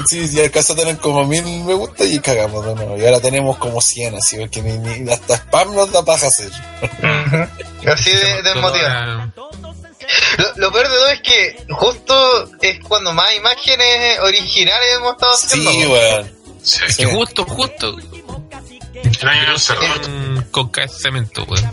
[0.08, 2.96] Sí, si acaso tienen como mil me gusta y cagamos de nuevo.
[2.96, 6.50] Y ahora tenemos como 100, así porque ni, ni- hasta spam nos da paja hacer.
[7.86, 8.96] Así de, de motivar.
[9.08, 9.32] Ahora,
[10.38, 15.32] Lo, lo peor de todo es que justo es cuando más imágenes originales hemos estado
[15.34, 15.70] haciendo.
[15.72, 15.90] Sí, weón.
[15.92, 16.32] weón.
[16.62, 16.80] Sí.
[16.98, 17.96] Que justo, justo.
[18.94, 19.54] El año.
[20.02, 21.72] Con, con cae cemento, weón.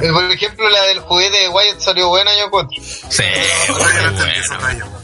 [0.00, 2.80] Eh, Por ejemplo, la del juguete de Wyatt salió buena, yo encuentro.
[2.82, 3.24] Sí,
[3.68, 4.86] bueno.
[4.86, 4.98] weón.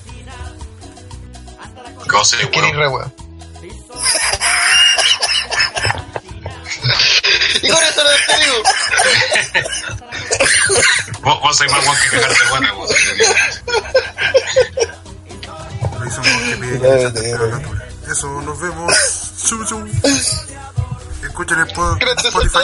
[2.09, 3.13] Goce de huevo.
[7.63, 8.59] y con eso lo despedimos.
[11.23, 12.91] Vos, vos sois más guan que cagarte buena, vos.
[15.99, 17.01] Lo hizo que pide.
[18.11, 18.93] Eso, nos vemos.
[19.49, 19.87] Chu, chu.
[21.23, 22.59] Escuchen el pod- Gracias, Spotify.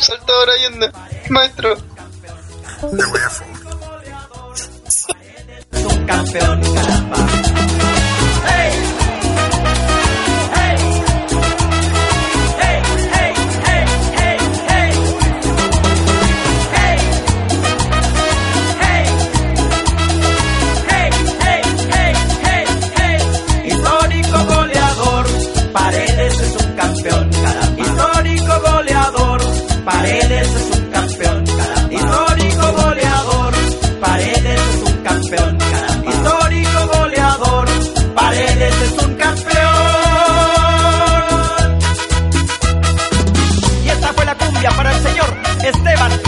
[0.00, 0.50] Saltador.
[0.50, 0.90] Allende.
[1.28, 1.76] Maestro.
[2.92, 3.54] De wea fome.
[5.86, 6.06] un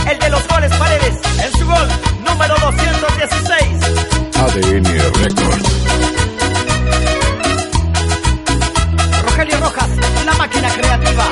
[0.09, 1.87] El de los goles paredes, en su gol
[2.25, 3.61] número 216.
[4.35, 4.85] ADN
[5.23, 5.69] Records.
[9.23, 9.89] Rogelio Rojas,
[10.25, 11.25] la máquina creativa.